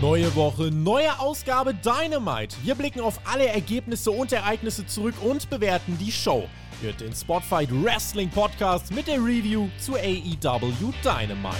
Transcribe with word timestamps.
Neue 0.00 0.34
Woche, 0.34 0.70
neue 0.70 1.18
Ausgabe 1.18 1.74
Dynamite. 1.74 2.56
Wir 2.62 2.74
blicken 2.74 3.00
auf 3.00 3.20
alle 3.30 3.46
Ergebnisse 3.46 4.10
und 4.10 4.32
Ereignisse 4.32 4.86
zurück 4.86 5.14
und 5.20 5.50
bewerten 5.50 5.98
die 5.98 6.10
Show. 6.10 6.48
Hört 6.80 7.02
den 7.02 7.12
Spotfight 7.12 7.68
Wrestling 7.70 8.30
Podcast 8.30 8.94
mit 8.94 9.08
der 9.08 9.16
Review 9.16 9.68
zu 9.78 9.96
AEW 9.96 10.92
Dynamite. 11.04 11.58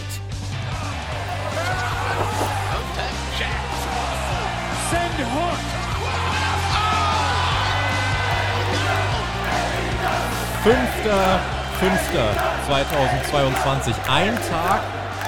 Send 4.90 5.18
Hook. 5.18 5.58
Fünfter, 10.62 11.40
fünfter 11.78 12.34
2022, 12.66 13.94
ein 14.08 14.34
Tag 14.48 14.80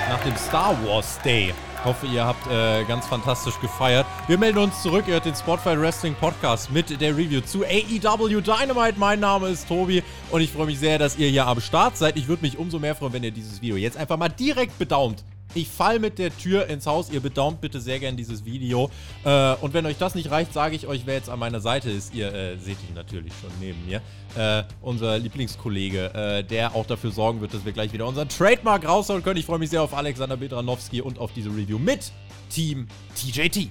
nach 0.09 0.21
dem 0.25 0.37
Star 0.37 0.75
Wars 0.87 1.19
Day. 1.23 1.53
Ich 1.83 1.87
hoffe, 1.87 2.07
ihr 2.07 2.25
habt 2.25 2.47
äh, 2.47 2.85
ganz 2.85 3.09
fantastisch 3.09 3.61
gefeiert. 3.61 4.07
Wir 4.29 4.39
melden 4.39 4.59
uns 4.59 4.83
zurück. 4.83 5.07
Ihr 5.09 5.15
hört 5.15 5.25
den 5.25 5.35
Spotify 5.35 5.77
Wrestling 5.77 6.15
Podcast 6.15 6.71
mit 6.71 7.01
der 7.01 7.17
Review 7.17 7.41
zu 7.41 7.65
AEW 7.65 8.41
Dynamite. 8.41 9.01
Mein 9.01 9.19
Name 9.19 9.49
ist 9.49 9.67
Tobi 9.67 10.05
und 10.31 10.43
ich 10.43 10.53
freue 10.53 10.67
mich 10.67 10.79
sehr, 10.79 11.01
dass 11.01 11.19
ihr 11.19 11.29
hier 11.29 11.45
am 11.45 11.61
Start 11.61 11.97
seid. 11.97 12.17
Ich 12.17 12.29
würde 12.29 12.43
mich 12.43 12.57
umso 12.57 12.79
mehr 12.79 12.95
freuen, 12.95 13.15
wenn 13.15 13.25
ihr 13.25 13.33
dieses 13.33 13.61
Video 13.61 13.75
jetzt 13.75 13.97
einfach 13.97 14.17
mal 14.17 14.29
direkt 14.29 14.79
bedaumt. 14.79 15.25
Ich 15.55 15.69
fall 15.69 15.99
mit 15.99 16.19
der 16.19 16.35
Tür 16.37 16.67
ins 16.69 16.87
Haus. 16.87 17.11
Ihr 17.11 17.21
bedaumt 17.21 17.61
bitte 17.61 17.81
sehr 17.81 17.99
gern 17.99 18.17
dieses 18.17 18.45
Video. 18.45 18.91
Äh, 19.25 19.55
und 19.57 19.75
wenn 19.75 19.85
euch 19.85 19.99
das 19.99 20.15
nicht 20.15 20.31
reicht, 20.31 20.55
sage 20.55 20.75
ich 20.75 20.87
euch, 20.87 21.03
wer 21.05 21.15
jetzt 21.15 21.29
an 21.29 21.39
meiner 21.39 21.61
Seite 21.61 21.91
ist. 21.91 22.15
Ihr 22.15 22.33
äh, 22.33 22.57
seht 22.57 22.79
ihn 22.89 22.95
natürlich 22.95 23.33
schon 23.41 23.51
neben 23.61 23.85
mir. 23.85 24.01
Äh, 24.35 24.65
unser 24.81 25.19
Lieblingskollege, 25.19 26.15
äh, 26.15 26.45
der 26.45 26.75
auch 26.75 26.87
dafür 26.87 27.11
sorgen 27.11 27.43
wird, 27.43 27.53
dass 27.53 27.67
wir 27.67 27.73
gleich 27.73 27.93
wieder 27.93 28.07
unseren 28.07 28.31
Trademark 28.31 28.89
rausholen 28.89 29.23
können. 29.23 29.39
Ich 29.39 29.47
freue 29.47 29.59
mich 29.59 29.69
sehr 29.69 29.83
auf 29.83 29.93
Alexander 29.95 30.39
Bedranowski 30.39 31.03
und 31.03 31.19
auf 31.19 31.33
diese 31.33 31.51
Review 31.51 31.79
mit 31.79 32.13
Team 32.49 32.89
TJT. 33.15 33.69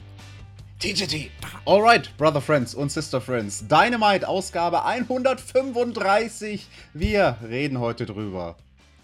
TJT. 0.79 1.31
Alright, 1.66 2.16
Brother 2.17 2.41
Friends 2.41 2.75
und 2.75 2.91
Sister 2.91 3.21
Friends. 3.21 3.67
Dynamite 3.67 4.27
Ausgabe 4.27 4.83
135. 4.85 6.67
Wir 6.93 7.38
reden 7.43 7.79
heute 7.79 8.05
drüber. 8.05 8.55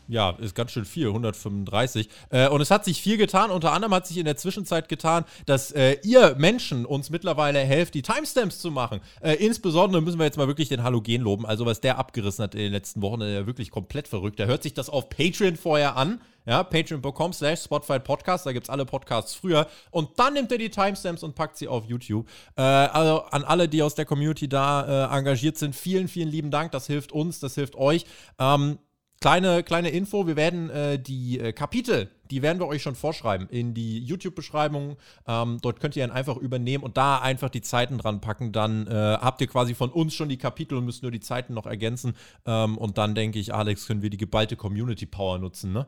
Ja, 0.08 0.32
ist 0.40 0.56
ganz 0.56 0.72
schön 0.72 0.86
viel, 0.86 1.08
135. 1.08 2.10
Äh, 2.30 2.48
und 2.48 2.62
es 2.62 2.72
hat 2.72 2.86
sich 2.86 3.02
viel 3.02 3.18
getan. 3.18 3.52
Unter 3.52 3.74
anderem 3.74 3.94
hat 3.94 4.08
sich 4.08 4.18
in 4.18 4.26
der 4.26 4.38
Zwischenzeit 4.38 4.88
getan, 4.88 5.26
dass 5.46 5.72
äh, 5.72 5.98
ihr 6.04 6.36
Menschen 6.38 6.86
uns 6.86 7.10
mittlerweile 7.10 7.60
helft, 7.60 7.94
die 7.94 8.02
Timestamps 8.02 8.60
zu 8.60 8.72
machen. 8.72 9.02
Äh, 9.22 9.34
insbesondere 9.34 10.02
müssen 10.02 10.18
wir 10.18 10.26
jetzt 10.26 10.38
mal 10.38 10.48
wirklich 10.48 10.70
den 10.70 10.84
Halogen 10.84 11.22
loben. 11.22 11.46
Also, 11.46 11.66
was 11.66 11.82
der 11.82 11.98
abgerissen 11.98 12.44
hat 12.44 12.56
in 12.56 12.62
den 12.62 12.72
letzten 12.72 13.02
Wochen, 13.02 13.20
der 13.20 13.48
wirklich 13.48 13.70
komplett 13.70 14.08
verrückt. 14.08 14.40
Der 14.40 14.48
hört 14.48 14.64
sich 14.64 14.74
das 14.74 14.90
auf 14.90 15.10
Patreon 15.10 15.58
vorher 15.58 15.98
an. 15.98 16.22
Ja, 16.46 16.64
patreon.com 16.64 17.34
slash 17.34 17.64
Spotify 17.64 18.00
Podcast, 18.00 18.46
da 18.46 18.54
gibt 18.54 18.68
es 18.68 18.70
alle 18.70 18.86
Podcasts 18.86 19.36
früher. 19.36 19.68
Und 19.92 20.18
dann 20.18 20.34
nimmt 20.34 20.50
er 20.50 20.58
die 20.58 20.70
Timestamps 20.70 21.22
und 21.22 21.36
packt 21.36 21.58
sie 21.58 21.68
auf 21.68 21.84
YouTube. 21.84 22.26
Äh, 22.56 22.62
also 22.62 23.24
an 23.24 23.44
alle, 23.44 23.68
die 23.68 23.84
aus 23.84 23.96
der 23.96 24.06
Community 24.06 24.48
da 24.48 25.10
äh, 25.12 25.18
engagiert 25.18 25.58
sind, 25.58 25.76
vielen, 25.76 26.08
vielen 26.08 26.30
lieben 26.30 26.50
Dank. 26.50 26.72
Das 26.72 26.88
hilft 26.88 27.12
uns, 27.12 27.42
das 27.42 27.56
hilft 27.56 27.76
euch. 27.76 28.06
Ähm, 28.40 28.80
Kleine, 29.20 29.64
kleine 29.64 29.90
Info, 29.90 30.28
wir 30.28 30.36
werden 30.36 30.70
äh, 30.70 31.00
die 31.00 31.40
äh, 31.40 31.52
Kapitel, 31.52 32.12
die 32.30 32.44
werden 32.44 32.60
wir 32.60 32.68
euch 32.68 32.84
schon 32.84 32.94
vorschreiben 32.94 33.50
in 33.50 33.74
die 33.74 34.00
YouTube-Beschreibung. 34.00 34.98
Ähm, 35.28 35.58
dort 35.62 35.80
könnt 35.80 35.96
ihr 35.96 36.06
dann 36.06 36.16
einfach 36.16 36.38
übernehmen 36.38 36.84
und 36.84 36.98
da 36.98 37.18
einfach 37.18 37.50
die 37.50 37.62
Zeiten 37.62 37.98
dran 37.98 38.22
packen. 38.22 38.52
Dann 38.52 38.86
äh, 38.86 38.92
habt 38.92 39.42
ihr 39.42 39.48
quasi 39.48 39.74
von 39.74 39.90
uns 39.90 40.14
schon 40.14 40.30
die 40.30 40.38
Kapitel 40.38 40.78
und 40.78 40.86
müsst 40.86 41.02
nur 41.02 41.12
die 41.12 41.20
Zeiten 41.20 41.56
noch 41.56 41.66
ergänzen. 41.66 42.14
Ähm, 42.46 42.78
und 42.78 43.00
dann 43.00 43.16
denke 43.16 43.40
ich, 43.40 43.56
Alex, 43.56 43.88
können 43.88 44.04
wir 44.04 44.12
die 44.12 44.18
geballte 44.18 44.56
Community-Power 44.56 45.40
nutzen, 45.40 45.74
ne? 45.74 45.88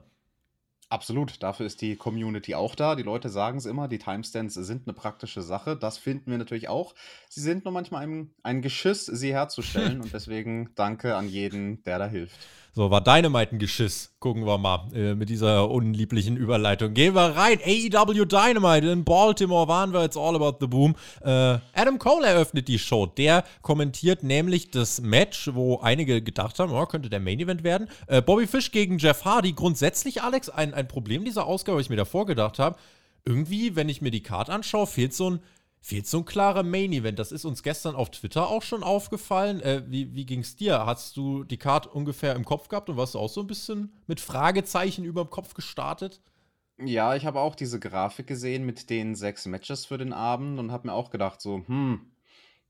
Absolut, 0.92 1.44
dafür 1.44 1.68
ist 1.68 1.82
die 1.82 1.96
Community 1.96 2.56
auch 2.56 2.74
da. 2.74 2.96
Die 2.96 3.04
Leute 3.04 3.30
sagen 3.30 3.60
es 3.60 3.68
immer, 3.68 3.88
die 3.88 4.00
Timestamps 4.00 4.56
sind 4.56 4.88
eine 4.88 4.96
praktische 4.96 5.44
Sache. 5.44 5.78
Das 5.78 6.00
finden 6.00 6.32
wir 6.32 6.40
natürlich 6.40 6.68
auch. 6.68 6.96
Sie 7.30 7.42
sind 7.42 7.64
nur 7.64 7.72
manchmal 7.72 8.02
ein, 8.02 8.32
ein 8.42 8.64
Geschiss, 8.64 9.06
sie 9.06 9.32
herzustellen. 9.32 10.02
und 10.02 10.12
deswegen 10.14 10.72
danke 10.74 11.16
an 11.16 11.30
jeden, 11.30 11.84
der 11.84 12.00
da 12.00 12.08
hilft. 12.08 12.40
So, 12.74 12.92
war 12.92 13.02
Dynamite 13.02 13.56
ein 13.56 13.60
Geschiss. 13.60 14.16
Gucken 14.20 14.46
wir 14.46 14.58
mal 14.60 14.88
äh, 14.94 15.16
mit 15.16 15.30
dieser 15.30 15.70
unlieblichen 15.70 16.38
Überleitung. 16.38 16.94
Gehen 16.94 17.16
wir 17.16 17.36
rein. 17.36 17.60
AEW 17.66 18.26
Dynamite 18.26 18.88
in 18.88 19.04
Baltimore 19.04 19.68
waren 19.68 19.92
wir. 19.92 20.04
It's 20.04 20.16
all 20.16 20.36
about 20.36 20.58
the 20.60 20.68
boom. 20.68 20.96
Äh, 21.22 21.58
Adam 21.74 21.98
Cole 21.98 22.28
eröffnet 22.28 22.68
die 22.68 22.78
Show. 22.78 23.08
Der 23.08 23.44
kommentiert 23.64 24.24
nämlich 24.24 24.70
das 24.70 25.02
Match, 25.02 25.50
wo 25.54 25.80
einige 25.80 26.22
gedacht 26.22 26.60
haben, 26.60 26.72
oh, 26.72 26.86
könnte 26.86 27.10
der 27.10 27.20
Main 27.20 27.40
Event 27.40 27.64
werden. 27.64 27.90
Äh, 28.08 28.22
Bobby 28.22 28.46
Fish 28.46 28.72
gegen 28.72 29.00
Jeff 29.00 29.26
Hardy. 29.26 29.54
Grundsätzlich, 29.54 30.22
Alex, 30.22 30.50
ein, 30.50 30.74
ein 30.76 30.88
Problem 30.88 31.26
dieser 31.26 31.48
Ausgabe, 31.48 31.80
was 31.80 31.86
ich 31.86 31.90
mir 31.90 31.96
davor 31.96 32.28
gedacht 32.28 32.60
habe. 32.60 32.78
Irgendwie, 33.26 33.76
wenn 33.76 33.90
ich 33.90 34.02
mir 34.02 34.12
die 34.12 34.24
Karte 34.24 34.52
anschaue, 34.54 34.88
fehlt 34.88 35.14
so 35.14 35.32
ein 35.32 35.40
fehlt 35.82 36.08
so 36.08 36.20
ein 36.20 36.26
klarer 36.26 36.64
Main-Event. 36.64 37.20
Das 37.20 37.32
ist 37.32 37.46
uns 37.46 37.64
gestern 37.64 37.96
auf 37.96 38.12
Twitter 38.12 38.48
auch 38.50 38.64
schon 38.64 38.84
aufgefallen. 38.84 39.62
Äh, 39.62 39.84
wie 39.88 40.14
wie 40.14 40.26
ging 40.26 40.42
es 40.42 40.56
dir? 40.56 40.86
Hast 40.86 41.18
du 41.18 41.44
die 41.44 41.58
Karte 41.58 41.90
ungefähr 41.90 42.36
im 42.36 42.46
Kopf 42.46 42.68
gehabt 42.68 42.90
und 42.90 42.98
warst 42.98 43.16
du 43.16 43.20
auch 43.20 43.30
so 43.30 43.42
ein 43.42 43.48
bisschen 43.48 43.94
mit 44.08 44.20
Fragezeichen 44.20 45.06
über 45.06 45.24
dem 45.24 45.30
Kopf 45.30 45.54
gestartet? 45.54 46.22
Ja, 46.82 47.16
ich 47.16 47.26
habe 47.26 47.42
auch 47.42 47.56
diese 47.56 47.80
Grafik 47.80 48.28
gesehen 48.28 48.66
mit 48.66 48.90
den 48.90 49.14
sechs 49.16 49.46
Matches 49.46 49.86
für 49.86 49.98
den 49.98 50.14
Abend 50.14 50.60
und 50.60 50.72
habe 50.72 50.88
mir 50.88 50.94
auch 50.94 51.10
gedacht, 51.10 51.42
so, 51.42 51.64
hm, 51.68 52.10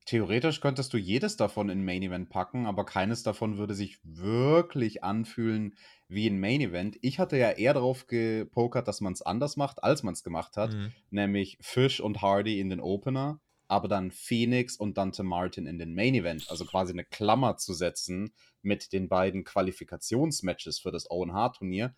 theoretisch 0.09 0.59
könntest 0.59 0.91
du 0.93 0.97
jedes 0.97 1.37
davon 1.37 1.69
in 1.69 1.85
Main 1.85 2.01
Event 2.01 2.31
packen, 2.31 2.65
aber 2.65 2.83
keines 2.83 3.21
davon 3.21 3.59
würde 3.59 3.75
sich 3.75 3.99
wirklich 4.03 5.03
anfühlen 5.03 5.75
wie 6.07 6.27
ein 6.27 6.39
Main 6.39 6.61
Event. 6.61 6.97
Ich 7.03 7.19
hatte 7.19 7.37
ja 7.37 7.51
eher 7.51 7.75
darauf 7.75 8.07
gepokert, 8.07 8.87
dass 8.87 9.01
man 9.01 9.13
es 9.13 9.21
anders 9.21 9.55
macht, 9.55 9.83
als 9.83 10.01
man 10.01 10.15
es 10.15 10.23
gemacht 10.23 10.57
hat, 10.57 10.73
mhm. 10.73 10.91
nämlich 11.11 11.59
Fish 11.61 11.99
und 11.99 12.23
Hardy 12.23 12.59
in 12.59 12.71
den 12.71 12.79
Opener, 12.79 13.39
aber 13.67 13.87
dann 13.87 14.09
Phoenix 14.09 14.75
und 14.77 14.97
Dante 14.97 15.21
Martin 15.21 15.67
in 15.67 15.77
den 15.77 15.93
Main 15.93 16.15
Event, 16.15 16.49
also 16.49 16.65
quasi 16.65 16.91
eine 16.91 17.05
Klammer 17.05 17.57
zu 17.57 17.75
setzen 17.75 18.33
mit 18.63 18.91
den 18.93 19.09
beiden 19.09 19.43
Qualifikationsmatches 19.43 20.79
für 20.79 20.89
das 20.91 21.11
Owen 21.11 21.33
Hart 21.33 21.57
Turnier. 21.57 21.93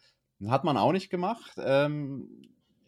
Hat 0.47 0.65
man 0.65 0.75
auch 0.75 0.91
nicht 0.91 1.09
gemacht. 1.09 1.53
Ähm, 1.59 2.27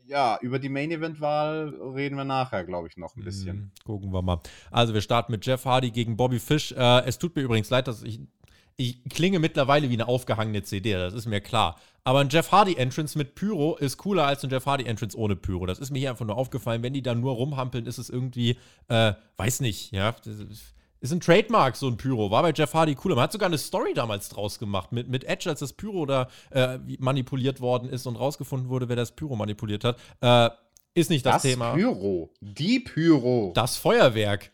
ja, 0.06 0.38
über 0.42 0.60
die 0.60 0.70
Main 0.70 0.92
Event 0.92 1.22
Wahl 1.22 1.74
reden 1.96 2.16
wir 2.16 2.26
nachher, 2.26 2.64
glaube 2.64 2.88
ich, 2.88 2.98
noch 2.98 3.16
ein 3.16 3.24
bisschen. 3.24 3.58
Mm, 3.58 3.72
gucken 3.86 4.12
wir 4.12 4.22
mal. 4.22 4.40
Also 4.72 4.94
wir 4.94 5.02
starten 5.02 5.32
mit 5.32 5.46
Jeff 5.46 5.66
Hardy 5.66 5.92
gegen 5.92 6.18
Bobby 6.18 6.40
Fish. 6.40 6.72
Äh, 6.72 7.06
es 7.06 7.18
tut 7.18 7.36
mir 7.36 7.42
übrigens 7.42 7.70
leid, 7.70 7.88
dass 7.88 8.04
ich 8.04 8.20
ich 8.76 9.04
klinge 9.10 9.40
mittlerweile 9.40 9.90
wie 9.90 9.94
eine 9.94 10.08
aufgehangene 10.08 10.64
CD, 10.64 10.94
das 10.94 11.14
ist 11.14 11.28
mir 11.28 11.42
klar. 11.42 11.80
Aber 12.04 12.20
ein 12.20 12.30
Jeff 12.30 12.52
Hardy 12.52 12.76
Entrance 12.76 13.18
mit 13.18 13.36
Pyro 13.36 13.78
ist 13.78 13.98
cooler 13.98 14.26
als 14.26 14.44
ein 14.44 14.50
Jeff 14.50 14.66
Hardy 14.66 14.86
Entrance 14.86 15.18
ohne 15.18 15.36
Pyro. 15.36 15.66
Das 15.66 15.80
ist 15.80 15.92
mir 15.92 16.00
hier 16.00 16.10
einfach 16.10 16.26
nur 16.26 16.38
aufgefallen. 16.38 16.84
Wenn 16.84 16.94
die 16.94 17.02
da 17.02 17.16
nur 17.16 17.34
rumhampeln, 17.34 17.86
ist 17.86 17.98
es 17.98 18.10
irgendwie, 18.10 18.58
äh, 18.90 19.14
weiß 19.38 19.62
nicht, 19.62 19.92
ja. 19.92 20.14
Ist 21.04 21.12
ein 21.12 21.20
Trademark, 21.20 21.76
so 21.76 21.90
ein 21.90 21.98
Pyro. 21.98 22.32
War 22.32 22.44
bei 22.44 22.54
Jeff 22.54 22.74
Hardy 22.74 22.96
cooler. 22.96 23.16
Man 23.16 23.26
hat 23.26 23.34
sogar 23.34 23.48
eine 23.48 23.58
Story 23.58 23.94
damals 23.94 24.30
draus 24.30 24.58
gemacht 24.58 24.94
mit, 24.94 25.10
mit 25.10 25.26
Edge, 25.26 25.50
als 25.50 25.60
das 25.60 25.74
Pyro 25.74 26.06
da 26.06 26.30
äh, 26.52 26.80
manipuliert 26.98 27.60
worden 27.60 27.90
ist 27.90 28.08
und 28.08 28.16
rausgefunden 28.16 28.70
wurde, 28.70 28.88
wer 28.88 28.96
das 28.96 29.12
Pyro 29.12 29.36
manipuliert 29.36 29.84
hat. 29.84 30.00
Äh, 30.22 30.50
ist 30.94 31.10
nicht 31.10 31.26
das, 31.26 31.42
das 31.42 31.42
Thema. 31.42 31.72
Das 31.72 31.76
Pyro. 31.76 32.32
Die 32.40 32.80
Pyro. 32.80 33.52
Das 33.54 33.76
Feuerwerk. 33.76 34.52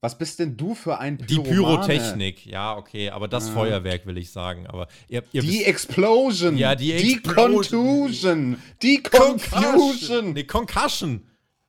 Was 0.00 0.18
bist 0.18 0.40
denn 0.40 0.56
du 0.56 0.74
für 0.74 0.98
ein 0.98 1.16
Pyromane? 1.16 1.48
Die 1.48 1.54
Pyrotechnik, 1.54 2.44
ja, 2.44 2.76
okay, 2.76 3.10
aber 3.10 3.28
das 3.28 3.46
ja. 3.46 3.54
Feuerwerk 3.54 4.04
will 4.04 4.18
ich 4.18 4.32
sagen. 4.32 4.66
Aber 4.66 4.88
ihr, 5.06 5.22
ihr 5.30 5.42
die 5.42 5.62
Explosion. 5.62 6.56
Ja, 6.56 6.74
die 6.74 6.92
Explosion. 6.92 7.22
Die 7.62 7.62
Contusion. 7.70 8.62
Die 8.82 9.00
Confusion. 9.00 10.32
Nee, 10.32 10.42
Concussion. 10.42 11.22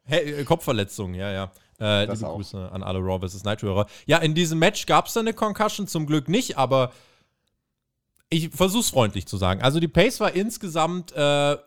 Hey, 0.04 0.42
äh, 0.42 0.44
Kopfverletzung, 0.44 1.14
ja, 1.14 1.32
ja. 1.32 1.52
Äh, 1.80 2.06
liebe 2.06 2.28
auch. 2.28 2.36
Grüße 2.36 2.72
an 2.72 2.84
alle 2.84 3.00
Raw 3.00 3.28
vs. 3.28 3.44
Night-Hörer. 3.44 3.86
Ja, 4.06 4.18
in 4.20 4.34
diesem 4.34 4.60
Match 4.60 4.86
gab 4.86 5.08
es 5.08 5.14
da 5.14 5.20
eine 5.20 5.34
Concussion, 5.34 5.88
zum 5.88 6.06
Glück 6.06 6.30
nicht, 6.30 6.58
aber 6.58 6.92
ich 8.30 8.50
versuch's 8.50 8.90
freundlich 8.90 9.28
zu 9.28 9.38
sagen. 9.38 9.62
Also 9.62 9.80
die 9.80 9.88
Pace 9.88 10.20
war 10.20 10.34
insgesamt 10.34 11.12
äh, 11.12 11.58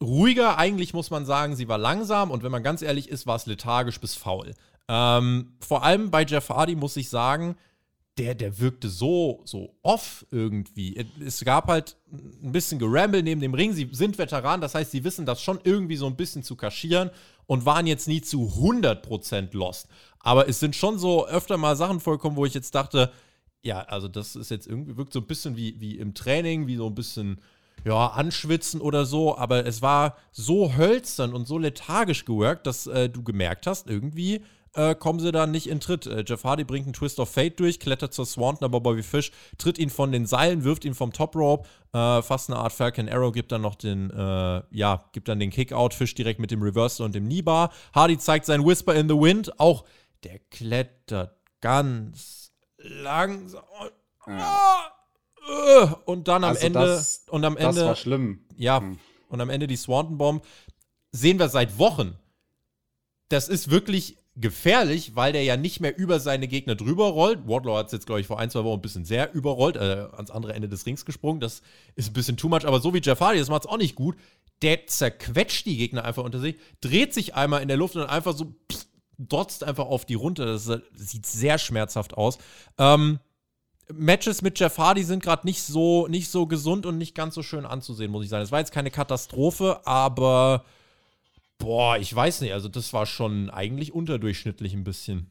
ruhiger, 0.00 0.58
eigentlich 0.58 0.94
muss 0.94 1.10
man 1.10 1.24
sagen, 1.26 1.56
sie 1.56 1.68
war 1.68 1.78
langsam 1.78 2.30
und 2.30 2.42
wenn 2.42 2.52
man 2.52 2.62
ganz 2.62 2.82
ehrlich 2.82 3.08
ist, 3.08 3.26
war 3.26 3.36
es 3.36 3.46
lethargisch 3.46 4.00
bis 4.00 4.14
faul. 4.14 4.54
Ähm, 4.88 5.56
vor 5.60 5.82
allem 5.82 6.10
bei 6.10 6.24
Jeff 6.24 6.48
Hardy 6.48 6.74
muss 6.74 6.96
ich 6.96 7.08
sagen, 7.08 7.56
der, 8.18 8.34
der 8.34 8.60
wirkte 8.60 8.88
so, 8.88 9.42
so 9.44 9.74
off 9.82 10.24
irgendwie. 10.30 11.04
Es 11.24 11.44
gab 11.44 11.66
halt 11.66 11.96
ein 12.12 12.52
bisschen 12.52 12.78
Geramble 12.78 13.22
neben 13.22 13.40
dem 13.40 13.54
Ring. 13.54 13.72
Sie 13.72 13.88
sind 13.92 14.18
Veteranen, 14.18 14.60
das 14.60 14.74
heißt, 14.74 14.92
sie 14.92 15.02
wissen 15.02 15.26
das 15.26 15.42
schon 15.42 15.58
irgendwie 15.64 15.96
so 15.96 16.06
ein 16.06 16.16
bisschen 16.16 16.44
zu 16.44 16.54
kaschieren 16.54 17.10
und 17.46 17.66
waren 17.66 17.86
jetzt 17.86 18.06
nie 18.06 18.20
zu 18.20 18.52
100% 18.56 19.56
lost. 19.56 19.88
Aber 20.20 20.48
es 20.48 20.60
sind 20.60 20.76
schon 20.76 20.98
so 20.98 21.26
öfter 21.26 21.56
mal 21.56 21.76
Sachen 21.76 22.00
vorgekommen, 22.00 22.36
wo 22.36 22.46
ich 22.46 22.54
jetzt 22.54 22.74
dachte, 22.74 23.12
ja, 23.62 23.80
also 23.80 24.08
das 24.08 24.36
ist 24.36 24.50
jetzt 24.50 24.66
irgendwie, 24.66 24.96
wirkt 24.96 25.12
so 25.12 25.20
ein 25.20 25.26
bisschen 25.26 25.56
wie, 25.56 25.80
wie 25.80 25.98
im 25.98 26.14
Training, 26.14 26.66
wie 26.66 26.76
so 26.76 26.86
ein 26.86 26.94
bisschen, 26.94 27.40
ja, 27.84 28.08
anschwitzen 28.08 28.80
oder 28.80 29.06
so. 29.06 29.36
Aber 29.36 29.66
es 29.66 29.82
war 29.82 30.16
so 30.30 30.76
hölzern 30.76 31.34
und 31.34 31.48
so 31.48 31.58
lethargisch 31.58 32.24
geworkt, 32.24 32.66
dass 32.66 32.86
äh, 32.86 33.08
du 33.08 33.24
gemerkt 33.24 33.66
hast, 33.66 33.88
irgendwie 33.88 34.42
äh, 34.74 34.94
kommen 34.94 35.20
sie 35.20 35.32
da 35.32 35.46
nicht 35.46 35.68
in 35.68 35.80
Tritt. 35.80 36.06
Äh, 36.06 36.24
Jeff 36.26 36.44
Hardy 36.44 36.64
bringt 36.64 36.86
einen 36.86 36.92
Twist 36.92 37.20
of 37.20 37.30
Fate 37.30 37.58
durch, 37.60 37.80
klettert 37.80 38.12
zur 38.12 38.26
Swanton, 38.26 38.64
aber 38.64 38.80
Bobby 38.80 39.02
Fish 39.02 39.30
tritt 39.56 39.78
ihn 39.78 39.90
von 39.90 40.12
den 40.12 40.26
Seilen, 40.26 40.64
wirft 40.64 40.84
ihn 40.84 40.94
vom 40.94 41.12
Top 41.12 41.36
Rope, 41.36 41.68
äh, 41.92 42.22
fast 42.22 42.50
eine 42.50 42.58
Art 42.58 42.72
Falcon 42.72 43.08
Arrow, 43.08 43.32
gibt 43.32 43.52
dann 43.52 43.62
noch 43.62 43.76
den, 43.76 44.10
äh, 44.10 44.62
ja, 44.70 45.04
gibt 45.12 45.28
dann 45.28 45.38
den 45.38 45.50
Kickout, 45.50 45.94
Fish 45.94 46.14
direkt 46.14 46.40
mit 46.40 46.50
dem 46.50 46.62
Reversal 46.62 47.06
und 47.06 47.14
dem 47.14 47.26
Kneebar. 47.26 47.72
Hardy 47.94 48.18
zeigt 48.18 48.46
sein 48.46 48.64
Whisper 48.64 48.94
in 48.94 49.08
the 49.08 49.14
Wind, 49.14 49.58
auch 49.60 49.84
der 50.24 50.38
klettert 50.50 51.36
ganz 51.60 52.52
langsam. 52.78 53.62
Ja. 54.26 54.90
Und 56.06 56.28
dann 56.28 56.42
am 56.42 56.50
also 56.50 56.66
Ende 56.66 56.78
das, 56.78 57.26
und 57.28 57.44
am 57.44 57.56
Ende 57.56 57.74
das 57.74 57.84
war 57.84 57.96
schlimm. 57.96 58.46
Ja, 58.56 58.80
hm. 58.80 58.98
und 59.28 59.40
am 59.40 59.50
Ende 59.50 59.66
die 59.66 59.76
Swanton 59.76 60.16
Bomb 60.16 60.44
sehen 61.12 61.38
wir 61.38 61.48
seit 61.48 61.78
Wochen. 61.78 62.18
Das 63.28 63.48
ist 63.48 63.70
wirklich 63.70 64.16
gefährlich, 64.36 65.14
weil 65.14 65.32
der 65.32 65.44
ja 65.44 65.56
nicht 65.56 65.80
mehr 65.80 65.96
über 65.96 66.18
seine 66.18 66.48
Gegner 66.48 66.74
drüber 66.74 67.06
rollt. 67.06 67.46
Wardlow 67.46 67.76
hat 67.76 67.86
es 67.86 67.92
jetzt, 67.92 68.06
glaube 68.06 68.20
ich, 68.20 68.26
vor 68.26 68.40
ein, 68.40 68.50
zwei 68.50 68.64
Wochen 68.64 68.78
ein 68.78 68.82
bisschen 68.82 69.04
sehr 69.04 69.32
überrollt, 69.32 69.76
äh, 69.76 70.08
ans 70.12 70.30
andere 70.30 70.54
Ende 70.54 70.68
des 70.68 70.86
Rings 70.86 71.04
gesprungen. 71.04 71.40
Das 71.40 71.62
ist 71.94 72.10
ein 72.10 72.14
bisschen 72.14 72.36
too 72.36 72.48
much, 72.48 72.64
aber 72.64 72.80
so 72.80 72.92
wie 72.94 73.00
Jeff 73.00 73.20
Hardy, 73.20 73.38
das 73.38 73.48
macht 73.48 73.64
es 73.64 73.70
auch 73.70 73.78
nicht 73.78 73.94
gut. 73.94 74.16
Der 74.62 74.86
zerquetscht 74.86 75.66
die 75.66 75.76
Gegner 75.76 76.04
einfach 76.04 76.24
unter 76.24 76.40
sich, 76.40 76.56
dreht 76.80 77.14
sich 77.14 77.34
einmal 77.34 77.62
in 77.62 77.68
der 77.68 77.76
Luft 77.76 77.94
und 77.94 78.02
dann 78.02 78.10
einfach 78.10 78.34
so 78.34 78.54
pff, 78.70 78.86
dotzt 79.18 79.62
einfach 79.62 79.86
auf 79.86 80.04
die 80.04 80.14
runter. 80.14 80.46
Das, 80.46 80.64
sieht 80.94 81.26
sehr 81.26 81.58
schmerzhaft 81.58 82.14
aus. 82.14 82.38
Ähm, 82.78 83.20
Matches 83.92 84.42
mit 84.42 84.58
Jeff 84.58 84.78
Hardy 84.78 85.04
sind 85.04 85.22
gerade 85.22 85.46
nicht 85.46 85.62
so, 85.62 86.08
nicht 86.08 86.28
so 86.30 86.46
gesund 86.46 86.86
und 86.86 86.98
nicht 86.98 87.14
ganz 87.14 87.34
so 87.34 87.42
schön 87.42 87.66
anzusehen, 87.66 88.10
muss 88.10 88.24
ich 88.24 88.30
sagen. 88.30 88.42
Es 88.42 88.50
war 88.50 88.58
jetzt 88.58 88.72
keine 88.72 88.90
Katastrophe, 88.90 89.86
aber 89.86 90.64
Boah, 91.58 91.98
ich 91.98 92.14
weiß 92.14 92.40
nicht. 92.42 92.52
Also, 92.52 92.68
das 92.68 92.92
war 92.92 93.06
schon 93.06 93.50
eigentlich 93.50 93.92
unterdurchschnittlich 93.92 94.74
ein 94.74 94.84
bisschen. 94.84 95.30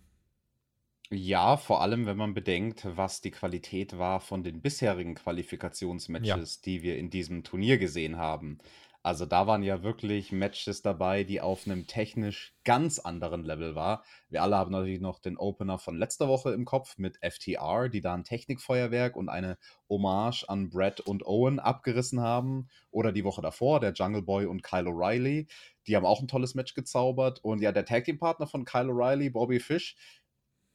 Ja, 1.11 1.57
vor 1.57 1.81
allem, 1.81 2.05
wenn 2.07 2.17
man 2.17 2.33
bedenkt, 2.33 2.87
was 2.97 3.21
die 3.21 3.29
Qualität 3.31 3.97
war 3.99 4.19
von 4.19 4.41
den 4.41 4.61
bisherigen 4.61 5.13
Qualifikationsmatches, 5.15 6.61
die 6.61 6.81
wir 6.81 6.97
in 6.97 7.09
diesem 7.11 7.43
Turnier 7.43 7.77
gesehen 7.77 8.17
haben. 8.17 8.57
Also 9.05 9.25
da 9.25 9.47
waren 9.47 9.63
ja 9.63 9.83
wirklich 9.83 10.31
Matches 10.31 10.81
dabei, 10.81 11.25
die 11.25 11.41
auf 11.41 11.67
einem 11.67 11.87
technisch 11.87 12.55
ganz 12.63 12.99
anderen 12.99 13.43
Level 13.43 13.75
war. 13.75 14.05
Wir 14.29 14.41
alle 14.41 14.55
haben 14.55 14.71
natürlich 14.71 15.01
noch 15.01 15.19
den 15.19 15.35
Opener 15.37 15.77
von 15.77 15.97
letzter 15.97 16.29
Woche 16.29 16.53
im 16.53 16.63
Kopf 16.63 16.97
mit 16.97 17.17
FTR, 17.21 17.89
die 17.89 17.99
da 17.99 18.13
ein 18.13 18.23
Technikfeuerwerk 18.23 19.17
und 19.17 19.27
eine 19.27 19.57
Hommage 19.89 20.45
an 20.47 20.69
Brett 20.69 21.01
und 21.01 21.25
Owen 21.25 21.59
abgerissen 21.59 22.21
haben. 22.21 22.69
Oder 22.91 23.11
die 23.11 23.25
Woche 23.25 23.41
davor, 23.41 23.81
der 23.81 23.91
Jungle 23.91 24.21
Boy 24.21 24.45
und 24.45 24.63
Kyle 24.63 24.87
O'Reilly. 24.87 25.47
Die 25.85 25.97
haben 25.97 26.05
auch 26.05 26.21
ein 26.21 26.29
tolles 26.29 26.55
Match 26.55 26.73
gezaubert. 26.73 27.43
Und 27.43 27.61
ja, 27.61 27.73
der 27.73 27.83
Tag 27.83 28.05
Team 28.05 28.17
Partner 28.17 28.47
von 28.47 28.63
Kyle 28.63 28.89
O'Reilly, 28.89 29.29
Bobby 29.29 29.59
Fish, 29.59 29.97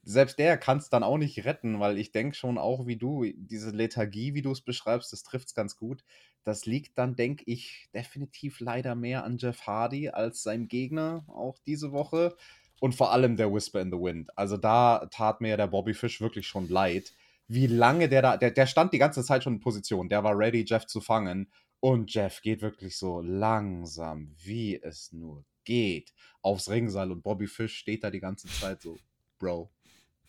selbst 0.03 0.39
der 0.39 0.57
kann 0.57 0.79
es 0.79 0.89
dann 0.89 1.03
auch 1.03 1.19
nicht 1.19 1.45
retten, 1.45 1.81
weil 1.81 1.99
ich 1.99 2.13
denke 2.13 2.35
schon 2.35 2.57
auch 2.57 2.87
wie 2.87 2.97
du, 2.97 3.25
diese 3.37 3.71
Lethargie, 3.71 4.33
wie 4.35 4.43
du 4.43 4.51
es 4.53 4.63
beschreibst, 4.63 5.13
das 5.13 5.23
trifft 5.23 5.49
es 5.49 5.55
ganz 5.55 5.77
gut. 5.77 6.03
Das 6.45 6.67
liegt 6.67 6.97
dann, 6.99 7.17
denke 7.17 7.45
ich, 7.47 7.89
definitiv 7.95 8.61
leider 8.61 8.95
mehr 8.95 9.25
an 9.25 9.39
Jeff 9.39 9.67
Hardy 9.67 10.09
als 10.09 10.43
seinem 10.43 10.69
Gegner, 10.69 11.25
auch 11.29 11.59
diese 11.67 11.93
Woche. 11.93 12.37
Und 12.81 12.95
vor 12.95 13.13
allem 13.13 13.37
der 13.37 13.53
Whisper 13.53 13.81
in 13.81 13.91
the 13.91 13.99
Wind. 13.99 14.31
Also 14.37 14.57
da 14.57 15.07
tat 15.11 15.41
mir 15.41 15.57
der 15.57 15.67
Bobby 15.67 15.95
Fish 15.95 16.21
wirklich 16.21 16.47
schon 16.47 16.69
leid, 16.69 17.13
wie 17.49 17.67
lange 17.67 18.09
der 18.09 18.23
da, 18.23 18.37
der, 18.37 18.51
der 18.51 18.67
stand 18.67 18.93
die 18.93 18.99
ganze 18.99 19.25
Zeit 19.25 19.43
schon 19.43 19.55
in 19.55 19.61
Position, 19.61 20.09
der 20.09 20.23
war 20.23 20.39
ready, 20.39 20.65
Jeff 20.67 20.87
zu 20.87 21.01
fangen. 21.01 21.51
Und 21.81 22.13
Jeff 22.13 22.43
geht 22.43 22.63
wirklich 22.63 22.97
so 22.97 23.21
langsam, 23.21 24.35
wie 24.43 24.81
es 24.81 25.13
nur 25.13 25.45
geht, 25.65 26.13
aufs 26.43 26.69
Ringseil. 26.69 27.13
Und 27.13 27.23
Bobby 27.23 27.47
Fish 27.47 27.77
steht 27.77 28.05
da 28.05 28.11
die 28.11 28.21
ganze 28.21 28.49
Zeit 28.49 28.83
so, 28.83 28.97
Bro, 29.39 29.71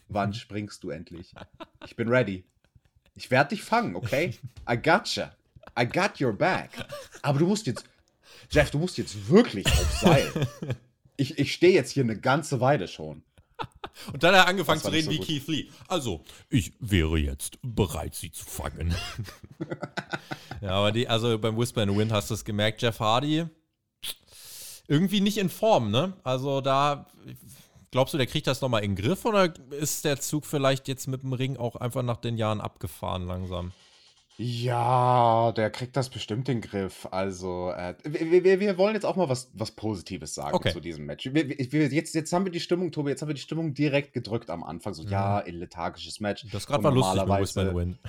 Wann 0.09 0.33
springst 0.33 0.83
du 0.83 0.89
endlich? 0.89 1.33
Ich 1.85 1.95
bin 1.95 2.09
ready. 2.09 2.43
Ich 3.15 3.31
werde 3.31 3.49
dich 3.49 3.63
fangen, 3.63 3.95
okay? 3.95 4.35
I 4.69 4.75
gotcha. 4.75 5.35
I 5.77 5.85
got 5.85 6.19
your 6.21 6.33
back. 6.33 6.71
Aber 7.21 7.39
du 7.39 7.47
musst 7.47 7.67
jetzt, 7.67 7.83
Jeff, 8.49 8.71
du 8.71 8.79
musst 8.79 8.97
jetzt 8.97 9.29
wirklich 9.29 9.65
aufs 9.67 10.01
Seil. 10.01 10.47
Ich, 11.17 11.37
ich 11.37 11.53
stehe 11.53 11.73
jetzt 11.73 11.91
hier 11.91 12.03
eine 12.03 12.19
ganze 12.19 12.61
Weile 12.61 12.87
schon. 12.87 13.23
Und 14.13 14.23
dann 14.23 14.33
hat 14.33 14.45
er 14.45 14.47
angefangen 14.47 14.79
zu 14.79 14.89
reden 14.89 15.07
so 15.07 15.11
wie 15.11 15.17
gut. 15.17 15.27
Keith 15.27 15.47
Lee. 15.47 15.67
Also, 15.89 16.23
ich 16.49 16.71
wäre 16.79 17.17
jetzt 17.17 17.57
bereit, 17.61 18.15
sie 18.15 18.31
zu 18.31 18.45
fangen. 18.45 18.95
ja, 20.61 20.71
aber 20.71 20.93
die, 20.93 21.07
also 21.07 21.37
beim 21.37 21.57
Whisper 21.57 21.83
in 21.83 21.89
the 21.89 21.97
Wind 21.97 22.13
hast 22.13 22.29
du 22.29 22.35
es 22.35 22.45
gemerkt, 22.45 22.81
Jeff 22.81 22.99
Hardy 22.99 23.45
irgendwie 24.87 25.21
nicht 25.21 25.37
in 25.37 25.49
Form, 25.49 25.91
ne? 25.91 26.13
Also 26.23 26.61
da 26.61 27.05
Glaubst 27.91 28.13
du, 28.13 28.19
der 28.19 28.27
kriegt 28.27 28.45
das 28.45 28.61
nochmal 28.61 28.83
in 28.83 28.95
den 28.95 29.03
Griff 29.03 29.25
oder 29.25 29.51
ist 29.71 30.05
der 30.05 30.19
Zug 30.19 30.45
vielleicht 30.45 30.87
jetzt 30.87 31.07
mit 31.07 31.23
dem 31.23 31.33
Ring 31.33 31.57
auch 31.57 31.75
einfach 31.75 32.03
nach 32.03 32.17
den 32.17 32.37
Jahren 32.37 32.61
abgefahren 32.61 33.25
langsam? 33.25 33.71
Ja, 34.41 35.51
der 35.51 35.69
kriegt 35.69 35.97
das 35.97 36.09
bestimmt 36.09 36.47
in 36.47 36.61
den 36.61 36.69
Griff. 36.69 37.05
Also, 37.11 37.71
äh, 37.71 37.93
wir, 38.05 38.45
wir, 38.45 38.59
wir, 38.61 38.77
wollen 38.77 38.93
jetzt 38.93 39.05
auch 39.05 39.17
mal 39.17 39.27
was, 39.27 39.51
was 39.53 39.71
Positives 39.71 40.33
sagen 40.33 40.55
okay. 40.55 40.71
zu 40.71 40.79
diesem 40.79 41.05
Match. 41.05 41.29
Wir, 41.33 41.45
jetzt, 41.89 42.15
jetzt 42.15 42.31
haben 42.31 42.45
wir 42.45 42.51
die 42.53 42.61
Stimmung, 42.61 42.93
Tobi, 42.93 43.09
jetzt 43.09 43.21
haben 43.21 43.27
wir 43.27 43.35
die 43.35 43.41
Stimmung 43.41 43.73
direkt 43.73 44.13
gedrückt 44.13 44.49
am 44.49 44.63
Anfang. 44.63 44.93
So, 44.93 45.03
mhm. 45.03 45.09
ja, 45.09 45.43
lethargisches 45.45 46.21
Match. 46.21 46.45
Das 46.53 46.67
gerade 46.67 46.85
war 46.85 46.93
lustig 46.93 47.63
mit 47.65 47.75
Win. 47.75 47.99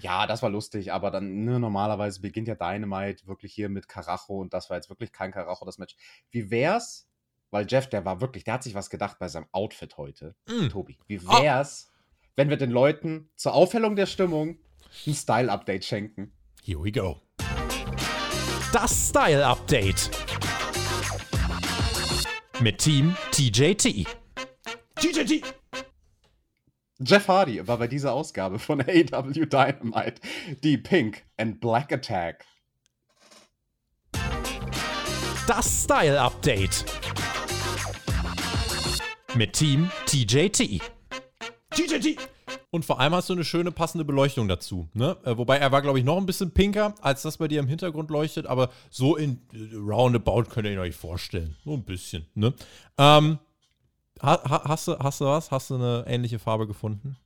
Ja, 0.00 0.26
das 0.26 0.42
war 0.42 0.48
lustig, 0.48 0.90
aber 0.90 1.10
dann 1.10 1.44
ne, 1.44 1.60
normalerweise 1.60 2.22
beginnt 2.22 2.48
ja 2.48 2.54
Dynamite 2.54 3.26
wirklich 3.26 3.52
hier 3.52 3.68
mit 3.68 3.88
Karacho 3.88 4.40
und 4.40 4.54
das 4.54 4.70
war 4.70 4.78
jetzt 4.78 4.88
wirklich 4.88 5.12
kein 5.12 5.32
Karacho, 5.32 5.66
das 5.66 5.76
Match. 5.76 5.96
Wie 6.30 6.50
wär's, 6.50 7.10
weil 7.50 7.66
Jeff, 7.68 7.90
der 7.90 8.06
war 8.06 8.22
wirklich, 8.22 8.44
der 8.44 8.54
hat 8.54 8.62
sich 8.62 8.74
was 8.74 8.88
gedacht 8.88 9.18
bei 9.18 9.28
seinem 9.28 9.48
Outfit 9.52 9.98
heute. 9.98 10.34
Mm. 10.46 10.68
Tobi, 10.68 10.96
wie 11.08 11.20
ah. 11.26 11.42
wär's, 11.42 11.90
oh. 11.90 12.28
wenn 12.36 12.48
wir 12.48 12.56
den 12.56 12.70
Leuten 12.70 13.28
zur 13.36 13.52
Aufhellung 13.52 13.94
der 13.96 14.06
Stimmung 14.06 14.56
ein 15.06 15.14
Style-Update 15.14 15.84
schenken? 15.84 16.32
Here 16.62 16.82
we 16.82 16.92
go. 16.92 17.20
Das 18.72 19.08
Style-Update. 19.08 20.10
Mit 22.60 22.78
Team 22.78 23.16
TJT. 23.32 24.06
TJT! 24.96 25.42
Jeff 27.00 27.26
Hardy 27.26 27.66
war 27.66 27.78
bei 27.78 27.88
dieser 27.88 28.12
Ausgabe 28.12 28.58
von 28.58 28.80
AW 28.86 29.46
Dynamite 29.46 30.20
die 30.62 30.78
Pink 30.78 31.24
and 31.36 31.60
Black 31.60 31.92
Attack. 31.92 32.44
Das 35.48 35.82
Style 35.82 36.20
Update 36.20 36.84
mit 39.34 39.54
Team 39.54 39.90
TJT. 40.06 40.80
TJT! 41.70 42.31
Und 42.74 42.86
vor 42.86 43.00
allem 43.00 43.14
hast 43.14 43.28
du 43.28 43.34
eine 43.34 43.44
schöne 43.44 43.70
passende 43.70 44.02
Beleuchtung 44.02 44.48
dazu. 44.48 44.88
Ne? 44.94 45.14
Äh, 45.24 45.36
wobei 45.36 45.58
er 45.58 45.70
war, 45.72 45.82
glaube 45.82 45.98
ich, 45.98 46.06
noch 46.06 46.16
ein 46.16 46.24
bisschen 46.24 46.52
pinker, 46.52 46.94
als 47.02 47.20
das 47.20 47.36
bei 47.36 47.46
dir 47.46 47.60
im 47.60 47.68
Hintergrund 47.68 48.10
leuchtet, 48.10 48.46
aber 48.46 48.70
so 48.88 49.14
in 49.14 49.42
äh, 49.52 49.76
roundabout 49.76 50.44
könnt 50.44 50.66
ihr 50.66 50.80
euch 50.80 50.96
vorstellen. 50.96 51.54
So 51.66 51.74
ein 51.74 51.82
bisschen. 51.82 52.24
Ne? 52.34 52.54
Ähm, 52.96 53.38
ha, 54.22 54.62
hast, 54.66 54.88
du, 54.88 54.98
hast 54.98 55.20
du 55.20 55.26
was? 55.26 55.50
Hast 55.50 55.68
du 55.68 55.74
eine 55.74 56.04
ähnliche 56.06 56.38
Farbe 56.38 56.66
gefunden? 56.66 57.18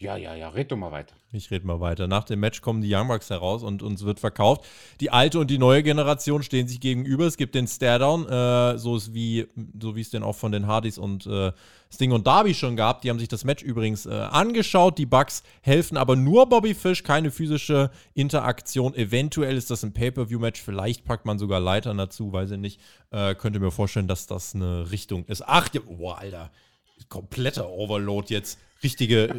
Ja, 0.00 0.16
ja, 0.16 0.34
ja, 0.34 0.48
red 0.48 0.72
doch 0.72 0.78
mal 0.78 0.90
weiter. 0.90 1.14
Ich 1.30 1.50
red 1.50 1.62
mal 1.62 1.78
weiter. 1.78 2.08
Nach 2.08 2.24
dem 2.24 2.40
Match 2.40 2.62
kommen 2.62 2.80
die 2.80 2.90
Young 2.90 3.08
Bucks 3.08 3.28
heraus 3.28 3.62
und 3.62 3.82
uns 3.82 4.02
wird 4.02 4.18
verkauft. 4.18 4.64
Die 4.98 5.10
alte 5.10 5.38
und 5.38 5.50
die 5.50 5.58
neue 5.58 5.82
Generation 5.82 6.42
stehen 6.42 6.66
sich 6.66 6.80
gegenüber. 6.80 7.26
Es 7.26 7.36
gibt 7.36 7.54
den 7.54 7.66
Staredown, 7.66 8.26
äh, 8.26 8.78
so 8.78 8.96
ist 8.96 9.12
wie, 9.12 9.46
so 9.78 9.96
wie 9.96 10.00
es 10.00 10.08
den 10.08 10.22
auch 10.22 10.36
von 10.36 10.52
den 10.52 10.66
Hardys 10.66 10.96
und 10.96 11.26
äh, 11.26 11.52
Sting 11.92 12.12
und 12.12 12.26
Darby 12.26 12.54
schon 12.54 12.76
gab. 12.76 13.02
Die 13.02 13.10
haben 13.10 13.18
sich 13.18 13.28
das 13.28 13.44
Match 13.44 13.62
übrigens 13.62 14.06
äh, 14.06 14.10
angeschaut. 14.10 14.96
Die 14.96 15.04
Bucks 15.04 15.42
helfen 15.60 15.98
aber 15.98 16.16
nur 16.16 16.48
Bobby 16.48 16.72
Fish, 16.72 17.02
keine 17.02 17.30
physische 17.30 17.90
Interaktion. 18.14 18.94
Eventuell 18.94 19.58
ist 19.58 19.70
das 19.70 19.82
ein 19.82 19.92
Pay-Per-View-Match. 19.92 20.62
Vielleicht 20.62 21.04
packt 21.04 21.26
man 21.26 21.38
sogar 21.38 21.60
Leitern 21.60 21.98
dazu, 21.98 22.32
weiß 22.32 22.52
ich 22.52 22.58
nicht. 22.58 22.80
Äh, 23.10 23.34
könnte 23.34 23.60
mir 23.60 23.70
vorstellen, 23.70 24.08
dass 24.08 24.26
das 24.26 24.54
eine 24.54 24.90
Richtung 24.90 25.26
ist. 25.26 25.42
Ach, 25.46 25.68
boah, 25.68 26.16
Alter. 26.16 26.50
Kompletter 27.10 27.68
Overload 27.68 28.32
jetzt 28.32 28.58
richtige, 28.82 29.38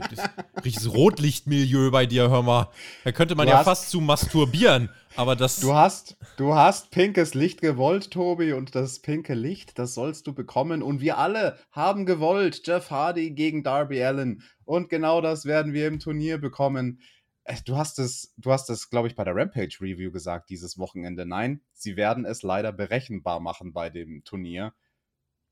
richtiges 0.64 0.94
Rotlichtmilieu 0.94 1.92
bei 1.92 2.06
dir, 2.06 2.30
hör 2.30 2.44
mal. 2.44 2.72
Da 3.04 3.12
könnte 3.12 3.36
man 3.36 3.48
du 3.48 3.54
ja 3.54 3.64
fast 3.64 3.90
zu 3.90 4.02
masturbieren, 4.02 4.90
aber 5.16 5.36
das. 5.36 5.60
Du 5.60 5.74
hast, 5.74 6.18
du 6.38 6.54
hast 6.54 6.92
pinkes 6.92 7.34
Licht 7.34 7.62
gewollt, 7.62 8.12
Tobi, 8.12 8.54
und 8.54 8.76
das 8.76 9.00
pinke 9.00 9.34
Licht, 9.34 9.78
das 9.80 9.94
sollst 9.94 10.28
du 10.28 10.34
bekommen. 10.34 10.84
Und 10.84 11.02
wir 11.02 11.18
alle 11.18 11.58
haben 11.72 12.06
gewollt, 12.06 12.62
Jeff 12.66 12.92
Hardy 12.92 13.32
gegen 13.32 13.64
Darby 13.64 14.04
Allen. 14.04 14.44
Und 14.66 14.90
genau 14.90 15.22
das 15.22 15.46
werden 15.46 15.74
wir 15.74 15.88
im 15.88 16.00
Turnier 16.00 16.38
bekommen. 16.38 17.02
Äh, 17.44 17.58
du 17.66 17.78
hast 17.78 18.00
es, 18.00 18.34
du 18.38 18.52
hast 18.52 18.70
es, 18.70 18.90
glaube 18.90 19.08
ich, 19.08 19.16
bei 19.16 19.24
der 19.24 19.36
Rampage 19.36 19.78
Review 19.82 20.12
gesagt 20.12 20.50
dieses 20.50 20.78
Wochenende. 20.78 21.26
Nein, 21.26 21.62
sie 21.74 21.96
werden 21.96 22.26
es 22.26 22.44
leider 22.44 22.72
berechenbar 22.72 23.40
machen 23.40 23.74
bei 23.74 23.90
dem 23.90 24.24
Turnier. 24.24 24.74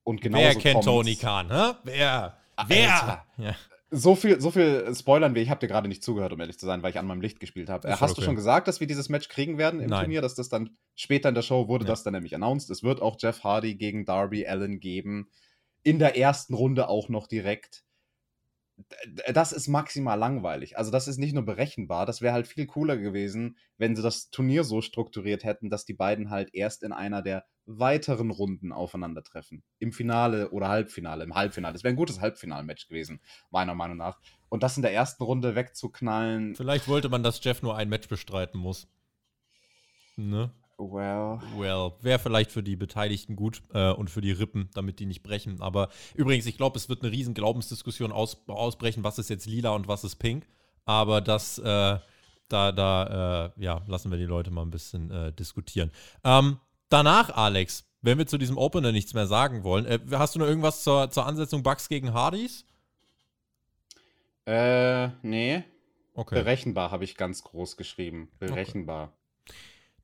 Und 0.04 0.22
genau 0.22 0.40
Wer 0.40 0.56
kennt 0.56 0.84
Tony 0.84 1.16
Khan, 1.16 1.52
hä? 1.52 1.74
Wer? 1.84 2.38
Wer? 2.68 3.26
Ja. 3.38 3.56
So 3.92 4.16
viel, 4.16 4.40
so 4.40 4.52
viel 4.52 4.94
spoilern 4.96 5.34
wir. 5.34 5.42
Ich 5.42 5.50
habe 5.50 5.60
dir 5.60 5.68
gerade 5.68 5.88
nicht 5.88 6.04
zugehört, 6.04 6.32
um 6.32 6.40
ehrlich 6.40 6.60
zu 6.60 6.66
sein, 6.66 6.84
weil 6.84 6.92
ich 6.92 7.00
an 7.00 7.08
meinem 7.08 7.22
Licht 7.22 7.40
gespielt 7.40 7.70
habe. 7.70 7.90
Hast 7.90 8.02
okay. 8.02 8.14
du 8.16 8.22
schon 8.22 8.36
gesagt, 8.36 8.68
dass 8.68 8.80
wir 8.80 8.88
dieses 8.88 9.10
Match 9.10 9.30
kriegen 9.30 9.58
werden 9.58 9.80
im 9.80 9.90
Nein. 9.90 10.02
Turnier? 10.02 10.22
Dass 10.22 10.36
das 10.36 10.48
dann 10.50 10.78
später 10.96 11.30
in 11.30 11.36
der 11.36 11.42
Show 11.42 11.68
wurde 11.68 11.86
ja. 11.86 11.90
das 11.90 12.04
dann 12.04 12.14
nämlich 12.14 12.36
announced. 12.36 12.70
Es 12.70 12.84
wird 12.84 13.02
auch 13.02 13.18
Jeff 13.20 13.44
Hardy 13.44 13.76
gegen 13.76 14.06
Darby 14.06 14.46
Allen 14.46 14.80
geben. 14.80 15.30
in 15.84 16.00
der 16.00 16.18
ersten 16.18 16.54
Runde 16.54 16.90
auch 16.90 17.10
noch 17.10 17.28
direkt. 17.28 17.84
Das 19.34 19.52
ist 19.52 19.68
maximal 19.68 20.18
langweilig. 20.18 20.78
Also, 20.78 20.92
das 20.92 21.08
ist 21.08 21.18
nicht 21.18 21.34
nur 21.34 21.46
berechenbar, 21.46 22.06
das 22.06 22.22
wäre 22.22 22.34
halt 22.34 22.48
viel 22.48 22.66
cooler 22.66 22.98
gewesen, 22.98 23.58
wenn 23.78 23.96
sie 23.96 24.02
das 24.02 24.30
Turnier 24.30 24.64
so 24.64 24.82
strukturiert 24.82 25.44
hätten, 25.44 25.70
dass 25.70 25.86
die 25.86 25.94
beiden 25.94 26.30
halt 26.30 26.54
erst 26.54 26.84
in 26.84 26.92
einer 26.92 27.22
der 27.22 27.46
weiteren 27.66 28.32
Runden 28.32 28.72
aufeinandertreffen. 28.72 29.64
Im 29.78 29.92
Finale 29.92 30.50
oder 30.50 30.70
Halbfinale, 30.70 31.24
im 31.24 31.36
Halbfinale. 31.36 31.74
Das 31.74 31.84
wäre 31.84 31.94
ein 31.94 31.98
gutes 31.98 32.20
Halbfinalmatch 32.20 32.88
gewesen, 32.88 33.22
meiner 33.52 33.76
Meinung 33.76 33.98
nach. 33.98 34.20
Und 34.50 34.64
das 34.64 34.76
in 34.76 34.82
der 34.82 34.94
ersten 34.94 35.24
Runde 35.24 35.56
wegzuknallen. 35.56 36.56
Vielleicht 36.56 36.88
wollte 36.88 37.10
man, 37.10 37.22
dass 37.22 37.44
Jeff 37.44 37.62
nur 37.62 37.78
ein 37.78 37.90
Match 37.90 38.08
bestreiten 38.08 38.60
muss. 38.60 38.88
Ne? 40.16 40.52
Well. 40.80 41.40
Well, 41.58 41.92
wäre 42.02 42.20
vielleicht 42.20 42.52
für 42.52 42.64
die 42.64 42.78
Beteiligten 42.78 43.36
gut 43.36 43.62
äh, 43.74 43.92
und 43.92 44.10
für 44.10 44.22
die 44.22 44.32
Rippen, 44.32 44.70
damit 44.74 45.00
die 45.00 45.06
nicht 45.06 45.24
brechen. 45.24 45.62
Aber 45.62 45.90
übrigens, 46.16 46.46
ich 46.46 46.56
glaube, 46.56 46.78
es 46.78 46.88
wird 46.88 47.04
eine 47.04 47.12
riesen 47.12 47.34
Glaubensdiskussion 47.34 48.14
aus, 48.14 48.38
ausbrechen, 48.48 49.04
was 49.04 49.20
ist 49.20 49.30
jetzt 49.30 49.46
lila 49.46 49.72
und 49.72 49.90
was 49.90 50.06
ist 50.06 50.16
pink. 50.16 50.48
Aber 50.86 51.20
das, 51.20 51.60
äh, 51.60 52.00
da, 52.48 52.72
da, 52.72 53.52
äh, 53.58 53.62
ja, 53.64 53.82
lassen 53.88 54.10
wir 54.10 54.18
die 54.18 54.24
Leute 54.24 54.52
mal 54.52 54.62
ein 54.62 54.72
bisschen 54.72 55.12
äh, 55.12 55.34
diskutieren. 55.34 55.92
Ähm, 56.24 56.60
danach, 56.88 57.30
Alex, 57.32 57.86
wenn 58.02 58.18
wir 58.18 58.26
zu 58.26 58.38
diesem 58.38 58.58
Opener 58.58 58.94
nichts 58.94 59.14
mehr 59.14 59.28
sagen 59.28 59.66
wollen, 59.66 59.86
äh, 59.86 60.00
hast 60.14 60.36
du 60.36 60.40
noch 60.40 60.48
irgendwas 60.48 60.84
zur, 60.84 61.10
zur 61.12 61.26
Ansetzung 61.26 61.62
Bugs 61.62 61.90
gegen 61.90 62.14
Hardys? 62.14 62.66
Äh, 64.46 65.10
nee. 65.24 65.66
Okay. 66.14 66.36
Berechenbar 66.36 66.92
habe 66.92 67.04
ich 67.04 67.18
ganz 67.18 67.44
groß 67.44 67.76
geschrieben. 67.76 68.32
Berechenbar. 68.40 69.12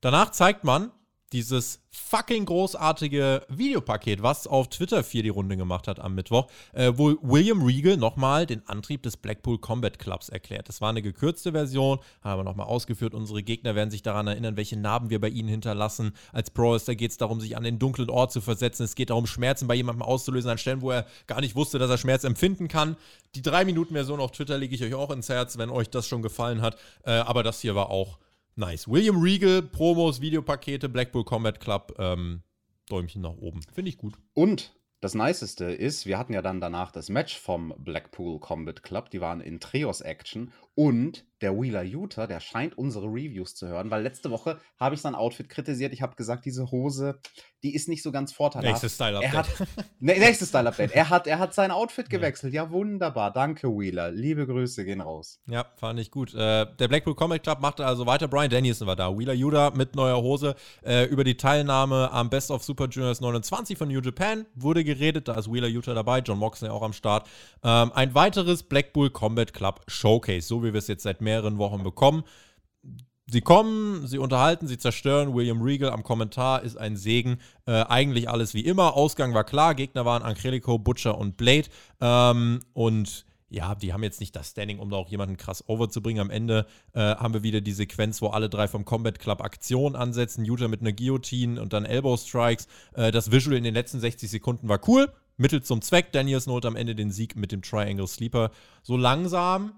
Danach 0.06 0.30
zeigt 0.30 0.62
man 0.62 0.92
dieses 1.32 1.80
fucking 1.90 2.44
großartige 2.44 3.44
Videopaket, 3.48 4.22
was 4.22 4.46
auf 4.46 4.68
Twitter 4.68 5.02
viel 5.02 5.24
die 5.24 5.30
Runde 5.30 5.56
gemacht 5.56 5.88
hat 5.88 5.98
am 5.98 6.14
Mittwoch, 6.14 6.46
äh, 6.74 6.92
wo 6.94 7.16
William 7.22 7.60
Regal 7.64 7.96
nochmal 7.96 8.46
den 8.46 8.64
Antrieb 8.68 9.02
des 9.02 9.16
Blackpool 9.16 9.58
Combat 9.58 9.98
Clubs 9.98 10.28
erklärt. 10.28 10.68
Das 10.68 10.80
war 10.80 10.90
eine 10.90 11.02
gekürzte 11.02 11.50
Version, 11.50 11.98
haben 12.22 12.38
wir 12.38 12.44
nochmal 12.44 12.68
ausgeführt. 12.68 13.14
Unsere 13.14 13.42
Gegner 13.42 13.74
werden 13.74 13.90
sich 13.90 14.04
daran 14.04 14.28
erinnern, 14.28 14.56
welche 14.56 14.76
Narben 14.76 15.10
wir 15.10 15.20
bei 15.20 15.28
ihnen 15.28 15.48
hinterlassen. 15.48 16.12
Als 16.32 16.50
Pro-Wrestler 16.50 16.94
geht 16.94 17.10
es 17.10 17.16
darum, 17.16 17.40
sich 17.40 17.56
an 17.56 17.64
den 17.64 17.80
dunklen 17.80 18.08
Ort 18.08 18.30
zu 18.30 18.40
versetzen. 18.40 18.84
Es 18.84 18.94
geht 18.94 19.10
darum, 19.10 19.26
Schmerzen 19.26 19.66
bei 19.66 19.74
jemandem 19.74 20.02
auszulösen 20.02 20.52
an 20.52 20.58
Stellen, 20.58 20.82
wo 20.82 20.92
er 20.92 21.04
gar 21.26 21.40
nicht 21.40 21.56
wusste, 21.56 21.80
dass 21.80 21.90
er 21.90 21.98
Schmerz 21.98 22.22
empfinden 22.22 22.68
kann. 22.68 22.94
Die 23.34 23.42
3-Minuten-Version 23.42 24.20
auf 24.20 24.30
Twitter 24.30 24.56
lege 24.56 24.76
ich 24.76 24.84
euch 24.84 24.94
auch 24.94 25.10
ins 25.10 25.28
Herz, 25.28 25.58
wenn 25.58 25.68
euch 25.68 25.90
das 25.90 26.06
schon 26.06 26.22
gefallen 26.22 26.62
hat. 26.62 26.76
Äh, 27.02 27.10
aber 27.10 27.42
das 27.42 27.60
hier 27.60 27.74
war 27.74 27.90
auch 27.90 28.20
Nice. 28.56 28.88
William 28.88 29.20
Regal, 29.20 29.62
Promos, 29.62 30.22
Videopakete, 30.22 30.88
Blackpool 30.88 31.24
Combat 31.24 31.60
Club, 31.60 31.94
ähm, 31.98 32.42
Däumchen 32.88 33.20
nach 33.20 33.36
oben. 33.36 33.60
Finde 33.74 33.90
ich 33.90 33.98
gut. 33.98 34.14
Und 34.32 34.74
das 35.00 35.14
Niceste 35.14 35.66
ist, 35.66 36.06
wir 36.06 36.16
hatten 36.16 36.32
ja 36.32 36.40
dann 36.40 36.60
danach 36.60 36.90
das 36.90 37.10
Match 37.10 37.38
vom 37.38 37.74
Blackpool 37.76 38.40
Combat 38.40 38.82
Club. 38.82 39.10
Die 39.10 39.20
waren 39.20 39.42
in 39.42 39.60
Trios 39.60 40.00
Action. 40.00 40.52
Und 40.76 41.26
der 41.42 41.58
Wheeler 41.58 41.82
Utah, 41.82 42.26
der 42.26 42.40
scheint 42.40 42.78
unsere 42.78 43.06
Reviews 43.06 43.54
zu 43.54 43.66
hören, 43.68 43.90
weil 43.90 44.02
letzte 44.02 44.30
Woche 44.30 44.58
habe 44.78 44.94
ich 44.94 45.00
sein 45.00 45.14
Outfit 45.14 45.48
kritisiert. 45.48 45.92
Ich 45.92 46.00
habe 46.00 46.16
gesagt, 46.16 46.44
diese 46.46 46.70
Hose, 46.70 47.18
die 47.62 47.74
ist 47.74 47.88
nicht 47.88 48.02
so 48.02 48.12
ganz 48.12 48.32
vorteilhaft. 48.32 48.82
Nächstes 48.82 48.94
Style-Update. 48.94 49.68
Ne, 49.98 50.18
nächstes 50.18 50.48
Style-Update. 50.48 50.92
Er 50.92 51.10
hat, 51.10 51.26
er 51.26 51.38
hat 51.38 51.54
sein 51.54 51.70
Outfit 51.70 52.08
gewechselt. 52.10 52.52
Ja. 52.52 52.64
ja. 52.64 52.70
wunderbar. 52.70 53.32
Danke, 53.32 53.68
Wheeler. 53.68 54.10
Liebe 54.10 54.46
Grüße 54.46 54.84
gehen 54.84 55.00
raus. 55.00 55.40
Ja, 55.46 55.66
fand 55.76 55.98
ich 55.98 56.10
gut. 56.10 56.34
Äh, 56.34 56.66
der 56.76 56.88
Blackpool 56.88 57.14
Comic 57.14 57.42
Club 57.42 57.60
machte 57.60 57.84
also 57.84 58.06
weiter. 58.06 58.28
Brian 58.28 58.50
Danielson 58.50 58.86
war 58.86 58.96
da. 58.96 59.16
Wheeler 59.16 59.32
Yuda 59.32 59.70
mit 59.70 59.96
neuer 59.96 60.22
Hose. 60.22 60.54
Äh, 60.84 61.04
über 61.04 61.24
die 61.24 61.36
Teilnahme 61.36 62.10
am 62.12 62.30
Best 62.30 62.50
of 62.50 62.62
Super 62.62 62.88
Juniors 62.88 63.20
29 63.20 63.76
von 63.76 63.88
New 63.88 64.00
Japan 64.00 64.46
wurde 64.54 64.84
geredet. 64.84 65.28
Da 65.28 65.34
ist 65.34 65.50
Wheeler 65.50 65.68
Utah 65.68 65.94
dabei. 65.94 66.20
John 66.20 66.38
Moxley 66.38 66.70
auch 66.70 66.82
am 66.82 66.92
Start. 66.92 67.28
Ähm, 67.64 67.90
ein 67.94 68.14
weiteres 68.14 68.62
Blackpool 68.62 69.10
Combat 69.10 69.52
Club 69.52 69.80
Showcase. 69.86 70.46
So 70.46 70.62
wie 70.66 70.72
wir 70.72 70.78
es 70.78 70.88
jetzt 70.88 71.04
seit 71.04 71.20
mehreren 71.20 71.58
Wochen 71.58 71.82
bekommen. 71.82 72.24
Sie 73.28 73.40
kommen, 73.40 74.06
sie 74.06 74.18
unterhalten, 74.18 74.68
sie 74.68 74.78
zerstören. 74.78 75.34
William 75.34 75.60
Regal 75.60 75.90
am 75.90 76.04
Kommentar 76.04 76.62
ist 76.62 76.76
ein 76.76 76.96
Segen. 76.96 77.38
Äh, 77.66 77.82
eigentlich 77.82 78.28
alles 78.28 78.54
wie 78.54 78.60
immer. 78.60 78.94
Ausgang 78.94 79.34
war 79.34 79.42
klar. 79.42 79.74
Gegner 79.74 80.04
waren 80.04 80.22
Angelico, 80.22 80.78
Butcher 80.78 81.18
und 81.18 81.36
Blade. 81.36 81.66
Ähm, 82.00 82.60
und 82.72 83.26
ja, 83.48 83.74
die 83.74 83.92
haben 83.92 84.04
jetzt 84.04 84.20
nicht 84.20 84.36
das 84.36 84.50
Standing, 84.50 84.78
um 84.78 84.90
da 84.90 84.96
auch 84.96 85.08
jemanden 85.08 85.36
krass 85.36 85.68
overzubringen. 85.68 86.20
Am 86.20 86.30
Ende 86.30 86.66
äh, 86.92 87.00
haben 87.00 87.34
wir 87.34 87.42
wieder 87.42 87.60
die 87.60 87.72
Sequenz, 87.72 88.22
wo 88.22 88.28
alle 88.28 88.48
drei 88.48 88.68
vom 88.68 88.84
Combat 88.84 89.18
Club 89.18 89.40
Aktion 89.40 89.96
ansetzen. 89.96 90.44
Utah 90.44 90.68
mit 90.68 90.80
einer 90.80 90.92
Guillotine 90.92 91.60
und 91.60 91.72
dann 91.72 91.84
Elbow 91.84 92.16
Strikes. 92.16 92.68
Äh, 92.94 93.10
das 93.10 93.32
Visual 93.32 93.56
in 93.56 93.64
den 93.64 93.74
letzten 93.74 93.98
60 93.98 94.30
Sekunden 94.30 94.68
war 94.68 94.80
cool. 94.86 95.12
Mittel 95.36 95.62
zum 95.62 95.82
Zweck. 95.82 96.12
Daniels 96.12 96.46
Not 96.46 96.64
am 96.64 96.76
Ende 96.76 96.94
den 96.94 97.10
Sieg 97.10 97.34
mit 97.34 97.50
dem 97.50 97.62
Triangle 97.62 98.06
Sleeper. 98.06 98.52
So 98.82 98.96
langsam 98.96 99.72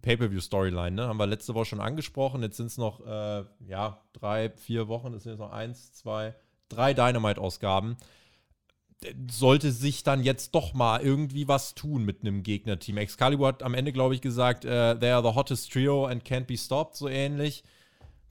Pay-Per-View-Storyline, 0.00 0.92
ne? 0.92 1.08
Haben 1.08 1.18
wir 1.18 1.26
letzte 1.26 1.54
Woche 1.54 1.66
schon 1.66 1.80
angesprochen. 1.80 2.42
Jetzt 2.42 2.56
sind 2.56 2.66
es 2.66 2.78
noch, 2.78 3.04
äh, 3.06 3.44
ja, 3.66 4.02
drei, 4.12 4.50
vier 4.50 4.88
Wochen. 4.88 5.14
Es 5.14 5.22
sind 5.22 5.32
jetzt 5.32 5.40
noch 5.40 5.52
eins, 5.52 5.92
zwei, 5.92 6.34
drei 6.68 6.94
Dynamite-Ausgaben. 6.94 7.96
Sollte 9.30 9.72
sich 9.72 10.02
dann 10.02 10.22
jetzt 10.22 10.54
doch 10.54 10.72
mal 10.72 11.00
irgendwie 11.02 11.48
was 11.48 11.74
tun 11.74 12.04
mit 12.04 12.22
einem 12.22 12.42
Gegnerteam. 12.42 12.96
Excalibur 12.96 13.48
hat 13.48 13.62
am 13.62 13.74
Ende, 13.74 13.92
glaube 13.92 14.14
ich, 14.14 14.20
gesagt, 14.20 14.64
äh, 14.64 14.98
they 14.98 15.10
are 15.10 15.22
the 15.22 15.34
hottest 15.34 15.72
trio 15.72 16.06
and 16.06 16.24
can't 16.24 16.46
be 16.46 16.56
stopped, 16.56 16.96
so 16.96 17.08
ähnlich. 17.08 17.62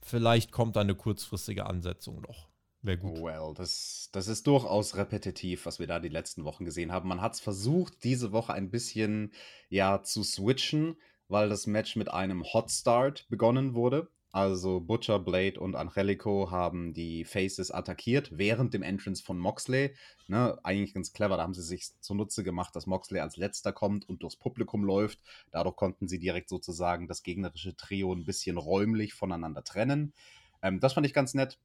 Vielleicht 0.02 0.52
kommt 0.52 0.76
da 0.76 0.80
eine 0.80 0.94
kurzfristige 0.94 1.66
Ansetzung 1.66 2.20
noch. 2.20 2.48
Wäre 2.82 2.98
gut. 2.98 3.20
Well, 3.20 3.52
das, 3.54 4.10
das 4.12 4.28
ist 4.28 4.46
durchaus 4.46 4.96
repetitiv, 4.96 5.66
was 5.66 5.78
wir 5.80 5.88
da 5.88 5.98
die 5.98 6.08
letzten 6.08 6.44
Wochen 6.44 6.64
gesehen 6.64 6.92
haben. 6.92 7.08
Man 7.08 7.20
hat 7.20 7.34
es 7.34 7.40
versucht, 7.40 8.04
diese 8.04 8.30
Woche 8.30 8.52
ein 8.52 8.70
bisschen 8.70 9.32
ja 9.68 10.02
zu 10.02 10.22
switchen 10.22 10.96
weil 11.28 11.48
das 11.48 11.66
Match 11.66 11.96
mit 11.96 12.10
einem 12.10 12.44
Hot 12.44 12.70
Start 12.70 13.26
begonnen 13.28 13.74
wurde. 13.74 14.08
Also 14.36 14.80
Butcher, 14.80 15.18
Blade 15.18 15.58
und 15.58 15.76
Angelico 15.76 16.50
haben 16.50 16.92
die 16.92 17.24
Faces 17.24 17.70
attackiert 17.70 18.36
während 18.36 18.74
dem 18.74 18.82
Entrance 18.82 19.22
von 19.24 19.38
Moxley. 19.38 19.94
Ne, 20.28 20.58
eigentlich 20.62 20.92
ganz 20.92 21.14
clever, 21.14 21.38
da 21.38 21.42
haben 21.42 21.54
sie 21.54 21.62
sich 21.62 21.88
zunutze 22.00 22.44
gemacht, 22.44 22.76
dass 22.76 22.86
Moxley 22.86 23.20
als 23.20 23.38
letzter 23.38 23.72
kommt 23.72 24.06
und 24.06 24.22
durchs 24.22 24.36
Publikum 24.36 24.84
läuft. 24.84 25.20
Dadurch 25.52 25.76
konnten 25.76 26.06
sie 26.06 26.18
direkt 26.18 26.50
sozusagen 26.50 27.08
das 27.08 27.22
gegnerische 27.22 27.76
Trio 27.76 28.12
ein 28.12 28.26
bisschen 28.26 28.58
räumlich 28.58 29.14
voneinander 29.14 29.64
trennen. 29.64 30.12
Ähm, 30.60 30.80
das 30.80 30.92
fand 30.92 31.06
ich 31.06 31.14
ganz 31.14 31.32
nett. 31.32 31.58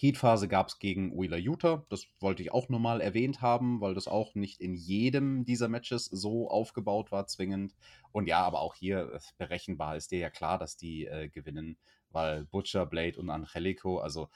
Heatphase 0.00 0.46
gab 0.46 0.68
es 0.68 0.78
gegen 0.78 1.18
Wheeler 1.18 1.38
Utah. 1.38 1.84
Das 1.88 2.06
wollte 2.20 2.40
ich 2.40 2.52
auch 2.52 2.68
nochmal 2.68 3.00
erwähnt 3.00 3.42
haben, 3.42 3.80
weil 3.80 3.94
das 3.94 4.06
auch 4.06 4.36
nicht 4.36 4.60
in 4.60 4.74
jedem 4.74 5.44
dieser 5.44 5.66
Matches 5.66 6.04
so 6.04 6.48
aufgebaut 6.48 7.10
war, 7.10 7.26
zwingend. 7.26 7.74
Und 8.12 8.28
ja, 8.28 8.38
aber 8.42 8.60
auch 8.60 8.76
hier 8.76 9.12
äh, 9.12 9.18
berechenbar 9.38 9.96
ist 9.96 10.12
dir 10.12 10.20
ja 10.20 10.30
klar, 10.30 10.56
dass 10.56 10.76
die 10.76 11.06
äh, 11.06 11.28
gewinnen, 11.28 11.78
weil 12.10 12.44
Butcher, 12.44 12.86
Blade 12.86 13.18
und 13.18 13.28
Angelico, 13.28 13.98
also 13.98 14.28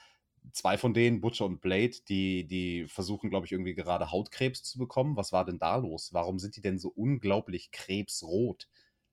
zwei 0.51 0.77
von 0.77 0.93
denen, 0.93 1.21
Butcher 1.21 1.45
und 1.45 1.61
Blade, 1.61 1.95
die, 2.09 2.45
die 2.45 2.85
versuchen, 2.89 3.29
glaube 3.29 3.45
ich, 3.45 3.53
irgendwie 3.53 3.73
gerade 3.73 4.11
Hautkrebs 4.11 4.63
zu 4.63 4.77
bekommen. 4.77 5.15
Was 5.15 5.31
war 5.31 5.45
denn 5.45 5.59
da 5.59 5.77
los? 5.77 6.09
Warum 6.11 6.39
sind 6.39 6.57
die 6.57 6.61
denn 6.61 6.77
so 6.77 6.89
unglaublich 6.89 7.71
krebsrot? 7.71 8.67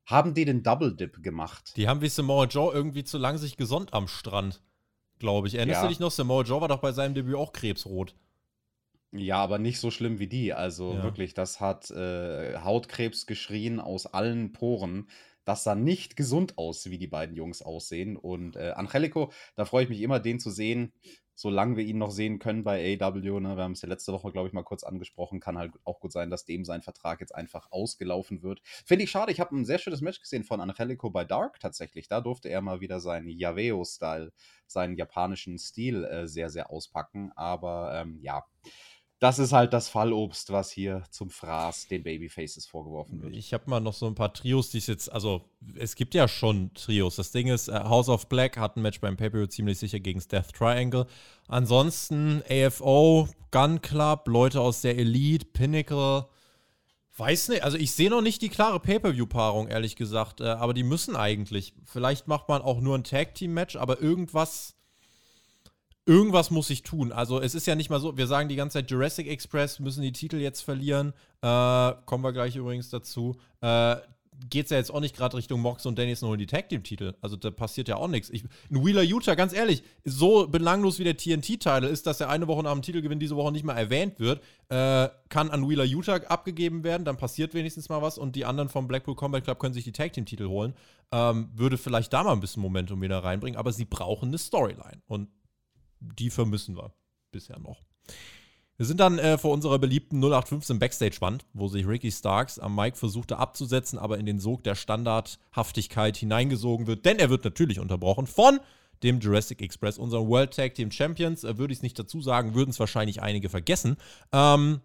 Haben 0.05 0.35
die 0.35 0.47
den 0.47 0.65
Double 0.65 0.97
Dip 0.97 1.23
gemacht? 1.23 1.75
Die 1.77 1.87
haben 1.87 2.01
wie 2.01 2.09
Samoa 2.09 2.47
Joe 2.47 2.75
irgendwie 2.75 3.05
zu 3.05 3.19
lang 3.19 3.39
sich 3.39 3.57
gesonnt 3.57 3.95
am 3.95 4.09
Strand 4.09 4.61
glaube 5.21 5.47
ich. 5.47 5.55
Erinnerst 5.55 5.79
ja. 5.79 5.83
du 5.83 5.89
dich 5.89 6.01
noch? 6.01 6.11
Samoa 6.11 6.43
Joe 6.43 6.61
war 6.61 6.69
doch 6.69 6.81
bei 6.81 6.93
seinem 6.93 7.15
Debüt 7.15 7.37
auch 7.37 7.53
krebsrot. 7.53 8.17
Ja, 9.13 9.39
aber 9.39 9.59
nicht 9.59 9.79
so 9.79 9.91
schlimm 9.91 10.19
wie 10.19 10.27
die. 10.27 10.53
Also 10.53 10.95
ja. 10.95 11.03
wirklich, 11.03 11.35
das 11.35 11.61
hat 11.61 11.91
äh, 11.91 12.59
Hautkrebs 12.59 13.27
geschrien 13.27 13.81
aus 13.81 14.07
allen 14.07 14.53
Poren. 14.53 15.09
Das 15.45 15.65
sah 15.65 15.75
nicht 15.75 16.17
gesund 16.17 16.59
aus, 16.59 16.91
wie 16.91 16.99
die 16.99 17.07
beiden 17.07 17.35
Jungs 17.35 17.63
aussehen. 17.63 18.17
Und 18.17 18.57
äh, 18.57 18.73
Angelico, 18.77 19.33
da 19.57 19.65
freue 19.65 19.85
ich 19.85 19.89
mich 19.89 20.01
immer, 20.01 20.21
den 20.21 20.39
zu 20.39 20.51
sehen 20.51 20.93
solange 21.41 21.79
wir 21.79 21.85
ihn 21.85 21.97
noch 21.97 22.11
sehen 22.11 22.39
können 22.39 22.65
bei 22.65 22.99
AW, 23.01 23.41
ne, 23.41 23.57
wir 23.57 23.63
haben 23.63 23.73
es 23.73 23.81
ja 23.81 23.89
letzte 23.89 24.13
Woche, 24.13 24.31
glaube 24.31 24.49
ich, 24.49 24.53
mal 24.53 24.63
kurz 24.63 24.85
angesprochen, 24.85 25.41
kann 25.41 25.57
halt 25.57 25.73
auch 25.85 25.99
gut 25.99 26.13
sein, 26.13 26.29
dass 26.29 26.45
dem 26.45 26.67
sein 26.67 26.83
Vertrag 26.83 27.19
jetzt 27.21 27.35
einfach 27.35 27.73
ausgelaufen 27.73 28.43
wird. 28.43 28.61
Finde 28.85 29.05
ich 29.05 29.11
schade, 29.11 29.33
ich 29.33 29.41
habe 29.41 29.57
ein 29.57 29.65
sehr 29.65 29.79
schönes 29.79 30.03
Match 30.03 30.21
gesehen 30.21 30.45
von 30.45 30.61
Angelico 30.61 31.09
bei 31.09 31.25
Dark 31.25 31.59
tatsächlich. 31.59 32.09
Da 32.09 32.21
durfte 32.21 32.51
er 32.51 32.61
mal 32.61 32.83
wieder 32.83 33.01
seinen 33.01 33.31
Yaveo-Style, 33.31 34.35
seinen 34.67 34.97
japanischen 34.97 35.57
Stil 35.59 36.05
äh, 36.05 36.29
sehr, 36.29 36.51
sehr 36.51 36.71
auspacken. 36.71 37.33
Aber 37.37 37.95
ähm, 37.95 38.19
ja, 38.21 38.45
das 39.21 39.39
ist 39.39 39.53
halt 39.53 39.75
das 39.75 39.91
Fallobst, 39.91 40.51
was 40.51 40.71
hier 40.71 41.03
zum 41.11 41.29
Fraß 41.29 41.89
den 41.89 42.03
Babyfaces 42.03 42.67
vorgeworfen 42.67 43.23
wird. 43.23 43.37
Ich 43.37 43.53
habe 43.53 43.69
mal 43.69 43.79
noch 43.79 43.93
so 43.93 44.07
ein 44.07 44.15
paar 44.15 44.33
Trios, 44.33 44.71
die 44.71 44.79
es 44.79 44.87
jetzt, 44.87 45.13
also 45.13 45.43
es 45.77 45.95
gibt 45.95 46.15
ja 46.15 46.27
schon 46.27 46.73
Trios. 46.73 47.17
Das 47.17 47.31
Ding 47.31 47.49
ist, 47.49 47.69
äh, 47.69 47.75
House 47.85 48.09
of 48.09 48.29
Black 48.31 48.57
hat 48.57 48.77
ein 48.77 48.83
Match 48.83 48.99
beim 48.99 49.19
pay 49.19 49.31
ziemlich 49.51 49.79
sicher 49.79 50.01
gegen 50.01 50.21
Death 50.21 50.55
Triangle. 50.55 51.07
Ansonsten 51.49 52.43
AFO, 52.49 53.29
Gun 53.51 53.83
Club, 53.83 54.27
Leute 54.27 54.63
aus 54.63 54.81
der 54.81 54.97
Elite, 54.97 55.45
Pinnacle. 55.45 56.25
Weiß 57.19 57.51
nicht, 57.51 57.63
also 57.63 57.77
ich 57.77 57.93
sehe 57.93 58.09
noch 58.09 58.23
nicht 58.23 58.41
die 58.41 58.49
klare 58.49 58.81
Pay-Per-View-Paarung, 58.81 59.69
ehrlich 59.69 59.97
gesagt. 59.97 60.41
Äh, 60.41 60.45
aber 60.45 60.73
die 60.73 60.83
müssen 60.85 61.15
eigentlich. 61.15 61.75
Vielleicht 61.85 62.27
macht 62.27 62.49
man 62.49 62.63
auch 62.63 62.81
nur 62.81 62.97
ein 62.97 63.05
Tag-Team-Match, 63.05 63.77
aber 63.77 64.01
irgendwas 64.01 64.80
irgendwas 66.11 66.51
muss 66.51 66.69
ich 66.71 66.83
tun. 66.83 67.13
Also 67.13 67.41
es 67.41 67.55
ist 67.55 67.69
ja 67.69 67.77
nicht 67.77 67.89
mal 67.89 68.01
so, 68.01 68.17
wir 68.17 68.27
sagen 68.27 68.49
die 68.49 68.57
ganze 68.57 68.75
Zeit, 68.75 68.91
Jurassic 68.91 69.29
Express 69.29 69.79
müssen 69.79 70.03
die 70.03 70.11
Titel 70.11 70.39
jetzt 70.39 70.61
verlieren. 70.61 71.13
Äh, 71.41 71.93
kommen 72.05 72.25
wir 72.25 72.33
gleich 72.33 72.57
übrigens 72.57 72.91
dazu. 72.91 73.37
Äh, 73.61 73.97
geht 74.49 74.65
es 74.65 74.71
ja 74.71 74.79
jetzt 74.79 74.91
auch 74.91 75.01
nicht 75.01 75.17
gerade 75.17 75.37
Richtung 75.37 75.61
Mox 75.61 75.87
und 75.87 75.99
Dennis 75.99 76.23
holen 76.23 76.39
die 76.39 76.47
Tag 76.47 76.69
Team 76.69 76.83
Titel. 76.83 77.15
Also 77.21 77.37
da 77.37 77.53
passiert 77.53 77.87
ja 77.87 77.97
auch 77.97 78.09
nichts. 78.09 78.31
Ein 78.31 78.49
Wheeler 78.71 79.03
Utah, 79.03 79.37
ganz 79.37 79.53
ehrlich, 79.53 79.85
so 80.05 80.49
belanglos 80.49 80.99
wie 80.99 81.05
der 81.05 81.17
TNT-Titel 81.17 81.85
ist, 81.85 82.09
dass 82.09 82.19
der 82.19 82.29
eine 82.29 82.49
Woche 82.49 82.65
nach 82.65 82.73
dem 82.73 82.83
Titelgewinn 82.83 83.21
diese 83.21 83.37
Woche 83.37 83.53
nicht 83.53 83.65
mal 83.65 83.77
erwähnt 83.77 84.19
wird, 84.19 84.43
äh, 84.69 85.09
kann 85.29 85.51
an 85.51 85.69
Wheeler 85.69 85.85
Utah 85.85 86.17
abgegeben 86.17 86.83
werden, 86.83 87.05
dann 87.05 87.19
passiert 87.19 87.55
wenigstens 87.55 87.89
mal 87.89 88.03
was 88.03 88.19
und 88.19 88.35
die 88.35 88.45
anderen 88.45 88.69
vom 88.69 88.89
Blackpool 88.89 89.15
Combat 89.15 89.45
Club 89.45 89.61
können 89.61 89.75
sich 89.75 89.85
die 89.85 89.93
Tag 89.93 90.13
Team 90.15 90.27
Titel 90.27 90.49
holen. 90.49 90.75
Ähm, 91.13 91.51
würde 91.55 91.79
vielleicht 91.79 92.13
da 92.13 92.25
mal 92.25 92.33
ein 92.33 92.41
bisschen 92.41 92.63
Momentum 92.63 93.01
wieder 93.03 93.23
reinbringen, 93.23 93.59
aber 93.59 93.73
sie 93.73 93.85
brauchen 93.85 94.29
eine 94.29 94.39
Storyline 94.39 95.03
und 95.07 95.29
die 96.01 96.31
vermissen 96.31 96.77
wir 96.77 96.93
bisher 97.31 97.59
noch. 97.59 97.83
Wir 98.77 98.87
sind 98.87 98.99
dann 98.99 99.19
äh, 99.19 99.37
vor 99.37 99.53
unserer 99.53 99.79
beliebten 99.79 100.17
0815 100.21 100.79
Backstage-Wand, 100.79 101.45
wo 101.53 101.69
sich 101.69 101.87
Ricky 101.87 102.11
Starks 102.11 102.59
am 102.59 102.75
Mic 102.75 102.97
versuchte 102.97 103.37
abzusetzen, 103.37 103.99
aber 103.99 104.17
in 104.17 104.25
den 104.25 104.41
Sog 104.41 104.65
der 104.65 104.75
Standardhaftigkeit 104.75 106.17
hineingesogen 106.17 106.87
wird, 106.87 107.05
denn 107.05 107.19
er 107.19 107.29
wird 107.29 107.45
natürlich 107.45 107.79
unterbrochen 107.79 108.27
von 108.27 108.59
dem 109.03 109.21
Jurassic 109.21 109.61
Express, 109.63 109.99
unseren 109.99 110.29
World 110.29 110.55
Tag 110.55 110.75
Team 110.75 110.91
Champions. 110.91 111.45
Äh, 111.45 111.59
Würde 111.59 111.73
ich 111.73 111.81
es 111.81 111.83
nicht 111.83 111.99
dazu 111.99 112.21
sagen, 112.23 112.55
würden 112.55 112.71
es 112.71 112.81
wahrscheinlich 112.81 113.21
einige 113.23 113.49
vergessen. 113.49 113.97
Ähm, 114.33 114.81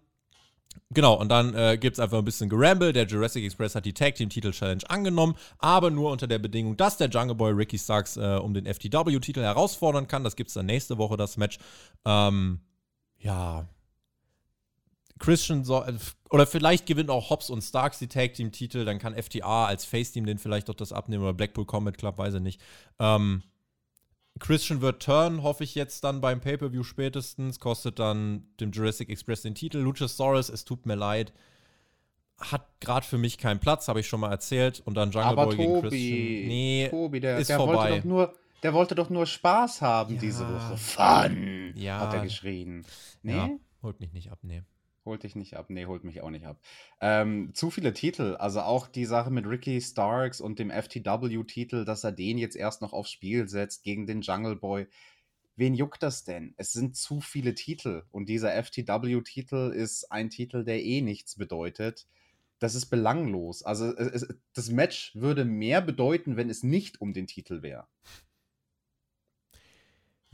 Genau, 0.90 1.14
und 1.14 1.28
dann 1.28 1.54
äh, 1.54 1.78
gibt 1.78 1.96
es 1.96 2.00
einfach 2.00 2.18
ein 2.18 2.24
bisschen 2.24 2.48
Geramble. 2.48 2.92
Der 2.92 3.06
Jurassic 3.06 3.44
Express 3.44 3.74
hat 3.74 3.84
die 3.84 3.92
Tag 3.92 4.14
Team 4.14 4.28
Titel 4.28 4.50
Challenge 4.52 4.82
angenommen, 4.88 5.36
aber 5.58 5.90
nur 5.90 6.10
unter 6.10 6.26
der 6.26 6.38
Bedingung, 6.38 6.76
dass 6.76 6.96
der 6.96 7.08
Jungle 7.08 7.34
Boy 7.34 7.52
Ricky 7.52 7.78
Starks 7.78 8.16
äh, 8.16 8.38
um 8.42 8.54
den 8.54 8.66
FTW-Titel 8.66 9.40
herausfordern 9.40 10.08
kann. 10.08 10.24
Das 10.24 10.36
gibt 10.36 10.48
es 10.48 10.54
dann 10.54 10.66
nächste 10.66 10.98
Woche, 10.98 11.16
das 11.16 11.36
Match. 11.36 11.58
Ähm, 12.04 12.60
ja, 13.18 13.66
Christian 15.18 15.64
soll, 15.64 15.88
äh, 15.88 15.94
oder 16.30 16.46
vielleicht 16.46 16.86
gewinnen 16.86 17.10
auch 17.10 17.30
Hobbs 17.30 17.50
und 17.50 17.62
Starks 17.62 17.98
die 17.98 18.08
Tag 18.08 18.34
Team 18.34 18.52
Titel, 18.52 18.84
dann 18.84 18.98
kann 18.98 19.14
FTA 19.14 19.66
als 19.66 19.84
Face 19.84 20.12
Team 20.12 20.26
den 20.26 20.38
vielleicht 20.38 20.68
doch 20.68 20.74
das 20.74 20.92
abnehmen 20.92 21.22
oder 21.22 21.34
Blackpool 21.34 21.64
Combat 21.64 21.96
Club, 21.96 22.18
weiß 22.18 22.34
ich 22.34 22.40
nicht. 22.40 22.60
Ähm, 22.98 23.42
Christian 24.38 24.80
wird 24.82 25.02
turn, 25.02 25.42
hoffe 25.42 25.64
ich 25.64 25.74
jetzt 25.74 26.04
dann 26.04 26.20
beim 26.20 26.40
Pay-Per-View 26.40 26.82
spätestens, 26.82 27.58
kostet 27.58 27.98
dann 27.98 28.46
dem 28.60 28.70
Jurassic 28.70 29.08
Express 29.08 29.42
den 29.42 29.54
Titel. 29.54 29.78
Luchasaurus, 29.78 30.48
es 30.50 30.64
tut 30.64 30.84
mir 30.86 30.94
leid, 30.94 31.32
hat 32.38 32.66
gerade 32.80 33.06
für 33.06 33.16
mich 33.18 33.38
keinen 33.38 33.60
Platz, 33.60 33.88
habe 33.88 34.00
ich 34.00 34.08
schon 34.08 34.20
mal 34.20 34.30
erzählt. 34.30 34.80
Und 34.84 34.94
dann 34.94 35.10
Jungle 35.10 35.30
Aber 35.30 35.46
Boy 35.46 35.56
Tobi, 35.56 35.66
gegen 35.66 35.80
Christian. 35.80 36.48
Nee, 36.48 36.88
Tobi, 36.90 37.20
der, 37.20 37.38
ist 37.38 37.48
der 37.48 37.56
vorbei. 37.56 37.74
wollte 37.74 37.96
doch 37.98 38.04
nur, 38.04 38.34
der 38.62 38.74
wollte 38.74 38.94
doch 38.94 39.10
nur 39.10 39.26
Spaß 39.26 39.80
haben 39.80 40.14
Ja. 40.14 40.20
diese 40.20 40.46
Woche. 40.46 40.76
Fun, 40.76 41.72
Ja. 41.74 42.00
hat 42.00 42.12
er 42.14 42.20
geschrien. 42.20 42.84
Nee, 43.22 43.36
Ja, 43.36 43.50
holt 43.82 44.00
mich 44.00 44.12
nicht 44.12 44.30
ab, 44.30 44.40
nee. 44.42 44.62
Holt 45.06 45.22
dich 45.22 45.36
nicht 45.36 45.56
ab. 45.56 45.70
Nee, 45.70 45.86
holt 45.86 46.04
mich 46.04 46.20
auch 46.20 46.30
nicht 46.30 46.44
ab. 46.44 46.60
Ähm, 47.00 47.52
zu 47.54 47.70
viele 47.70 47.94
Titel, 47.94 48.36
also 48.38 48.60
auch 48.60 48.88
die 48.88 49.06
Sache 49.06 49.30
mit 49.30 49.46
Ricky 49.46 49.80
Starks 49.80 50.40
und 50.40 50.58
dem 50.58 50.70
FTW-Titel, 50.70 51.84
dass 51.84 52.04
er 52.04 52.12
den 52.12 52.38
jetzt 52.38 52.56
erst 52.56 52.82
noch 52.82 52.92
aufs 52.92 53.10
Spiel 53.10 53.48
setzt 53.48 53.82
gegen 53.84 54.06
den 54.06 54.20
Jungle 54.20 54.56
Boy. 54.56 54.86
Wen 55.56 55.74
juckt 55.74 56.02
das 56.02 56.24
denn? 56.24 56.52
Es 56.58 56.72
sind 56.72 56.96
zu 56.96 57.20
viele 57.20 57.54
Titel 57.54 58.02
und 58.10 58.28
dieser 58.28 58.52
FTW-Titel 58.62 59.72
ist 59.74 60.12
ein 60.12 60.28
Titel, 60.28 60.64
der 60.64 60.84
eh 60.84 61.00
nichts 61.00 61.36
bedeutet. 61.36 62.06
Das 62.58 62.74
ist 62.74 62.86
belanglos. 62.86 63.62
Also 63.62 63.94
es, 63.96 64.22
es, 64.22 64.28
das 64.52 64.70
Match 64.70 65.14
würde 65.14 65.44
mehr 65.44 65.80
bedeuten, 65.80 66.36
wenn 66.36 66.50
es 66.50 66.62
nicht 66.62 67.00
um 67.00 67.14
den 67.14 67.26
Titel 67.26 67.62
wäre. 67.62 67.86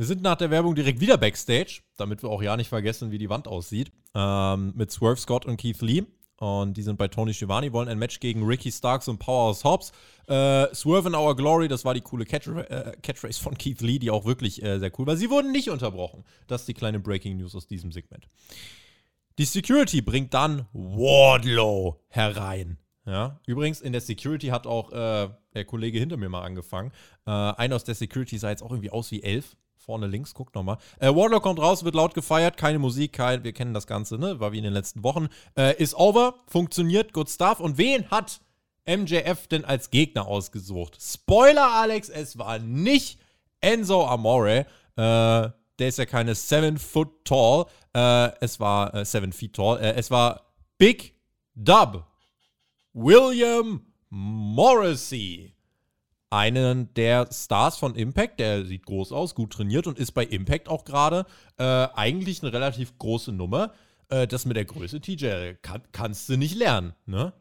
Wir 0.03 0.09
sind 0.09 0.21
nach 0.21 0.35
der 0.35 0.51
Werbung 0.51 0.75
direkt 0.75 0.99
wieder 0.99 1.17
Backstage, 1.17 1.83
damit 1.97 2.25
wir 2.25 2.29
auch 2.29 2.43
ja 2.43 2.57
nicht 2.57 2.69
vergessen, 2.69 3.13
wie 3.13 3.19
die 3.19 3.29
Wand 3.29 3.47
aussieht. 3.47 3.93
Ähm, 4.17 4.73
mit 4.75 4.91
Swerve 4.91 5.21
Scott 5.21 5.47
und 5.47 5.59
Keith 5.59 5.81
Lee. 5.81 6.03
Und 6.39 6.77
die 6.77 6.83
sind 6.83 6.99
bei 6.99 7.07
Tony 7.07 7.33
Schiavone, 7.33 7.73
wollen 7.73 7.89
ein 7.89 8.01
Match 8.01 8.19
gegen 8.19 8.45
Ricky 8.45 8.73
Starks 8.73 9.07
und 9.07 9.19
Powerhouse 9.19 9.63
Hobbs. 9.63 9.93
Äh, 10.27 10.75
Swerve 10.75 11.07
in 11.07 11.15
Our 11.15 11.37
Glory, 11.37 11.69
das 11.69 11.85
war 11.85 11.95
die 11.95 12.01
coole 12.01 12.25
Catch 12.25 12.49
äh, 12.49 12.97
Catchphrase 13.01 13.41
von 13.41 13.57
Keith 13.57 13.81
Lee, 13.81 14.01
die 14.01 14.11
auch 14.11 14.25
wirklich 14.25 14.61
äh, 14.65 14.81
sehr 14.81 14.91
cool 14.99 15.07
war. 15.07 15.17
Sie 15.17 15.31
wurden 15.31 15.53
nicht 15.53 15.71
unterbrochen. 15.71 16.25
Das 16.49 16.63
ist 16.63 16.67
die 16.67 16.75
kleine 16.75 16.99
Breaking 16.99 17.37
News 17.37 17.55
aus 17.55 17.69
diesem 17.69 17.93
Segment. 17.93 18.27
Die 19.39 19.45
Security 19.45 20.03
bringt 20.03 20.35
dann 20.35 20.67
Wardlow 20.73 22.01
herein. 22.09 22.77
Ja, 23.07 23.39
übrigens, 23.47 23.81
in 23.81 23.93
der 23.93 24.01
Security 24.01 24.49
hat 24.49 24.67
auch 24.67 24.91
äh, 24.91 25.29
der 25.55 25.65
Kollege 25.65 26.01
hinter 26.01 26.17
mir 26.17 26.29
mal 26.29 26.43
angefangen. 26.43 26.91
Äh, 27.25 27.31
einer 27.31 27.77
aus 27.77 27.85
der 27.85 27.95
Security 27.95 28.37
sah 28.37 28.51
jetzt 28.51 28.65
auch 28.65 28.73
irgendwie 28.73 28.91
aus 28.91 29.13
wie 29.13 29.23
elf. 29.23 29.57
Vorne 29.85 30.07
links, 30.07 30.33
guckt 30.33 30.55
nochmal. 30.55 30.79
Äh, 31.01 31.09
Wardlow 31.09 31.41
kommt 31.41 31.59
raus, 31.59 31.83
wird 31.85 31.97
laut 31.97 32.15
gefeiert, 32.15 32.57
keine 32.57 32.79
Musik, 32.79 33.15
kein, 33.15 33.43
wir 33.43 33.53
kennen 33.53 33.75
das 33.75 33.89
Ganze, 33.89 34.17
ne? 34.17 34.39
War 34.39 34.53
wie 34.53 34.59
in 34.59 34.65
den 34.65 34.73
letzten 34.73 35.03
Wochen. 35.03 35.29
Äh, 35.59 35.77
ist 35.83 35.95
over, 35.95 36.37
funktioniert, 36.47 37.13
good 37.13 37.29
stuff. 37.29 37.59
Und 37.59 37.79
wen 37.79 38.09
hat 38.09 38.41
MJF 38.87 39.49
denn 39.49 39.65
als 39.65 39.91
Gegner 39.91 40.27
ausgesucht? 40.27 40.99
Spoiler, 41.01 41.73
Alex, 41.73 42.09
es 42.09 42.39
war 42.39 42.61
nicht 42.61 43.19
Enzo 43.61 44.07
Amore. 44.07 44.67
Äh, 44.97 45.51
der 45.79 45.89
ist 45.89 45.99
ja 45.99 46.07
keine 46.07 46.37
7 46.37 46.79
foot 46.79 47.25
tall. 47.25 47.67
Äh, 47.93 48.31
es 48.41 48.61
war 48.61 48.95
äh, 48.95 49.05
7 49.05 49.33
feet 49.33 49.57
tall. 49.57 49.81
Äh, 49.81 49.95
es 49.95 50.13
war 50.13 50.53
Big 50.79 51.15
Dub. 51.55 52.07
William 52.93 53.85
Morrissey. 54.11 55.52
Einen 56.33 56.95
der 56.95 57.29
Stars 57.31 57.77
von 57.77 57.95
Impact, 57.95 58.41
der 58.41 58.65
sieht 58.65 58.87
groß 58.87 59.13
aus, 59.13 59.35
gut 59.35 59.53
trainiert 59.53 59.87
und 59.87 59.99
ist 59.99 60.13
bei 60.13 60.25
Impact 60.25 60.67
auch 60.67 60.87
gerade 60.87 61.27
äh, 61.59 61.63
eigentlich 61.63 62.43
eine 62.43 62.55
relativ 62.55 62.97
große 62.97 63.33
Nummer. 63.33 63.75
Äh, 64.09 64.27
das 64.27 64.47
mit 64.47 64.57
der 64.57 64.65
Größe, 64.65 65.03
TJ, 65.03 65.57
kann, 65.61 65.83
kannst 65.93 66.31
du 66.31 66.39
nicht 66.39 66.55
lernen, 66.55 66.95
ne? 67.05 67.35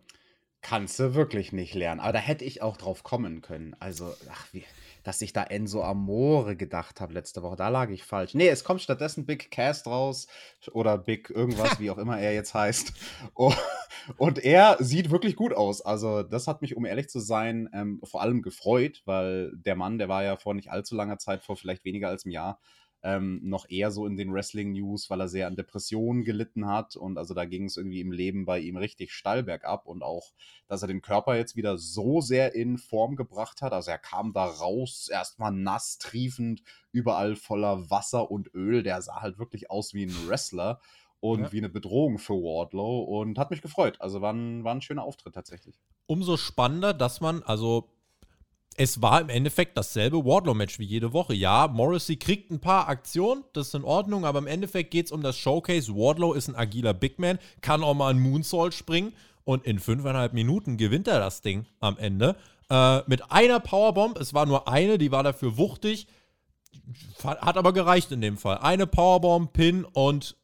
Kannst 0.62 0.99
du 0.99 1.15
wirklich 1.15 1.54
nicht 1.54 1.73
lernen. 1.73 2.01
Aber 2.01 2.12
da 2.12 2.19
hätte 2.19 2.43
ich 2.43 2.62
auch 2.62 2.75
drauf 2.75 3.04
kommen 3.04 3.41
können. 3.41 3.77
Also, 3.80 4.13
ach, 4.30 4.47
wie, 4.51 4.65
dass 5.03 5.21
ich 5.21 5.33
da 5.33 5.43
Enzo 5.43 5.83
Amore 5.83 6.55
gedacht 6.55 7.01
habe 7.01 7.13
letzte 7.13 7.43
Woche. 7.43 7.55
Da 7.55 7.69
lag 7.69 7.89
ich 7.89 8.03
falsch. 8.03 8.33
Nee, 8.33 8.49
es 8.49 8.63
kommt 8.63 8.81
stattdessen 8.81 9.25
Big 9.25 9.51
Cast 9.51 9.87
raus. 9.87 10.27
Oder 10.71 10.97
Big 10.97 11.29
irgendwas, 11.29 11.79
wie 11.79 11.91
auch 11.91 11.97
immer 11.97 12.19
er 12.19 12.33
jetzt 12.33 12.53
heißt. 12.53 12.93
Und 14.17 14.39
er 14.43 14.77
sieht 14.79 15.11
wirklich 15.11 15.35
gut 15.35 15.53
aus. 15.53 15.81
Also, 15.81 16.23
das 16.23 16.47
hat 16.47 16.61
mich, 16.61 16.75
um 16.75 16.85
ehrlich 16.85 17.09
zu 17.09 17.19
sein, 17.19 17.69
ähm, 17.73 18.01
vor 18.03 18.21
allem 18.21 18.41
gefreut, 18.41 19.01
weil 19.05 19.51
der 19.55 19.75
Mann, 19.75 19.97
der 19.99 20.09
war 20.09 20.23
ja 20.23 20.37
vor 20.37 20.53
nicht 20.53 20.71
allzu 20.71 20.95
langer 20.95 21.17
Zeit, 21.17 21.43
vor 21.43 21.55
vielleicht 21.55 21.85
weniger 21.85 22.07
als 22.09 22.25
einem 22.25 22.31
Jahr, 22.31 22.59
ähm, 23.03 23.39
noch 23.43 23.67
eher 23.69 23.91
so 23.91 24.05
in 24.05 24.15
den 24.17 24.31
Wrestling-News, 24.33 25.09
weil 25.09 25.21
er 25.21 25.27
sehr 25.27 25.47
an 25.47 25.55
Depressionen 25.55 26.23
gelitten 26.23 26.67
hat. 26.67 26.95
Und 26.95 27.17
also 27.17 27.33
da 27.33 27.45
ging 27.45 27.65
es 27.65 27.77
irgendwie 27.77 28.01
im 28.01 28.11
Leben 28.11 28.45
bei 28.45 28.59
ihm 28.59 28.77
richtig 28.77 29.13
steil 29.13 29.43
bergab. 29.43 29.87
Und 29.87 30.03
auch, 30.03 30.31
dass 30.67 30.81
er 30.83 30.87
den 30.87 31.01
Körper 31.01 31.35
jetzt 31.35 31.55
wieder 31.55 31.77
so 31.77 32.21
sehr 32.21 32.53
in 32.53 32.77
Form 32.77 33.15
gebracht 33.15 33.61
hat. 33.61 33.73
Also 33.73 33.91
er 33.91 33.97
kam 33.97 34.33
da 34.33 34.45
raus, 34.45 35.09
erstmal 35.11 35.51
nass, 35.51 35.97
triefend, 35.97 36.61
überall 36.91 37.35
voller 37.35 37.89
Wasser 37.89 38.29
und 38.29 38.53
Öl. 38.53 38.83
Der 38.83 39.01
sah 39.01 39.21
halt 39.21 39.39
wirklich 39.39 39.71
aus 39.71 39.93
wie 39.93 40.03
ein 40.05 40.27
Wrestler 40.27 40.79
und 41.19 41.41
Ja. 41.41 41.51
wie 41.51 41.57
eine 41.59 41.69
Bedrohung 41.69 42.17
für 42.19 42.33
Wardlow. 42.33 43.01
Und 43.01 43.37
hat 43.37 43.51
mich 43.51 43.61
gefreut. 43.61 43.97
Also 43.99 44.21
war 44.21 44.33
ein, 44.33 44.63
war 44.63 44.73
ein 44.75 44.81
schöner 44.81 45.03
Auftritt 45.03 45.33
tatsächlich. 45.35 45.79
umso 46.07 46.35
spannender, 46.35 46.93
dass 46.93 47.21
man, 47.21 47.41
also 47.43 47.90
es 48.82 49.00
war 49.00 49.22
im 49.22 49.30
Endeffekt 49.30 49.78
dasselbe 49.78 50.26
Wardlow-Match 50.26 50.80
wie 50.80 50.86
jede 50.86 51.13
Woche. 51.13 51.36
Ja, 51.36 51.67
Morrissey 51.67 52.15
kriegt 52.15 52.50
ein 52.50 52.60
paar 52.60 52.89
Aktionen, 52.89 53.44
das 53.54 53.67
ist 53.67 53.76
in 53.76 53.84
Ordnung, 53.84 54.26
aber 54.26 54.39
im 54.39 54.48
Endeffekt 54.48 54.89
geht 54.89 55.06
es 55.06 55.12
um 55.12 55.22
das 55.22 55.38
Showcase. 55.38 55.94
Wardlow 55.94 56.34
ist 56.34 56.48
ein 56.48 56.56
agiler 56.56 56.96
Big 56.96 57.20
Man, 57.20 57.38
kann 57.62 57.84
auch 57.84 57.94
mal 57.94 58.10
einen 58.10 58.20
Moonsault 58.20 58.74
springen 58.74 59.13
und 59.44 59.65
in 59.65 59.78
fünfeinhalb 59.78 60.34
Minuten 60.34 60.78
gewinnt 60.78 61.08
er 61.08 61.20
das 61.20 61.41
Ding 61.41 61.67
am 61.80 62.00
Ende. 62.00 62.36
Äh, 62.72 63.02
mit 63.06 63.32
einer 63.32 63.60
Powerbomb, 63.60 64.17
es 64.17 64.34
war 64.34 64.48
nur 64.48 64.67
eine, 64.67 64.98
die 64.98 65.12
war 65.12 65.22
dafür 65.22 65.58
wuchtig, 65.58 66.08
hat 67.24 67.58
aber 67.58 67.74
gereicht 67.74 68.12
in 68.12 68.22
dem 68.22 68.38
Fall. 68.38 68.58
Eine 68.58 68.88
Powerbomb, 68.88 69.54
Pin 69.54 69.86
und 69.86 70.36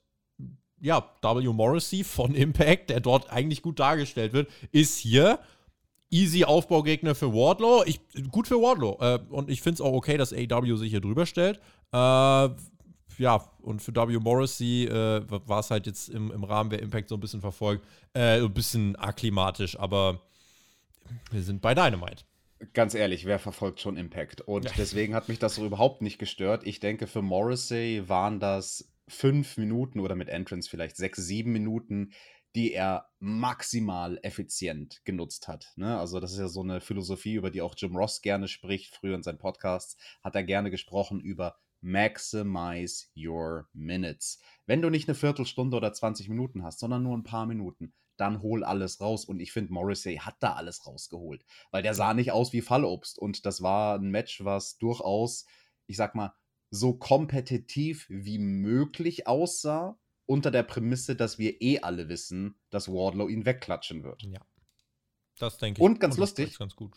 ja, 0.79 1.03
W. 1.23 1.41
Morrissey 1.47 2.03
von 2.03 2.35
Impact, 2.35 2.91
der 2.91 2.99
dort 2.99 3.31
eigentlich 3.31 3.63
gut 3.63 3.79
dargestellt 3.79 4.33
wird, 4.33 4.47
ist 4.71 4.95
hier 4.95 5.39
easy 6.09 6.43
Aufbaugegner 6.43 7.15
für 7.15 7.33
Wardlow. 7.33 7.83
Ich, 7.85 7.99
gut 8.31 8.47
für 8.47 8.55
Wardlow. 8.55 8.97
Äh, 9.01 9.19
und 9.29 9.49
ich 9.49 9.61
finde 9.61 9.75
es 9.75 9.81
auch 9.81 9.93
okay, 9.93 10.17
dass 10.17 10.33
AEW 10.33 10.75
sich 10.77 10.89
hier 10.89 11.01
drüber 11.01 11.25
stellt. 11.25 11.59
Äh, 11.93 12.49
ja, 13.17 13.43
und 13.61 13.81
für 13.81 13.95
W. 13.95 14.19
Morrissey 14.19 14.85
äh, 14.85 15.23
war 15.27 15.59
es 15.59 15.71
halt 15.71 15.87
jetzt 15.87 16.09
im, 16.09 16.31
im 16.31 16.43
Rahmen 16.43 16.69
der 16.69 16.81
Impact 16.81 17.09
so 17.09 17.15
ein 17.15 17.19
bisschen 17.19 17.41
verfolgt, 17.41 17.85
äh, 18.13 18.39
ein 18.41 18.53
bisschen 18.53 18.95
akklimatisch, 18.95 19.77
aber 19.79 20.21
wir 21.31 21.41
sind 21.41 21.61
bei 21.61 21.73
Dynamite. 21.73 22.23
Ganz 22.73 22.95
ehrlich, 22.95 23.25
wer 23.25 23.39
verfolgt 23.39 23.81
schon 23.81 23.97
Impact? 23.97 24.41
Und 24.41 24.71
deswegen 24.77 25.13
hat 25.13 25.29
mich 25.29 25.39
das 25.39 25.55
so 25.55 25.65
überhaupt 25.65 26.01
nicht 26.01 26.17
gestört. 26.17 26.65
Ich 26.65 26.79
denke, 26.79 27.05
für 27.05 27.21
Morrissey 27.21 28.03
waren 28.07 28.39
das 28.39 28.91
fünf 29.07 29.57
Minuten 29.57 29.99
oder 29.99 30.15
mit 30.15 30.29
Entrance 30.29 30.69
vielleicht 30.69 30.97
sechs, 30.97 31.19
sieben 31.19 31.51
Minuten, 31.51 32.11
die 32.57 32.73
er 32.73 33.07
maximal 33.19 34.17
effizient 34.23 35.05
genutzt 35.05 35.47
hat. 35.47 35.71
Ne? 35.75 35.99
Also, 35.99 36.19
das 36.19 36.31
ist 36.31 36.39
ja 36.39 36.47
so 36.47 36.63
eine 36.63 36.81
Philosophie, 36.81 37.35
über 37.35 37.51
die 37.51 37.61
auch 37.61 37.75
Jim 37.77 37.95
Ross 37.95 38.23
gerne 38.23 38.47
spricht. 38.47 38.95
Früher 38.95 39.13
in 39.13 39.21
seinen 39.21 39.37
Podcasts 39.37 39.95
hat 40.23 40.35
er 40.35 40.43
gerne 40.43 40.71
gesprochen 40.71 41.21
über 41.21 41.59
maximize 41.81 43.05
your 43.15 43.69
minutes. 43.73 44.41
Wenn 44.65 44.81
du 44.81 44.89
nicht 44.89 45.07
eine 45.07 45.13
Viertelstunde 45.13 45.77
oder 45.77 45.93
20 45.93 46.29
Minuten 46.29 46.63
hast, 46.63 46.79
sondern 46.79 47.03
nur 47.03 47.15
ein 47.15 47.23
paar 47.23 47.45
Minuten, 47.45 47.93
dann 48.17 48.41
hol 48.41 48.63
alles 48.63 48.99
raus. 48.99 49.25
Und 49.25 49.39
ich 49.39 49.51
finde, 49.51 49.71
Morrissey 49.71 50.15
hat 50.15 50.37
da 50.39 50.53
alles 50.53 50.87
rausgeholt, 50.87 51.45
weil 51.69 51.83
der 51.83 51.93
sah 51.93 52.15
nicht 52.15 52.31
aus 52.31 52.53
wie 52.53 52.61
Fallobst. 52.61 53.19
Und 53.19 53.45
das 53.45 53.61
war 53.61 53.99
ein 53.99 54.09
Match, 54.09 54.43
was 54.43 54.79
durchaus, 54.79 55.45
ich 55.85 55.97
sag 55.97 56.15
mal, 56.15 56.33
so 56.71 56.95
kompetitiv 56.95 58.07
wie 58.09 58.39
möglich 58.39 59.27
aussah, 59.27 59.99
unter 60.27 60.51
der 60.51 60.63
Prämisse, 60.63 61.15
dass 61.15 61.39
wir 61.39 61.61
eh 61.61 61.79
alle 61.79 62.09
wissen, 62.09 62.55
dass 62.69 62.87
Wardlow 62.87 63.27
ihn 63.27 63.45
wegklatschen 63.45 64.03
wird. 64.03 64.21
Ja. 64.23 64.41
Das 65.39 65.57
denke 65.57 65.79
ich. 65.79 65.83
Und 65.85 65.99
ganz 65.99 66.17
lustig, 66.17 66.57
ganz 66.59 66.75
gut. 66.75 66.93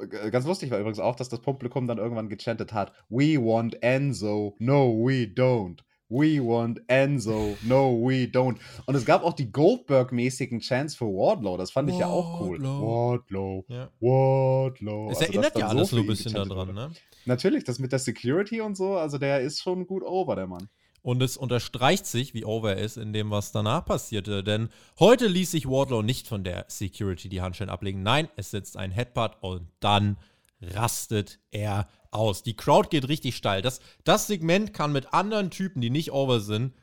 Äh, 0.00 0.30
ganz 0.30 0.46
lustig 0.46 0.70
war 0.70 0.78
übrigens 0.78 0.98
auch, 1.00 1.16
dass 1.16 1.28
das 1.28 1.40
Publikum 1.40 1.86
dann 1.86 1.98
irgendwann 1.98 2.28
gechantet 2.28 2.72
hat: 2.72 2.92
We 3.08 3.36
want 3.36 3.82
Enzo, 3.82 4.56
no, 4.58 4.92
we 4.94 5.24
don't. 5.24 5.80
We 6.10 6.40
want 6.42 6.80
Enzo, 6.86 7.58
no, 7.64 7.92
we 8.00 8.24
don't. 8.24 8.56
Und 8.86 8.94
es 8.94 9.04
gab 9.04 9.24
auch 9.24 9.34
die 9.34 9.52
Goldberg-mäßigen 9.52 10.60
Chants 10.60 10.94
für 10.94 11.04
Wardlow. 11.04 11.58
Das 11.58 11.70
fand 11.70 11.90
ich 11.90 11.98
ja 11.98 12.06
auch 12.06 12.40
cool. 12.40 12.62
Wardlow, 12.62 13.66
Ja. 13.68 13.90
Wardlow. 14.00 15.10
Es 15.10 15.18
Also, 15.18 15.32
erinnert 15.32 15.58
ja 15.58 15.68
alles 15.68 15.90
so 15.90 15.98
ein 15.98 16.06
bisschen 16.06 16.32
daran, 16.32 16.72
ne? 16.74 16.92
Natürlich, 17.26 17.64
das 17.64 17.78
mit 17.78 17.92
der 17.92 17.98
Security 17.98 18.62
und 18.62 18.74
so, 18.74 18.94
also 18.96 19.18
der 19.18 19.40
ist 19.42 19.60
schon 19.60 19.86
gut 19.86 20.02
over, 20.02 20.34
der 20.34 20.46
Mann. 20.46 20.70
Und 21.08 21.22
es 21.22 21.38
unterstreicht 21.38 22.04
sich, 22.04 22.34
wie 22.34 22.44
over 22.44 22.76
er 22.76 22.84
ist, 22.84 22.98
in 22.98 23.14
dem, 23.14 23.30
was 23.30 23.50
danach 23.50 23.82
passierte. 23.86 24.44
Denn 24.44 24.68
heute 24.98 25.26
ließ 25.26 25.52
sich 25.52 25.66
Wardlow 25.66 26.02
nicht 26.02 26.28
von 26.28 26.44
der 26.44 26.66
Security 26.68 27.30
die 27.30 27.40
Handschellen 27.40 27.70
ablegen. 27.70 28.02
Nein, 28.02 28.28
es 28.36 28.50
sitzt 28.50 28.76
ein 28.76 28.90
Headbutt 28.90 29.38
und 29.40 29.66
dann 29.80 30.18
rastet 30.60 31.38
er 31.50 31.88
aus. 32.10 32.42
Die 32.42 32.56
Crowd 32.56 32.90
geht 32.90 33.08
richtig 33.08 33.36
steil. 33.36 33.62
Das, 33.62 33.80
das 34.04 34.26
Segment 34.26 34.74
kann 34.74 34.92
mit 34.92 35.14
anderen 35.14 35.50
Typen, 35.50 35.80
die 35.80 35.88
nicht 35.88 36.12
over 36.12 36.40
sind, 36.40 36.74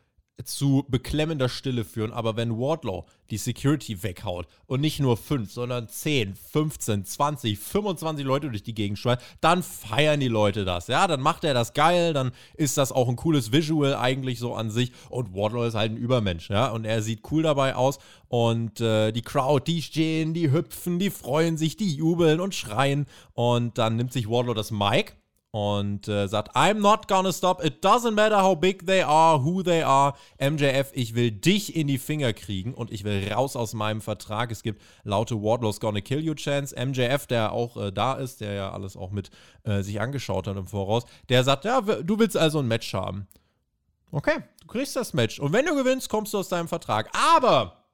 zu 0.44 0.86
beklemmender 0.90 1.50
Stille 1.50 1.86
führen. 1.86 2.12
Aber 2.12 2.36
wenn 2.36 2.58
Wardlow 2.58 3.06
die 3.30 3.38
Security 3.38 4.04
weghaut 4.04 4.48
und 4.68 4.82
nicht 4.82 5.00
nur 5.00 5.18
5, 5.18 5.52
sondern 5.52 5.88
10, 5.88 6.36
15, 6.36 7.06
20, 7.06 7.58
25 7.58 8.26
Leute 8.26 8.50
durch 8.50 8.64
die 8.64 8.74
Gegend 8.74 9.00
schweißt, 9.00 9.22
dann 9.42 9.64
feiern 9.64 10.20
die 10.20 10.28
Leute 10.28 10.66
das. 10.66 10.88
Ja, 10.88 11.08
dann 11.08 11.22
macht 11.22 11.44
er 11.44 11.54
das 11.54 11.74
geil, 11.74 12.14
dann 12.14 12.32
ist 12.56 12.78
das 12.78 12.92
auch 12.92 13.08
ein 13.08 13.16
cooles 13.16 13.52
Visual 13.52 13.96
eigentlich 13.96 14.40
so 14.40 14.54
an 14.54 14.70
sich. 14.70 14.92
Und 15.10 15.34
Wardlow 15.34 15.64
ist 15.64 15.76
halt 15.76 15.94
ein 15.94 15.98
Übermensch, 15.98 16.50
ja, 16.50 16.70
und 16.70 16.86
er 16.86 17.02
sieht 17.02 17.22
cool 17.32 17.44
dabei 17.44 17.76
aus. 17.76 18.00
Und 18.28 18.82
äh, 18.82 19.12
die 19.12 19.22
Crowd, 19.22 19.72
die 19.72 19.82
stehen, 19.82 20.34
die 20.34 20.52
hüpfen, 20.52 21.00
die 21.00 21.10
freuen 21.10 21.58
sich, 21.58 21.78
die 21.78 21.96
jubeln 21.96 22.40
und 22.40 22.54
schreien. 22.54 23.06
Und 23.34 23.78
dann 23.78 23.96
nimmt 23.96 24.12
sich 24.12 24.30
Wardlow 24.30 24.54
das 24.54 24.72
Mic 24.72 25.14
und 25.56 26.10
äh, 26.10 26.28
sagt, 26.28 26.54
I'm 26.54 26.82
not 26.82 27.08
gonna 27.08 27.32
stop. 27.32 27.64
It 27.64 27.82
doesn't 27.82 28.12
matter 28.12 28.44
how 28.44 28.60
big 28.60 28.86
they 28.86 29.02
are, 29.04 29.42
who 29.42 29.64
they 29.64 29.84
are. 29.84 30.14
MJF, 30.38 30.92
ich 30.92 31.16
will 31.16 31.32
dich 31.32 31.78
in 31.78 31.88
die 31.88 31.98
Finger 31.98 32.34
kriegen 32.34 32.74
und 32.74 32.92
ich 32.92 33.06
will 33.06 33.32
raus 33.32 33.56
aus 33.56 33.74
meinem 33.74 34.02
Vertrag. 34.02 34.52
Es 34.52 34.64
gibt 34.64 34.82
laute 35.06 35.42
Wardlow's 35.42 35.80
gonna 35.80 36.02
kill 36.02 36.20
you 36.20 36.34
Chance. 36.34 36.76
MJF, 36.76 37.26
der 37.28 37.54
auch 37.54 37.78
äh, 37.78 37.94
da 37.94 38.16
ist, 38.16 38.42
der 38.42 38.52
ja 38.52 38.72
alles 38.74 38.98
auch 38.98 39.12
mit 39.12 39.30
äh, 39.64 39.82
sich 39.82 40.02
angeschaut 40.02 40.46
hat 40.46 40.58
im 40.58 40.68
Voraus, 40.68 41.06
der 41.30 41.46
sagt, 41.46 41.64
ja, 41.64 41.80
du 41.80 42.20
willst 42.20 42.36
also 42.36 42.60
ein 42.60 42.68
Match 42.68 42.94
haben. 42.94 43.26
Okay, 44.12 44.40
du 44.60 44.68
kriegst 44.68 44.98
das 44.98 45.14
Match. 45.14 45.40
Und 45.40 45.54
wenn 45.54 45.66
du 45.66 45.74
gewinnst, 45.74 46.10
kommst 46.10 46.34
du 46.34 46.40
aus 46.40 46.50
deinem 46.50 46.68
Vertrag. 46.68 47.10
Aber 47.14 47.86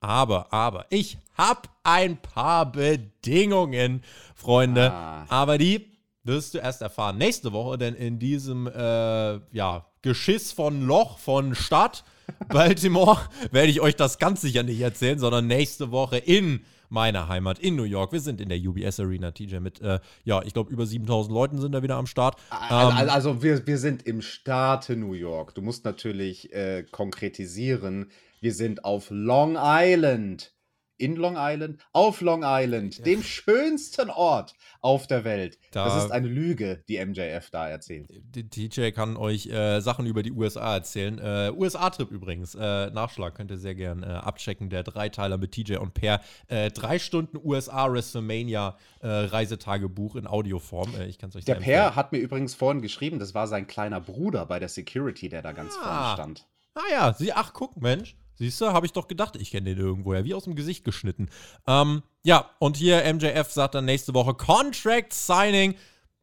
aber, 0.00 0.52
aber, 0.52 0.86
ich 0.90 1.18
hab 1.36 1.68
ein 1.82 2.16
paar 2.16 2.70
Bedingungen, 2.70 4.02
Freunde. 4.34 4.92
Ah. 4.92 5.26
Aber 5.28 5.58
die 5.58 5.95
wirst 6.26 6.54
du 6.54 6.58
erst 6.58 6.82
erfahren 6.82 7.18
nächste 7.18 7.52
Woche, 7.52 7.78
denn 7.78 7.94
in 7.94 8.18
diesem 8.18 8.66
äh, 8.66 9.38
ja, 9.52 9.86
Geschiss 10.02 10.52
von 10.52 10.86
Loch 10.86 11.18
von 11.18 11.54
Stadt 11.54 12.04
Baltimore 12.48 13.20
werde 13.52 13.68
ich 13.68 13.80
euch 13.80 13.96
das 13.96 14.18
ganz 14.18 14.40
sicher 14.40 14.62
nicht 14.62 14.80
erzählen, 14.80 15.18
sondern 15.18 15.46
nächste 15.46 15.90
Woche 15.90 16.18
in 16.18 16.60
meiner 16.88 17.28
Heimat 17.28 17.58
in 17.58 17.76
New 17.76 17.84
York. 17.84 18.12
Wir 18.12 18.20
sind 18.20 18.40
in 18.40 18.48
der 18.48 18.58
UBS 18.58 19.00
Arena, 19.00 19.32
TJ, 19.32 19.58
mit, 19.58 19.80
äh, 19.80 19.98
ja, 20.24 20.42
ich 20.42 20.52
glaube, 20.52 20.72
über 20.72 20.86
7000 20.86 21.34
Leuten 21.34 21.60
sind 21.60 21.72
da 21.72 21.82
wieder 21.82 21.96
am 21.96 22.06
Start. 22.06 22.36
Also, 22.50 23.00
Ähm, 23.00 23.08
also 23.08 23.42
wir, 23.42 23.66
wir 23.66 23.78
sind 23.78 24.06
im 24.06 24.22
Staate 24.22 24.96
New 24.96 25.12
York. 25.12 25.54
Du 25.54 25.62
musst 25.62 25.84
natürlich 25.84 26.52
äh, 26.52 26.84
konkretisieren. 26.90 28.10
Wir 28.40 28.54
sind 28.54 28.84
auf 28.84 29.08
Long 29.10 29.56
Island. 29.58 30.52
In 30.98 31.16
Long 31.16 31.34
Island? 31.38 31.80
Auf 31.92 32.20
Long 32.20 32.42
Island, 32.44 33.04
dem 33.04 33.22
schönsten 33.22 34.10
Ort 34.10 34.54
auf 34.80 35.06
der 35.06 35.24
Welt. 35.24 35.58
Da- 35.72 35.84
das 35.84 36.04
ist 36.04 36.10
eine 36.10 36.26
Lüge, 36.28 36.82
die 36.88 36.96
MJF 37.04 37.50
da 37.50 37.68
erzählt. 37.68 38.08
TJ 38.34 38.90
kann 38.92 39.16
euch 39.16 39.46
äh, 39.46 39.80
Sachen 39.80 40.06
über 40.06 40.22
die 40.22 40.32
USA 40.32 40.74
erzählen. 40.74 41.18
Äh, 41.18 41.52
USA-Trip 41.54 42.10
übrigens. 42.10 42.54
Äh, 42.54 42.90
Nachschlag 42.90 43.34
könnt 43.34 43.50
ihr 43.50 43.58
sehr 43.58 43.74
gern 43.74 44.02
äh, 44.02 44.06
abchecken. 44.06 44.70
Der 44.70 44.82
Dreiteiler 44.82 45.36
mit 45.38 45.52
TJ 45.52 45.76
und 45.76 45.94
Per. 45.94 46.20
Äh, 46.48 46.70
drei 46.70 46.98
Stunden 46.98 47.36
USA 47.42 47.92
WrestleMania 47.92 48.76
äh, 49.00 49.06
Reisetagebuch 49.08 50.16
in 50.16 50.26
Audioform. 50.26 50.90
Ich 51.08 51.18
kann 51.18 51.30
es 51.30 51.36
euch 51.36 51.44
Der 51.44 51.56
Per 51.56 51.94
hat 51.96 52.12
mir 52.12 52.18
übrigens 52.18 52.54
vorhin 52.54 52.82
geschrieben, 52.82 53.18
das 53.18 53.34
war 53.34 53.46
sein 53.46 53.66
kleiner 53.66 54.00
Bruder 54.00 54.46
bei 54.46 54.58
der 54.58 54.68
Security, 54.68 55.28
der 55.28 55.42
da 55.42 55.52
ganz 55.52 55.74
Ah. 55.80 55.82
vorne 55.82 56.12
stand. 56.14 56.46
Ah 56.74 56.80
ja, 56.90 57.12
sie, 57.14 57.32
ach 57.32 57.52
guck, 57.52 57.76
Mensch. 57.80 58.16
Siehst 58.36 58.60
du, 58.60 58.66
habe 58.66 58.86
ich 58.86 58.92
doch 58.92 59.08
gedacht, 59.08 59.36
ich 59.36 59.50
kenne 59.50 59.74
den 59.74 59.84
irgendwoher, 59.84 60.24
wie 60.24 60.34
aus 60.34 60.44
dem 60.44 60.54
Gesicht 60.54 60.84
geschnitten. 60.84 61.28
Ähm, 61.66 62.02
ja, 62.22 62.50
und 62.58 62.76
hier 62.76 63.02
MJF 63.12 63.50
sagt 63.50 63.74
dann 63.74 63.86
nächste 63.86 64.14
Woche 64.14 64.34
Contract 64.34 65.12
Signing. 65.12 65.74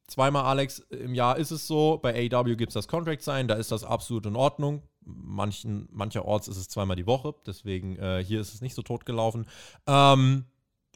Zweimal, 0.08 0.44
Alex, 0.44 0.80
im 0.90 1.16
Jahr 1.16 1.38
ist 1.38 1.52
es 1.52 1.66
so. 1.66 2.00
Bei 2.02 2.14
AEW 2.14 2.56
gibt 2.56 2.70
es 2.70 2.74
das 2.76 2.88
Contract 2.88 3.24
Sign, 3.24 3.48
da 3.48 3.56
ist 3.56 3.72
das 3.72 3.84
absolut 3.84 4.26
in 4.26 4.36
Ordnung. 4.36 4.84
Manchen, 5.06 5.90
mancherorts 5.92 6.48
ist 6.48 6.58
es 6.58 6.70
zweimal 6.70 6.96
die 6.96 7.08
Woche, 7.08 7.34
deswegen 7.46 7.98
äh, 7.98 8.24
hier 8.24 8.40
ist 8.40 8.54
es 8.54 8.62
nicht 8.62 8.76
so 8.76 8.84
tot 8.84 9.06
gelaufen. 9.06 9.46
Ähm, 9.88 10.46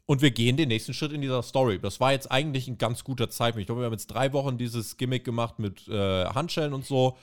und 0.06 0.22
wir 0.22 0.32
gehen 0.32 0.56
den 0.56 0.70
nächsten 0.70 0.94
Schritt 0.94 1.12
in 1.12 1.22
dieser 1.22 1.44
Story. 1.44 1.80
Das 1.80 2.00
war 2.00 2.14
jetzt 2.14 2.32
eigentlich 2.32 2.68
ein 2.68 2.78
ganz 2.78 3.04
guter 3.04 3.30
Zeitpunkt. 3.30 3.62
Ich 3.62 3.66
glaube, 3.66 3.82
wir 3.82 3.86
haben 3.86 3.94
jetzt 3.94 4.08
drei 4.08 4.32
Wochen 4.32 4.58
dieses 4.58 4.96
Gimmick 4.98 5.26
gemacht 5.26 5.60
mit 5.60 5.88
äh, 5.90 6.26
Handschellen 6.26 6.74
und 6.74 6.86
so. 6.86 7.18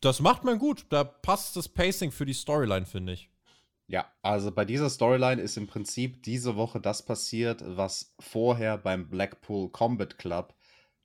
Das 0.00 0.20
macht 0.20 0.44
man 0.44 0.58
gut. 0.58 0.86
Da 0.90 1.04
passt 1.04 1.56
das 1.56 1.68
Pacing 1.68 2.10
für 2.10 2.26
die 2.26 2.34
Storyline, 2.34 2.86
finde 2.86 3.14
ich. 3.14 3.30
Ja, 3.86 4.06
also 4.22 4.52
bei 4.52 4.64
dieser 4.64 4.90
Storyline 4.90 5.40
ist 5.40 5.56
im 5.56 5.66
Prinzip 5.66 6.22
diese 6.22 6.56
Woche 6.56 6.80
das 6.80 7.04
passiert, 7.04 7.62
was 7.64 8.14
vorher 8.20 8.76
beim 8.76 9.08
Blackpool 9.08 9.70
Combat 9.70 10.18
Club 10.18 10.54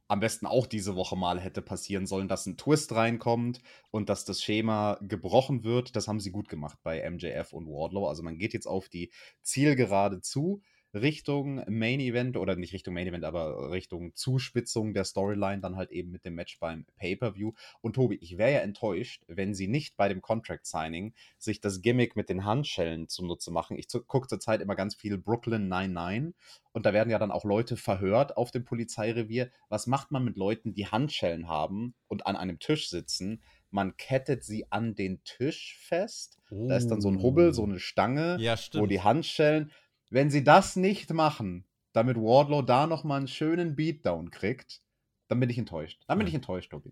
am 0.10 0.20
besten 0.20 0.46
auch 0.46 0.68
diese 0.68 0.96
Woche 0.96 1.16
mal 1.16 1.40
hätte 1.40 1.62
passieren 1.62 2.06
sollen, 2.06 2.28
dass 2.28 2.46
ein 2.46 2.58
Twist 2.58 2.94
reinkommt 2.94 3.62
und 3.90 4.10
dass 4.10 4.26
das 4.26 4.44
Schema 4.44 5.00
gebrochen 5.02 5.64
wird. 5.64 5.96
Das 5.96 6.08
haben 6.08 6.20
sie 6.20 6.32
gut 6.32 6.50
gemacht 6.50 6.78
bei 6.84 7.10
MJF 7.10 7.54
und 7.54 7.68
Wardlow. 7.68 8.08
Also 8.08 8.22
man 8.22 8.38
geht 8.38 8.54
jetzt 8.54 8.68
auf 8.68 8.90
die 8.90 9.12
Zielgerade 9.42 10.22
zu. 10.22 10.62
Richtung 10.94 11.64
Main 11.68 12.00
Event 12.00 12.38
oder 12.38 12.56
nicht 12.56 12.74
Richtung 12.74 12.94
Main 12.94 13.08
Event, 13.08 13.24
aber 13.24 13.72
Richtung 13.72 14.14
Zuspitzung 14.16 14.94
der 14.94 15.04
Storyline, 15.04 15.62
dann 15.62 15.76
halt 15.76 15.92
eben 15.92 16.12
mit 16.12 16.26
dem 16.26 16.36
Match 16.36 16.60
beim 16.60 16.86
Pay-Per-View. 16.98 17.54
Und 17.82 17.94
Tobi, 17.94 18.18
ich 18.22 18.38
wäre 18.38 18.54
ja 18.54 18.60
enttäuscht, 18.60 19.24
wenn 19.28 19.54
sie 19.54 19.68
nicht 19.68 19.98
bei 19.98 20.08
dem 20.08 20.22
Contract 20.22 20.66
Signing 20.66 21.14
sich 21.38 21.62
das 21.62 21.82
Gimmick 21.82 22.16
mit 22.16 22.30
den 22.30 22.46
Handschellen 22.46 23.08
zunutze 23.08 23.52
machen. 23.52 23.78
Ich 23.78 23.88
gucke 24.08 24.28
zurzeit 24.28 24.62
immer 24.62 24.76
ganz 24.76 24.96
viel 24.96 25.18
Brooklyn 25.18 25.68
99 25.68 26.36
und 26.74 26.86
da 26.86 26.94
werden 26.94 27.10
ja 27.10 27.20
dann 27.20 27.32
auch 27.32 27.46
Leute 27.46 27.78
verhört 27.78 28.38
auf 28.38 28.52
dem 28.52 28.66
Polizeirevier. 28.66 29.52
Was 29.70 29.88
macht 29.88 30.12
man 30.12 30.24
mit 30.24 30.38
Leuten, 30.38 30.74
die 30.74 30.88
Handschellen 30.88 31.48
haben 31.48 31.96
und 32.08 32.26
an 32.26 32.36
einem 32.36 32.60
Tisch 32.60 32.90
sitzen? 32.90 33.42
Man 33.70 33.98
kettet 33.98 34.44
sie 34.44 34.72
an 34.72 34.94
den 34.94 35.24
Tisch 35.24 35.78
fest. 35.80 36.38
Da 36.52 36.78
ist 36.78 36.90
dann 36.90 37.02
so 37.02 37.10
ein 37.10 37.24
Hubbel, 37.24 37.54
so 37.54 37.64
eine 37.64 37.80
Stange, 37.80 38.38
Ja, 38.40 38.56
wo 38.74 38.86
die 38.86 39.02
Handschellen. 39.02 39.72
Wenn 40.14 40.30
sie 40.30 40.44
das 40.44 40.76
nicht 40.76 41.12
machen, 41.12 41.66
damit 41.92 42.18
Wardlow 42.18 42.62
da 42.62 42.86
nochmal 42.86 43.18
einen 43.18 43.28
schönen 43.28 43.76
Beatdown 43.76 44.30
kriegt, 44.30 44.80
dann 45.28 45.40
bin 45.40 45.50
ich 45.50 45.58
enttäuscht. 45.58 46.04
Dann 46.08 46.20
bin 46.20 46.28
ich 46.28 46.36
enttäuscht, 46.36 46.70
Tobi. 46.70 46.92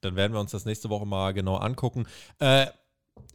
Dann 0.00 0.16
werden 0.16 0.32
wir 0.32 0.40
uns 0.40 0.52
das 0.52 0.64
nächste 0.64 0.88
Woche 0.88 1.04
mal 1.04 1.34
genau 1.34 1.56
angucken. 1.56 2.06
Äh, 2.38 2.68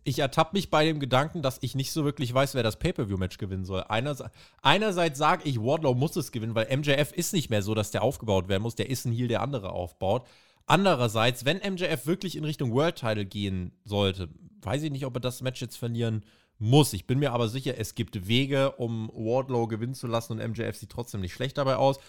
ich 0.04 0.18
ertappe 0.18 0.56
mich 0.56 0.72
bei 0.72 0.86
dem 0.86 1.00
Gedanken, 1.00 1.44
dass 1.44 1.60
ich 1.62 1.76
nicht 1.76 1.92
so 1.92 2.04
wirklich 2.04 2.34
weiß, 2.34 2.56
wer 2.56 2.64
das 2.64 2.80
Pay-Per-View-Match 2.80 3.38
gewinnen 3.38 3.64
soll. 3.64 3.84
Einerseits, 3.88 4.32
einerseits 4.64 5.20
sage 5.20 5.48
ich, 5.48 5.60
Wardlow 5.60 5.94
muss 5.94 6.16
es 6.16 6.32
gewinnen, 6.32 6.56
weil 6.56 6.76
MJF 6.76 7.12
ist 7.12 7.34
nicht 7.34 7.52
mehr 7.52 7.62
so, 7.62 7.76
dass 7.76 7.92
der 7.92 8.02
aufgebaut 8.02 8.48
werden 8.48 8.64
muss. 8.64 8.74
Der 8.74 8.90
ist 8.90 9.06
ein 9.06 9.12
Heel, 9.12 9.28
der 9.28 9.44
andere 9.44 9.72
aufbaut. 9.72 10.26
Andererseits, 10.66 11.46
wenn 11.46 11.58
MJF 11.58 12.08
wirklich 12.08 12.36
in 12.36 12.44
Richtung 12.44 12.74
World 12.74 12.96
Title 12.96 13.26
gehen 13.26 13.80
sollte, 13.86 14.30
weiß 14.64 14.82
ich 14.82 14.92
nicht, 14.92 15.06
ob 15.06 15.16
er 15.16 15.20
das 15.20 15.44
Match 15.44 15.62
jetzt 15.62 15.78
verlieren 15.78 16.24
muss. 16.62 16.94
Ich 16.94 17.08
bin 17.08 17.20
mir 17.20 17.34
aber 17.34 17.50
sicher, 17.50 17.74
es 17.78 17.96
gibt 17.96 18.28
Wege, 18.28 18.72
um 18.74 19.10
Wardlow 19.14 19.68
gewinnen 19.68 19.96
zu 19.96 20.08
lassen 20.08 20.34
und 20.34 20.52
MJF 20.52 20.78
sieht 20.78 20.90
trotzdem 20.90 21.22
nicht 21.22 21.34
schlecht 21.34 21.58
dabei 21.58 21.76
aus. 21.76 22.00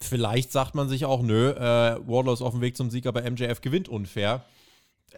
Vielleicht 0.00 0.50
sagt 0.52 0.74
man 0.74 0.88
sich 0.88 1.04
auch, 1.04 1.22
nö, 1.22 1.50
äh, 1.50 1.98
Wardlow 2.06 2.32
ist 2.32 2.42
auf 2.42 2.52
dem 2.52 2.62
Weg 2.62 2.76
zum 2.76 2.90
Sieg, 2.90 3.06
aber 3.06 3.28
MJF 3.30 3.60
gewinnt 3.60 3.88
unfair. 3.88 4.44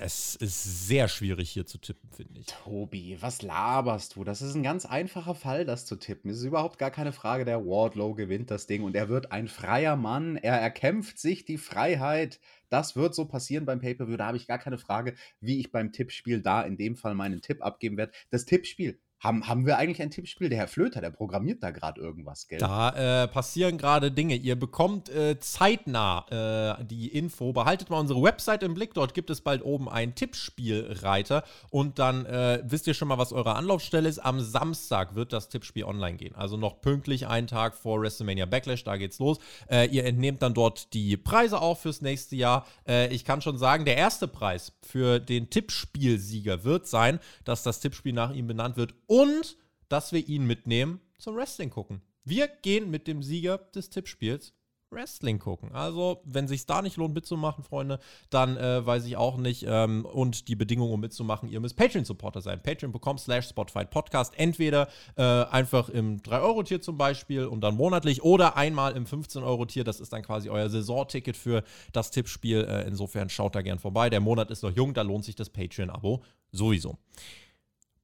Es 0.05 0.35
ist 0.35 0.89
sehr 0.89 1.07
schwierig 1.07 1.51
hier 1.51 1.65
zu 1.65 1.79
tippen, 1.79 2.11
finde 2.11 2.41
ich. 2.41 2.47
Tobi, 2.47 3.17
was 3.21 3.41
laberst 3.41 4.17
du? 4.17 4.25
Das 4.25 4.43
ist 4.43 4.57
ein 4.57 4.65
ganz 4.65 4.85
einfacher 4.85 5.37
Fall, 5.37 5.65
das 5.65 5.87
zu 5.87 5.95
tippen. 5.95 6.29
Es 6.29 6.39
ist 6.39 6.45
überhaupt 6.45 6.81
gar 6.81 6.91
keine 6.91 7.13
Frage. 7.13 7.45
Der 7.45 7.65
Wardlow 7.65 8.15
gewinnt 8.15 8.51
das 8.51 8.67
Ding 8.67 8.83
und 8.83 8.97
er 8.97 9.09
wird 9.09 9.31
ein 9.31 9.47
freier 9.47 9.95
Mann. 9.95 10.37
Er 10.37 10.61
erkämpft 10.61 11.21
sich 11.21 11.45
die 11.45 11.57
Freiheit. 11.57 12.41
Das 12.69 12.97
wird 12.97 13.15
so 13.15 13.27
passieren 13.27 13.65
beim 13.65 13.79
Pay-Per-View. 13.79 14.17
Da 14.17 14.27
habe 14.27 14.37
ich 14.37 14.49
gar 14.49 14.59
keine 14.59 14.79
Frage, 14.79 15.15
wie 15.39 15.61
ich 15.61 15.71
beim 15.71 15.93
Tippspiel 15.93 16.43
da 16.43 16.63
in 16.63 16.77
dem 16.77 16.97
Fall 16.97 17.15
meinen 17.15 17.41
Tipp 17.41 17.65
abgeben 17.65 17.97
werde. 17.97 18.13
Das 18.31 18.45
Tippspiel 18.45 18.99
haben, 19.23 19.47
haben 19.47 19.67
wir 19.67 19.79
eigentlich 19.79 20.03
ein 20.03 20.11
Tippspiel? 20.11 20.49
Der 20.49 20.59
Herr 20.59 20.69
Flöter, 20.69 21.01
der 21.01 21.11
programmiert 21.11 21.63
da 21.63 21.71
gerade 21.71 22.01
irgendwas, 22.01 22.49
gell? 22.49 22.59
Da 22.59 23.23
äh, 23.23 23.29
passieren 23.29 23.79
gerade 23.79 24.11
Dinge. 24.11 24.35
Ihr 24.35 24.57
bekommt 24.57 25.09
äh, 25.11 25.39
zeitnah 25.39 26.79
äh, 26.81 26.85
die 26.85 27.07
Info. 27.07 27.53
Behaltet 27.53 27.89
mal 27.89 28.01
unsere 28.01 28.21
Website 28.21 28.65
im 28.65 28.75
Blick. 28.75 28.95
Dort 28.95 29.15
gibt 29.15 29.31
es 29.31 29.41
bald 29.41 29.65
oben 29.65 29.89
einen 29.89 30.17
Tippspielreiter. 30.17 31.45
Und 31.71 32.01
dann 32.01 32.27
äh, 32.27 32.65
wisst 32.65 32.89
ihr 32.89 32.95
schon 32.95 33.07
mal, 33.07 33.19
was 33.19 33.33
eure 33.33 33.55
Anlaufstelle 33.55 34.09
ist. 34.09 34.19
Am 34.19 34.41
Samstag 34.41 35.15
wird 35.15 35.33
das 35.33 35.49
Tippspiel 35.49 35.85
online 35.85 36.17
gehen. 36.17 36.35
Also 36.35 36.57
noch 36.57 36.81
pünktlich 36.81 37.29
einen 37.29 37.47
Tag 37.47 37.77
vor 37.77 38.01
WrestleMania 38.01 38.47
Backlash. 38.47 38.83
Da 38.83 38.97
geht's 38.97 39.21
los. 39.21 39.39
Äh, 39.71 39.87
ihr 39.87 40.05
entnehmt 40.05 40.43
dann 40.43 40.53
dort 40.53 40.93
die 40.95 41.17
Preise 41.17 41.61
auch 41.61 41.79
fürs 41.79 42.03
nächste 42.03 42.35
Jahr. 42.35 42.67
Äh, 42.89 43.15
ich 43.15 43.25
kann 43.25 43.41
schon 43.41 43.57
sagen, 43.57 43.85
der 43.85 43.97
erste 43.97 44.27
Preis 44.27 44.73
für 44.83 45.21
den 45.21 45.49
Tippspielsieger 45.49 46.65
wird 46.65 46.89
sein, 46.89 47.21
dass 47.45 47.63
das 47.63 47.79
Tippspiel 47.79 48.13
nach 48.13 48.35
ihm 48.35 48.49
benannt 48.49 48.77
wird 48.77 48.95
und 49.13 49.59
dass 49.91 50.13
wir 50.13 50.27
ihn 50.27 50.47
mitnehmen 50.47 50.99
zum 51.19 51.37
Wrestling 51.37 51.69
gucken. 51.69 52.01
Wir 52.25 52.49
gehen 52.49 52.91
mit 52.91 53.07
dem 53.07 53.23
Sieger 53.23 53.59
des 53.59 53.91
Tippspiels 53.91 54.55
Wrestling 54.89 55.39
gucken. 55.39 55.71
Also, 55.73 56.23
wenn 56.25 56.49
sich 56.49 56.65
da 56.65 56.81
nicht 56.81 56.97
lohnt 56.97 57.15
mitzumachen, 57.15 57.63
Freunde, 57.63 57.99
dann 58.31 58.57
äh, 58.57 58.85
weiß 58.85 59.05
ich 59.05 59.17
auch 59.19 59.37
nicht. 59.37 59.67
Ähm, 59.69 60.07
und 60.07 60.49
die 60.49 60.57
Bedingungen, 60.57 60.93
um 60.95 61.01
mitzumachen, 61.01 61.51
ihr 61.51 61.61
müsst 61.61 61.77
Patreon-Supporter 61.77 62.41
sein. 62.41 62.63
Patreon.com 62.63 63.19
slash 63.19 63.49
Spotify 63.49 63.85
Podcast. 63.85 64.33
Entweder 64.39 64.89
äh, 65.17 65.23
einfach 65.23 65.91
im 65.91 66.21
3-Euro-Tier 66.23 66.81
zum 66.81 66.97
Beispiel 66.97 67.45
und 67.45 67.61
dann 67.61 67.75
monatlich 67.75 68.23
oder 68.23 68.57
einmal 68.57 68.97
im 68.97 69.05
15-Euro-Tier. 69.05 69.85
Das 69.85 70.01
ist 70.01 70.13
dann 70.15 70.23
quasi 70.23 70.49
euer 70.49 70.71
Saisonticket 70.71 71.37
für 71.37 71.65
das 71.93 72.11
Tippspiel. 72.11 72.65
Äh, 72.65 72.87
insofern 72.87 73.29
schaut 73.29 73.55
da 73.55 73.61
gern 73.61 73.79
vorbei. 73.79 74.09
Der 74.09 74.21
Monat 74.21 74.51
ist 74.51 74.63
noch 74.63 74.75
jung, 74.75 74.95
da 74.95 75.03
lohnt 75.03 75.25
sich 75.25 75.37
das 75.37 75.51
Patreon-Abo 75.51 76.23
sowieso. 76.51 76.97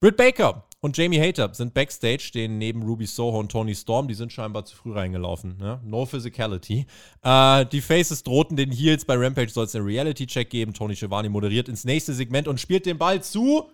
Britt 0.01 0.15
Baker 0.15 0.63
und 0.79 0.95
Jamie 0.95 1.19
Hater 1.19 1.53
sind 1.53 1.73
backstage, 1.73 2.21
stehen 2.21 2.57
neben 2.57 2.83
Ruby 2.83 3.05
Soho 3.05 3.37
und 3.37 3.51
Tony 3.51 3.75
Storm. 3.75 4.07
Die 4.07 4.13
sind 4.13 4.31
scheinbar 4.31 4.63
zu 4.63 4.77
früh 4.77 4.93
reingelaufen. 4.93 5.57
Ne? 5.57 5.81
No 5.83 6.05
Physicality. 6.05 6.85
Äh, 7.21 7.65
die 7.65 7.81
Faces 7.81 8.23
drohten 8.23 8.55
den 8.55 8.71
Heels. 8.71 9.03
Bei 9.03 9.15
Rampage 9.17 9.49
soll 9.49 9.65
es 9.65 9.75
einen 9.75 9.83
Reality-Check 9.83 10.49
geben. 10.49 10.73
Tony 10.73 10.95
Schiavone 10.95 11.29
moderiert 11.29 11.67
ins 11.67 11.83
nächste 11.83 12.13
Segment 12.13 12.47
und 12.47 12.61
spielt 12.61 12.85
den 12.85 12.97
Ball 12.97 13.21
zu 13.21 13.69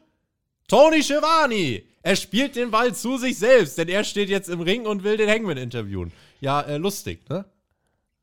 Tony 0.67 1.03
Schiavone. 1.03 1.83
Er 2.01 2.15
spielt 2.15 2.55
den 2.55 2.71
Ball 2.71 2.95
zu 2.95 3.17
sich 3.17 3.37
selbst, 3.37 3.77
denn 3.77 3.87
er 3.87 4.03
steht 4.03 4.29
jetzt 4.29 4.49
im 4.49 4.61
Ring 4.61 4.87
und 4.87 5.03
will 5.03 5.17
den 5.17 5.29
Hangman 5.29 5.57
interviewen. 5.57 6.11
Ja, 6.41 6.61
äh, 6.61 6.77
lustig, 6.77 7.19
ne? 7.29 7.45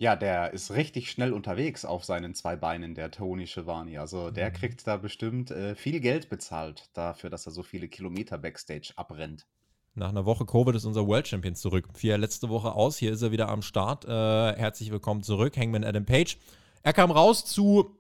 Ja, 0.03 0.17
der 0.17 0.53
ist 0.53 0.73
richtig 0.73 1.13
schnell 1.13 1.33
unterwegs 1.33 1.85
auf 1.85 2.05
seinen 2.05 2.35
zwei 2.35 2.57
Beinen, 2.57 2.97
der 2.97 3.13
Tony 3.13 3.47
Schiavone. 3.47 4.01
Also 4.01 4.33
der 4.33 4.49
Mhm. 4.49 4.55
kriegt 4.55 4.85
da 4.85 4.97
bestimmt 4.97 5.53
äh, 5.53 5.77
viel 5.77 6.01
Geld 6.01 6.29
bezahlt 6.29 6.91
dafür, 6.95 7.31
dass 7.31 7.47
er 7.47 7.53
so 7.53 7.63
viele 7.63 7.87
Kilometer 7.87 8.37
Backstage 8.37 8.93
abrennt. 8.97 9.47
Nach 9.95 10.09
einer 10.09 10.25
Woche 10.27 10.45
Covid 10.45 10.75
ist 10.75 10.87
unser 10.87 11.07
World 11.07 11.29
Champion 11.29 11.55
zurück. 11.55 11.87
Ja 12.01 12.17
letzte 12.17 12.49
Woche 12.49 12.73
aus. 12.73 12.97
Hier 12.97 13.13
ist 13.13 13.23
er 13.23 13.31
wieder 13.31 13.49
am 13.49 13.63
Start. 13.63 14.05
Äh, 14.05 14.59
herzlich 14.59 14.91
willkommen 14.91 15.23
zurück, 15.23 15.57
Hangman 15.57 15.85
Adam 15.85 16.05
Page. 16.05 16.37
Er 16.83 16.93
kam 16.95 17.13
raus 17.13 17.45
zu 17.45 17.97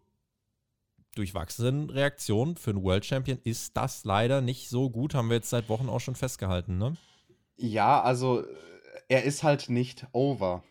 durchwachsenen 1.14 1.88
Reaktionen. 1.88 2.56
Für 2.56 2.70
einen 2.70 2.82
World 2.82 3.04
Champion 3.06 3.38
ist 3.44 3.76
das 3.76 4.04
leider 4.04 4.40
nicht 4.40 4.68
so 4.70 4.90
gut. 4.90 5.14
Haben 5.14 5.28
wir 5.28 5.36
jetzt 5.36 5.50
seit 5.50 5.68
Wochen 5.68 5.88
auch 5.88 6.00
schon 6.00 6.16
festgehalten, 6.16 6.78
ne? 6.78 6.96
Ja, 7.56 8.02
also 8.02 8.40
äh, 8.40 8.46
er 9.08 9.22
ist 9.22 9.44
halt 9.44 9.68
nicht 9.68 10.08
over. 10.10 10.64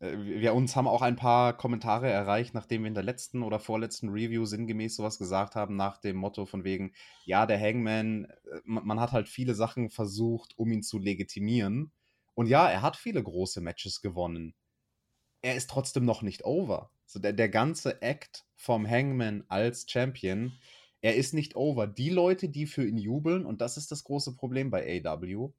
Äh, 0.00 0.16
Wir 0.18 0.54
uns 0.54 0.76
haben 0.76 0.88
auch 0.88 1.02
ein 1.02 1.16
paar 1.16 1.56
Kommentare 1.56 2.10
erreicht, 2.10 2.54
nachdem 2.54 2.82
wir 2.82 2.88
in 2.88 2.94
der 2.94 3.02
letzten 3.02 3.42
oder 3.42 3.58
vorletzten 3.58 4.08
Review 4.10 4.44
sinngemäß 4.44 4.96
sowas 4.96 5.18
gesagt 5.18 5.54
haben, 5.56 5.76
nach 5.76 5.98
dem 5.98 6.16
Motto 6.16 6.46
von 6.46 6.64
wegen, 6.64 6.92
ja, 7.24 7.46
der 7.46 7.60
Hangman, 7.60 8.24
äh, 8.24 8.60
man 8.64 9.00
hat 9.00 9.12
halt 9.12 9.28
viele 9.28 9.54
Sachen 9.54 9.90
versucht, 9.90 10.58
um 10.58 10.70
ihn 10.72 10.82
zu 10.82 10.98
legitimieren. 10.98 11.92
Und 12.34 12.46
ja, 12.46 12.68
er 12.68 12.82
hat 12.82 12.96
viele 12.96 13.22
große 13.22 13.60
Matches 13.60 14.00
gewonnen. 14.00 14.54
Er 15.42 15.56
ist 15.56 15.70
trotzdem 15.70 16.04
noch 16.04 16.22
nicht 16.22 16.44
over. 16.44 16.90
So 17.06 17.18
der, 17.18 17.32
der 17.32 17.48
ganze 17.48 18.02
Act 18.02 18.44
vom 18.56 18.88
Hangman 18.88 19.44
als 19.48 19.86
Champion, 19.88 20.58
er 21.02 21.16
ist 21.16 21.34
nicht 21.34 21.54
over. 21.54 21.86
Die 21.86 22.08
Leute, 22.08 22.48
die 22.48 22.66
für 22.66 22.86
ihn 22.86 22.96
jubeln, 22.96 23.44
und 23.44 23.60
das 23.60 23.76
ist 23.76 23.92
das 23.92 24.04
große 24.04 24.36
Problem 24.36 24.70
bei 24.70 25.02
AW, 25.04 25.50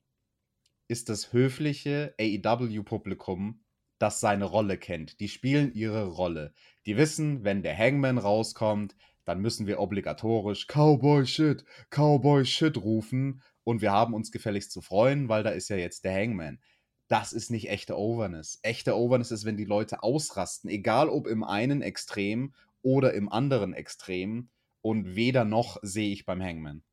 ist 0.87 1.07
das 1.09 1.33
höfliche 1.33 2.15
AEW-Publikum, 2.19 3.63
das 3.97 4.19
seine 4.19 4.45
Rolle 4.45 4.77
kennt. 4.77 5.19
Die 5.19 5.29
spielen 5.29 5.73
ihre 5.73 6.07
Rolle. 6.07 6.53
Die 6.85 6.97
wissen, 6.97 7.43
wenn 7.43 7.63
der 7.63 7.77
Hangman 7.77 8.17
rauskommt, 8.17 8.95
dann 9.25 9.41
müssen 9.41 9.67
wir 9.67 9.79
obligatorisch 9.79 10.67
Cowboy 10.67 11.25
Shit, 11.25 11.65
Cowboy 11.89 12.45
Shit 12.45 12.77
rufen 12.77 13.41
und 13.63 13.81
wir 13.81 13.91
haben 13.91 14.13
uns 14.13 14.31
gefälligst 14.31 14.71
zu 14.71 14.81
freuen, 14.81 15.27
weil 15.29 15.43
da 15.43 15.49
ist 15.49 15.69
ja 15.69 15.77
jetzt 15.77 16.05
der 16.05 16.13
Hangman. 16.13 16.59
Das 17.07 17.33
ist 17.33 17.51
nicht 17.51 17.69
echte 17.69 17.97
Overness. 17.97 18.59
Echte 18.61 18.95
Overness 18.95 19.31
ist, 19.31 19.45
wenn 19.45 19.57
die 19.57 19.65
Leute 19.65 20.03
ausrasten, 20.03 20.69
egal 20.69 21.09
ob 21.09 21.27
im 21.27 21.43
einen 21.43 21.81
Extrem 21.81 22.53
oder 22.81 23.13
im 23.13 23.31
anderen 23.31 23.73
Extrem. 23.73 24.49
Und 24.81 25.15
weder 25.15 25.45
noch 25.45 25.77
sehe 25.81 26.11
ich 26.11 26.25
beim 26.25 26.41
Hangman. 26.41 26.83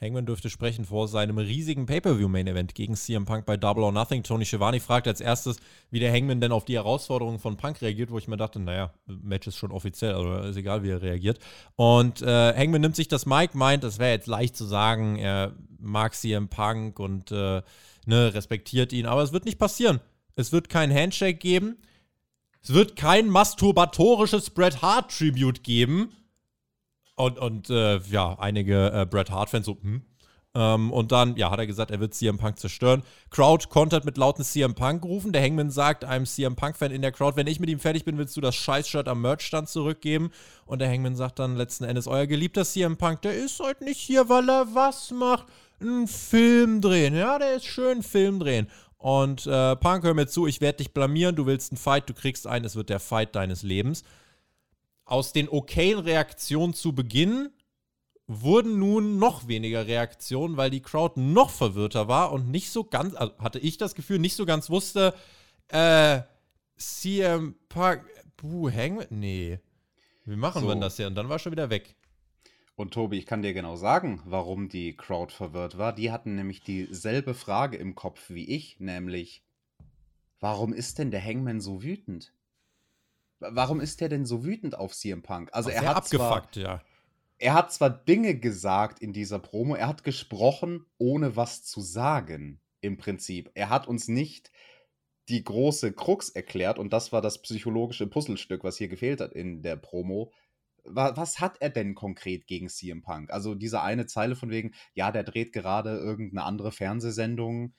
Hangman 0.00 0.26
dürfte 0.26 0.50
sprechen 0.50 0.84
vor 0.84 1.08
seinem 1.08 1.38
riesigen 1.38 1.86
Pay-Per-View-Main-Event 1.86 2.74
gegen 2.74 2.94
CM 2.94 3.24
Punk 3.24 3.46
bei 3.46 3.56
Double 3.56 3.82
or 3.82 3.92
Nothing. 3.92 4.22
Tony 4.22 4.44
Schiavone 4.44 4.78
fragt 4.80 5.08
als 5.08 5.22
erstes, 5.22 5.56
wie 5.90 6.00
der 6.00 6.12
Hangman 6.12 6.40
denn 6.40 6.52
auf 6.52 6.66
die 6.66 6.74
Herausforderungen 6.74 7.38
von 7.38 7.56
Punk 7.56 7.80
reagiert, 7.80 8.10
wo 8.10 8.18
ich 8.18 8.28
mir 8.28 8.36
dachte, 8.36 8.60
naja, 8.60 8.92
Match 9.06 9.46
ist 9.46 9.56
schon 9.56 9.72
offiziell, 9.72 10.14
aber 10.14 10.44
ist 10.44 10.56
egal, 10.56 10.82
wie 10.82 10.90
er 10.90 11.00
reagiert. 11.00 11.38
Und 11.76 12.20
äh, 12.20 12.54
Hangman 12.54 12.82
nimmt 12.82 12.96
sich 12.96 13.08
das 13.08 13.24
Mic, 13.24 13.54
meint, 13.54 13.84
das 13.84 13.98
wäre 13.98 14.12
jetzt 14.12 14.26
leicht 14.26 14.56
zu 14.56 14.66
sagen, 14.66 15.16
er 15.16 15.54
mag 15.78 16.14
CM 16.14 16.48
Punk 16.48 16.98
und 16.98 17.32
äh, 17.32 17.62
ne, 18.04 18.34
respektiert 18.34 18.92
ihn, 18.92 19.06
aber 19.06 19.22
es 19.22 19.32
wird 19.32 19.46
nicht 19.46 19.58
passieren. 19.58 20.00
Es 20.34 20.52
wird 20.52 20.68
kein 20.68 20.94
Handshake 20.94 21.38
geben. 21.38 21.78
Es 22.62 22.74
wird 22.74 22.96
kein 22.96 23.28
masturbatorisches 23.28 24.50
Bret 24.50 24.82
Hart 24.82 25.16
Tribute 25.16 25.62
geben. 25.62 26.12
Und, 27.16 27.38
und 27.38 27.70
äh, 27.70 27.98
ja, 27.98 28.38
einige 28.38 28.92
äh, 28.92 29.06
Bret 29.06 29.30
Hart-Fans 29.30 29.66
so, 29.66 29.78
hm. 29.80 30.02
Ähm, 30.56 30.90
und 30.90 31.12
dann, 31.12 31.36
ja, 31.36 31.50
hat 31.50 31.58
er 31.58 31.66
gesagt, 31.66 31.90
er 31.90 32.00
wird 32.00 32.14
CM 32.14 32.38
Punk 32.38 32.58
zerstören. 32.58 33.02
Crowd 33.28 33.68
kontert 33.68 34.06
mit 34.06 34.16
lauten 34.16 34.42
CM 34.42 34.74
Punk 34.74 35.04
rufen. 35.04 35.32
Der 35.32 35.42
Hangman 35.42 35.70
sagt 35.70 36.02
einem 36.02 36.24
CM 36.24 36.56
Punk-Fan 36.56 36.92
in 36.92 37.02
der 37.02 37.12
Crowd, 37.12 37.36
wenn 37.36 37.46
ich 37.46 37.60
mit 37.60 37.68
ihm 37.68 37.78
fertig 37.78 38.06
bin, 38.06 38.16
willst 38.16 38.38
du 38.38 38.40
das 38.40 38.54
Scheiß-Shirt 38.54 39.06
am 39.06 39.20
Merchstand 39.20 39.68
zurückgeben. 39.68 40.30
Und 40.64 40.78
der 40.78 40.88
Hangman 40.88 41.14
sagt 41.14 41.40
dann 41.40 41.56
letzten 41.56 41.84
Endes, 41.84 42.06
euer 42.06 42.26
geliebter 42.26 42.64
CM 42.64 42.96
Punk, 42.96 43.20
der 43.20 43.34
ist 43.34 43.60
heute 43.60 43.84
nicht 43.84 44.00
hier, 44.00 44.30
weil 44.30 44.48
er 44.48 44.74
was 44.74 45.10
macht? 45.10 45.44
Einen 45.78 46.08
Film 46.08 46.80
drehen. 46.80 47.14
Ja, 47.14 47.38
der 47.38 47.56
ist 47.56 47.66
schön 47.66 47.92
einen 47.92 48.02
Film 48.02 48.40
drehen. 48.40 48.68
Und 48.96 49.46
äh, 49.46 49.76
Punk, 49.76 50.04
hör 50.04 50.14
mir 50.14 50.26
zu, 50.26 50.46
ich 50.46 50.62
werde 50.62 50.78
dich 50.78 50.94
blamieren, 50.94 51.36
du 51.36 51.44
willst 51.44 51.70
einen 51.70 51.78
Fight, 51.78 52.08
du 52.08 52.14
kriegst 52.14 52.46
einen, 52.46 52.64
es 52.64 52.76
wird 52.76 52.88
der 52.88 53.00
Fight 53.00 53.36
deines 53.36 53.62
Lebens 53.62 54.04
aus 55.06 55.32
den 55.32 55.48
okayen 55.48 56.00
Reaktionen 56.00 56.74
zu 56.74 56.94
Beginn 56.94 57.50
wurden 58.26 58.78
nun 58.78 59.18
noch 59.18 59.46
weniger 59.46 59.86
Reaktionen, 59.86 60.56
weil 60.56 60.68
die 60.70 60.82
Crowd 60.82 61.18
noch 61.20 61.50
verwirrter 61.50 62.08
war 62.08 62.32
und 62.32 62.50
nicht 62.50 62.70
so 62.70 62.84
ganz, 62.84 63.14
also 63.14 63.38
hatte 63.38 63.60
ich 63.60 63.78
das 63.78 63.94
Gefühl, 63.94 64.18
nicht 64.18 64.34
so 64.34 64.44
ganz 64.44 64.68
wusste, 64.68 65.14
äh, 65.68 66.22
CM 66.76 67.54
Punk, 67.68 68.02
buh, 68.36 68.70
Hangman, 68.70 69.06
nee, 69.10 69.60
wie 70.24 70.36
machen 70.36 70.62
So. 70.62 70.68
wir 70.68 70.74
denn 70.74 70.80
das 70.80 70.96
hier? 70.96 71.06
Und 71.06 71.14
dann 71.14 71.28
war 71.28 71.38
schon 71.38 71.52
wieder 71.52 71.70
weg. 71.70 71.94
Und 72.74 72.92
Tobi, 72.92 73.16
ich 73.16 73.26
kann 73.26 73.42
dir 73.42 73.54
genau 73.54 73.76
sagen, 73.76 74.20
warum 74.26 74.68
die 74.68 74.94
Crowd 74.94 75.32
verwirrt 75.32 75.78
war. 75.78 75.94
Die 75.94 76.12
hatten 76.12 76.34
nämlich 76.34 76.60
dieselbe 76.60 77.32
Frage 77.32 77.78
im 77.78 77.94
Kopf 77.94 78.28
wie 78.28 78.44
ich, 78.44 78.80
nämlich, 78.80 79.42
warum 80.40 80.74
ist 80.74 80.98
denn 80.98 81.10
der 81.10 81.24
Hangman 81.24 81.60
so 81.60 81.82
wütend? 81.82 82.34
Wa- 83.50 83.50
Warum 83.54 83.80
ist 83.80 84.00
der 84.00 84.08
denn 84.08 84.26
so 84.26 84.44
wütend 84.44 84.76
auf 84.78 84.94
CM 84.94 85.22
Punk? 85.22 85.50
Also 85.52 85.70
er 85.70 85.84
hat, 85.86 86.06
zwar, 86.06 86.36
abgefuckt, 86.36 86.56
ja. 86.56 86.82
er 87.38 87.54
hat 87.54 87.72
zwar 87.72 87.90
Dinge 87.90 88.38
gesagt 88.38 89.00
in 89.00 89.12
dieser 89.12 89.38
Promo, 89.38 89.74
er 89.74 89.88
hat 89.88 90.04
gesprochen, 90.04 90.86
ohne 90.98 91.36
was 91.36 91.64
zu 91.64 91.80
sagen, 91.80 92.60
im 92.80 92.96
Prinzip. 92.96 93.50
Er 93.54 93.68
hat 93.70 93.86
uns 93.88 94.08
nicht 94.08 94.50
die 95.28 95.42
große 95.42 95.92
Krux 95.92 96.28
erklärt 96.30 96.78
und 96.78 96.92
das 96.92 97.12
war 97.12 97.20
das 97.20 97.42
psychologische 97.42 98.06
Puzzlestück, 98.06 98.62
was 98.64 98.76
hier 98.78 98.88
gefehlt 98.88 99.20
hat 99.20 99.32
in 99.32 99.62
der 99.62 99.76
Promo. 99.76 100.32
Wa- 100.84 101.16
Was 101.16 101.40
hat 101.40 101.56
er 101.60 101.70
denn 101.70 101.94
konkret 101.96 102.46
gegen 102.46 102.68
CM 102.68 103.02
Punk? 103.02 103.30
Also 103.32 103.54
diese 103.56 103.82
eine 103.82 104.06
Zeile 104.06 104.36
von 104.36 104.50
wegen, 104.50 104.72
ja, 104.94 105.10
der 105.10 105.24
dreht 105.24 105.52
gerade 105.52 105.96
irgendeine 105.98 106.44
andere 106.44 106.70
Fernsehsendung. 106.70 107.74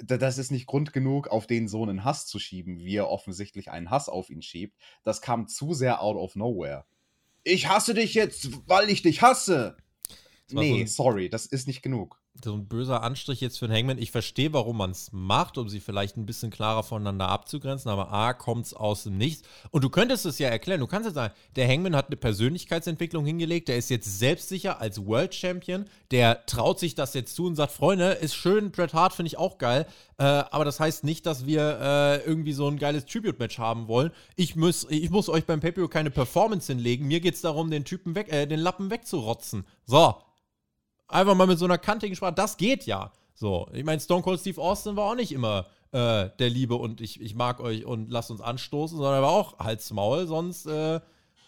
Das 0.00 0.38
ist 0.38 0.50
nicht 0.50 0.66
Grund 0.66 0.92
genug, 0.92 1.28
auf 1.28 1.46
den 1.46 1.68
so 1.68 1.82
einen 1.82 2.04
Hass 2.04 2.26
zu 2.26 2.38
schieben, 2.38 2.78
wie 2.78 2.96
er 2.96 3.08
offensichtlich 3.10 3.70
einen 3.70 3.90
Hass 3.90 4.08
auf 4.08 4.30
ihn 4.30 4.42
schiebt. 4.42 4.76
Das 5.04 5.20
kam 5.20 5.48
zu 5.48 5.74
sehr 5.74 6.00
out 6.02 6.16
of 6.16 6.34
nowhere. 6.36 6.84
ich 7.44 7.66
hasse 7.68 7.92
dich 7.94 8.14
jetzt, 8.14 8.68
weil 8.68 8.88
ich 8.88 9.02
dich 9.02 9.20
hasse. 9.20 9.76
so 10.46 10.58
Nee, 10.60 10.82
ein- 10.82 10.86
sorry, 10.86 11.28
das 11.28 11.46
ist 11.46 11.66
nicht 11.66 11.82
genug. 11.82 12.21
So 12.44 12.54
ein 12.54 12.66
böser 12.66 13.02
Anstrich 13.02 13.40
jetzt 13.40 13.58
für 13.58 13.68
den 13.68 13.76
Hangman. 13.76 13.98
Ich 13.98 14.10
verstehe, 14.10 14.52
warum 14.52 14.78
man 14.78 14.90
es 14.90 15.10
macht, 15.12 15.58
um 15.58 15.68
sie 15.68 15.80
vielleicht 15.80 16.16
ein 16.16 16.26
bisschen 16.26 16.50
klarer 16.50 16.82
voneinander 16.82 17.28
abzugrenzen, 17.28 17.90
aber 17.90 18.12
A, 18.12 18.32
kommt 18.32 18.66
es 18.66 18.74
aus 18.74 19.04
dem 19.04 19.18
Nichts. 19.18 19.46
Und 19.70 19.84
du 19.84 19.90
könntest 19.90 20.26
es 20.26 20.38
ja 20.38 20.48
erklären. 20.48 20.80
Du 20.80 20.86
kannst 20.86 21.06
ja 21.06 21.12
sagen, 21.12 21.34
der 21.56 21.68
Hangman 21.68 21.94
hat 21.94 22.06
eine 22.06 22.16
Persönlichkeitsentwicklung 22.16 23.24
hingelegt, 23.24 23.68
der 23.68 23.76
ist 23.76 23.90
jetzt 23.90 24.18
selbstsicher 24.18 24.80
als 24.80 25.04
World 25.04 25.34
Champion, 25.34 25.84
der 26.10 26.44
traut 26.46 26.78
sich 26.78 26.94
das 26.94 27.14
jetzt 27.14 27.36
zu 27.36 27.46
und 27.46 27.56
sagt, 27.56 27.72
Freunde, 27.72 28.12
ist 28.12 28.34
schön, 28.34 28.70
Bret 28.70 28.94
Hart 28.94 29.12
finde 29.12 29.28
ich 29.28 29.38
auch 29.38 29.58
geil, 29.58 29.86
äh, 30.18 30.24
aber 30.24 30.64
das 30.64 30.80
heißt 30.80 31.04
nicht, 31.04 31.26
dass 31.26 31.46
wir 31.46 31.78
äh, 31.80 32.24
irgendwie 32.24 32.52
so 32.52 32.66
ein 32.66 32.78
geiles 32.78 33.04
Tribute-Match 33.06 33.58
haben 33.58 33.88
wollen. 33.88 34.10
Ich 34.36 34.56
muss, 34.56 34.86
ich 34.88 35.10
muss 35.10 35.28
euch 35.28 35.44
beim 35.44 35.60
pay 35.60 35.72
keine 35.88 36.10
Performance 36.10 36.72
hinlegen. 36.72 37.06
Mir 37.06 37.20
geht 37.20 37.34
es 37.34 37.40
darum, 37.40 37.70
den 37.70 37.84
Typen 37.84 38.14
weg, 38.14 38.32
äh, 38.32 38.46
den 38.46 38.60
Lappen 38.60 38.90
wegzurotzen. 38.90 39.64
So, 39.86 40.16
Einfach 41.12 41.34
mal 41.34 41.46
mit 41.46 41.58
so 41.58 41.66
einer 41.66 41.78
kantigen 41.78 42.16
Sprache. 42.16 42.32
Das 42.32 42.56
geht 42.56 42.86
ja. 42.86 43.12
So, 43.34 43.68
ich 43.72 43.84
meine, 43.84 44.00
Stone 44.00 44.22
Cold 44.22 44.40
Steve 44.40 44.60
Austin 44.60 44.96
war 44.96 45.10
auch 45.10 45.14
nicht 45.14 45.32
immer 45.32 45.66
äh, 45.92 46.30
der 46.38 46.48
Liebe 46.50 46.74
und 46.74 47.00
ich, 47.00 47.20
ich 47.20 47.34
mag 47.34 47.60
euch 47.60 47.84
und 47.84 48.10
lasst 48.10 48.30
uns 48.30 48.40
anstoßen, 48.40 48.96
sondern 48.96 49.14
er 49.14 49.22
war 49.22 49.30
auch 49.30 49.58
Hals 49.58 49.92
Maul, 49.92 50.26
sonst 50.26 50.66
äh, 50.66 51.00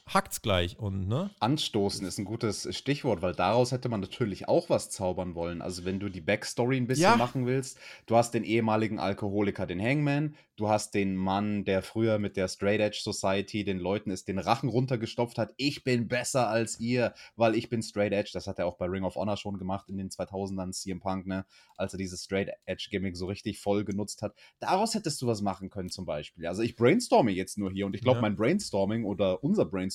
hackt's 0.07 0.43
gleich. 0.43 0.79
Und, 0.79 1.09
ne? 1.09 1.31
Anstoßen 1.41 2.07
ist 2.07 2.19
ein 2.19 2.25
gutes 2.25 2.69
Stichwort, 2.77 3.23
weil 3.23 3.35
daraus 3.35 3.73
hätte 3.73 3.89
man 3.89 4.01
natürlich 4.01 4.49
auch 4.49 4.69
was 4.69 4.91
zaubern 4.91 5.35
wollen. 5.35 5.63
Also 5.63 5.85
wenn 5.85 5.99
du 6.01 6.09
die 6.11 6.21
Backstory 6.21 6.77
ein 6.77 6.87
bisschen 6.87 7.03
Ja. 7.05 7.17
machen 7.17 7.47
willst, 7.47 7.79
du 8.07 8.17
hast 8.17 8.35
den 8.35 8.45
ehemaligen 8.45 8.99
Alkoholiker, 8.99 9.67
den 9.67 9.81
Hangman, 9.81 10.37
du 10.57 10.69
hast 10.69 10.95
den 10.95 11.17
Mann, 11.17 11.65
der 11.65 11.83
früher 11.83 12.19
mit 12.19 12.37
der 12.37 12.49
Straight 12.49 12.81
Edge 12.81 13.01
Society 13.03 13.65
den 13.65 13.79
Leuten 13.79 14.11
ist 14.11 14.29
den 14.29 14.39
Rachen 14.39 14.69
runtergestopft 14.69 15.39
hat, 15.39 15.53
ich 15.57 15.83
bin 15.85 16.07
besser 16.07 16.49
als 16.49 16.79
ihr, 16.79 17.15
weil 17.35 17.55
ich 17.57 17.69
bin 17.71 17.83
Straight 17.83 18.13
Edge. 18.13 18.31
Das 18.35 18.47
hat 18.47 18.59
er 18.59 18.67
auch 18.67 18.77
bei 18.77 18.87
Ring 18.87 19.05
of 19.05 19.17
Honor 19.17 19.37
schon 19.39 19.59
gemacht 19.59 19.89
in 19.89 19.97
den 19.97 20.11
2000ern, 20.11 20.73
CM 20.73 21.01
Punk, 21.01 21.27
ne? 21.27 21.47
als 21.77 21.95
er 21.95 21.99
dieses 21.99 22.23
Straight 22.25 22.51
Edge 22.67 22.89
Gimmick 22.91 23.17
so 23.17 23.27
richtig 23.27 23.59
voll 23.59 23.85
genutzt 23.85 24.23
hat. 24.23 24.35
Daraus 24.61 24.95
hättest 24.95 25.21
du 25.23 25.27
was 25.27 25.41
machen 25.43 25.71
können 25.71 25.89
zum 25.89 26.05
Beispiel. 26.05 26.47
Also 26.47 26.63
ich 26.63 26.77
brainstorme 26.77 27.31
jetzt 27.33 27.59
nur 27.59 27.71
hier 27.73 27.87
und 27.87 27.95
ich 27.97 28.03
glaube, 28.03 28.19
Ja. 28.19 28.23
mein 28.23 28.37
Brainstorming 28.37 29.05
oder 29.05 29.43
unser 29.43 29.65
Brainstorming 29.65 29.94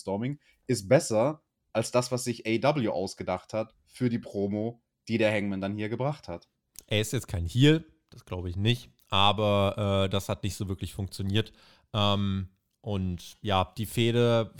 ist 0.67 0.87
besser 0.87 1.41
als 1.73 1.91
das, 1.91 2.11
was 2.11 2.23
sich 2.23 2.45
AW 2.45 2.89
ausgedacht 2.89 3.53
hat 3.53 3.73
für 3.85 4.09
die 4.09 4.19
Promo, 4.19 4.81
die 5.07 5.17
der 5.17 5.31
Hangman 5.31 5.61
dann 5.61 5.75
hier 5.75 5.89
gebracht 5.89 6.27
hat. 6.27 6.47
Er 6.87 7.01
ist 7.01 7.13
jetzt 7.13 7.27
kein 7.27 7.45
Heel, 7.45 7.85
das 8.09 8.25
glaube 8.25 8.49
ich 8.49 8.55
nicht, 8.55 8.89
aber 9.09 10.05
äh, 10.05 10.09
das 10.09 10.29
hat 10.29 10.43
nicht 10.43 10.55
so 10.55 10.67
wirklich 10.67 10.93
funktioniert. 10.93 11.51
Ähm, 11.93 12.49
und 12.81 13.37
ja, 13.41 13.73
die 13.77 13.85
Fehde. 13.85 14.53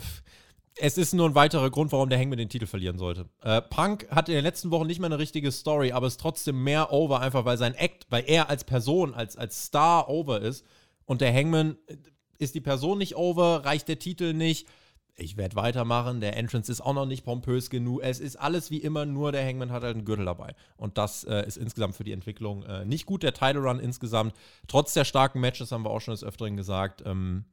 Es 0.76 0.96
ist 0.96 1.12
nur 1.12 1.28
ein 1.28 1.34
weiterer 1.34 1.68
Grund, 1.70 1.92
warum 1.92 2.08
der 2.08 2.18
Hangman 2.18 2.38
den 2.38 2.48
Titel 2.48 2.66
verlieren 2.66 2.96
sollte. 2.96 3.28
Äh, 3.42 3.60
Punk 3.60 4.06
hat 4.10 4.28
in 4.28 4.34
den 4.34 4.44
letzten 4.44 4.70
Wochen 4.70 4.86
nicht 4.86 4.98
mehr 4.98 5.06
eine 5.06 5.18
richtige 5.18 5.50
Story, 5.52 5.92
aber 5.92 6.06
ist 6.06 6.20
trotzdem 6.20 6.62
mehr 6.62 6.92
over, 6.92 7.20
einfach 7.20 7.44
weil 7.44 7.58
sein 7.58 7.74
Act, 7.74 8.06
weil 8.08 8.24
er 8.26 8.48
als 8.48 8.64
Person, 8.64 9.12
als, 9.12 9.36
als 9.36 9.66
Star 9.66 10.08
over 10.08 10.40
ist. 10.40 10.64
Und 11.04 11.20
der 11.20 11.34
Hangman 11.34 11.76
äh, 11.86 11.96
ist 12.38 12.54
die 12.54 12.60
Person 12.60 12.98
nicht 12.98 13.16
over, 13.16 13.64
reicht 13.64 13.88
der 13.88 13.98
Titel 13.98 14.32
nicht. 14.32 14.68
Ich 15.16 15.36
werde 15.36 15.56
weitermachen. 15.56 16.20
Der 16.20 16.36
Entrance 16.36 16.70
ist 16.70 16.80
auch 16.80 16.94
noch 16.94 17.06
nicht 17.06 17.24
pompös 17.24 17.70
genug. 17.70 18.00
Es 18.02 18.20
ist 18.20 18.36
alles 18.36 18.70
wie 18.70 18.78
immer, 18.78 19.04
nur 19.06 19.32
der 19.32 19.46
Hangman 19.46 19.70
hat 19.70 19.82
halt 19.82 19.96
einen 19.96 20.04
Gürtel 20.04 20.24
dabei. 20.24 20.54
Und 20.76 20.98
das 20.98 21.24
äh, 21.24 21.46
ist 21.46 21.56
insgesamt 21.56 21.94
für 21.94 22.04
die 22.04 22.12
Entwicklung 22.12 22.62
äh, 22.62 22.84
nicht 22.84 23.06
gut. 23.06 23.22
Der 23.22 23.34
Title 23.34 23.60
Run 23.60 23.80
insgesamt, 23.80 24.34
trotz 24.66 24.94
der 24.94 25.04
starken 25.04 25.40
Matches, 25.40 25.72
haben 25.72 25.84
wir 25.84 25.90
auch 25.90 26.00
schon 26.00 26.12
des 26.12 26.24
Öfteren 26.24 26.56
gesagt, 26.56 27.02
ähm, 27.04 27.44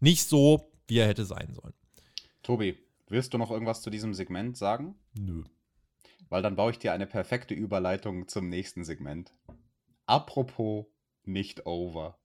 nicht 0.00 0.24
so, 0.24 0.70
wie 0.86 0.98
er 0.98 1.06
hätte 1.06 1.24
sein 1.24 1.52
sollen. 1.54 1.74
Tobi, 2.42 2.78
willst 3.08 3.34
du 3.34 3.38
noch 3.38 3.50
irgendwas 3.50 3.82
zu 3.82 3.90
diesem 3.90 4.14
Segment 4.14 4.56
sagen? 4.56 4.94
Nö. 5.14 5.44
Weil 6.28 6.42
dann 6.42 6.56
baue 6.56 6.70
ich 6.70 6.78
dir 6.78 6.92
eine 6.92 7.06
perfekte 7.06 7.54
Überleitung 7.54 8.28
zum 8.28 8.48
nächsten 8.48 8.84
Segment. 8.84 9.32
Apropos 10.06 10.86
nicht 11.24 11.66
over. 11.66 12.18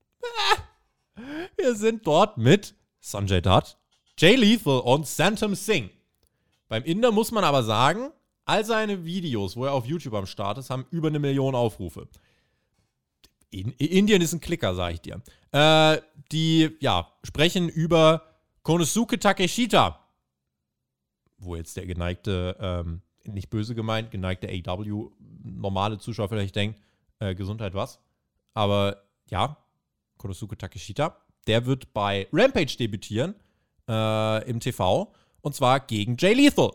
Wir 1.56 1.74
sind 1.74 2.06
dort 2.06 2.38
mit 2.38 2.74
Sanjay 3.00 3.40
Dutt, 3.40 3.78
Jay 4.20 4.36
Lethal 4.36 4.80
und 4.80 5.06
Santam 5.06 5.54
Singh. 5.54 5.88
Beim 6.68 6.84
Inder 6.84 7.10
muss 7.10 7.30
man 7.30 7.42
aber 7.42 7.62
sagen, 7.62 8.10
all 8.44 8.66
seine 8.66 9.06
Videos, 9.06 9.56
wo 9.56 9.64
er 9.64 9.72
auf 9.72 9.86
YouTube 9.86 10.12
am 10.12 10.26
Start 10.26 10.58
ist, 10.58 10.68
haben 10.68 10.84
über 10.90 11.08
eine 11.08 11.18
Million 11.18 11.54
Aufrufe. 11.54 12.06
In 13.48 13.72
Indien 13.72 14.20
ist 14.20 14.34
ein 14.34 14.40
Klicker, 14.40 14.74
sag 14.74 14.92
ich 14.92 15.00
dir. 15.00 15.22
Äh, 15.52 16.02
die, 16.32 16.76
ja, 16.80 17.10
sprechen 17.24 17.70
über 17.70 18.26
Konosuke 18.62 19.18
Takeshita. 19.18 20.06
Wo 21.38 21.56
jetzt 21.56 21.78
der 21.78 21.86
geneigte, 21.86 22.58
ähm, 22.60 23.00
nicht 23.24 23.48
böse 23.48 23.74
gemeint, 23.74 24.10
geneigte 24.10 24.48
AW, 24.48 25.12
normale 25.42 25.96
Zuschauer 25.96 26.28
vielleicht 26.28 26.56
denkt, 26.56 26.78
äh, 27.20 27.34
Gesundheit 27.34 27.72
was. 27.72 27.98
Aber 28.52 29.02
ja, 29.30 29.56
Konosuke 30.18 30.58
Takeshita, 30.58 31.16
der 31.46 31.64
wird 31.64 31.94
bei 31.94 32.28
Rampage 32.34 32.76
debütieren 32.76 33.34
äh, 33.90 34.48
im 34.48 34.60
TV 34.60 35.12
und 35.40 35.54
zwar 35.54 35.80
gegen 35.80 36.16
Jay 36.18 36.32
Lethal. 36.32 36.70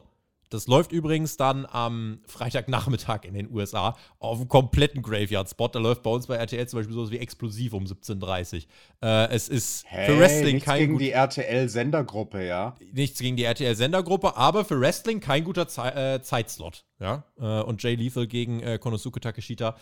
Das 0.49 0.67
läuft 0.67 0.91
übrigens 0.91 1.37
dann 1.37 1.65
am 1.65 2.19
Freitagnachmittag 2.27 3.25
in 3.25 3.33
den 3.33 3.51
USA 3.51 3.97
auf 4.19 4.37
einem 4.37 4.47
kompletten 4.47 5.01
Graveyard-Spot. 5.01 5.67
Da 5.69 5.79
läuft 5.79 6.03
bei 6.03 6.11
uns 6.11 6.27
bei 6.27 6.35
RTL 6.35 6.67
zum 6.67 6.79
Beispiel 6.79 6.95
sowas 6.95 7.11
wie 7.11 7.17
Explosiv 7.17 7.73
um 7.73 7.85
17.30 7.85 8.55
Uhr. 8.55 9.09
Äh, 9.09 9.33
es 9.33 9.49
ist 9.49 9.87
für 9.87 10.19
Wrestling 10.19 10.53
nichts 10.55 10.65
kein 10.65 10.79
gegen 10.79 10.93
gut, 10.93 11.01
die 11.01 11.11
RTL-Sendergruppe, 11.11 12.45
ja? 12.45 12.75
nichts 12.93 13.19
gegen 13.19 13.35
die 13.35 13.43
RTL-Sendergruppe, 13.43 14.37
aber 14.37 14.65
für 14.65 14.79
Wrestling 14.79 15.19
kein 15.19 15.43
guter 15.43 15.67
Zei 15.67 15.89
äh, 15.89 16.21
Zeitslot. 16.21 16.85
Ja? 16.99 17.25
Äh, 17.37 17.63
und 17.63 17.81
Jay 17.81 17.95
Lethal 17.95 18.27
gegen 18.27 18.61
äh, 18.61 18.77
Konosuke 18.77 19.19
Takeshita 19.19 19.75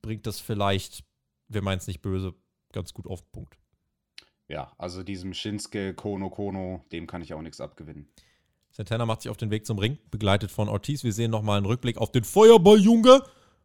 bringt 0.00 0.26
das 0.26 0.38
vielleicht, 0.38 1.04
wir 1.48 1.62
meinen 1.62 1.78
es 1.78 1.86
nicht 1.86 2.02
böse, 2.02 2.34
ganz 2.72 2.94
gut 2.94 3.06
auf 3.06 3.20
den 3.22 3.32
Punkt. 3.32 3.58
Ja, 4.48 4.72
also 4.78 5.02
diesem 5.02 5.32
Shinsuke 5.32 5.94
Kono 5.94 6.30
Kono, 6.30 6.84
dem 6.92 7.06
kann 7.06 7.22
ich 7.22 7.34
auch 7.34 7.42
nichts 7.42 7.60
abgewinnen. 7.60 8.08
Santana 8.70 9.06
macht 9.06 9.22
sich 9.22 9.30
auf 9.30 9.36
den 9.36 9.50
Weg 9.50 9.66
zum 9.66 9.78
Ring, 9.78 9.98
begleitet 10.10 10.50
von 10.50 10.68
Ortiz. 10.68 11.04
Wir 11.04 11.12
sehen 11.12 11.30
nochmal 11.30 11.58
einen 11.58 11.66
Rückblick 11.66 11.96
auf 11.96 12.10
den 12.10 12.24
Feuerball-Junge 12.24 13.22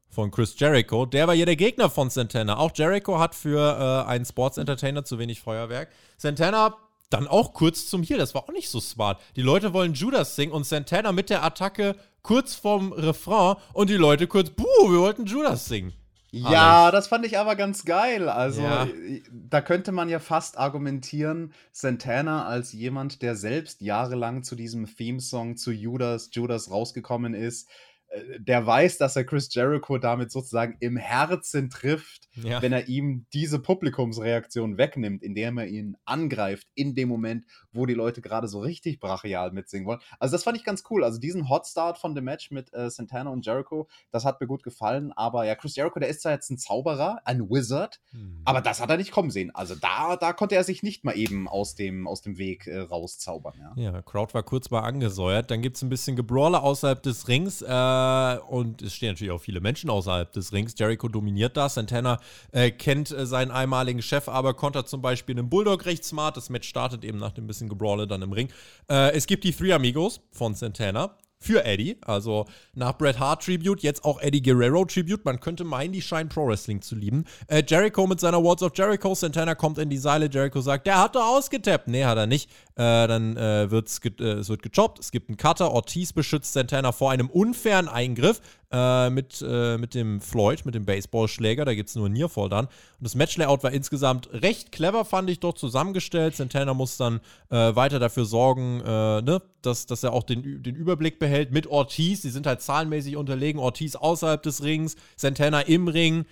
von 0.08 0.32
Chris 0.32 0.58
Jericho. 0.60 1.06
Der 1.06 1.28
war 1.28 1.34
ja 1.34 1.46
der 1.46 1.56
Gegner 1.56 1.90
von 1.90 2.10
Santana. 2.10 2.58
Auch 2.58 2.72
Jericho 2.76 3.20
hat 3.20 3.36
für 3.36 4.06
äh, 4.06 4.08
einen 4.08 4.26
Sports-Entertainer 4.26 5.04
zu 5.04 5.20
wenig 5.20 5.42
Feuerwerk. 5.42 5.90
Santana 6.18 6.78
dann 7.10 7.28
auch 7.28 7.54
kurz 7.54 7.88
zum 7.88 8.04
Heel. 8.04 8.18
Das 8.18 8.36
war 8.36 8.44
auch 8.44 8.54
nicht 8.54 8.70
so 8.70 8.80
smart. 8.80 9.20
Die 9.36 9.42
Leute 9.42 9.74
wollen 9.74 9.94
Judas 9.94 10.36
singen 10.36 10.52
und 10.52 10.66
Santana 10.66 11.12
mit 11.12 11.30
der 11.30 11.44
Attacke 11.44 11.96
kurz 12.22 12.56
vorm 12.56 12.94
Refrain 12.94 13.56
und 13.74 13.90
die 13.90 13.96
Leute 13.96 14.28
kurz, 14.28 14.52
buh, 14.52 14.92
wir 14.92 15.00
wollten 15.00 15.26
Judas 15.26 15.66
singen. 15.66 15.94
Ja, 16.32 16.92
das 16.92 17.08
fand 17.08 17.26
ich 17.26 17.38
aber 17.38 17.56
ganz 17.56 17.86
geil. 17.86 18.30
Also, 18.30 18.62
Ja. 18.62 18.86
äh, 18.86 19.22
da 19.32 19.62
könnte 19.62 19.92
man 19.92 20.10
ja 20.10 20.20
fast 20.20 20.58
argumentieren, 20.58 21.54
Santana 21.72 22.46
als 22.46 22.72
jemand, 22.74 23.22
der 23.22 23.36
selbst 23.36 23.82
jahrelang 23.82 24.44
zu 24.44 24.56
diesem 24.56 24.86
Theme-Song 24.86 25.58
zu 25.58 25.72
Judas, 25.72 26.30
Judas 26.32 26.70
rausgekommen 26.70 27.34
ist, 27.34 27.70
äh, 28.10 28.40
der 28.40 28.66
weiß, 28.66 28.98
dass 28.98 29.16
er 29.16 29.24
Chris 29.24 29.54
Jericho 29.54 29.98
damit 29.98 30.32
sozusagen 30.32 30.78
im 30.80 30.98
Herzen 30.98 31.70
trifft, 31.70 32.28
Ja. 32.34 32.62
wenn 32.62 32.74
er 32.74 32.88
ihm 32.88 33.26
diese 33.34 33.60
Publikumsreaktion 33.60 34.78
wegnimmt, 34.78 35.24
indem 35.24 35.58
er 35.58 35.68
ihn 35.68 35.98
angreift 36.06 36.68
in 36.76 36.96
dem 36.96 37.10
Moment, 37.10 37.46
wo 37.72 37.86
die 37.86 37.94
Leute 37.94 38.22
gerade 38.22 38.48
so 38.48 38.60
richtig 38.60 39.00
brachial 39.00 39.52
mitsingen 39.52 39.88
wollen. 39.88 40.00
Also 40.20 40.34
das 40.34 40.44
fand 40.44 40.58
ich 40.58 40.64
ganz 40.64 40.84
cool. 40.90 41.04
Also 41.04 41.20
diesen 41.20 41.50
Hotstart 41.50 41.98
von 41.98 42.16
dem 42.16 42.26
Match 42.26 42.52
mit 42.52 42.74
äh, 42.74 42.90
Santana 42.90 43.30
und 43.30 43.46
Jericho, 43.46 43.88
das 44.12 44.26
hat 44.26 44.42
mir 44.42 44.48
gut 44.48 44.64
gefallen. 44.64 45.12
Aber 45.14 45.46
ja, 45.46 45.56
Chris 45.56 45.76
Jericho, 45.76 46.00
der 46.00 46.10
ist 46.10 46.22
zwar 46.22 46.32
jetzt 46.32 46.50
ein 46.50 46.58
Zauberer, 46.58 47.22
ein 47.26 47.50
Wizard, 47.50 48.00
Hm. 48.12 48.42
aber 48.46 48.62
das 48.62 48.82
hat 48.82 48.90
er 48.90 48.98
nicht 48.98 49.12
kommen 49.12 49.30
sehen. 49.32 49.54
Also 49.54 49.76
da, 49.76 50.16
da 50.16 50.34
konnte 50.34 50.56
er 50.56 50.64
sich 50.64 50.84
nicht 50.84 51.04
mal 51.04 51.18
eben 51.18 51.48
aus 51.48 51.76
dem, 51.76 52.08
aus 52.08 52.22
dem 52.22 52.38
Weg 52.38 52.68
äh, 52.68 52.80
rauszaubern. 52.80 53.54
Ja. 53.60 53.74
Ja, 53.76 54.02
Crowd 54.02 54.34
war 54.34 54.44
kurz 54.44 54.70
mal 54.70 54.82
angesäuert. 54.82 55.52
Dann 55.52 55.62
gibt 55.62 55.76
es 55.76 55.82
ein 55.82 55.90
bisschen 55.90 56.16
Gebrawler 56.16 56.64
außerhalb 56.64 57.02
des 57.04 57.28
Rings. 57.28 57.62
Äh, 57.62 58.38
und 58.48 58.82
es 58.82 58.94
stehen 58.94 59.10
natürlich 59.10 59.32
auch 59.32 59.42
viele 59.42 59.60
Menschen 59.60 59.90
außerhalb 59.90 60.32
des 60.32 60.54
Rings. 60.54 60.74
Jericho 60.78 61.08
dominiert 61.08 61.58
das. 61.58 61.76
Santana 61.76 62.20
äh, 62.52 62.72
kennt 62.72 63.12
äh, 63.12 63.26
seinen 63.26 63.52
einmaligen 63.52 64.02
Chef, 64.02 64.30
aber 64.30 64.54
kontert 64.54 64.88
zum 64.88 65.02
Beispiel 65.02 65.38
einen 65.38 65.50
Bulldog 65.50 65.86
recht 65.86 66.04
smart. 66.04 66.38
Das 66.38 66.50
Match 66.50 66.68
startet 66.68 67.04
eben 67.04 67.18
nach 67.18 67.32
dem 67.32 67.48
bisschen 67.48 67.59
Gebrawler 67.68 68.08
dann 68.08 68.22
im 68.22 68.32
Ring. 68.32 68.50
Äh, 68.90 69.12
es 69.14 69.28
gibt 69.28 69.44
die 69.44 69.52
Three 69.52 69.74
Amigos 69.74 70.22
von 70.32 70.56
Santana. 70.56 71.18
Für 71.42 71.64
Eddie, 71.64 71.96
also 72.02 72.48
nach 72.76 72.98
Bret 72.98 73.18
Hart 73.18 73.46
Tribute, 73.46 73.82
jetzt 73.82 74.04
auch 74.04 74.20
Eddie 74.20 74.42
Guerrero 74.42 74.84
Tribute. 74.84 75.24
Man 75.24 75.40
könnte 75.40 75.64
meinen, 75.64 75.94
die 75.94 76.02
scheinen 76.02 76.28
Pro 76.28 76.46
Wrestling 76.46 76.82
zu 76.82 76.96
lieben. 76.96 77.24
Äh, 77.48 77.64
Jericho 77.66 78.06
mit 78.08 78.20
seiner 78.20 78.44
Words 78.44 78.62
of 78.62 78.74
Jericho. 78.76 79.16
Santana 79.16 79.56
kommt 79.56 79.78
in 79.78 79.90
die 79.90 79.98
Seile. 79.98 80.30
Jericho 80.30 80.60
sagt, 80.60 80.86
der 80.86 81.02
hat 81.02 81.16
doch 81.16 81.26
ausgetappt. 81.26 81.88
Nee, 81.88 82.04
hat 82.04 82.18
er 82.18 82.28
nicht. 82.28 82.50
Äh, 82.76 83.08
dann 83.08 83.38
äh, 83.38 83.72
wird's 83.72 84.02
ge 84.02 84.12
äh, 84.20 84.40
es 84.40 84.50
wird 84.50 84.64
gechoppt. 84.64 85.00
Es 85.00 85.12
gibt 85.12 85.30
einen 85.30 85.38
Cutter. 85.38 85.72
Ortiz 85.72 86.12
beschützt 86.12 86.52
Santana 86.52 86.92
vor 86.92 87.12
einem 87.12 87.30
unfairen 87.30 87.88
Eingriff. 87.88 88.42
Äh, 88.72 89.10
mit, 89.10 89.44
äh, 89.48 89.78
mit 89.78 89.96
dem 89.96 90.22
Floyd, 90.22 90.66
mit 90.66 90.76
dem 90.76 90.86
Baseballschläger. 90.86 91.66
Da 91.66 91.74
gibt 91.74 91.90
es 91.90 91.96
nur 91.96 92.10
Nearfall 92.10 92.50
dann. 92.50 92.66
Und 92.66 92.72
das 93.02 93.16
Matchlayout 93.16 93.64
war 93.64 93.72
insgesamt 93.72 94.30
recht 94.32 94.72
clever, 94.72 95.06
fand 95.06 95.30
ich, 95.30 95.40
doch 95.40 95.54
zusammengestellt. 95.54 96.36
Santana 96.36 96.74
muss 96.74 96.98
dann 96.98 97.20
äh, 97.50 97.76
weiter 97.76 98.00
dafür 98.00 98.26
sorgen, 98.26 98.82
äh, 98.82 99.22
ne, 99.22 99.42
dass, 99.62 99.86
dass 99.86 100.04
er 100.04 100.14
auch 100.14 100.24
den, 100.24 100.64
den 100.64 100.76
Überblick 100.76 101.20
behält 101.20 101.52
mit 101.52 101.68
Ortiz. 101.68 102.22
Die 102.22 102.30
sind 102.30 102.46
halt 102.46 102.62
zahlenmäßig 102.62 103.16
unterlegen. 103.16 103.60
Ortiz 103.60 103.96
außerhalb 103.96 104.42
des 104.44 104.64
Rings, 104.64 104.96
Santana 105.16 105.62
im 105.62 105.88
Ring. 105.88 106.26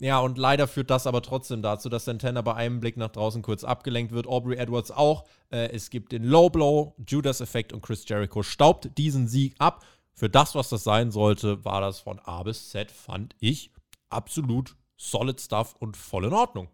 Ja, 0.00 0.20
und 0.20 0.38
leider 0.38 0.68
führt 0.68 0.90
das 0.90 1.08
aber 1.08 1.22
trotzdem 1.22 1.60
dazu, 1.60 1.88
dass 1.88 2.04
Santana 2.04 2.40
bei 2.42 2.54
einem 2.54 2.78
Blick 2.78 2.96
nach 2.96 3.10
draußen 3.10 3.42
kurz 3.42 3.64
abgelenkt 3.64 4.12
wird. 4.12 4.28
Aubrey 4.28 4.56
Edwards 4.56 4.92
auch. 4.92 5.24
Äh, 5.50 5.70
es 5.72 5.90
gibt 5.90 6.12
den 6.12 6.22
Low 6.22 6.50
Blow, 6.50 6.94
Judas-Effekt 7.04 7.72
und 7.72 7.82
Chris 7.82 8.08
Jericho 8.08 8.44
staubt 8.44 8.96
diesen 8.96 9.26
Sieg 9.26 9.56
ab. 9.58 9.84
Für 10.18 10.28
das, 10.28 10.56
was 10.56 10.68
das 10.68 10.82
sein 10.82 11.12
sollte, 11.12 11.64
war 11.64 11.80
das 11.80 12.00
von 12.00 12.18
A 12.18 12.42
bis 12.42 12.70
Z, 12.70 12.90
fand 12.90 13.36
ich, 13.38 13.70
absolut 14.10 14.76
solid 14.96 15.40
stuff 15.40 15.76
und 15.78 15.96
voll 15.96 16.24
in 16.24 16.32
Ordnung. 16.32 16.70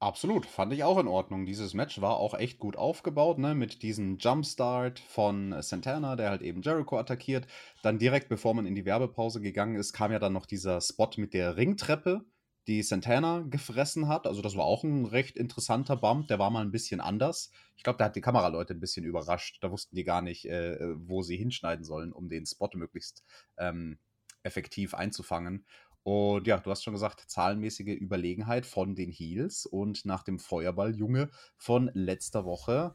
Absolut, 0.00 0.46
fand 0.46 0.72
ich 0.72 0.82
auch 0.82 0.98
in 0.98 1.06
Ordnung. 1.06 1.44
Dieses 1.44 1.74
Match 1.74 2.00
war 2.00 2.16
auch 2.16 2.32
echt 2.32 2.58
gut 2.58 2.76
aufgebaut, 2.76 3.36
ne? 3.36 3.54
Mit 3.54 3.82
diesem 3.82 4.16
Jumpstart 4.16 5.00
von 5.00 5.54
Santana, 5.60 6.16
der 6.16 6.30
halt 6.30 6.40
eben 6.40 6.62
Jericho 6.62 6.98
attackiert. 6.98 7.46
Dann 7.82 7.98
direkt 7.98 8.30
bevor 8.30 8.54
man 8.54 8.64
in 8.64 8.74
die 8.74 8.86
Werbepause 8.86 9.42
gegangen 9.42 9.76
ist, 9.76 9.92
kam 9.92 10.10
ja 10.10 10.18
dann 10.18 10.32
noch 10.32 10.46
dieser 10.46 10.80
Spot 10.80 11.10
mit 11.18 11.34
der 11.34 11.58
Ringtreppe, 11.58 12.24
die 12.66 12.82
Santana 12.82 13.44
gefressen 13.48 14.08
hat. 14.08 14.26
Also 14.26 14.40
das 14.42 14.56
war 14.56 14.64
auch 14.64 14.84
ein 14.84 15.04
recht 15.04 15.36
interessanter 15.36 15.96
Bump. 15.96 16.28
Der 16.28 16.38
war 16.38 16.50
mal 16.50 16.64
ein 16.64 16.70
bisschen 16.70 17.00
anders. 17.00 17.50
Ich 17.76 17.82
glaube, 17.82 17.96
der 17.96 18.06
hat 18.06 18.16
die 18.16 18.20
Kameraleute 18.20 18.74
ein 18.74 18.80
bisschen 18.80 19.04
überrascht. 19.04 19.58
Da 19.60 19.70
wussten 19.70 19.96
die 19.96 20.04
gar 20.04 20.22
nicht, 20.22 20.46
äh, 20.46 20.78
wo 20.94 21.22
sie 21.22 21.36
hinschneiden 21.36 21.84
sollen, 21.84 22.12
um 22.12 22.28
den 22.28 22.46
Spot 22.46 22.70
möglichst 22.74 23.24
ähm, 23.56 23.98
effektiv 24.42 24.94
einzufangen. 24.94 25.66
Und 26.04 26.46
ja, 26.46 26.58
du 26.58 26.70
hast 26.70 26.82
schon 26.82 26.94
gesagt, 26.94 27.20
zahlenmäßige 27.28 27.96
Überlegenheit 28.00 28.66
von 28.66 28.94
den 28.96 29.10
Heels 29.10 29.66
und 29.66 30.04
nach 30.04 30.24
dem 30.24 30.38
Feuerball-Junge 30.38 31.30
von 31.56 31.90
letzter 31.94 32.44
Woche 32.44 32.94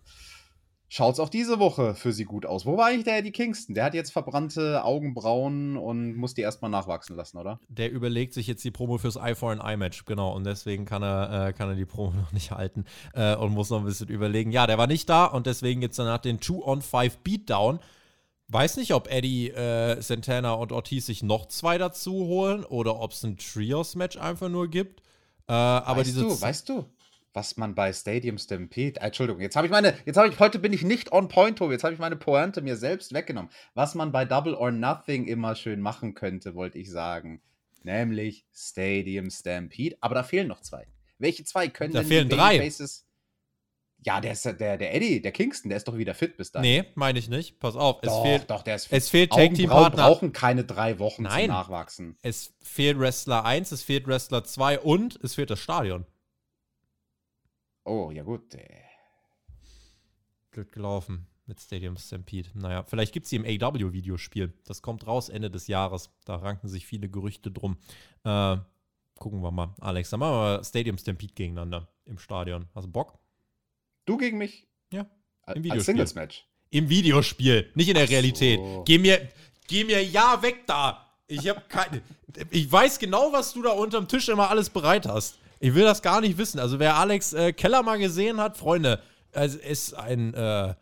schaut 0.89 1.13
es 1.13 1.19
auch 1.19 1.29
diese 1.29 1.59
Woche 1.59 1.95
für 1.95 2.13
sie 2.13 2.25
gut 2.25 2.45
aus. 2.45 2.65
Wo 2.65 2.77
war 2.77 2.87
eigentlich 2.87 3.03
der 3.03 3.17
Eddie 3.17 3.31
Kingston? 3.31 3.75
Der 3.75 3.83
hat 3.83 3.93
jetzt 3.93 4.11
verbrannte 4.11 4.83
Augenbrauen 4.83 5.77
und 5.77 6.15
muss 6.15 6.33
die 6.33 6.41
erstmal 6.41 6.71
nachwachsen 6.71 7.15
lassen, 7.15 7.37
oder? 7.37 7.59
Der 7.67 7.91
überlegt 7.91 8.33
sich 8.33 8.47
jetzt 8.47 8.63
die 8.63 8.71
Promo 8.71 8.97
fürs 8.97 9.17
Eye 9.17 9.35
for 9.35 9.51
an 9.51 9.59
Eye 9.59 9.77
Match, 9.77 10.05
genau. 10.05 10.33
Und 10.33 10.45
deswegen 10.45 10.85
kann 10.85 11.03
er, 11.03 11.47
äh, 11.47 11.53
kann 11.53 11.69
er 11.69 11.75
die 11.75 11.85
Promo 11.85 12.11
noch 12.21 12.31
nicht 12.31 12.51
halten 12.51 12.85
äh, 13.13 13.35
und 13.35 13.53
muss 13.53 13.69
noch 13.69 13.79
ein 13.79 13.85
bisschen 13.85 14.07
überlegen. 14.07 14.51
Ja, 14.51 14.67
der 14.67 14.77
war 14.77 14.87
nicht 14.87 15.09
da 15.09 15.25
und 15.25 15.45
deswegen 15.45 15.81
gibt 15.81 15.91
es 15.91 15.97
danach 15.97 16.19
den 16.19 16.39
2-on-5 16.39 17.11
Beatdown. 17.23 17.79
Weiß 18.49 18.77
nicht, 18.77 18.93
ob 18.93 19.11
Eddie, 19.11 19.49
äh, 19.49 20.01
Santana 20.01 20.53
und 20.53 20.71
Ortiz 20.71 21.07
sich 21.07 21.21
noch 21.21 21.47
zwei 21.47 21.77
dazu 21.77 22.13
holen 22.13 22.63
oder 22.63 23.01
ob 23.01 23.11
es 23.11 23.21
ein 23.23 23.37
Trios-Match 23.37 24.15
einfach 24.15 24.47
nur 24.47 24.69
gibt. 24.69 25.01
Äh, 25.49 25.53
aber 25.53 25.99
weißt 25.99 26.07
diese 26.07 26.21
du, 26.21 26.41
weißt 26.41 26.69
du, 26.69 26.85
was 27.37 27.55
man 27.55 27.75
bei 27.75 27.93
Stadium 27.93 28.39
Stampede, 28.39 28.99
äh, 28.99 29.05
Entschuldigung, 29.05 29.39
jetzt 29.43 29.55
habe 29.55 29.67
ich 29.67 29.71
meine, 29.71 29.93
jetzt 30.07 30.17
habe 30.17 30.27
ich, 30.27 30.39
heute 30.39 30.57
bin 30.57 30.73
ich 30.73 30.81
nicht 30.81 31.11
on 31.11 31.27
point, 31.27 31.59
Tobi, 31.59 31.73
jetzt 31.73 31.83
habe 31.83 31.93
ich 31.93 31.99
meine 31.99 32.15
Pointe 32.15 32.61
mir 32.63 32.75
selbst 32.75 33.13
weggenommen. 33.13 33.51
Was 33.75 33.93
man 33.93 34.11
bei 34.11 34.25
Double 34.25 34.55
or 34.55 34.71
Nothing 34.71 35.25
immer 35.27 35.53
schön 35.55 35.79
machen 35.79 36.15
könnte, 36.15 36.55
wollte 36.55 36.79
ich 36.79 36.89
sagen. 36.89 37.39
Nämlich 37.83 38.43
Stadium 38.51 39.29
Stampede. 39.29 39.95
Aber 40.01 40.15
da 40.15 40.23
fehlen 40.23 40.47
noch 40.47 40.61
zwei. 40.61 40.87
Welche 41.19 41.43
zwei 41.43 41.67
können 41.67 41.93
Da 41.93 41.99
denn 41.99 42.07
fehlen 42.07 42.27
die 42.27 42.35
drei. 42.35 42.57
Babyfaces- 42.57 43.03
Ja, 44.03 44.19
der, 44.19 44.31
ist, 44.31 44.43
der, 44.45 44.77
der 44.77 44.95
Eddie, 44.95 45.21
der 45.21 45.31
Kingston, 45.31 45.69
der 45.69 45.77
ist 45.77 45.87
doch 45.87 45.95
wieder 45.97 46.15
fit 46.15 46.37
bis 46.37 46.51
dahin. 46.51 46.69
Nee, 46.69 46.85
meine 46.95 47.19
ich 47.19 47.29
nicht. 47.29 47.59
Pass 47.59 47.75
auf, 47.75 47.99
es 48.01 48.09
doch, 48.09 48.23
fehlt, 48.23 48.49
doch, 48.49 48.63
der 48.63 48.75
ist 48.77 48.87
fit. 48.87 48.97
es 48.97 49.09
fehlt 49.09 49.31
Tag 49.31 49.53
Team 49.53 49.69
Partner. 49.69 50.03
brauchen 50.05 50.33
keine 50.33 50.63
drei 50.63 50.97
Wochen 50.97 51.21
Nein. 51.23 51.41
zum 51.45 51.49
Nachwachsen. 51.49 52.17
Es 52.23 52.55
fehlt 52.63 52.97
Wrestler 52.99 53.45
1, 53.45 53.71
es 53.71 53.83
fehlt 53.83 54.07
Wrestler 54.07 54.43
2 54.43 54.79
und 54.79 55.19
es 55.23 55.35
fehlt 55.35 55.51
das 55.51 55.59
Stadion. 55.59 56.05
Oh, 57.87 58.11
ja 58.11 58.23
gut. 58.23 58.53
äh. 58.53 58.83
Blöd 60.51 60.71
gelaufen 60.71 61.25
mit 61.45 61.61
Stadium 61.61 61.95
Stampede. 61.97 62.49
Naja, 62.53 62.83
vielleicht 62.83 63.13
gibt 63.13 63.23
es 63.25 63.29
sie 63.29 63.37
im 63.37 63.45
AW-Videospiel. 63.45 64.53
Das 64.65 64.81
kommt 64.81 65.07
raus 65.07 65.29
Ende 65.29 65.49
des 65.49 65.67
Jahres. 65.67 66.09
Da 66.25 66.35
ranken 66.35 66.67
sich 66.67 66.85
viele 66.85 67.07
Gerüchte 67.09 67.49
drum. 67.49 67.77
Äh, 68.25 68.57
gucken 69.17 69.41
wir 69.41 69.51
mal. 69.51 69.73
Alex, 69.79 70.09
dann 70.09 70.19
machen 70.19 70.31
wir 70.33 70.57
mal 70.57 70.63
Stadium 70.65 70.97
Stampede 70.97 71.33
gegeneinander 71.33 71.87
im 72.05 72.17
Stadion. 72.17 72.67
Hast 72.75 72.85
du 72.87 72.91
Bock? 72.91 73.17
Du 74.05 74.17
gegen 74.17 74.37
mich? 74.37 74.67
Ja, 74.91 75.05
Als 75.43 75.55
im 75.57 75.63
Videospiel. 75.63 75.83
Singles-Match. 75.85 76.45
Im 76.69 76.89
Videospiel, 76.89 77.71
nicht 77.75 77.87
in 77.87 77.95
der 77.95 78.07
so. 78.07 78.11
Realität. 78.11 78.59
Geh 78.85 78.97
mir, 78.97 79.29
geh 79.67 79.85
mir 79.85 80.03
ja 80.03 80.41
weg 80.41 80.67
da. 80.67 81.07
Ich 81.27 81.47
habe 81.47 81.61
keine. 81.69 82.01
Ich 82.51 82.69
weiß 82.69 82.99
genau, 82.99 83.31
was 83.31 83.53
du 83.53 83.61
da 83.61 83.69
unterm 83.71 84.07
Tisch 84.09 84.27
immer 84.27 84.49
alles 84.49 84.69
bereit 84.69 85.05
hast. 85.05 85.39
Ich 85.59 85.73
will 85.75 85.83
das 85.83 86.01
gar 86.01 86.21
nicht 86.21 86.37
wissen. 86.37 86.59
Also 86.59 86.79
wer 86.79 86.95
Alex 86.95 87.33
äh, 87.33 87.53
Keller 87.53 87.83
mal 87.83 87.97
gesehen 87.97 88.39
hat, 88.39 88.57
Freunde, 88.57 89.01
es 89.31 89.55
ist 89.55 89.93
ein, 89.93 90.33
äh, 90.33 90.73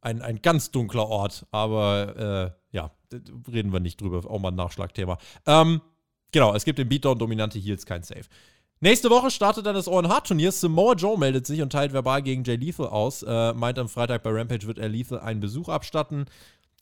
ein, 0.00 0.22
ein 0.22 0.42
ganz 0.42 0.70
dunkler 0.70 1.08
Ort. 1.08 1.46
Aber 1.50 2.54
äh, 2.72 2.76
ja, 2.76 2.90
reden 3.50 3.72
wir 3.72 3.80
nicht 3.80 4.00
drüber. 4.00 4.28
Auch 4.30 4.40
mal 4.40 4.48
ein 4.48 4.56
Nachschlagthema. 4.56 5.18
Ähm, 5.46 5.80
genau, 6.32 6.54
es 6.54 6.64
gibt 6.64 6.78
im 6.78 6.88
Beatdown 6.88 7.18
dominante 7.18 7.58
Heels 7.58 7.86
kein 7.86 8.02
Safe. 8.02 8.24
Nächste 8.80 9.10
Woche 9.10 9.30
startet 9.30 9.64
dann 9.66 9.76
das 9.76 9.86
Owen 9.86 10.08
Hart 10.08 10.26
Turnier. 10.26 10.50
Samoa 10.50 10.94
Joe 10.94 11.16
meldet 11.16 11.46
sich 11.46 11.62
und 11.62 11.70
teilt 11.70 11.92
verbal 11.92 12.20
gegen 12.20 12.42
Jay 12.42 12.56
Lethal 12.56 12.88
aus. 12.88 13.22
Äh, 13.22 13.52
meint 13.52 13.78
am 13.78 13.88
Freitag 13.88 14.24
bei 14.24 14.30
Rampage 14.30 14.66
wird 14.66 14.78
er 14.78 14.88
Lethal 14.88 15.20
einen 15.20 15.38
Besuch 15.38 15.68
abstatten. 15.68 16.26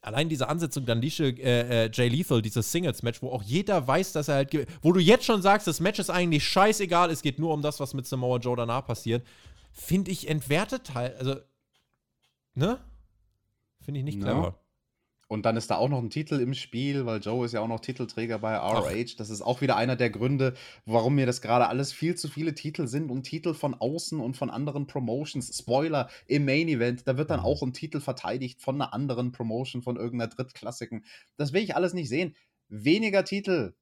Allein 0.02 0.30
diese 0.30 0.48
Ansetzung 0.48 0.86
dann 0.86 1.02
Lische, 1.02 1.28
äh, 1.28 1.86
äh, 1.86 1.90
Jay 1.92 2.08
Lethal, 2.08 2.40
dieses 2.40 2.72
Singles-Match, 2.72 3.20
wo 3.20 3.30
auch 3.30 3.42
jeder 3.42 3.86
weiß, 3.86 4.12
dass 4.12 4.28
er 4.28 4.36
halt, 4.36 4.66
wo 4.80 4.92
du 4.92 5.00
jetzt 5.00 5.26
schon 5.26 5.42
sagst, 5.42 5.66
das 5.66 5.80
Match 5.80 5.98
ist 5.98 6.08
eigentlich 6.08 6.42
scheißegal, 6.44 7.10
es 7.10 7.20
geht 7.20 7.38
nur 7.38 7.52
um 7.52 7.60
das, 7.60 7.80
was 7.80 7.92
mit 7.92 8.06
Samoa 8.06 8.38
Joe 8.38 8.56
danach 8.56 8.86
passiert, 8.86 9.26
finde 9.72 10.10
ich 10.10 10.28
entwertet 10.28 10.94
halt, 10.94 11.16
also, 11.18 11.36
ne? 12.54 12.78
Finde 13.80 14.00
ich 14.00 14.04
nicht 14.04 14.20
clever. 14.20 14.59
Und 15.32 15.46
dann 15.46 15.56
ist 15.56 15.70
da 15.70 15.76
auch 15.76 15.88
noch 15.88 16.00
ein 16.02 16.10
Titel 16.10 16.40
im 16.40 16.54
Spiel, 16.54 17.06
weil 17.06 17.20
Joe 17.20 17.46
ist 17.46 17.52
ja 17.52 17.60
auch 17.60 17.68
noch 17.68 17.78
Titelträger 17.78 18.40
bei 18.40 18.56
ROH. 18.56 19.14
Das 19.16 19.30
ist 19.30 19.42
auch 19.42 19.60
wieder 19.60 19.76
einer 19.76 19.94
der 19.94 20.10
Gründe, 20.10 20.54
warum 20.86 21.14
mir 21.14 21.24
das 21.24 21.40
gerade 21.40 21.68
alles 21.68 21.92
viel 21.92 22.16
zu 22.16 22.26
viele 22.26 22.52
Titel 22.52 22.88
sind 22.88 23.12
und 23.12 23.22
Titel 23.22 23.54
von 23.54 23.74
außen 23.74 24.18
und 24.18 24.36
von 24.36 24.50
anderen 24.50 24.88
Promotions. 24.88 25.56
Spoiler 25.56 26.10
im 26.26 26.44
Main 26.46 26.66
Event, 26.66 27.06
da 27.06 27.16
wird 27.16 27.30
dann 27.30 27.38
Mhm. 27.40 27.46
auch 27.46 27.62
ein 27.62 27.72
Titel 27.72 28.00
verteidigt 28.00 28.60
von 28.60 28.74
einer 28.74 28.92
anderen 28.92 29.30
Promotion, 29.30 29.82
von 29.82 29.94
irgendeiner 29.96 30.30
Drittklassiken. 30.34 31.04
Das 31.36 31.52
will 31.52 31.62
ich 31.62 31.76
alles 31.76 31.94
nicht 31.94 32.08
sehen. 32.08 32.34
Weniger 32.68 33.24
Titel. 33.24 33.74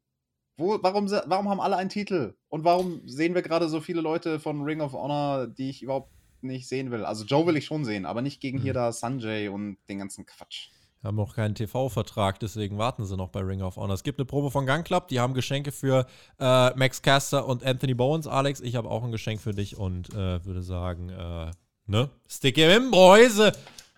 Wo, 0.58 0.78
warum, 0.82 1.10
warum 1.10 1.48
haben 1.48 1.60
alle 1.60 1.76
einen 1.78 1.88
Titel? 1.88 2.36
Und 2.48 2.64
warum 2.64 3.08
sehen 3.08 3.34
wir 3.34 3.42
gerade 3.42 3.70
so 3.70 3.80
viele 3.80 4.02
Leute 4.02 4.38
von 4.38 4.62
Ring 4.64 4.82
of 4.82 4.92
Honor, 4.92 5.46
die 5.46 5.70
ich 5.70 5.82
überhaupt 5.82 6.12
nicht 6.42 6.68
sehen 6.68 6.90
will? 6.90 7.06
Also 7.06 7.24
Joe 7.24 7.46
will 7.46 7.56
ich 7.56 7.64
schon 7.64 7.86
sehen, 7.86 8.04
aber 8.06 8.20
nicht 8.22 8.40
gegen 8.40 8.58
hier 8.58 8.72
Mhm. 8.72 8.76
da 8.76 8.92
Sanjay 8.92 9.48
und 9.48 9.78
den 9.88 9.98
ganzen 9.98 10.26
Quatsch. 10.26 10.68
Haben 11.04 11.20
auch 11.20 11.34
keinen 11.34 11.54
TV-Vertrag, 11.54 12.40
deswegen 12.40 12.76
warten 12.76 13.04
sie 13.04 13.16
noch 13.16 13.28
bei 13.28 13.40
Ring 13.40 13.62
of 13.62 13.76
Honor. 13.76 13.94
Es 13.94 14.02
gibt 14.02 14.18
eine 14.18 14.26
Promo 14.26 14.50
von 14.50 14.66
Gun 14.66 14.82
Club, 14.82 15.06
die 15.08 15.20
haben 15.20 15.32
Geschenke 15.32 15.70
für 15.70 16.06
äh, 16.40 16.70
Max 16.76 17.02
Caster 17.02 17.46
und 17.46 17.64
Anthony 17.64 17.94
Bowens. 17.94 18.26
Alex, 18.26 18.60
ich 18.60 18.74
habe 18.74 18.90
auch 18.90 19.04
ein 19.04 19.12
Geschenk 19.12 19.40
für 19.40 19.52
dich 19.52 19.76
und 19.76 20.10
äh, 20.12 20.44
würde 20.44 20.62
sagen, 20.62 21.08
äh, 21.10 21.50
ne? 21.86 22.10
Stick 22.28 22.56
him 22.56 22.70
in, 22.70 22.90
Boys! 22.90 23.38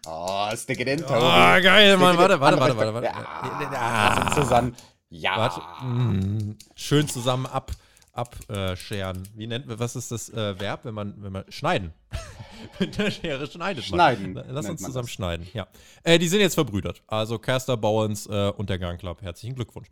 Oh, 0.07 0.49
stick 0.57 0.81
it 0.81 0.89
in, 0.89 0.99
Toby. 1.01 1.15
Ah, 1.15 1.59
geil, 1.61 1.97
Mann. 1.97 2.15
it 2.15 2.21
Warte, 2.21 2.41
warte, 2.41 2.61
warte, 2.61 2.77
warte, 2.77 2.95
warte. 2.95 3.07
Ja, 3.07 3.71
Ah. 3.75 4.35
Susanne. 4.35 4.73
Ja. 5.09 5.37
Warte. 5.37 5.61
Mm, 5.85 6.57
schön 6.75 7.09
zusammen 7.09 7.47
ab, 7.47 7.73
abscheren. 8.13 9.23
Wie 9.35 9.47
nennt 9.47 9.67
man, 9.67 9.79
was 9.79 9.97
ist 9.97 10.11
das 10.11 10.29
äh, 10.31 10.59
Verb, 10.59 10.85
wenn 10.85 10.95
man, 10.95 11.15
wenn 11.23 11.33
man, 11.33 11.45
schneiden. 11.51 11.93
Mit 12.79 12.99
der 12.99 13.11
Schere 13.11 13.47
schneidet 13.47 13.85
Schneiden 13.85 14.35
man. 14.35 14.45
Lass 14.49 14.65
nennt 14.65 14.73
uns 14.73 14.83
man 14.83 14.91
zusammen 14.91 15.07
das. 15.07 15.13
schneiden, 15.13 15.47
ja. 15.55 15.67
Äh, 16.03 16.19
die 16.19 16.29
sind 16.29 16.41
jetzt 16.41 16.55
verbrüdert. 16.55 17.03
Also 17.07 17.39
Caster 17.39 17.77
Bowens 17.77 18.27
äh, 18.27 18.51
und 18.57 18.69
der 18.69 18.79
Gun 18.79 18.99
Club. 18.99 19.23
Herzlichen 19.23 19.55
Glückwunsch. 19.55 19.89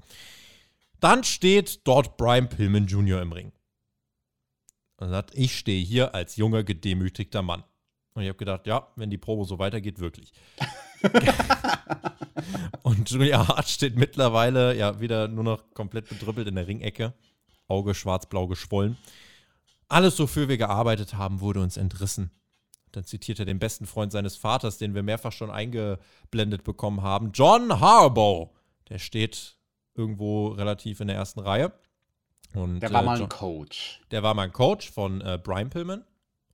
Dann 1.01 1.25
steht 1.25 1.87
dort 1.87 2.17
Brian 2.17 2.49
Pillman 2.49 2.87
Jr. 2.87 3.23
im 3.23 3.33
Ring. 3.33 3.53
Und 4.97 5.11
sagt, 5.11 5.31
ich 5.35 5.57
stehe 5.57 5.85
hier 5.85 6.15
als 6.15 6.37
junger, 6.37 6.65
gedemütigter 6.65 7.43
Mann. 7.43 7.63
Und 8.15 8.23
ich 8.23 8.29
habe 8.29 8.39
gedacht, 8.39 8.67
ja, 8.67 8.89
wenn 8.97 9.11
die 9.11 9.19
Probe 9.19 9.45
so 9.45 9.61
weitergeht, 9.61 10.01
wirklich. 10.01 10.33
Und 12.83 13.09
Julia 13.11 13.47
Hart 13.47 13.69
steht 13.69 13.97
mittlerweile 13.97 14.77
ja 14.77 15.01
wieder 15.01 15.29
nur 15.29 15.45
noch 15.45 15.73
komplett 15.73 16.09
bedrüppelt 16.09 16.49
in 16.49 16.57
der 16.57 16.67
Ringecke. 16.67 17.15
Auge 17.69 17.95
schwarz-blau 17.95 18.47
geschwollen. 18.47 18.97
Alles, 19.89 20.19
wofür 20.19 20.49
wir 20.49 20.59
gearbeitet 20.59 21.15
haben, 21.15 21.41
wurde 21.41 21.61
uns 21.61 21.77
entrissen. 21.77 22.31
Dann 22.93 23.05
zitiert 23.05 23.39
er 23.39 23.45
den 23.45 23.59
besten 23.59 23.87
Freund 23.87 24.13
seines 24.13 24.37
Vaters, 24.37 24.79
den 24.79 24.95
wir 24.95 25.03
mehrfach 25.03 25.33
schon 25.33 25.51
eingeblendet 25.51 26.65
bekommen 26.65 27.03
haben, 27.03 27.31
John 27.33 27.81
Harbaugh. 27.81 28.51
Der 28.89 28.99
steht 28.99 29.57
irgendwo 29.95 30.49
relativ 30.49 31.01
in 31.01 31.09
der 31.09 31.17
ersten 31.17 31.41
Reihe. 31.41 31.73
Und, 32.55 32.81
Der 32.81 32.93
war 32.93 33.03
äh, 33.03 33.05
mal 33.07 33.15
John- 33.19 33.27
ein 33.27 33.29
Coach. 33.29 34.01
der 34.11 34.23
war 34.23 34.33
mein 34.35 34.53
Coach 34.53 34.91
von 34.91 35.21
äh, 35.21 35.39
Brian 35.43 35.69
Pillman. 35.71 36.05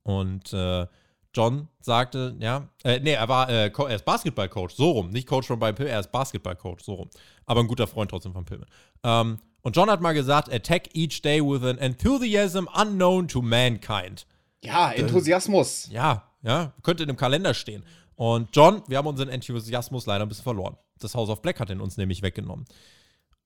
Und 0.03 0.53
äh, 0.53 0.87
John 1.33 1.69
sagte, 1.81 2.37
ja, 2.41 2.69
äh, 2.85 2.99
nee, 3.01 3.13
er 3.13 3.29
war, 3.29 3.49
äh, 3.49 3.71
er 3.71 3.95
ist 3.95 4.05
Basketballcoach, 4.05 4.71
so 4.73 4.91
rum. 4.93 5.11
Nicht 5.11 5.27
Coach 5.29 5.47
von 5.47 5.59
Brian 5.59 5.75
Pillman, 5.75 5.95
er 5.95 6.01
ist 6.01 6.11
Basketballcoach, 6.13 6.81
so 6.81 6.95
rum. 6.95 7.11
Aber 7.47 7.61
ein 7.61 7.69
guter 7.69 7.87
Freund 7.87 8.11
trotzdem 8.11 8.33
von 8.33 8.45
Pillman. 8.45 8.69
Ähm, 9.05 9.39
und 9.65 9.75
John 9.75 9.91
hat 9.91 10.03
mal 10.03 10.13
gesagt, 10.13 10.53
attack 10.53 10.95
each 10.95 11.23
day 11.23 11.41
with 11.41 11.65
an 11.65 11.79
enthusiasm 11.79 12.69
unknown 12.75 13.27
to 13.27 13.41
mankind. 13.41 14.27
Ja, 14.63 14.93
Enthusiasmus. 14.93 15.89
Ja, 15.91 16.29
ja, 16.43 16.75
könnte 16.83 17.03
in 17.03 17.09
einem 17.09 17.17
Kalender 17.17 17.55
stehen. 17.55 17.83
Und 18.15 18.51
John, 18.53 18.83
wir 18.89 18.99
haben 18.99 19.07
unseren 19.07 19.31
Enthusiasmus 19.31 20.05
leider 20.05 20.27
ein 20.27 20.29
bisschen 20.29 20.45
verloren. 20.45 20.77
Das 20.99 21.15
House 21.15 21.31
of 21.31 21.41
Black 21.41 21.61
hat 21.61 21.71
ihn 21.71 21.81
uns 21.81 21.97
nämlich 21.97 22.21
weggenommen. 22.21 22.67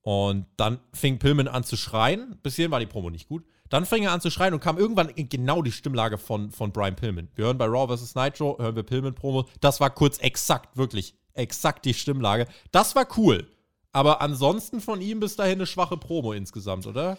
Und 0.03 0.47
dann 0.57 0.81
fing 0.93 1.21
Pillman 1.21 1.47
an 1.47 1.63
zu 1.63 1.77
schreien. 1.77 2.37
Bis 2.43 2.57
hierhin 2.57 2.73
war 2.73 2.81
die 2.81 2.87
Promo 2.87 3.11
nicht 3.11 3.29
gut. 3.29 3.45
Dann 3.69 3.87
fing 3.87 4.03
er 4.03 4.11
an 4.11 4.21
zu 4.21 4.31
schreien 4.31 4.55
und 4.55 4.61
kam 4.61 4.77
irgendwann 4.77 5.11
in 5.11 5.29
genau 5.29 5.63
die 5.63 5.73
Stimmlage 5.73 6.19
von, 6.19 6.51
von 6.51 6.73
Brian 6.73 6.97
Pillman. 6.97 7.29
Wir 7.37 7.45
hören 7.45 7.59
bei 7.59 7.67
Raw 7.67 7.97
vs. 7.97 8.17
Nitro, 8.17 8.59
hören 8.59 8.75
wir 8.75 8.83
Pillman-Promo. 8.83 9.49
Das 9.61 9.79
war 9.79 9.91
kurz 9.91 10.19
exakt, 10.19 10.77
wirklich 10.77 11.15
exakt 11.35 11.85
die 11.85 11.95
Stimmlage. 11.95 12.47
Das 12.73 12.97
war 12.97 13.07
cool. 13.17 13.47
Aber 13.93 14.21
ansonsten 14.21 14.81
von 14.81 15.01
ihm 15.01 15.21
bis 15.21 15.37
dahin 15.37 15.59
eine 15.59 15.67
schwache 15.67 15.97
Promo 15.97 16.33
insgesamt, 16.33 16.87
oder? 16.87 17.17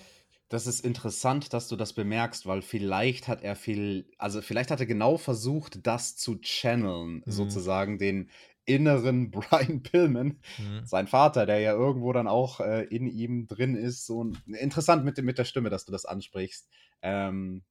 Das 0.50 0.66
ist 0.66 0.84
interessant, 0.84 1.54
dass 1.54 1.68
du 1.68 1.76
das 1.76 1.94
bemerkst, 1.94 2.48
weil 2.48 2.64
vielleicht 2.64 3.28
hat 3.28 3.44
er 3.44 3.56
viel, 3.56 4.12
also 4.18 4.42
vielleicht 4.42 4.72
hat 4.72 4.80
er 4.80 4.88
genau 4.88 5.18
versucht, 5.18 5.86
das 5.86 6.16
zu 6.16 6.40
channeln, 6.42 7.22
mhm. 7.26 7.32
sozusagen 7.32 7.98
den 8.00 8.30
inneren 8.66 9.30
Brian 9.32 9.84
Pillman, 9.84 10.40
mhm. 10.58 10.86
sein 10.86 11.08
Vater, 11.08 11.46
der 11.46 11.60
ja 11.60 11.74
irgendwo 11.74 12.14
dann 12.14 12.28
auch 12.28 12.60
äh, 12.62 12.84
in 12.86 13.08
ihm 13.08 13.48
drin 13.48 13.76
ist. 13.76 14.06
So 14.08 14.32
interessant 14.48 15.06
mit, 15.06 15.22
mit 15.24 15.38
der 15.38 15.46
Stimme, 15.46 15.70
dass 15.70 15.86
du 15.86 15.92
das 15.92 16.06
ansprichst. 16.06 16.68
Ähm, 17.04 17.64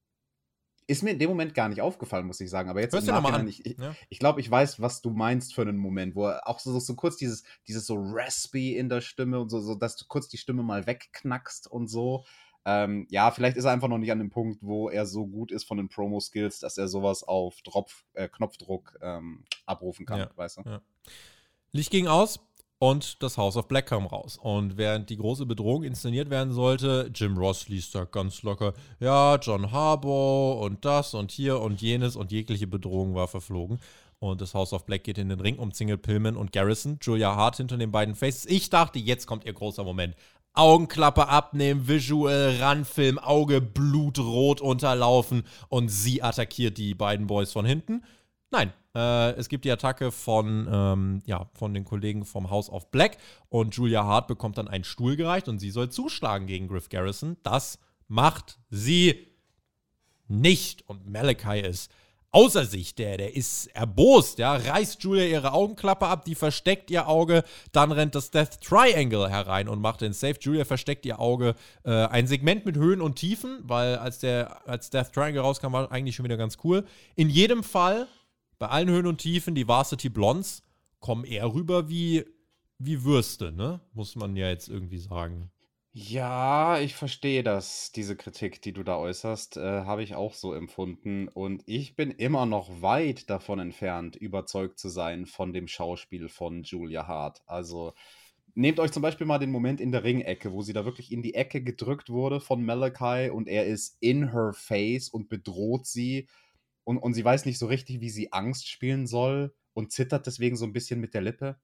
ist 0.89 1.03
mir 1.03 1.11
in 1.11 1.19
dem 1.19 1.29
Moment 1.29 1.53
gar 1.53 1.69
nicht 1.69 1.81
aufgefallen, 1.81 2.25
muss 2.25 2.41
ich 2.41 2.49
sagen. 2.49 2.69
Aber 2.69 2.81
jetzt 2.81 2.93
Hörst 2.93 3.07
im 3.07 3.13
Nachhinein, 3.13 3.47
ich, 3.47 3.63
ich, 3.63 3.77
ja. 3.77 3.95
ich 4.09 4.17
glaube, 4.17 4.41
ich 4.41 4.49
weiß, 4.49 4.81
was 4.81 5.01
du 5.01 5.11
meinst 5.11 5.53
für 5.53 5.61
einen 5.61 5.77
Moment, 5.77 6.15
wo 6.15 6.25
er 6.25 6.47
auch 6.47 6.59
so, 6.59 6.77
so 6.79 6.95
kurz 6.95 7.15
dieses, 7.15 7.43
dieses 7.67 7.85
so 7.85 7.95
raspy 7.95 8.75
in 8.75 8.89
der 8.89 9.01
Stimme 9.01 9.39
und 9.39 9.49
so, 9.49 9.59
so, 9.59 9.75
dass 9.75 9.95
du 9.97 10.05
kurz 10.07 10.29
die 10.29 10.37
Stimme 10.37 10.63
mal 10.63 10.87
wegknackst 10.87 11.67
und 11.67 11.87
so. 11.87 12.25
Ähm, 12.65 13.05
ja, 13.09 13.29
vielleicht 13.29 13.55
ist 13.55 13.65
er 13.65 13.71
einfach 13.71 13.87
noch 13.87 13.99
nicht 13.99 14.11
an 14.11 14.17
dem 14.17 14.31
Punkt, 14.31 14.63
wo 14.63 14.89
er 14.89 15.05
so 15.05 15.27
gut 15.27 15.51
ist 15.51 15.65
von 15.65 15.77
den 15.77 15.89
Promo-Skills, 15.89 16.59
dass 16.59 16.77
er 16.77 16.87
sowas 16.87 17.23
auf 17.23 17.61
Dropf, 17.61 18.05
äh, 18.13 18.27
Knopfdruck 18.27 18.97
ähm, 19.01 19.45
abrufen 19.67 20.07
kann, 20.07 20.19
ja, 20.19 20.31
weißt 20.35 20.57
du? 20.57 20.61
Ja. 20.65 20.81
Licht 21.71 21.91
ging 21.91 22.07
aus 22.07 22.39
und 22.79 23.21
das 23.21 23.37
House 23.37 23.57
of 23.57 23.67
Black 23.67 23.87
kam 23.87 24.05
raus. 24.05 24.39
Und 24.41 24.77
während 24.77 25.09
die 25.09 25.17
große 25.17 25.45
Bedrohung 25.45 25.83
inszeniert 25.83 26.29
werden 26.29 26.53
sollte, 26.53 27.11
Jim 27.13 27.37
Ross 27.37 27.67
liest 27.67 27.93
da 27.93 28.05
ganz 28.05 28.41
locker, 28.43 28.73
ja, 28.99 29.35
John 29.35 29.71
Harbour 29.71 30.59
und 30.61 30.83
das 30.85 31.13
und 31.13 31.31
hier 31.31 31.59
und 31.59 31.81
jenes 31.81 32.15
und 32.15 32.31
jegliche 32.31 32.67
Bedrohung 32.67 33.15
war 33.15 33.27
verflogen. 33.27 33.79
Und 34.19 34.41
das 34.41 34.53
House 34.53 34.73
of 34.73 34.85
Black 34.85 35.03
geht 35.03 35.17
in 35.17 35.29
den 35.29 35.39
Ring 35.39 35.57
um 35.59 35.71
Single 35.71 35.97
Pillman 35.97 36.35
und 36.35 36.51
Garrison. 36.51 36.97
Julia 37.01 37.35
Hart 37.35 37.57
hinter 37.57 37.77
den 37.77 37.91
beiden 37.91 38.15
Faces. 38.15 38.45
Ich 38.45 38.69
dachte, 38.69 38.99
jetzt 38.99 39.27
kommt 39.27 39.45
ihr 39.45 39.53
großer 39.53 39.83
Moment. 39.83 40.15
Augenklappe 40.53 41.29
abnehmen, 41.29 41.87
Visual 41.87 42.57
ranfilmen, 42.59 43.19
Auge 43.23 43.61
blutrot 43.61 44.59
unterlaufen 44.59 45.43
und 45.69 45.89
sie 45.89 46.21
attackiert 46.21 46.77
die 46.77 46.95
beiden 46.95 47.27
Boys 47.27 47.53
von 47.53 47.65
hinten. 47.65 48.03
Nein, 48.51 48.73
äh, 48.95 49.31
es 49.31 49.49
gibt 49.49 49.65
die 49.65 49.71
Attacke 49.71 50.11
von, 50.11 50.67
ähm, 50.71 51.21
ja, 51.25 51.49
von 51.53 51.73
den 51.73 51.85
Kollegen 51.85 52.25
vom 52.25 52.49
House 52.49 52.69
of 52.69 52.89
Black 52.89 53.17
und 53.49 53.75
Julia 53.75 54.03
Hart 54.03 54.27
bekommt 54.27 54.57
dann 54.57 54.67
einen 54.67 54.83
Stuhl 54.83 55.15
gereicht 55.15 55.47
und 55.47 55.59
sie 55.59 55.71
soll 55.71 55.89
zuschlagen 55.89 56.47
gegen 56.47 56.67
Griff 56.67 56.89
Garrison. 56.89 57.37
Das 57.43 57.79
macht 58.07 58.59
sie 58.69 59.27
nicht 60.27 60.87
und 60.89 61.07
Malachi 61.07 61.59
ist 61.59 61.91
außer 62.31 62.65
sich, 62.65 62.95
der, 62.95 63.17
der 63.17 63.35
ist 63.35 63.67
erbost, 63.67 64.39
ja, 64.39 64.55
reißt 64.55 65.03
Julia 65.03 65.25
ihre 65.25 65.53
Augenklappe 65.53 66.07
ab, 66.07 66.25
die 66.25 66.35
versteckt 66.35 66.91
ihr 66.91 67.07
Auge, 67.07 67.43
dann 67.71 67.91
rennt 67.91 68.15
das 68.15 68.31
Death 68.31 68.61
Triangle 68.61 69.29
herein 69.29 69.67
und 69.67 69.81
macht 69.81 70.01
den 70.01 70.13
Safe. 70.13 70.35
Julia 70.39 70.65
versteckt 70.65 71.05
ihr 71.05 71.19
Auge, 71.19 71.55
äh, 71.83 71.91
ein 71.91 72.27
Segment 72.27 72.65
mit 72.65 72.77
Höhen 72.77 73.01
und 73.01 73.15
Tiefen, 73.15 73.59
weil 73.63 73.97
als 73.97 74.19
der 74.19 74.67
als 74.67 74.89
Death 74.89 75.13
Triangle 75.13 75.41
rauskam, 75.41 75.73
war 75.73 75.91
eigentlich 75.91 76.15
schon 76.15 76.25
wieder 76.25 76.37
ganz 76.37 76.57
cool. 76.63 76.85
In 77.15 77.29
jedem 77.29 77.63
Fall, 77.63 78.07
bei 78.59 78.67
allen 78.67 78.89
Höhen 78.89 79.07
und 79.07 79.19
Tiefen, 79.19 79.55
die 79.55 79.67
Varsity 79.67 80.09
Blondes 80.09 80.63
kommen 80.99 81.23
eher 81.23 81.53
rüber 81.53 81.89
wie, 81.89 82.25
wie 82.77 83.03
Würste, 83.03 83.51
ne? 83.51 83.79
Muss 83.93 84.15
man 84.15 84.35
ja 84.35 84.49
jetzt 84.49 84.67
irgendwie 84.67 84.99
sagen. 84.99 85.49
Ja, 85.91 86.79
ich 86.79 86.93
verstehe 86.93 87.41
das, 87.41 87.91
diese 87.91 88.15
Kritik, 88.15 88.61
die 88.61 88.73
du 88.73 88.83
da 88.83 88.97
äußerst, 88.97 89.57
äh, 89.57 89.85
habe 89.85 90.03
ich 90.03 90.13
auch 90.13 90.35
so 90.35 90.53
empfunden. 90.53 91.27
Und 91.27 91.63
ich 91.65 91.95
bin 91.95 92.11
immer 92.11 92.45
noch 92.45 92.81
weit 92.81 93.29
davon 93.29 93.59
entfernt, 93.59 94.15
überzeugt 94.15 94.77
zu 94.77 94.89
sein 94.89 95.25
von 95.25 95.51
dem 95.51 95.67
Schauspiel 95.67 96.29
von 96.29 96.61
Julia 96.61 97.07
Hart. 97.07 97.41
Also 97.47 97.93
nehmt 98.53 98.79
euch 98.79 98.91
zum 98.91 99.01
Beispiel 99.01 99.25
mal 99.25 99.39
den 99.39 99.51
Moment 99.51 99.81
in 99.81 99.91
der 99.91 100.03
Ringecke, 100.03 100.51
wo 100.51 100.61
sie 100.61 100.73
da 100.73 100.85
wirklich 100.85 101.11
in 101.11 101.23
die 101.23 101.33
Ecke 101.33 101.63
gedrückt 101.63 102.09
wurde 102.09 102.39
von 102.39 102.63
Malachi 102.63 103.31
und 103.31 103.47
er 103.47 103.65
ist 103.65 103.97
in 103.99 104.31
her 104.31 104.53
face 104.53 105.09
und 105.09 105.27
bedroht 105.27 105.87
sie 105.87 106.27
und, 106.83 106.97
und 106.97 107.13
sie 107.13 107.23
weiß 107.23 107.45
nicht 107.45 107.59
so 107.59 107.67
richtig, 107.67 108.01
wie 108.01 108.09
sie 108.09 108.33
Angst 108.33 108.67
spielen 108.67 109.07
soll 109.07 109.53
und 109.73 109.91
zittert 109.91 110.27
deswegen 110.27 110.57
so 110.57 110.65
ein 110.65 110.73
bisschen 110.73 110.99
mit 110.99 111.13
der 111.13 111.21
Lippe. 111.21 111.59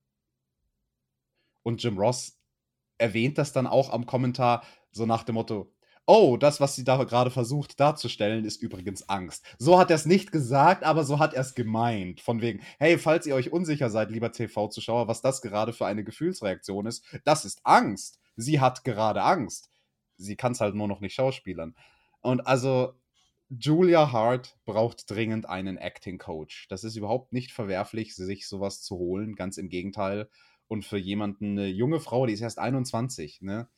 Und 1.63 1.82
Jim 1.84 1.97
Ross 1.97 2.38
erwähnt 2.97 3.38
das 3.38 3.51
dann 3.51 3.68
auch 3.68 3.89
am 3.89 4.05
Kommentar, 4.05 4.63
so 4.91 5.05
nach 5.05 5.24
dem 5.24 5.36
Motto, 5.36 5.74
oh, 6.05 6.38
das, 6.38 6.59
was 6.59 6.76
sie 6.76 6.84
da 6.84 7.03
gerade 7.03 7.32
versucht 7.32 7.80
darzustellen, 7.80 8.45
ist 8.45 8.61
übrigens 8.61 9.09
Angst. 9.09 9.45
So 9.57 9.80
hat 9.80 9.89
er 9.89 9.95
es 9.95 10.05
nicht 10.05 10.32
gesagt, 10.32 10.84
aber 10.84 11.03
so 11.03 11.20
hat 11.20 11.34
er 11.34 11.41
es 11.41 11.55
gemeint. 11.55 12.22
Von 12.22 12.41
wegen, 12.41 12.61
hey, 12.78 12.97
falls 12.97 13.26
ihr 13.26 13.36
euch 13.36 13.51
unsicher 13.51 13.89
seid, 13.89 14.11
lieber 14.11 14.32
TV-Zuschauer, 14.32 15.07
was 15.07 15.22
das 15.22 15.41
gerade 15.41 15.74
für 15.74 15.86
eine 15.86 16.03
Gefühlsreaktion 16.03 16.86
ist, 16.86 17.03
das 17.24 17.45
ist 17.45 17.61
Angst. 17.63 18.20
Sie 18.36 18.59
hat 18.59 18.84
gerade 18.84 19.24
Angst. 19.24 19.70
Sie 20.18 20.36
kann 20.36 20.51
es 20.53 20.61
halt 20.61 20.76
nur 20.76 20.88
noch 20.88 21.01
nicht 21.01 21.16
schauspielern. 21.16 21.76
Und 22.22 22.45
also, 22.47 22.93
Julia 23.49 24.11
Hart 24.11 24.57
braucht 24.65 25.09
dringend 25.09 25.47
einen 25.47 25.77
Acting-Coach. 25.77 26.67
Das 26.67 26.83
ist 26.83 26.95
überhaupt 26.95 27.31
nicht 27.31 27.51
verwerflich, 27.51 28.15
sich 28.15 28.47
sowas 28.47 28.81
zu 28.81 28.97
holen. 28.97 29.35
Ganz 29.35 29.57
im 29.57 29.69
Gegenteil. 29.69 30.29
Und 30.67 30.83
für 30.83 30.97
jemanden, 30.97 31.51
eine 31.51 31.67
junge 31.67 31.99
Frau, 31.99 32.25
die 32.25 32.33
ist 32.33 32.41
erst 32.41 32.57
21, 32.57 33.41
ne? 33.41 33.69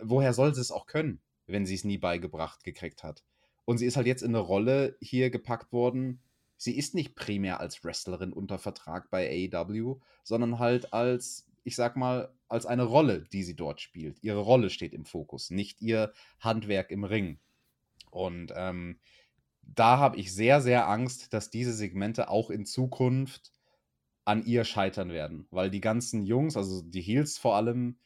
Woher 0.00 0.32
soll 0.32 0.54
sie 0.54 0.60
es 0.60 0.70
auch 0.70 0.86
können, 0.86 1.20
wenn 1.46 1.66
sie 1.66 1.74
es 1.74 1.82
nie 1.82 1.98
beigebracht 1.98 2.62
gekriegt 2.62 3.02
hat? 3.02 3.24
Und 3.64 3.78
sie 3.78 3.86
ist 3.86 3.96
halt 3.96 4.06
jetzt 4.06 4.22
in 4.22 4.28
eine 4.28 4.38
Rolle 4.38 4.96
hier 5.00 5.30
gepackt 5.30 5.72
worden. 5.72 6.20
Sie 6.56 6.76
ist 6.76 6.94
nicht 6.94 7.16
primär 7.16 7.58
als 7.58 7.82
Wrestlerin 7.82 8.32
unter 8.32 8.58
Vertrag 8.58 9.10
bei 9.10 9.50
AEW, 9.52 9.98
sondern 10.22 10.60
halt 10.60 10.92
als, 10.92 11.48
ich 11.64 11.74
sag 11.74 11.96
mal, 11.96 12.32
als 12.48 12.64
eine 12.64 12.84
Rolle, 12.84 13.24
die 13.32 13.42
sie 13.42 13.56
dort 13.56 13.80
spielt. 13.80 14.22
Ihre 14.22 14.38
Rolle 14.38 14.70
steht 14.70 14.94
im 14.94 15.04
Fokus, 15.04 15.50
nicht 15.50 15.82
ihr 15.82 16.12
Handwerk 16.38 16.92
im 16.92 17.02
Ring. 17.02 17.40
Und 18.16 18.52
ähm, 18.56 18.98
da 19.62 19.98
habe 19.98 20.16
ich 20.16 20.32
sehr, 20.32 20.60
sehr 20.60 20.88
Angst, 20.88 21.32
dass 21.34 21.50
diese 21.50 21.74
Segmente 21.74 22.30
auch 22.30 22.50
in 22.50 22.64
Zukunft 22.64 23.52
an 24.24 24.44
ihr 24.44 24.64
scheitern 24.64 25.10
werden. 25.10 25.46
Weil 25.50 25.70
die 25.70 25.80
ganzen 25.80 26.24
Jungs, 26.24 26.56
also 26.56 26.82
die 26.82 27.02
Heels 27.02 27.38
vor 27.38 27.56
allem, 27.56 27.98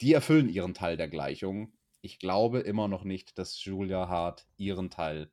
die 0.00 0.12
erfüllen 0.12 0.48
ihren 0.48 0.74
Teil 0.74 0.96
der 0.96 1.08
Gleichung. 1.08 1.72
Ich 2.02 2.18
glaube 2.18 2.60
immer 2.60 2.88
noch 2.88 3.04
nicht, 3.04 3.38
dass 3.38 3.64
Julia 3.64 4.08
Hart 4.08 4.46
ihren 4.56 4.90
Teil 4.90 5.30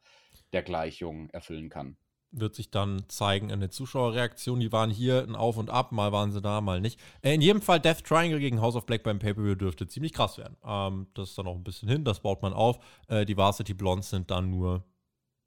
der 0.53 0.63
Gleichung 0.63 1.29
erfüllen 1.31 1.69
kann. 1.69 1.97
Wird 2.31 2.55
sich 2.55 2.71
dann 2.71 3.03
zeigen 3.07 3.49
in 3.49 3.59
der 3.59 3.71
Zuschauerreaktion. 3.71 4.59
Die 4.59 4.71
waren 4.71 4.89
hier 4.89 5.23
ein 5.23 5.35
Auf 5.35 5.57
und 5.57 5.69
Ab, 5.69 5.91
mal 5.91 6.11
waren 6.11 6.31
sie 6.31 6.41
da, 6.41 6.61
mal 6.61 6.81
nicht. 6.81 6.99
Äh, 7.21 7.35
in 7.35 7.41
jedem 7.41 7.61
Fall 7.61 7.79
Death 7.79 8.03
Triangle 8.03 8.39
gegen 8.39 8.61
House 8.61 8.75
of 8.75 8.85
Black 8.85 9.03
beim 9.03 9.19
Pay-Per-View 9.19 9.55
dürfte 9.55 9.87
ziemlich 9.87 10.13
krass 10.13 10.37
werden. 10.37 10.57
Ähm, 10.65 11.07
das 11.13 11.29
ist 11.29 11.37
dann 11.37 11.45
noch 11.45 11.55
ein 11.55 11.63
bisschen 11.63 11.89
hin, 11.89 12.03
das 12.03 12.19
baut 12.19 12.41
man 12.41 12.53
auf. 12.53 12.79
Äh, 13.07 13.25
die 13.25 13.37
Varsity 13.37 13.73
Blondes 13.73 14.09
sind 14.09 14.29
dann 14.29 14.49
nur 14.49 14.83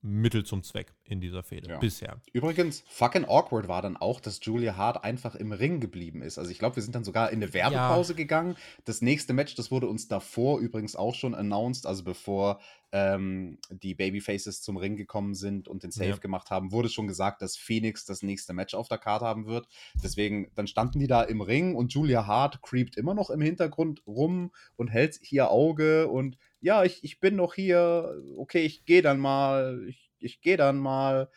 Mittel 0.02 0.44
zum 0.44 0.62
Zweck 0.62 0.94
in 1.04 1.20
dieser 1.20 1.42
Fehde 1.42 1.68
ja. 1.68 1.78
bisher. 1.78 2.20
Übrigens, 2.32 2.82
fucking 2.88 3.26
awkward 3.26 3.68
war 3.68 3.82
dann 3.82 3.96
auch, 3.96 4.20
dass 4.20 4.40
Julia 4.42 4.76
Hart 4.76 5.04
einfach 5.04 5.34
im 5.34 5.52
Ring 5.52 5.80
geblieben 5.80 6.22
ist. 6.22 6.38
Also 6.38 6.50
ich 6.50 6.58
glaube, 6.58 6.76
wir 6.76 6.82
sind 6.82 6.94
dann 6.94 7.04
sogar 7.04 7.30
in 7.30 7.42
eine 7.42 7.52
Werbepause 7.52 8.14
ja. 8.14 8.16
gegangen. 8.16 8.56
Das 8.86 9.02
nächste 9.02 9.34
Match, 9.34 9.54
das 9.54 9.70
wurde 9.70 9.88
uns 9.88 10.08
davor 10.08 10.58
übrigens 10.58 10.96
auch 10.96 11.14
schon 11.14 11.34
announced, 11.34 11.86
also 11.86 12.02
bevor 12.02 12.60
ähm, 12.92 13.58
die 13.70 13.94
Babyfaces 13.94 14.62
zum 14.62 14.76
Ring 14.76 14.96
gekommen 14.96 15.34
sind 15.34 15.68
und 15.68 15.82
den 15.82 15.90
Save 15.90 16.10
ja. 16.10 16.16
gemacht 16.16 16.50
haben, 16.50 16.72
wurde 16.72 16.88
schon 16.88 17.06
gesagt, 17.06 17.42
dass 17.42 17.56
Phoenix 17.56 18.04
das 18.04 18.22
nächste 18.22 18.52
Match 18.52 18.74
auf 18.74 18.88
der 18.88 18.98
Karte 18.98 19.24
haben 19.24 19.46
wird. 19.46 19.66
Deswegen, 20.02 20.50
dann 20.54 20.66
standen 20.66 20.98
die 20.98 21.06
da 21.06 21.22
im 21.22 21.40
Ring 21.40 21.74
und 21.74 21.92
Julia 21.92 22.26
Hart 22.26 22.62
creept 22.62 22.96
immer 22.96 23.14
noch 23.14 23.30
im 23.30 23.40
Hintergrund 23.40 24.02
rum 24.06 24.52
und 24.76 24.88
hält 24.88 25.18
hier 25.22 25.50
Auge 25.50 26.08
und 26.08 26.36
ja, 26.60 26.84
ich, 26.84 27.02
ich 27.04 27.20
bin 27.20 27.36
noch 27.36 27.54
hier, 27.54 28.14
okay, 28.36 28.64
ich 28.64 28.84
gehe 28.84 29.02
dann 29.02 29.18
mal, 29.18 29.82
ich, 29.88 30.10
ich 30.18 30.40
gehe 30.40 30.56
dann 30.56 30.78
mal. 30.78 31.30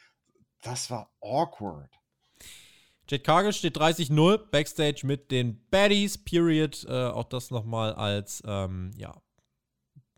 Das 0.62 0.90
war 0.90 1.12
awkward. 1.22 1.90
Jet 3.10 3.24
Cargill 3.24 3.54
steht 3.54 3.78
30-0 3.78 4.50
Backstage 4.50 5.02
mit 5.06 5.30
den 5.32 5.66
Baddies, 5.70 6.18
period. 6.18 6.86
Äh, 6.88 7.08
auch 7.08 7.26
das 7.26 7.52
nochmal 7.52 7.94
als, 7.94 8.42
ähm, 8.46 8.92
ja, 8.98 9.14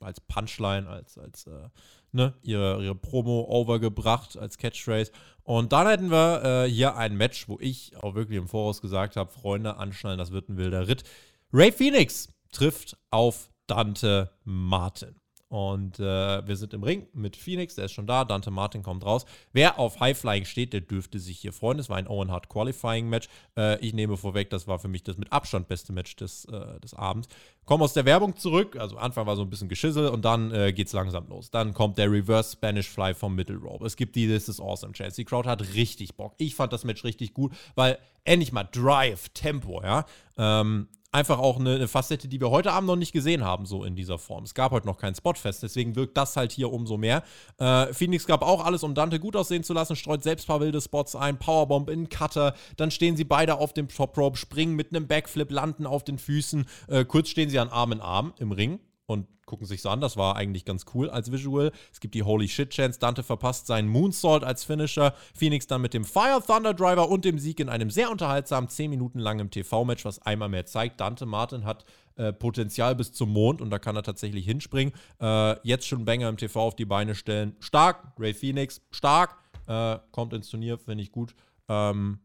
als 0.06 0.22
Punchline, 0.22 0.88
als, 0.88 1.18
als 1.18 1.47
äh, 1.47 1.70
ne, 2.12 2.34
ihre, 2.41 2.84
ihre 2.84 2.95
Promo 2.95 3.45
overgebracht 3.49 4.38
als 4.38 4.58
Catchphrase. 4.58 5.12
Und 5.43 5.74
dann 5.74 5.88
hätten 5.88 6.10
wir 6.10 6.43
äh, 6.43 6.70
hier 6.70 6.95
ein 6.95 7.16
Match, 7.16 7.47
wo 7.47 7.58
ich 7.60 7.95
auch 7.97 8.16
wirklich 8.16 8.38
im 8.38 8.47
Voraus 8.47 8.82
gesagt 8.82 9.16
habe, 9.16 9.32
Freunde 9.32 9.78
anschnallen, 9.78 10.18
das 10.18 10.32
wird 10.32 10.49
ein 10.49 10.58
wilder 10.58 10.88
Ritt. 10.88 11.03
Ray 11.51 11.72
Phoenix 11.72 12.30
trifft 12.51 12.97
auf 13.12 13.49
Dante 13.68 14.32
Martin. 14.43 15.16
Und 15.47 15.99
äh, 15.99 16.45
wir 16.47 16.56
sind 16.58 16.74
im 16.74 16.84
Ring 16.84 17.08
mit 17.14 17.36
Phoenix, 17.38 17.76
der 17.76 17.86
ist 17.86 17.91
schon 17.91 18.08
da. 18.08 18.26
Dante 18.26 18.49
Martin 18.49 18.82
kommt 18.82 19.06
raus. 19.06 19.26
Wer 19.53 19.78
auf 19.78 19.99
High 19.99 20.18
Flying 20.18 20.43
steht, 20.43 20.74
der 20.74 20.82
dürfte 20.82 21.20
sich 21.20 21.39
hier 21.39 21.53
freuen. 21.53 21.78
Es 21.78 21.88
war 21.88 21.97
ein 21.97 22.08
Owen 22.08 22.32
Hart 22.32 22.49
Qualifying 22.49 23.08
Match. 23.08 23.30
Äh, 23.56 23.80
ich 23.80 23.93
nehme 23.93 24.18
vorweg, 24.18 24.49
das 24.49 24.68
war 24.68 24.80
für 24.80 24.88
mich 24.88 25.03
das 25.03 25.18
mit 25.18 25.32
Abstand 25.32 25.68
beste 25.68 25.93
Match 25.93 26.16
des, 26.16 26.45
äh, 26.45 26.80
des 26.80 26.95
Abends. 26.95 27.30
Kommen 27.66 27.84
aus 27.84 27.93
der 27.93 28.05
Werbung 28.05 28.36
zurück. 28.38 28.78
Also 28.78 28.97
Anfang 28.97 29.26
war 29.26 29.36
so 29.36 29.41
ein 29.41 29.49
bisschen 29.49 29.70
Geschissel 29.70 30.07
und 30.07 30.24
dann 30.24 30.51
äh, 30.51 30.72
es 30.72 30.93
langsam 30.93 31.28
los. 31.30 31.49
Dann 31.49 31.74
kommt 31.74 31.97
der 31.97 32.11
Reverse 32.11 32.53
Spanish 32.53 32.89
Fly 32.89 33.13
vom 33.13 33.36
Middle 33.36 33.57
Rope. 33.57 33.86
Es 33.86 33.95
gibt 33.95 34.16
die 34.16 34.28
This 34.28 34.47
is 34.47 34.59
Awesome 34.59 34.93
Chance. 34.93 35.16
Die 35.16 35.26
Crowd 35.26 35.49
hat 35.49 35.74
richtig 35.74 36.16
Bock. 36.16 36.34
Ich 36.38 36.55
fand 36.55 36.74
das 36.74 36.84
Match 36.84 37.03
richtig 37.03 37.34
gut, 37.34 37.53
weil 37.76 37.97
endlich 38.24 38.51
mal 38.51 38.68
Drive, 38.72 39.30
Tempo, 39.30 39.82
ja. 39.82 40.05
Ähm, 40.38 40.88
einfach 41.16 41.39
auch 41.39 41.59
eine, 41.59 41.76
eine, 41.76 41.88
Facette, 41.88 42.28
die 42.28 42.41
wir 42.41 42.49
heute 42.49 42.74
Abend 42.74 42.88
noch 42.88 42.97
nicht 42.97 43.13
gesehen 43.13 43.45
haben, 43.45 43.66
so 43.66 43.86
in 43.86 43.95
dieser 43.95 44.20
Form. 44.20 44.43
Es 44.43 44.53
gab 44.53 44.72
heute 44.72 44.86
noch 44.86 44.97
kein 44.97 45.16
Spotfest, 45.16 45.63
deswegen 45.63 45.95
wirkt 45.95 46.18
das 46.18 46.36
halt 46.36 46.51
hier 46.51 46.72
umso 46.72 46.97
mehr. 46.97 47.24
Äh, 47.57 47.93
Phoenix 47.93 48.28
gab 48.28 48.41
auch 48.41 48.66
alles, 48.66 48.84
um 48.84 48.93
Dante 48.93 49.20
gut 49.20 49.38
aussehen 49.38 49.63
zu 49.63 49.74
lassen, 49.74 49.95
streut 49.95 50.24
selbst 50.24 50.43
ein 50.43 50.47
paar 50.47 50.59
wilde 50.59 50.82
Spots 50.82 51.16
ein, 51.16 51.39
Powerbomb 51.39 51.89
in 51.89 52.09
Cutter, 52.09 52.53
dann 52.76 52.91
stehen 52.91 53.16
sie 53.16 53.24
beide 53.24 53.55
auf 53.59 53.72
dem 53.72 53.88
Top 53.88 54.18
Rope, 54.18 54.38
springen 54.38 54.76
mit 54.76 54.93
einem 54.93 55.07
Backflip, 55.07 55.51
landen 55.51 55.86
auf 55.86 56.03
den 56.03 56.18
Füßen, 56.18 56.66
äh, 56.89 57.05
kurz 57.05 57.30
stehen 57.30 57.49
sie 57.49 57.55
an 57.62 57.70
Arm 57.70 57.91
in 57.91 58.01
Arm 58.01 58.34
im 58.38 58.51
Ring 58.51 58.80
und 59.06 59.28
gucken 59.45 59.68
sich 59.68 59.82
so 59.82 59.89
an. 59.89 60.01
Das 60.01 60.18
war 60.18 60.36
eigentlich 60.36 60.66
ganz 60.66 60.86
cool 60.93 61.10
als 61.10 61.32
Visual. 61.32 61.72
Es 61.91 61.99
gibt 61.99 62.16
die 62.16 62.24
Holy 62.24 62.47
Shit 62.47 62.72
Chance. 62.72 62.99
Dante 62.99 63.24
verpasst 63.24 63.68
seinen 63.68 63.88
Moonsault 63.88 64.43
als 64.43 64.64
Finisher. 64.64 65.14
Phoenix 65.36 65.68
dann 65.68 65.82
mit 65.82 65.93
dem 65.93 66.03
Fire 66.03 66.41
Thunder 66.45 66.74
Driver 66.74 67.10
und 67.10 67.26
dem 67.26 67.39
Sieg 67.39 67.60
in 67.60 67.70
einem 67.70 67.89
sehr 67.89 68.10
unterhaltsamen 68.10 68.70
10 68.70 68.89
Minuten 68.89 69.20
langen 69.20 69.51
TV-Match, 69.51 70.06
was 70.06 70.20
einmal 70.20 70.49
mehr 70.49 70.66
zeigt. 70.66 70.99
Dante 70.99 71.26
Martin 71.26 71.66
hat 71.66 71.86
äh, 72.16 72.34
Potenzial 72.34 72.95
bis 72.95 73.14
zum 73.14 73.32
Mond 73.32 73.62
und 73.62 73.70
da 73.70 73.80
kann 73.80 73.95
er 73.95 74.03
tatsächlich 74.03 74.45
hinspringen. 74.45 74.93
Äh, 75.22 75.60
jetzt 75.68 75.88
schon 75.88 76.06
Banger 76.06 76.30
im 76.30 76.38
TV 76.38 76.60
auf 76.62 76.76
die 76.76 76.86
Beine 76.86 77.14
stellen. 77.14 77.56
Stark. 77.60 78.14
Ray 78.20 78.34
Phoenix, 78.34 78.82
stark. 78.91 79.38
Äh, 79.68 79.99
kommt 80.12 80.34
ins 80.34 80.49
Turnier, 80.49 80.78
finde 80.78 81.03
ich 81.03 81.12
gut. 81.12 81.36
Ähm, 81.68 82.20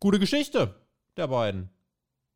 gute 0.00 0.18
Geschichte 0.18 0.74
der 1.16 1.28
beiden. 1.28 1.75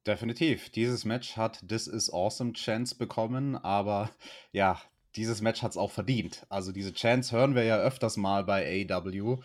Definitiv. 0.07 0.70
Dieses 0.70 1.05
Match 1.05 1.36
hat 1.36 1.62
This 1.68 1.86
is 1.86 2.11
Awesome 2.11 2.55
Chance 2.55 2.96
bekommen, 2.96 3.57
aber 3.57 4.11
ja, 4.53 4.80
dieses 5.16 5.42
Match 5.42 5.62
hat 5.62 5.72
es 5.72 5.76
auch 5.76 5.90
verdient. 5.90 6.46
Also 6.48 6.72
diese 6.72 6.94
Chance 6.94 7.36
hören 7.36 7.55
wir 7.55 7.64
ja 7.64 7.78
öfters 7.78 8.16
mal 8.16 8.44
bei 8.44 8.86
AW, 8.88 9.42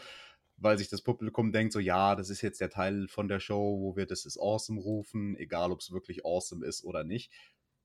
weil 0.58 0.78
sich 0.78 0.88
das 0.88 1.02
Publikum 1.02 1.52
denkt 1.52 1.74
so, 1.74 1.80
ja, 1.80 2.16
das 2.16 2.30
ist 2.30 2.42
jetzt 2.42 2.62
der 2.62 2.70
Teil 2.70 3.08
von 3.10 3.28
der 3.28 3.42
Show, 3.42 3.80
wo 3.82 3.98
wir 3.98 4.08
This 4.08 4.26
is 4.26 4.38
Awesome 4.40 4.80
rufen, 4.80 5.36
egal 5.36 5.72
ob 5.72 5.82
es 5.82 5.92
wirklich 5.92 6.26
awesome 6.26 6.66
ist 6.66 6.86
oder 6.86 7.04
nicht. 7.04 7.32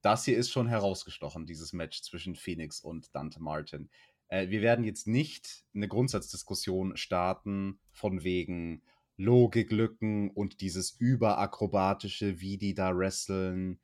Das 0.03 0.25
hier 0.25 0.39
ist 0.39 0.51
schon 0.51 0.69
herausgestochen, 0.69 1.47
dieses 1.47 1.73
Match 1.73 2.03
zwischen 2.03 2.37
Phoenix 2.37 2.81
und 2.81 3.15
Dante 3.15 3.43
Martin. 3.43 3.91
Äh, 4.29 4.49
wir 4.49 4.63
werden 4.63 4.85
jetzt 4.85 5.09
nicht 5.09 5.65
eine 5.75 5.89
Grundsatzdiskussion 5.89 6.97
starten 6.97 7.81
von 7.91 8.23
wegen, 8.23 8.83
Logiklücken 9.21 10.31
und 10.31 10.63
dieses 10.63 10.93
überakrobatische, 10.93 12.41
wie 12.41 12.57
die 12.57 12.75
da 12.75 12.97
wresteln. 12.97 13.79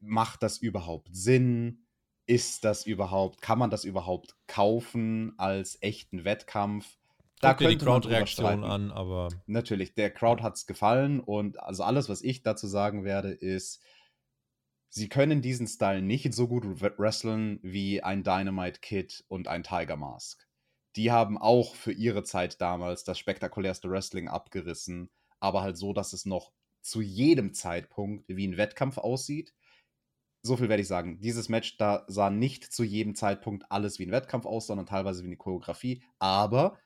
Macht 0.00 0.42
das 0.44 0.58
überhaupt 0.58 1.08
Sinn? 1.10 1.86
Ist 2.26 2.64
das 2.64 2.86
überhaupt, 2.86 3.42
kann 3.42 3.58
man 3.58 3.70
das 3.70 3.84
überhaupt 3.84 4.36
kaufen 4.46 5.34
als 5.36 5.78
echten 5.82 6.24
Wettkampf? 6.24 6.96
Da 7.40 7.50
Guck 7.50 7.58
könnte 7.58 7.76
die 7.76 7.84
Crowd-Reaktion 7.84 8.64
an, 8.64 8.92
aber. 8.92 9.28
Natürlich, 9.46 9.94
der 9.94 10.10
Crowd 10.10 10.42
hat 10.42 10.54
es 10.54 10.66
gefallen 10.66 11.20
und 11.20 11.60
also 11.60 11.82
alles, 11.82 12.08
was 12.08 12.22
ich 12.22 12.42
dazu 12.42 12.68
sagen 12.68 13.04
werde, 13.04 13.32
ist, 13.32 13.82
sie 14.88 15.08
können 15.08 15.42
diesen 15.42 15.66
Style 15.66 16.02
nicht 16.02 16.32
so 16.34 16.46
gut 16.46 16.64
wresteln 16.80 17.58
wie 17.62 18.00
ein 18.00 18.22
Dynamite 18.22 18.80
Kid 18.80 19.24
und 19.28 19.48
ein 19.48 19.64
Tiger 19.64 19.96
Mask 19.96 20.45
die 20.96 21.12
haben 21.12 21.38
auch 21.38 21.74
für 21.74 21.92
ihre 21.92 22.24
Zeit 22.24 22.60
damals 22.60 23.04
das 23.04 23.18
spektakulärste 23.18 23.90
Wrestling 23.90 24.28
abgerissen, 24.28 25.10
aber 25.40 25.62
halt 25.62 25.76
so, 25.76 25.92
dass 25.92 26.12
es 26.12 26.24
noch 26.24 26.52
zu 26.80 27.00
jedem 27.00 27.52
Zeitpunkt 27.52 28.24
wie 28.28 28.46
ein 28.46 28.56
Wettkampf 28.56 28.98
aussieht. 28.98 29.52
So 30.42 30.56
viel 30.56 30.68
werde 30.68 30.82
ich 30.82 30.88
sagen. 30.88 31.20
Dieses 31.20 31.48
Match, 31.48 31.76
da 31.76 32.04
sah 32.06 32.30
nicht 32.30 32.72
zu 32.72 32.84
jedem 32.84 33.14
Zeitpunkt 33.14 33.70
alles 33.70 33.98
wie 33.98 34.06
ein 34.06 34.12
Wettkampf 34.12 34.46
aus, 34.46 34.68
sondern 34.68 34.86
teilweise 34.86 35.22
wie 35.22 35.26
eine 35.26 35.36
Choreografie. 35.36 36.02
Aber 36.18 36.78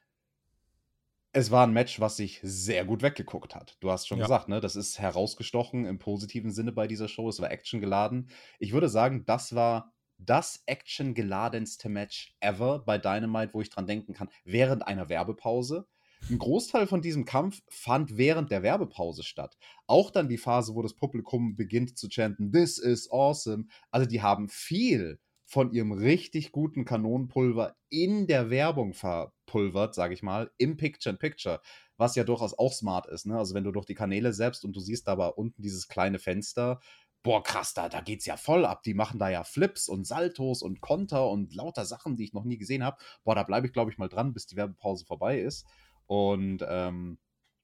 es 1.33 1.51
war 1.51 1.67
ein 1.67 1.73
Match, 1.73 2.01
was 2.01 2.17
sich 2.17 2.41
sehr 2.43 2.85
gut 2.85 3.03
weggeguckt 3.03 3.55
hat. 3.55 3.77
Du 3.81 3.91
hast 3.91 4.09
schon 4.09 4.19
ja. 4.19 4.25
gesagt, 4.25 4.49
ne? 4.49 4.61
Das 4.61 4.75
ist 4.75 4.99
herausgestochen 4.99 5.85
im 5.85 5.99
positiven 5.99 6.51
Sinne 6.51 6.73
bei 6.73 6.89
dieser 6.89 7.07
Show. 7.07 7.29
Es 7.29 7.41
war 7.41 7.51
actiongeladen. 7.51 8.31
Ich 8.59 8.73
würde 8.73 8.89
sagen, 8.89 9.25
das 9.27 9.55
war 9.55 9.93
das 10.25 10.63
actiongeladenste 10.67 11.89
Match 11.89 12.35
ever 12.41 12.81
bei 12.81 12.99
Dynamite, 12.99 13.55
wo 13.55 13.61
ich 13.61 13.71
dran 13.71 13.87
denken 13.87 14.13
kann, 14.13 14.29
während 14.45 14.87
einer 14.87 15.09
Werbepause. 15.09 15.87
Ein 16.29 16.39
Großteil 16.39 16.87
von 16.87 17.01
diesem 17.01 17.25
Kampf 17.25 17.63
fand 17.69 18.17
während 18.19 18.51
der 18.51 18.63
Werbepause 18.63 19.23
statt. 19.23 19.57
Auch 19.87 20.11
dann 20.11 20.29
die 20.29 20.37
Phase, 20.37 20.75
wo 20.75 20.83
das 20.83 20.95
Publikum 20.95 21.57
beginnt 21.57 21.97
zu 21.97 22.09
chanten, 22.11 22.53
This 22.53 22.79
is 22.79 23.11
awesome. 23.11 23.65
Also 23.91 24.07
die 24.07 24.21
haben 24.21 24.49
viel 24.49 25.19
von 25.51 25.73
ihrem 25.73 25.91
richtig 25.91 26.53
guten 26.53 26.85
Kanonenpulver 26.85 27.75
in 27.89 28.29
der 28.29 28.51
Werbung 28.51 28.93
verpulvert, 28.93 29.97
sage 29.97 30.15
ich 30.15 30.23
mal, 30.23 30.53
im 30.59 30.77
Picture-in-Picture, 30.77 31.61
was 31.97 32.15
ja 32.15 32.23
durchaus 32.23 32.57
auch 32.57 32.73
smart 32.73 33.07
ist. 33.09 33.27
Ne? 33.27 33.37
Also 33.37 33.55
wenn 33.55 33.65
du 33.65 33.73
durch 33.73 33.87
die 33.87 33.97
Kanäle 33.97 34.33
selbst 34.33 34.65
und 34.65 34.77
du 34.77 34.81
siehst 34.81 35.09
aber 35.09 35.39
unten 35.39 35.61
dieses 35.61 35.89
kleine 35.89 36.21
Fenster, 36.21 36.81
boah, 37.23 37.43
krass, 37.43 37.75
da, 37.75 37.89
da 37.89 38.01
geht's 38.01 38.27
ja 38.27 38.37
voll 38.37 38.65
ab. 38.65 38.83
Die 38.83 38.95
machen 38.95 39.19
da 39.19 39.29
ja 39.29 39.45
Flips 39.45 39.89
und 39.89 40.07
Saltos 40.07 40.63
und 40.63 40.81
Konter 40.81 41.29
und 41.29 41.55
lauter 41.55 41.85
Sachen, 41.85 42.17
die 42.17 42.25
ich 42.25 42.33
noch 42.33 42.45
nie 42.45 42.59
gesehen 42.59 42.85
habe. 42.85 42.97
Boah, 43.25 43.35
da 43.35 43.43
bleibe 43.43 43.67
ich, 43.67 43.73
glaube 43.73 43.91
ich, 43.91 43.99
mal 43.99 44.09
dran, 44.09 44.33
bis 44.33 44.47
die 44.47 44.57
Werbepause 44.57 45.05
vorbei 45.05 45.41
ist. 45.41 45.67
Und 46.07 46.65
ähm, 46.69 47.19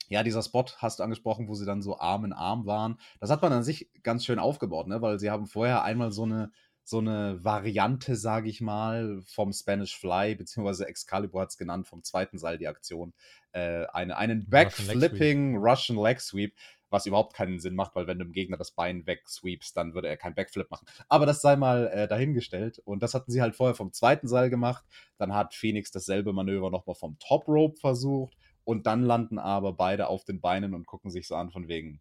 ja, 0.09 0.23
dieser 0.23 0.43
Spot 0.43 0.67
hast 0.79 0.99
du 0.99 1.03
angesprochen, 1.03 1.49
wo 1.49 1.55
sie 1.55 1.67
dann 1.67 1.83
so 1.83 1.99
Arm 1.99 2.25
in 2.25 2.33
Arm 2.33 2.67
waren. 2.67 2.99
Das 3.21 3.31
hat 3.31 3.43
man 3.43 3.53
an 3.53 3.65
sich 3.65 3.91
ganz 4.03 4.25
schön 4.25 4.39
aufgebaut, 4.39 4.87
ne? 4.87 5.03
weil 5.03 5.19
sie 5.19 5.31
haben 5.31 5.47
vorher 5.47 5.83
einmal 5.83 6.13
so 6.13 6.23
eine, 6.23 6.53
so 6.85 6.99
eine 6.99 7.43
Variante, 7.43 8.15
sage 8.15 8.49
ich 8.49 8.61
mal, 8.61 9.21
vom 9.27 9.53
Spanish 9.53 9.99
Fly, 9.99 10.37
beziehungsweise 10.37 10.87
Excalibur 10.87 11.41
hat 11.43 11.51
es 11.51 11.59
genannt, 11.59 11.89
vom 11.89 12.05
zweiten 12.05 12.39
Seil 12.39 12.59
die 12.59 12.69
Aktion. 12.69 13.15
Äh, 13.51 13.87
eine, 13.87 14.17
einen 14.17 14.49
Backflipping 14.49 15.57
Russian 15.57 15.99
Leg 15.99 16.21
Sweep 16.21 16.55
was 16.91 17.07
überhaupt 17.07 17.35
keinen 17.35 17.59
Sinn 17.59 17.75
macht, 17.75 17.95
weil 17.95 18.07
wenn 18.07 18.19
du 18.19 18.25
dem 18.25 18.33
Gegner 18.33 18.57
das 18.57 18.71
Bein 18.71 19.07
wegsweepst, 19.07 19.77
dann 19.77 19.95
würde 19.95 20.09
er 20.09 20.17
keinen 20.17 20.35
Backflip 20.35 20.71
machen. 20.71 20.87
Aber 21.09 21.27
das 21.27 21.41
sei 21.41 21.57
mal 21.57 21.89
äh, 21.89 22.09
dahingestellt. 22.09 22.79
Und 22.79 23.03
das 23.03 23.15
hatten 23.15 23.31
sie 23.31 23.43
halt 23.43 23.57
vorher 23.57 23.75
vom 23.75 23.93
zweiten 23.93 24.29
Seil 24.29 24.51
gemacht. 24.51 24.85
Dann 25.19 25.35
hat 25.35 25.55
Phoenix 25.55 25.91
dasselbe 25.91 26.33
Manöver 26.33 26.71
nochmal 26.71 26.95
vom 26.95 27.19
Top 27.19 27.49
Rope 27.49 27.79
versucht. 27.81 28.37
Und 28.65 28.87
dann 28.87 29.03
landen 29.03 29.39
aber 29.39 29.73
beide 29.73 30.09
auf 30.09 30.25
den 30.25 30.41
Beinen 30.41 30.75
und 30.75 30.87
gucken 30.87 31.11
sich 31.11 31.27
so 31.27 31.37
an 31.37 31.51
von 31.51 31.69
wegen, 31.69 32.01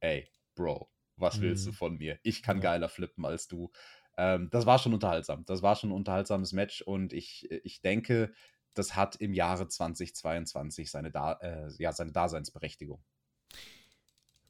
ey, 0.00 0.28
Bro, 0.54 0.88
was 1.16 1.40
willst 1.40 1.66
mhm. 1.66 1.70
du 1.70 1.76
von 1.76 1.96
mir? 1.98 2.18
Ich 2.22 2.42
kann 2.42 2.58
ja. 2.58 2.64
geiler 2.64 2.88
flippen 2.88 3.24
als 3.24 3.48
du. 3.48 3.70
Ähm, 4.16 4.48
das 4.50 4.66
war 4.66 4.78
schon 4.78 4.94
unterhaltsam. 4.94 5.44
Das 5.46 5.62
war 5.62 5.76
schon 5.76 5.90
ein 5.90 5.96
unterhaltsames 5.96 6.52
Match 6.52 6.82
und 6.82 7.12
ich, 7.12 7.50
ich 7.50 7.80
denke, 7.80 8.32
das 8.74 8.94
hat 8.94 9.16
im 9.16 9.32
Jahre 9.32 9.68
2022 9.68 10.90
seine, 10.90 11.10
da 11.10 11.32
äh, 11.34 11.68
ja, 11.78 11.92
seine 11.92 12.12
Daseinsberechtigung. 12.12 13.02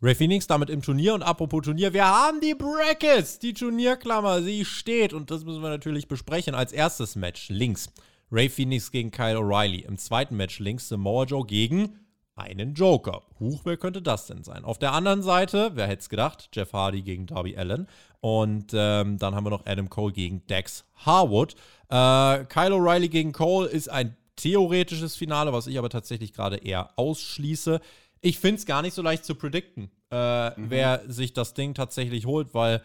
Ray 0.03 0.15
Phoenix 0.15 0.47
damit 0.47 0.69
im 0.69 0.83
Turnier 0.83 1.15
und 1.15 1.23
apropos 1.23 1.65
Turnier, 1.65 1.95
wir 1.95 2.07
haben 2.07 2.43
die 2.43 2.55
Brackets, 2.55 3.39
die 3.39 3.55
Turnierklammer, 3.55 4.43
sie 4.43 4.67
steht 4.67 5.15
und 5.15 5.31
das 5.31 5.45
müssen 5.45 5.63
wir 5.63 5.71
natürlich 5.71 6.07
besprechen. 6.07 6.55
Als 6.55 6.73
erstes 6.73 7.17
Match 7.17 7.49
links 7.49 7.89
Ray 8.31 8.51
Phoenix 8.51 8.91
gegen 8.91 9.11
Kyle 9.11 9.39
O'Reilly. 9.39 9.87
Im 9.87 9.97
zweiten 9.97 10.37
Match 10.37 10.59
links 10.59 10.89
Samoa 10.89 11.25
Joe 11.25 11.47
gegen 11.47 11.99
einen 12.35 12.75
Joker. 12.75 13.23
Huch, 13.41 13.63
wer 13.65 13.79
könnte 13.79 14.03
das 14.03 14.27
denn 14.27 14.45
sein? 14.45 14.65
Auf 14.67 14.79
der 14.79 14.93
anderen 14.93 15.23
Seite, 15.23 15.71
wer 15.75 15.87
hätte 15.87 16.01
es 16.01 16.11
gedacht, 16.11 16.51
Jeff 16.53 16.75
Hardy 16.75 17.01
gegen 17.01 17.27
Darby 17.27 17.57
Allen. 17.57 17.89
Und 18.21 18.73
ähm, 18.75 19.17
dann 19.17 19.35
haben 19.35 19.47
wir 19.47 19.51
noch 19.51 19.65
Adam 19.65 19.89
Cole 19.89 20.13
gegen 20.13 20.47
Dex 20.47 20.85
Harwood. 20.97 21.55
Äh, 21.89 22.45
Kyle 22.45 22.75
O'Reilly 22.75 23.09
gegen 23.09 23.33
Cole 23.33 23.67
ist 23.67 23.89
ein 23.89 24.15
theoretisches 24.37 25.17
Finale, 25.17 25.55
was 25.55 25.67
ich 25.67 25.79
aber 25.79 25.89
tatsächlich 25.89 26.35
gerade 26.35 26.57
eher 26.57 26.91
ausschließe 26.97 27.81
ich 28.27 28.41
finde 28.41 28.57
es 28.57 28.67
gar 28.67 28.83
nicht 28.83 28.95
so 28.95 29.03
leicht 29.03 29.25
zu 29.25 29.37
predikten, 29.37 29.89
äh, 30.11 30.51
mhm. 30.51 30.71
wer 30.71 31.03
sich 31.07 31.33
das 31.33 31.55
Ding 31.55 31.75
tatsächlich 31.75 32.27
holt, 32.27 32.55
weil 32.55 32.83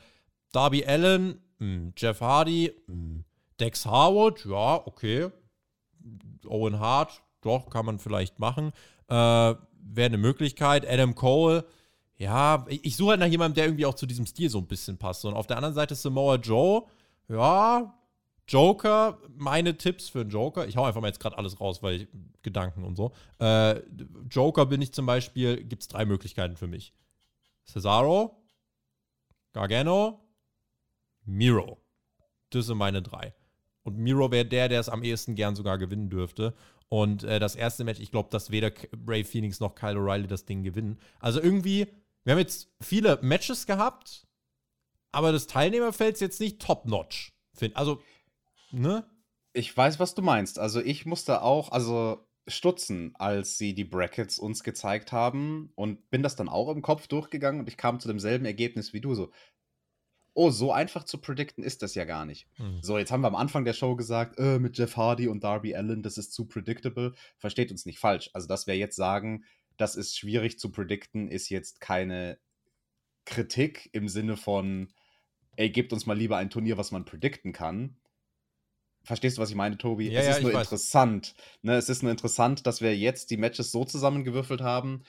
Darby 0.52 0.86
Allen, 0.86 1.42
mh, 1.58 1.66
hm, 1.66 1.94
Jeff 1.98 2.22
Hardy, 2.22 2.72
mh, 2.88 2.94
hm, 2.94 3.26
Dex 3.60 3.86
Harwood, 3.86 4.46
ja, 4.46 4.82
okay. 4.86 5.30
Owen 6.48 6.80
Hart, 6.80 7.22
doch, 7.42 7.70
kann 7.70 7.86
man 7.86 8.00
vielleicht 8.00 8.40
machen. 8.40 8.72
Äh, 9.08 9.14
Wäre 9.14 10.06
eine 10.06 10.18
Möglichkeit. 10.18 10.88
Adam 10.88 11.16
Cole, 11.16 11.66
ja, 12.18 12.66
ich, 12.70 12.86
ich 12.86 12.96
suche 12.96 13.12
halt 13.12 13.20
nach 13.20 13.28
jemandem, 13.28 13.56
der 13.56 13.66
irgendwie 13.66 13.86
auch 13.86 13.96
zu 13.96 14.06
diesem 14.06 14.28
Stil 14.28 14.50
so 14.50 14.60
ein 14.60 14.68
bisschen 14.68 14.98
passt. 14.98 15.26
Und 15.26 15.34
auf 15.34 15.48
der 15.48 15.58
anderen 15.58 15.76
Seite 15.76 15.96
Samoa 15.96 16.36
Joe, 16.36 16.84
ja, 17.28 17.94
Joker, 18.52 19.18
meine 19.38 19.78
Tipps 19.78 20.10
für 20.10 20.22
einen 20.22 20.30
Joker, 20.30 20.68
ich 20.68 20.76
hau 20.76 20.84
einfach 20.84 21.00
mal 21.00 21.08
jetzt 21.08 21.22
gerade 21.22 21.38
alles 21.38 21.62
raus, 21.62 21.82
weil 21.82 22.02
ich 22.02 22.08
Gedanken 22.42 22.84
und 22.84 22.98
so. 22.98 23.14
Äh, 23.40 23.80
Joker 24.30 24.66
bin 24.66 24.82
ich 24.82 24.94
zum 24.94 25.06
Beispiel, 25.06 25.64
gibt 25.64 25.84
es 25.84 25.88
drei 25.88 26.04
Möglichkeiten 26.04 26.58
für 26.58 26.68
mich. 26.68 26.94
Cesaro, 27.66 28.44
Gargano, 29.54 30.20
Miro. 31.24 31.78
Das 32.50 32.66
sind 32.66 32.78
meine 32.78 33.02
drei. 33.02 33.34
Und 33.84 33.98
Miro 33.98 34.30
wäre 34.32 34.46
der, 34.46 34.68
der 34.68 34.82
es 34.82 34.90
am 34.90 35.02
ehesten 35.02 35.36
gern 35.36 35.56
sogar 35.56 35.78
gewinnen 35.78 36.10
dürfte. 36.10 36.54
Und 36.90 37.24
äh, 37.24 37.40
das 37.40 37.56
erste 37.56 37.86
Match, 37.86 38.02
ich 38.02 38.12
glaube, 38.12 38.30
dass 38.32 38.52
weder 38.52 38.72
Ray 39.08 39.24
Phoenix 39.24 39.62
noch 39.62 39.76
Kyle 39.76 39.98
O'Reilly 39.98 40.28
das 40.28 40.44
Ding 40.44 40.64
gewinnen. 40.64 41.00
Also 41.22 41.40
irgendwie, 41.40 41.88
wir 42.26 42.34
haben 42.34 42.40
jetzt 42.40 42.70
viele 42.82 43.18
Matches 43.22 43.66
gehabt, 43.66 44.28
aber 45.14 45.32
das 45.32 45.48
Teilnehmerfeld 45.48 46.16
ist 46.16 46.20
jetzt 46.22 46.42
nicht 46.42 46.62
top-notch. 46.62 47.32
Also, 47.74 48.02
ne? 48.74 49.06
Ich 49.54 49.76
weiß, 49.76 50.00
was 50.00 50.16
du 50.16 50.22
meinst. 50.22 50.60
Also 50.60 50.82
ich 50.82 51.06
musste 51.06 51.42
auch, 51.42 51.72
also 51.72 52.26
stutzen, 52.48 53.14
als 53.16 53.58
sie 53.58 53.74
die 53.74 53.84
Brackets 53.84 54.40
uns 54.40 54.64
gezeigt 54.64 55.12
haben 55.12 55.72
und 55.76 56.10
bin 56.10 56.24
das 56.24 56.36
dann 56.36 56.50
auch 56.50 56.70
im 56.70 56.82
Kopf 56.82 57.08
durchgegangen 57.08 57.62
und 57.62 57.68
ich 57.68 57.78
kam 57.78 58.00
zu 58.00 58.08
demselben 58.08 58.46
Ergebnis 58.46 58.94
wie 58.94 59.02
du. 59.02 59.14
So, 59.14 59.32
oh, 60.34 60.50
so 60.50 60.72
einfach 60.72 61.04
zu 61.04 61.18
predikten 61.20 61.64
ist 61.64 61.82
das 61.82 61.96
ja 61.96 62.06
gar 62.06 62.26
nicht. 62.26 62.48
Hm. 62.56 62.80
So, 62.82 62.98
jetzt 62.98 63.12
haben 63.12 63.22
wir 63.22 63.28
am 63.28 63.36
Anfang 63.36 63.66
der 63.66 63.74
Show 63.74 63.96
gesagt, 63.96 64.40
äh, 64.40 64.60
mit 64.60 64.78
Jeff 64.78 64.98
Hardy 64.98 65.28
und 65.28 65.44
Darby 65.44 65.76
Allen, 65.76 66.04
das 66.04 66.18
ist 66.18 66.34
zu 66.34 66.46
predictable. 66.46 67.14
Versteht 67.38 67.72
uns 67.72 67.86
nicht 67.86 68.00
falsch. 68.00 68.30
Also, 68.34 68.48
dass 68.48 68.68
wir 68.68 68.78
jetzt 68.78 68.96
sagen, 68.96 69.44
das 69.78 69.96
ist 69.96 70.18
schwierig 70.18 70.60
zu 70.60 70.72
predikten, 70.72 71.28
ist 71.28 71.50
jetzt 71.50 71.82
keine 71.82 72.38
Kritik 73.26 73.90
im 73.94 74.08
Sinne 74.08 74.38
von, 74.38 74.92
ey, 75.56 75.70
gebt 75.70 75.94
uns 75.94 76.06
mal 76.06 76.18
lieber 76.18 76.38
ein 76.38 76.50
Turnier, 76.50 76.78
was 76.78 76.92
man 76.92 77.06
predikten 77.06 77.54
kann. 77.54 77.98
Verstehst 79.04 79.38
du, 79.38 79.42
was 79.42 79.50
ich 79.50 79.56
meine, 79.56 79.78
Tobi? 79.78 80.10
Ja, 80.10 80.20
es 80.20 80.28
ja, 80.28 80.36
ist 80.36 80.44
nur 80.44 80.54
interessant. 80.54 81.36
Ne? 81.64 81.76
Es 81.76 81.90
ist 81.90 82.04
nur 82.04 82.12
interessant, 82.12 82.68
dass 82.68 82.82
wir 82.82 82.96
jetzt 82.96 83.32
die 83.32 83.38
Matches 83.38 83.72
so 83.72 83.84
zusammengewürfelt 83.84 84.62
haben. 84.62 85.04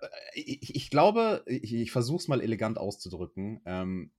Äh, 0.00 0.06
ich, 0.34 0.74
ich 0.74 0.90
glaube, 0.90 1.44
ich, 1.46 1.72
ich 1.72 1.92
versuche 1.92 2.18
es 2.18 2.28
mal 2.28 2.40
elegant 2.40 2.78
auszudrücken. 2.78 3.60
Ähm, 3.64 4.10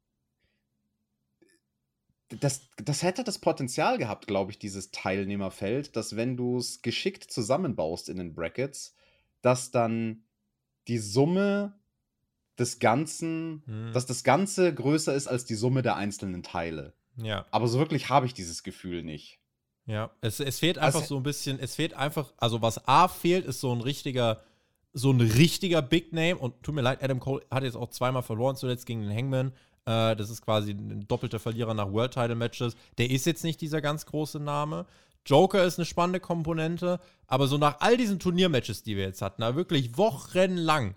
das, 2.40 2.70
das 2.78 3.04
hätte 3.04 3.24
das 3.24 3.40
Potenzial 3.40 3.98
gehabt, 3.98 4.28
glaube 4.28 4.52
ich, 4.52 4.60
dieses 4.60 4.92
Teilnehmerfeld, 4.92 5.96
dass 5.96 6.16
wenn 6.16 6.38
du 6.38 6.58
es 6.58 6.82
geschickt 6.82 7.30
zusammenbaust 7.30 8.10
in 8.10 8.18
den 8.18 8.34
Brackets, 8.34 8.96
dass 9.42 9.72
dann 9.72 10.24
die 10.88 10.98
Summe 10.98 11.80
des 12.58 12.80
Ganzen, 12.80 13.64
hm. 13.66 13.92
dass 13.94 14.06
das 14.06 14.24
Ganze 14.24 14.74
größer 14.74 15.14
ist 15.14 15.28
als 15.28 15.46
die 15.46 15.56
Summe 15.56 15.82
der 15.82 15.96
einzelnen 15.96 16.44
Teile. 16.44 16.94
Ja. 17.18 17.46
Aber 17.52 17.68
so 17.68 17.80
wirklich 17.80 18.10
habe 18.10 18.26
ich 18.26 18.34
dieses 18.34 18.64
Gefühl 18.64 19.04
nicht. 19.04 19.40
Ja, 19.86 20.12
es, 20.22 20.40
es 20.40 20.60
fehlt 20.60 20.78
einfach 20.78 21.02
also, 21.02 21.16
so 21.16 21.18
ein 21.18 21.24
bisschen, 21.24 21.60
es 21.60 21.76
fehlt 21.76 21.94
einfach, 21.94 22.34
also 22.38 22.62
was 22.62 22.88
A 22.88 23.08
fehlt, 23.08 23.46
ist 23.46 23.60
so 23.60 23.74
ein 23.74 23.82
richtiger, 23.82 24.42
so 24.94 25.12
ein 25.12 25.20
richtiger 25.20 25.82
Big 25.82 26.14
Name 26.14 26.38
und 26.38 26.64
tut 26.64 26.74
mir 26.74 26.82
leid, 26.82 27.04
Adam 27.04 27.20
Cole 27.20 27.46
hat 27.52 27.64
jetzt 27.64 27.76
auch 27.76 27.90
zweimal 27.90 28.24
verloren, 28.24 28.56
zuletzt 28.56 28.86
gegen 28.86 29.02
den 29.02 29.16
Hangman. 29.16 29.52
Äh, 29.86 30.16
das 30.16 30.30
ist 30.30 30.42
quasi 30.42 30.72
ein 30.72 31.06
doppelter 31.08 31.40
Verlierer 31.40 31.74
nach 31.74 31.92
World 31.92 32.14
Title 32.14 32.36
Matches. 32.36 32.76
Der 32.98 33.10
ist 33.10 33.26
jetzt 33.26 33.44
nicht 33.44 33.60
dieser 33.60 33.82
ganz 33.82 34.06
große 34.06 34.40
Name. 34.40 34.86
Joker 35.26 35.64
ist 35.64 35.80
eine 35.80 35.86
spannende 35.86 36.20
Komponente, 36.20 37.00
aber 37.28 37.48
so 37.48 37.58
nach 37.58 37.80
all 37.80 37.98
diesen 37.98 38.20
Turniermatches, 38.20 38.84
die 38.84 38.98
wir 38.98 39.04
jetzt 39.04 39.22
hatten, 39.22 39.38
na, 39.40 39.56
wirklich 39.56 39.98
wochenlang, 39.98 40.96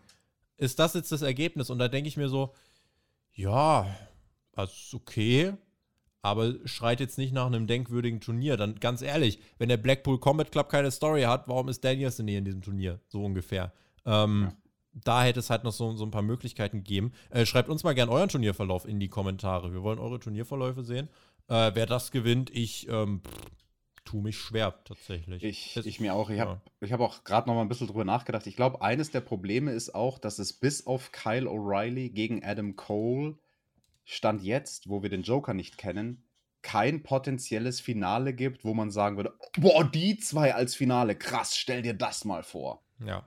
ist 0.57 0.79
das 0.79 0.95
jetzt 0.95 1.13
das 1.13 1.23
Ergebnis. 1.23 1.71
Und 1.71 1.79
da 1.79 1.89
denke 1.89 2.09
ich 2.09 2.17
mir 2.17 2.29
so, 2.29 2.53
ja, 3.33 3.87
also 4.55 4.73
ist 4.73 4.95
okay, 4.95 5.55
aber 6.27 6.55
schreit 6.65 7.01
jetzt 7.01 7.19
nicht 7.19 7.33
nach 7.33 7.47
einem 7.47 7.67
denkwürdigen 7.67 8.21
Turnier. 8.21 8.57
Dann 8.57 8.81
ganz 8.81 9.03
ehrlich, 9.03 9.39
wenn 9.59 9.69
der 9.69 9.77
Blackpool 9.77 10.19
Combat 10.19 10.51
Club 10.51 10.69
keine 10.69 10.91
Story 10.91 11.23
hat, 11.23 11.49
warum 11.49 11.69
ist 11.69 11.85
Danielson 11.85 12.29
hier 12.29 12.39
in 12.39 12.45
diesem 12.45 12.63
Turnier? 12.63 13.01
So 13.09 13.25
ungefähr. 13.25 13.73
Ähm, 14.05 14.49
ja 14.51 14.57
da 15.05 15.23
hätte 15.23 15.41
es 15.41 15.51
halt 15.51 15.65
noch 15.65 15.73
so, 15.73 15.95
so 15.95 16.05
ein 16.05 16.11
paar 16.11 16.23
Möglichkeiten 16.23 16.79
gegeben. 16.79 17.13
Äh, 17.31 17.47
schreibt 17.47 17.69
uns 17.69 17.85
mal 17.85 17.95
gerne 17.95 18.13
euren 18.13 18.29
Turnierverlauf 18.29 18.87
in 18.87 19.01
die 19.01 19.09
Kommentare. 19.09 19.73
Wir 19.73 19.83
wollen 19.83 19.99
eure 19.99 20.19
Turnierverläufe 20.19 20.83
sehen. 20.83 21.09
Äh, 21.49 21.73
wer 21.75 21.87
das 21.87 22.11
gewinnt, 22.11 22.51
ich 22.51 22.89
ähm, 22.89 23.21
tue 24.05 24.23
mich 24.23 24.39
schwer 24.39 24.75
tatsächlich. 24.85 25.45
Ich, 25.45 25.77
ich 25.77 26.01
mir 26.01 26.15
auch. 26.15 26.31
Ich 26.31 26.41
habe 26.41 26.61
ja. 26.81 26.91
hab 26.91 27.01
auch 27.01 27.25
gerade 27.25 27.49
noch 27.49 27.55
mal 27.55 27.63
ein 27.63 27.69
bisschen 27.69 27.89
drüber 27.89 28.05
nachgedacht. 28.05 28.47
Ich 28.47 28.57
glaube, 28.57 28.81
eines 28.81 29.11
der 29.11 29.21
Probleme 29.21 29.73
ist 29.73 29.95
auch, 29.95 30.19
dass 30.19 30.39
es 30.39 30.53
bis 30.55 30.87
auf 30.87 31.13
Kyle 31.13 31.49
O'Reilly 31.49 32.11
gegen 32.11 32.43
Adam 32.45 32.77
Cole 32.77 33.37
Stand 34.07 34.43
jetzt, 34.43 34.89
wo 34.89 35.03
wir 35.03 35.11
den 35.11 35.23
Joker 35.23 35.53
nicht 35.53 35.77
kennen, 35.77 36.25
kein 36.63 37.03
potenzielles 37.03 37.81
Finale 37.81 38.33
gibt, 38.33 38.65
wo 38.65 38.73
man 38.73 38.91
sagen 38.91 39.17
würde, 39.17 39.35
boah, 39.59 39.85
die 39.85 40.17
zwei 40.17 40.55
als 40.55 40.75
Finale, 40.75 41.15
krass, 41.15 41.57
stell 41.57 41.83
dir 41.83 41.95
das 41.95 42.25
mal 42.25 42.43
vor. 42.43 42.83
Ja 43.05 43.25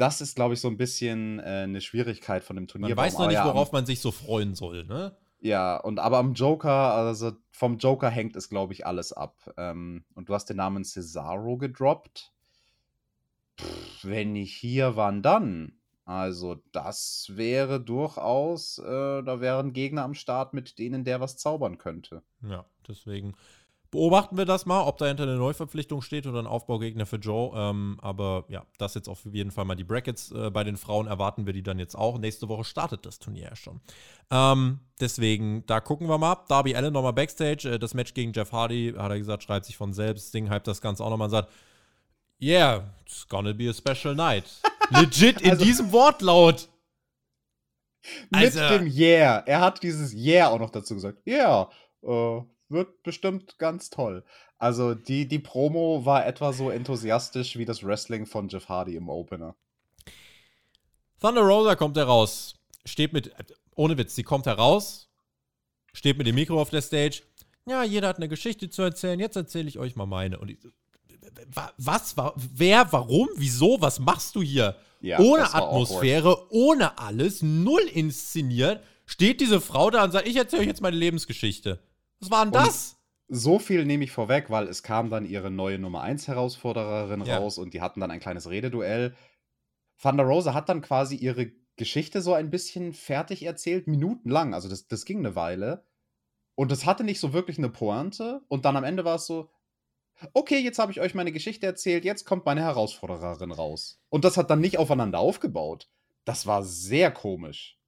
das 0.00 0.22
ist, 0.22 0.34
glaube 0.34 0.54
ich, 0.54 0.60
so 0.60 0.68
ein 0.68 0.78
bisschen 0.78 1.40
äh, 1.40 1.64
eine 1.64 1.80
Schwierigkeit 1.80 2.42
von 2.42 2.56
dem 2.56 2.66
Turnier. 2.66 2.88
Man 2.88 2.96
weiß 2.96 3.18
noch 3.18 3.28
nicht, 3.28 3.44
worauf 3.44 3.70
man 3.70 3.84
sich 3.84 4.00
so 4.00 4.10
freuen 4.10 4.54
soll, 4.54 4.84
ne? 4.84 5.14
Ja, 5.40 5.76
und 5.76 5.98
aber 5.98 6.18
am 6.18 6.34
Joker, 6.34 6.94
also 6.94 7.32
vom 7.50 7.78
Joker 7.78 8.10
hängt 8.10 8.36
es, 8.36 8.48
glaube 8.48 8.72
ich, 8.72 8.86
alles 8.86 9.12
ab. 9.12 9.52
Ähm, 9.56 10.04
und 10.14 10.28
du 10.28 10.34
hast 10.34 10.46
den 10.46 10.56
Namen 10.56 10.84
Cesaro 10.84 11.56
gedroppt. 11.56 12.32
Pff, 13.58 14.04
wenn 14.04 14.32
nicht 14.32 14.54
hier, 14.54 14.96
wann 14.96 15.22
dann? 15.22 15.79
Also, 16.10 16.56
das 16.72 17.30
wäre 17.34 17.80
durchaus, 17.80 18.78
äh, 18.78 19.22
da 19.22 19.40
wären 19.40 19.72
Gegner 19.72 20.02
am 20.02 20.14
Start, 20.14 20.54
mit 20.54 20.76
denen 20.80 21.04
der 21.04 21.20
was 21.20 21.36
zaubern 21.36 21.78
könnte. 21.78 22.24
Ja, 22.42 22.64
deswegen 22.88 23.36
beobachten 23.92 24.36
wir 24.36 24.44
das 24.44 24.66
mal, 24.66 24.82
ob 24.82 24.98
dahinter 24.98 25.22
eine 25.22 25.36
Neuverpflichtung 25.36 26.02
steht 26.02 26.26
oder 26.26 26.40
ein 26.40 26.48
Aufbaugegner 26.48 27.06
für 27.06 27.18
Joe. 27.18 27.52
Ähm, 27.54 27.96
aber 28.02 28.44
ja, 28.48 28.66
das 28.78 28.94
jetzt 28.94 29.08
auf 29.08 29.24
jeden 29.24 29.52
Fall 29.52 29.64
mal 29.64 29.76
die 29.76 29.84
Brackets. 29.84 30.32
Äh, 30.32 30.50
bei 30.50 30.64
den 30.64 30.76
Frauen 30.76 31.06
erwarten 31.06 31.46
wir 31.46 31.52
die 31.52 31.62
dann 31.62 31.78
jetzt 31.78 31.94
auch. 31.94 32.18
Nächste 32.18 32.48
Woche 32.48 32.64
startet 32.64 33.06
das 33.06 33.20
Turnier 33.20 33.44
ja 33.44 33.54
schon. 33.54 33.80
Ähm, 34.32 34.80
deswegen, 34.98 35.64
da 35.66 35.78
gucken 35.78 36.08
wir 36.08 36.18
mal. 36.18 36.38
Darby 36.48 36.74
Allen 36.74 36.92
nochmal 36.92 37.12
Backstage. 37.12 37.70
Äh, 37.70 37.78
das 37.78 37.94
Match 37.94 38.14
gegen 38.14 38.32
Jeff 38.32 38.50
Hardy, 38.50 38.94
hat 38.98 39.12
er 39.12 39.18
gesagt, 39.18 39.44
schreibt 39.44 39.64
sich 39.64 39.76
von 39.76 39.92
selbst. 39.92 40.34
Ding 40.34 40.50
hype 40.50 40.64
das 40.64 40.80
Ganze 40.80 41.04
auch 41.04 41.10
nochmal 41.10 41.26
und 41.26 41.30
sagt, 41.30 41.52
yeah, 42.42 42.82
it's 43.02 43.28
gonna 43.28 43.52
be 43.52 43.70
a 43.70 43.72
special 43.72 44.16
night. 44.16 44.60
Legit 44.90 45.40
in 45.40 45.50
also, 45.50 45.64
diesem 45.64 45.92
Wortlaut. 45.92 46.68
Mit 48.30 48.56
also, 48.56 48.78
dem 48.78 48.86
Yeah. 48.86 49.42
Er 49.46 49.60
hat 49.60 49.82
dieses 49.82 50.14
Yeah 50.14 50.48
auch 50.48 50.58
noch 50.58 50.70
dazu 50.70 50.94
gesagt. 50.94 51.26
Yeah, 51.26 51.70
uh, 52.02 52.44
wird 52.68 53.02
bestimmt 53.02 53.58
ganz 53.58 53.90
toll. 53.90 54.24
Also 54.58 54.94
die, 54.94 55.26
die 55.26 55.38
Promo 55.38 56.04
war 56.04 56.26
etwa 56.26 56.52
so 56.52 56.70
enthusiastisch 56.70 57.56
wie 57.56 57.64
das 57.64 57.82
Wrestling 57.82 58.26
von 58.26 58.48
Jeff 58.48 58.68
Hardy 58.68 58.96
im 58.96 59.08
Opener. 59.08 59.56
Thunder 61.20 61.42
Rosa 61.42 61.76
kommt 61.76 61.96
heraus, 61.96 62.54
steht 62.84 63.12
mit, 63.12 63.34
ohne 63.74 63.98
Witz, 63.98 64.14
sie 64.14 64.22
kommt 64.22 64.46
heraus, 64.46 65.10
steht 65.92 66.18
mit 66.18 66.26
dem 66.26 66.34
Mikro 66.34 66.60
auf 66.60 66.70
der 66.70 66.82
Stage. 66.82 67.22
Ja, 67.66 67.82
jeder 67.82 68.08
hat 68.08 68.16
eine 68.16 68.28
Geschichte 68.28 68.70
zu 68.70 68.82
erzählen, 68.82 69.20
jetzt 69.20 69.36
erzähle 69.36 69.68
ich 69.68 69.78
euch 69.78 69.96
mal 69.96 70.06
meine. 70.06 70.38
Und 70.38 70.50
ich, 70.50 70.58
was, 71.76 72.14
wer, 72.54 72.92
warum, 72.92 73.28
wieso, 73.36 73.80
was 73.80 73.98
machst 74.00 74.34
du 74.34 74.42
hier? 74.42 74.76
Ja, 75.00 75.18
ohne 75.18 75.54
Atmosphäre, 75.54 76.50
ohne 76.50 76.98
alles, 76.98 77.42
null 77.42 77.82
inszeniert, 77.92 78.82
steht 79.06 79.40
diese 79.40 79.60
Frau 79.60 79.90
da 79.90 80.04
und 80.04 80.12
sagt, 80.12 80.28
ich 80.28 80.36
erzähle 80.36 80.62
euch 80.62 80.68
jetzt 80.68 80.82
meine 80.82 80.96
Lebensgeschichte. 80.96 81.78
Was 82.20 82.30
war 82.30 82.44
denn 82.44 82.52
das? 82.52 83.00
so 83.30 83.60
viel 83.60 83.84
nehme 83.86 84.04
ich 84.04 84.10
vorweg, 84.10 84.50
weil 84.50 84.66
es 84.66 84.82
kam 84.82 85.08
dann 85.08 85.24
ihre 85.24 85.50
neue 85.50 85.78
Nummer 85.78 86.02
1 86.02 86.26
Herausfordererin 86.26 87.24
ja. 87.24 87.38
raus 87.38 87.58
und 87.58 87.72
die 87.72 87.80
hatten 87.80 88.00
dann 88.00 88.10
ein 88.10 88.18
kleines 88.18 88.50
Rededuell. 88.50 89.14
Thunder 90.02 90.24
Rosa 90.24 90.52
hat 90.52 90.68
dann 90.68 90.82
quasi 90.82 91.14
ihre 91.14 91.52
Geschichte 91.76 92.22
so 92.22 92.34
ein 92.34 92.50
bisschen 92.50 92.92
fertig 92.92 93.44
erzählt, 93.44 93.86
minutenlang. 93.86 94.52
Also 94.52 94.68
das, 94.68 94.88
das 94.88 95.04
ging 95.04 95.18
eine 95.18 95.36
Weile. 95.36 95.86
Und 96.56 96.72
das 96.72 96.84
hatte 96.84 97.04
nicht 97.04 97.20
so 97.20 97.32
wirklich 97.32 97.56
eine 97.56 97.70
Pointe. 97.70 98.42
Und 98.48 98.64
dann 98.64 98.76
am 98.76 98.84
Ende 98.84 99.04
war 99.04 99.14
es 99.14 99.26
so, 99.26 99.48
okay, 100.32 100.58
jetzt 100.58 100.78
habe 100.78 100.92
ich 100.92 101.00
euch 101.00 101.14
meine 101.14 101.32
Geschichte 101.32 101.66
erzählt, 101.66 102.04
jetzt 102.04 102.24
kommt 102.24 102.46
meine 102.46 102.62
Herausfordererin 102.62 103.52
raus. 103.52 104.00
Und 104.08 104.24
das 104.24 104.36
hat 104.36 104.50
dann 104.50 104.60
nicht 104.60 104.78
aufeinander 104.78 105.18
aufgebaut. 105.18 105.88
Das 106.24 106.46
war 106.46 106.62
sehr 106.62 107.10
komisch. 107.10 107.78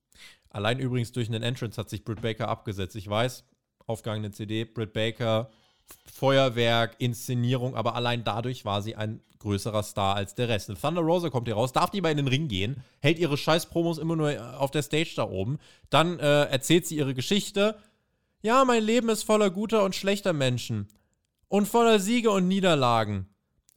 Allein 0.51 0.79
übrigens 0.79 1.13
durch 1.13 1.29
einen 1.29 1.43
Entrance 1.43 1.81
hat 1.81 1.89
sich 1.89 2.05
Britt 2.05 2.23
Baker 2.23 2.49
abgesetzt. 2.49 2.97
Ich 2.97 3.09
weiß, 3.09 3.45
aufgegangene 3.87 4.31
CD, 4.33 4.65
Britt 4.65 4.93
Baker, 4.93 5.51
Feuerwerk, 6.07 6.97
Inszenierung, 6.99 7.75
aber 7.75 7.95
allein 7.95 8.25
dadurch 8.25 8.65
war 8.65 8.83
sie 8.83 8.97
ein 8.97 9.23
größerer 9.39 9.83
Star 9.83 10.15
als 10.15 10.35
der 10.35 10.49
Rest. 10.49 10.71
Und 10.71 10.81
Thunder 10.81 11.01
Rosa 11.03 11.31
kommt 11.31 11.49
hier 11.49 11.55
raus, 11.55 11.73
darf 11.73 11.91
die 11.91 12.01
mal 12.01 12.11
in 12.11 12.17
den 12.17 12.29
Ring 12.29 12.49
gehen, 12.49 12.83
hält 13.01 13.19
ihre 13.19 13.37
Scheiß-Promos 13.37 13.99
immer 13.99 14.17
nur 14.17 14.61
auf 14.61 14.71
der 14.71 14.83
Stage 14.83 15.15
da 15.17 15.29
oben. 15.29 15.59
Dann 15.91 16.19
äh, 16.19 16.45
erzählt 16.45 16.87
sie 16.87 16.97
ihre 16.97 17.15
Geschichte. 17.15 17.77
Ja, 18.43 18.65
mein 18.65 18.83
Leben 18.83 19.09
ist 19.09 19.25
voller 19.25 19.51
guter 19.51 19.85
und 19.85 19.95
schlechter 19.95 20.33
Menschen. 20.33 20.89
Und 21.53 21.69
voller 21.69 21.99
Siege 21.99 22.31
und 22.31 22.49
Niederlagen. 22.49 23.27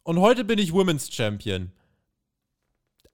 Und 0.03 0.21
heute 0.21 0.45
bin 0.45 0.59
ich 0.59 0.71
Women's 0.71 1.13
Champion. 1.13 1.73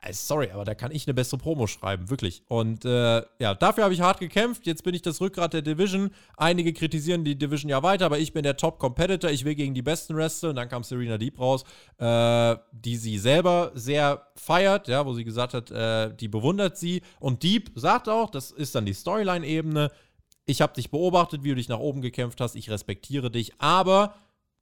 äh, 0.01 0.14
sorry, 0.14 0.51
aber 0.51 0.66
da 0.66 0.76
kann 0.76 0.91
ich 0.91 1.07
eine 1.07 1.16
bessere 1.16 1.39
Promo 1.39 1.66
schreiben, 1.66 2.12
wirklich. 2.12 2.43
Und 2.47 2.86
äh, 2.86 3.24
ja, 3.39 3.55
dafür 3.55 3.86
habe 3.86 3.95
ich 3.95 4.01
hart 4.01 4.20
gekämpft. 4.20 4.68
Jetzt 4.68 4.84
bin 4.84 4.93
ich 4.93 5.01
das 5.01 5.20
Rückgrat 5.20 5.53
der 5.53 5.64
Division. 5.64 6.12
Einige 6.38 6.74
kritisieren 6.74 7.26
die 7.26 7.36
Division 7.36 7.72
ja 7.72 7.82
weiter, 7.82 8.05
aber 8.05 8.20
ich 8.20 8.34
bin 8.34 8.43
der 8.43 8.55
Top-Competitor. 8.55 9.32
Ich 9.32 9.45
will 9.45 9.55
gegen 9.55 9.74
die 9.74 9.82
besten 9.82 10.16
Wrestler. 10.16 10.51
Und 10.51 10.57
dann 10.57 10.70
kam 10.70 10.84
Serena 10.84 11.18
Deep 11.18 11.39
raus, 11.39 11.64
äh, 11.97 12.55
die 12.72 12.97
sie 12.97 13.18
selber 13.18 13.72
sehr 13.74 14.28
feiert, 14.36 14.88
ja, 14.88 15.07
wo 15.07 15.16
sie 15.16 15.24
gesagt 15.24 15.55
hat, 15.55 15.72
äh, 15.72 16.16
die 16.16 16.28
bewundert 16.28 16.78
sie. 16.78 17.01
Und 17.20 17.41
Deep 17.41 17.72
sagt 17.74 18.07
auch, 18.07 18.30
das 18.30 18.51
ist 18.51 18.76
dann 18.76 18.86
die 18.86 18.93
Storyline-Ebene. 18.93 19.89
Ich 20.45 20.62
habe 20.62 20.74
dich 20.74 20.91
beobachtet, 20.91 21.43
wie 21.43 21.49
du 21.49 21.55
dich 21.55 21.68
nach 21.68 21.80
oben 21.80 22.03
gekämpft 22.03 22.39
hast. 22.41 22.55
Ich 22.55 22.70
respektiere 22.70 23.32
dich, 23.32 23.59
aber 23.59 24.14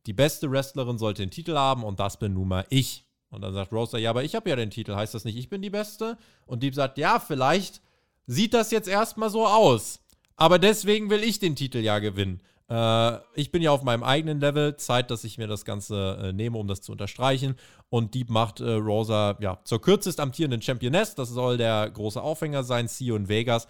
die 0.05 0.13
beste 0.13 0.49
Wrestlerin 0.51 0.97
sollte 0.97 1.21
den 1.21 1.31
Titel 1.31 1.55
haben 1.55 1.83
und 1.83 1.99
das 1.99 2.17
bin 2.17 2.33
nun 2.33 2.47
mal 2.47 2.65
ich. 2.69 3.05
Und 3.29 3.41
dann 3.41 3.53
sagt 3.53 3.71
Rosa, 3.71 3.97
ja, 3.97 4.09
aber 4.09 4.23
ich 4.23 4.35
habe 4.35 4.49
ja 4.49 4.55
den 4.55 4.71
Titel, 4.71 4.95
heißt 4.95 5.13
das 5.13 5.25
nicht, 5.25 5.37
ich 5.37 5.49
bin 5.49 5.61
die 5.61 5.69
Beste? 5.69 6.17
Und 6.45 6.63
Deep 6.63 6.73
sagt, 6.73 6.97
ja, 6.97 7.19
vielleicht 7.19 7.81
sieht 8.25 8.53
das 8.53 8.71
jetzt 8.71 8.87
erstmal 8.87 9.29
so 9.29 9.45
aus. 9.45 9.99
Aber 10.35 10.57
deswegen 10.57 11.09
will 11.09 11.23
ich 11.23 11.39
den 11.39 11.55
Titel 11.55 11.79
ja 11.79 11.99
gewinnen. 11.99 12.41
Äh, 12.69 13.17
ich 13.33 13.51
bin 13.51 13.61
ja 13.61 13.71
auf 13.71 13.83
meinem 13.83 14.03
eigenen 14.03 14.39
Level. 14.39 14.77
Zeit, 14.77 15.11
dass 15.11 15.23
ich 15.23 15.37
mir 15.37 15.47
das 15.47 15.65
Ganze 15.65 16.17
äh, 16.21 16.33
nehme, 16.33 16.57
um 16.57 16.67
das 16.67 16.81
zu 16.81 16.91
unterstreichen. 16.91 17.55
Und 17.89 18.15
Deep 18.15 18.29
macht 18.29 18.61
äh, 18.61 18.71
Rosa 18.71 19.37
ja, 19.41 19.59
zur 19.63 19.81
kürzest 19.81 20.19
amtierenden 20.19 20.61
Championess. 20.61 21.15
Das 21.15 21.29
soll 21.29 21.57
der 21.57 21.89
große 21.89 22.21
Aufhänger 22.21 22.63
sein, 22.63 22.87
Sie 22.87 23.11
und 23.11 23.27
Vegas. 23.27 23.67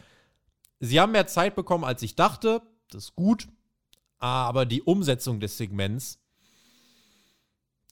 Sie 0.79 0.99
haben 0.99 1.11
mehr 1.11 1.27
Zeit 1.27 1.55
bekommen, 1.55 1.83
als 1.83 2.01
ich 2.01 2.15
dachte. 2.15 2.61
Das 2.91 3.05
ist 3.05 3.15
gut. 3.15 3.47
Aber 4.19 4.65
die 4.65 4.81
Umsetzung 4.81 5.39
des 5.39 5.57
Segments 5.57 6.18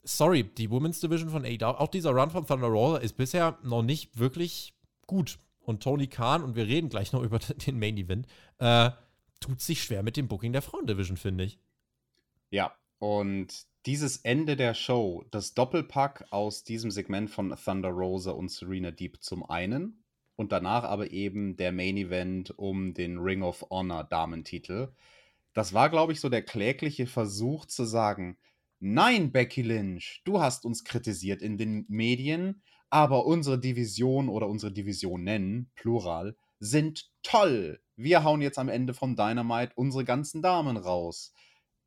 sorry, 0.07 0.43
die 0.43 0.71
Women's 0.71 0.99
Division 0.99 1.29
von 1.29 1.45
AEW, 1.45 1.65
auch 1.65 1.89
dieser 1.89 2.11
Run 2.11 2.31
von 2.31 2.45
Thunder 2.45 2.67
Rosa 2.67 2.97
ist 2.97 3.17
bisher 3.17 3.57
noch 3.63 3.83
nicht 3.83 4.17
wirklich 4.17 4.73
gut. 5.05 5.37
Und 5.59 5.83
Tony 5.83 6.07
Khan, 6.07 6.43
und 6.43 6.55
wir 6.55 6.65
reden 6.65 6.89
gleich 6.89 7.11
noch 7.11 7.21
über 7.21 7.39
den 7.67 7.77
Main 7.77 7.97
Event, 7.97 8.27
äh, 8.59 8.91
tut 9.39 9.61
sich 9.61 9.83
schwer 9.83 10.03
mit 10.03 10.17
dem 10.17 10.27
Booking 10.27 10.53
der 10.53 10.61
Frauendivision, 10.61 11.17
finde 11.17 11.43
ich. 11.43 11.59
Ja, 12.49 12.73
und 12.99 13.67
dieses 13.85 14.17
Ende 14.17 14.55
der 14.55 14.73
Show, 14.73 15.25
das 15.31 15.53
Doppelpack 15.53 16.25
aus 16.31 16.63
diesem 16.63 16.91
Segment 16.91 17.29
von 17.29 17.55
Thunder 17.55 17.89
Rosa 17.89 18.31
und 18.31 18.49
Serena 18.49 18.91
Deep 18.91 19.21
zum 19.21 19.49
einen 19.49 20.03
und 20.35 20.51
danach 20.51 20.83
aber 20.83 21.11
eben 21.11 21.57
der 21.57 21.71
Main 21.71 21.97
Event 21.97 22.57
um 22.57 22.93
den 22.93 23.17
Ring 23.17 23.43
of 23.43 23.65
Honor 23.69 24.03
Damentitel. 24.03 24.93
Das 25.53 25.73
war, 25.73 25.89
glaube 25.89 26.13
ich, 26.13 26.19
so 26.19 26.29
der 26.29 26.43
klägliche 26.43 27.07
Versuch 27.07 27.65
zu 27.65 27.85
sagen, 27.85 28.37
Nein, 28.79 29.31
Becky 29.31 29.63
Lynch, 29.63 30.21
du 30.23 30.39
hast 30.39 30.63
uns 30.63 30.83
kritisiert 30.83 31.41
in 31.41 31.57
den 31.57 31.85
Medien, 31.87 32.61
aber 32.91 33.25
unsere 33.25 33.59
Division 33.59 34.29
oder 34.29 34.47
unsere 34.47 34.71
Divisionen, 34.71 35.71
Plural, 35.73 36.35
sind 36.59 37.09
toll. 37.23 37.81
Wir 37.95 38.23
hauen 38.23 38.39
jetzt 38.39 38.59
am 38.59 38.69
Ende 38.69 38.93
von 38.93 39.15
Dynamite 39.15 39.73
unsere 39.75 40.05
ganzen 40.05 40.43
Damen 40.43 40.77
raus. 40.77 41.33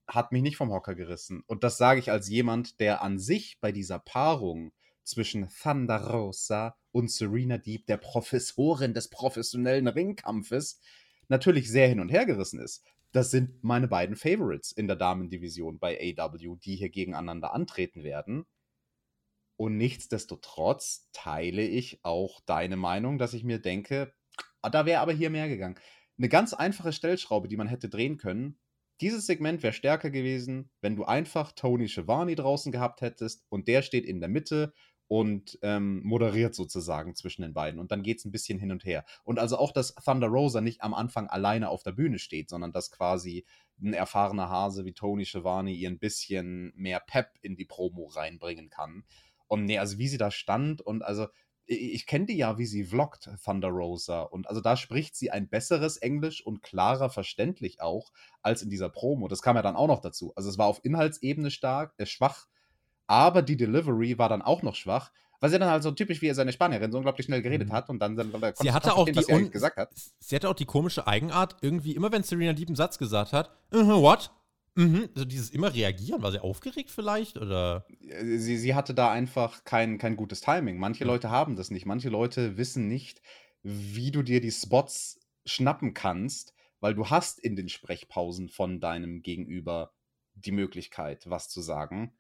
Hat 0.08 0.32
mich 0.32 0.42
nicht 0.42 0.56
vom 0.56 0.72
Hocker 0.72 0.96
gerissen. 0.96 1.44
Und 1.46 1.62
das 1.62 1.78
sage 1.78 2.00
ich 2.00 2.10
als 2.10 2.28
jemand, 2.28 2.80
der 2.80 3.02
an 3.02 3.20
sich 3.20 3.60
bei 3.60 3.70
dieser 3.70 4.00
Paarung 4.00 4.72
zwischen 5.04 5.48
Thunder 5.48 6.08
Rosa 6.10 6.74
und 6.90 7.08
Serena 7.08 7.58
Deep, 7.58 7.86
der 7.86 7.98
Professorin 7.98 8.94
des 8.94 9.10
professionellen 9.10 9.86
Ringkampfes, 9.86 10.80
natürlich 11.28 11.70
sehr 11.70 11.86
hin 11.86 12.00
und 12.00 12.10
her 12.10 12.26
gerissen 12.26 12.58
ist 12.58 12.82
das 13.12 13.30
sind 13.30 13.62
meine 13.62 13.88
beiden 13.88 14.16
Favorites 14.16 14.72
in 14.72 14.86
der 14.86 14.96
Damendivision 14.96 15.78
bei 15.78 15.98
AW, 16.16 16.56
die 16.62 16.76
hier 16.76 16.90
gegeneinander 16.90 17.52
antreten 17.52 18.02
werden. 18.02 18.44
Und 19.56 19.76
nichtsdestotrotz 19.76 21.10
teile 21.12 21.62
ich 21.62 22.00
auch 22.02 22.40
deine 22.46 22.76
Meinung, 22.76 23.18
dass 23.18 23.34
ich 23.34 23.44
mir 23.44 23.58
denke, 23.58 24.14
ah, 24.62 24.70
da 24.70 24.86
wäre 24.86 25.00
aber 25.00 25.12
hier 25.12 25.30
mehr 25.30 25.48
gegangen. 25.48 25.78
Eine 26.18 26.28
ganz 26.28 26.54
einfache 26.54 26.92
Stellschraube, 26.92 27.48
die 27.48 27.56
man 27.56 27.66
hätte 27.66 27.88
drehen 27.88 28.16
können. 28.16 28.58
Dieses 29.00 29.26
Segment 29.26 29.62
wäre 29.62 29.72
stärker 29.72 30.10
gewesen, 30.10 30.70
wenn 30.80 30.96
du 30.96 31.04
einfach 31.04 31.52
Tony 31.52 31.88
Schiavone 31.88 32.34
draußen 32.34 32.70
gehabt 32.70 33.00
hättest 33.00 33.44
und 33.48 33.66
der 33.66 33.82
steht 33.82 34.04
in 34.04 34.20
der 34.20 34.28
Mitte 34.28 34.72
und 35.10 35.58
ähm, 35.62 36.04
moderiert 36.04 36.54
sozusagen 36.54 37.16
zwischen 37.16 37.42
den 37.42 37.52
beiden. 37.52 37.80
Und 37.80 37.90
dann 37.90 38.04
geht 38.04 38.18
es 38.18 38.24
ein 38.24 38.30
bisschen 38.30 38.60
hin 38.60 38.70
und 38.70 38.84
her. 38.84 39.04
Und 39.24 39.40
also 39.40 39.58
auch, 39.58 39.72
dass 39.72 39.92
Thunder 39.96 40.28
Rosa 40.28 40.60
nicht 40.60 40.82
am 40.82 40.94
Anfang 40.94 41.26
alleine 41.26 41.68
auf 41.68 41.82
der 41.82 41.90
Bühne 41.90 42.20
steht, 42.20 42.48
sondern 42.48 42.70
dass 42.70 42.92
quasi 42.92 43.44
ein 43.82 43.92
erfahrener 43.92 44.48
Hase 44.48 44.84
wie 44.84 44.92
Tony 44.92 45.24
Schiavone 45.24 45.72
ihr 45.72 45.90
ein 45.90 45.98
bisschen 45.98 46.72
mehr 46.76 47.00
Pep 47.00 47.26
in 47.42 47.56
die 47.56 47.64
Promo 47.64 48.06
reinbringen 48.06 48.70
kann. 48.70 49.02
Und 49.48 49.64
nee, 49.64 49.78
also 49.78 49.98
wie 49.98 50.06
sie 50.06 50.16
da 50.16 50.30
stand 50.30 50.80
und 50.80 51.02
also 51.02 51.26
ich, 51.66 52.06
kenne 52.06 52.26
die 52.26 52.36
ja, 52.36 52.56
wie 52.58 52.66
sie 52.66 52.84
vloggt, 52.84 53.30
Thunder 53.44 53.68
Rosa. 53.68 54.22
Und 54.22 54.48
also 54.48 54.60
da 54.60 54.76
spricht 54.76 55.16
sie 55.16 55.32
ein 55.32 55.48
besseres 55.48 55.96
Englisch 55.96 56.46
und 56.46 56.62
klarer 56.62 57.10
verständlich 57.10 57.80
auch 57.80 58.12
als 58.42 58.62
in 58.62 58.70
dieser 58.70 58.90
Promo. 58.90 59.26
Das 59.26 59.42
kam 59.42 59.56
ja 59.56 59.62
dann 59.62 59.76
auch 59.76 59.88
noch 59.88 60.00
dazu. 60.00 60.32
Also 60.36 60.48
es 60.48 60.58
war 60.58 60.66
auf 60.66 60.84
Inhaltsebene 60.84 61.50
stark, 61.50 61.94
äh, 61.98 62.06
schwach, 62.06 62.46
aber 63.10 63.42
die 63.42 63.56
Delivery 63.56 64.18
war 64.18 64.28
dann 64.28 64.40
auch 64.40 64.62
noch 64.62 64.76
schwach, 64.76 65.10
weil 65.40 65.50
sie 65.50 65.58
dann 65.58 65.68
halt 65.68 65.82
so 65.82 65.90
typisch 65.90 66.22
wie 66.22 66.28
er 66.28 66.36
seine 66.36 66.52
Spanierin 66.52 66.92
so 66.92 66.98
unglaublich 66.98 67.26
schnell 67.26 67.42
geredet 67.42 67.68
mhm. 67.68 67.72
hat 67.72 67.90
und 67.90 67.98
dann, 67.98 68.16
dann, 68.16 68.30
dann 68.30 68.54
sie 68.54 68.70
hatte 68.70 68.94
auch 68.94 69.04
die 69.04 69.20
sie, 69.20 69.50
gesagt 69.50 69.76
hat. 69.78 69.90
sie 70.20 70.36
hatte 70.36 70.48
auch 70.48 70.54
die 70.54 70.64
komische 70.64 71.08
Eigenart, 71.08 71.56
irgendwie 71.60 71.96
immer 71.96 72.12
wenn 72.12 72.22
Serena 72.22 72.52
Deep 72.52 72.68
einen 72.68 72.76
Satz 72.76 72.98
gesagt 72.98 73.32
hat, 73.32 73.50
uh 73.74 73.78
-huh, 73.78 74.00
what? 74.00 74.30
Mhm, 74.76 75.08
so 75.16 75.24
dieses 75.24 75.50
immer 75.50 75.74
reagieren, 75.74 76.22
war 76.22 76.30
sie 76.30 76.38
aufgeregt 76.38 76.90
vielleicht 76.90 77.36
oder? 77.36 77.84
Sie, 77.98 78.56
sie 78.56 78.74
hatte 78.76 78.94
da 78.94 79.10
einfach 79.10 79.64
kein, 79.64 79.98
kein 79.98 80.14
gutes 80.14 80.40
Timing. 80.40 80.78
Manche 80.78 81.02
mhm. 81.02 81.10
Leute 81.10 81.30
haben 81.30 81.56
das 81.56 81.72
nicht. 81.72 81.86
Manche 81.86 82.10
Leute 82.10 82.56
wissen 82.56 82.86
nicht, 82.86 83.20
wie 83.64 84.12
du 84.12 84.22
dir 84.22 84.40
die 84.40 84.52
Spots 84.52 85.18
schnappen 85.44 85.94
kannst, 85.94 86.54
weil 86.78 86.94
du 86.94 87.10
hast 87.10 87.40
in 87.40 87.56
den 87.56 87.68
Sprechpausen 87.68 88.48
von 88.48 88.78
deinem 88.78 89.22
Gegenüber 89.22 89.92
die 90.34 90.52
Möglichkeit, 90.52 91.28
was 91.28 91.48
zu 91.48 91.60
sagen. 91.60 92.12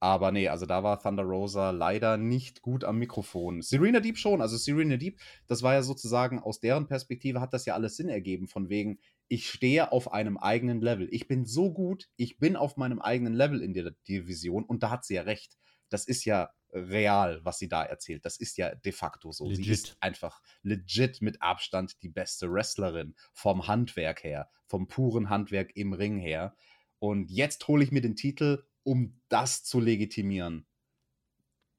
Aber 0.00 0.32
nee, 0.32 0.48
also 0.48 0.66
da 0.66 0.82
war 0.82 1.00
Thunder 1.00 1.22
Rosa 1.22 1.70
leider 1.70 2.16
nicht 2.16 2.60
gut 2.60 2.84
am 2.84 2.98
Mikrofon. 2.98 3.62
Serena 3.62 4.00
Deep 4.00 4.18
schon. 4.18 4.42
Also 4.42 4.56
Serena 4.56 4.96
Deep, 4.96 5.18
das 5.46 5.62
war 5.62 5.74
ja 5.74 5.82
sozusagen 5.82 6.38
aus 6.38 6.60
deren 6.60 6.86
Perspektive 6.86 7.40
hat 7.40 7.54
das 7.54 7.64
ja 7.64 7.74
alles 7.74 7.96
Sinn 7.96 8.08
ergeben, 8.08 8.46
von 8.46 8.68
wegen, 8.68 8.98
ich 9.28 9.48
stehe 9.48 9.92
auf 9.92 10.12
einem 10.12 10.36
eigenen 10.36 10.80
Level. 10.80 11.08
Ich 11.10 11.26
bin 11.26 11.46
so 11.46 11.72
gut, 11.72 12.10
ich 12.16 12.38
bin 12.38 12.56
auf 12.56 12.76
meinem 12.76 13.00
eigenen 13.00 13.32
Level 13.32 13.62
in 13.62 13.72
der 13.72 13.92
Division 14.06 14.64
und 14.64 14.82
da 14.82 14.90
hat 14.90 15.04
sie 15.04 15.14
ja 15.14 15.22
recht. 15.22 15.56
Das 15.88 16.06
ist 16.06 16.24
ja 16.24 16.50
real, 16.74 17.40
was 17.44 17.58
sie 17.58 17.68
da 17.68 17.82
erzählt. 17.84 18.24
Das 18.24 18.36
ist 18.36 18.56
ja 18.56 18.74
de 18.74 18.92
facto 18.92 19.32
so. 19.32 19.48
Legit. 19.48 19.64
Sie 19.64 19.70
ist 19.72 19.96
einfach 20.00 20.42
legit 20.62 21.22
mit 21.22 21.40
Abstand 21.40 22.02
die 22.02 22.08
beste 22.08 22.52
Wrestlerin 22.52 23.14
vom 23.32 23.68
Handwerk 23.68 24.24
her, 24.24 24.50
vom 24.66 24.88
puren 24.88 25.30
Handwerk 25.30 25.70
im 25.76 25.92
Ring 25.92 26.18
her. 26.18 26.56
Und 26.98 27.30
jetzt 27.30 27.66
hole 27.68 27.84
ich 27.84 27.92
mir 27.92 28.00
den 28.00 28.16
Titel 28.16 28.64
um 28.84 29.20
das 29.28 29.64
zu 29.64 29.80
legitimieren. 29.80 30.66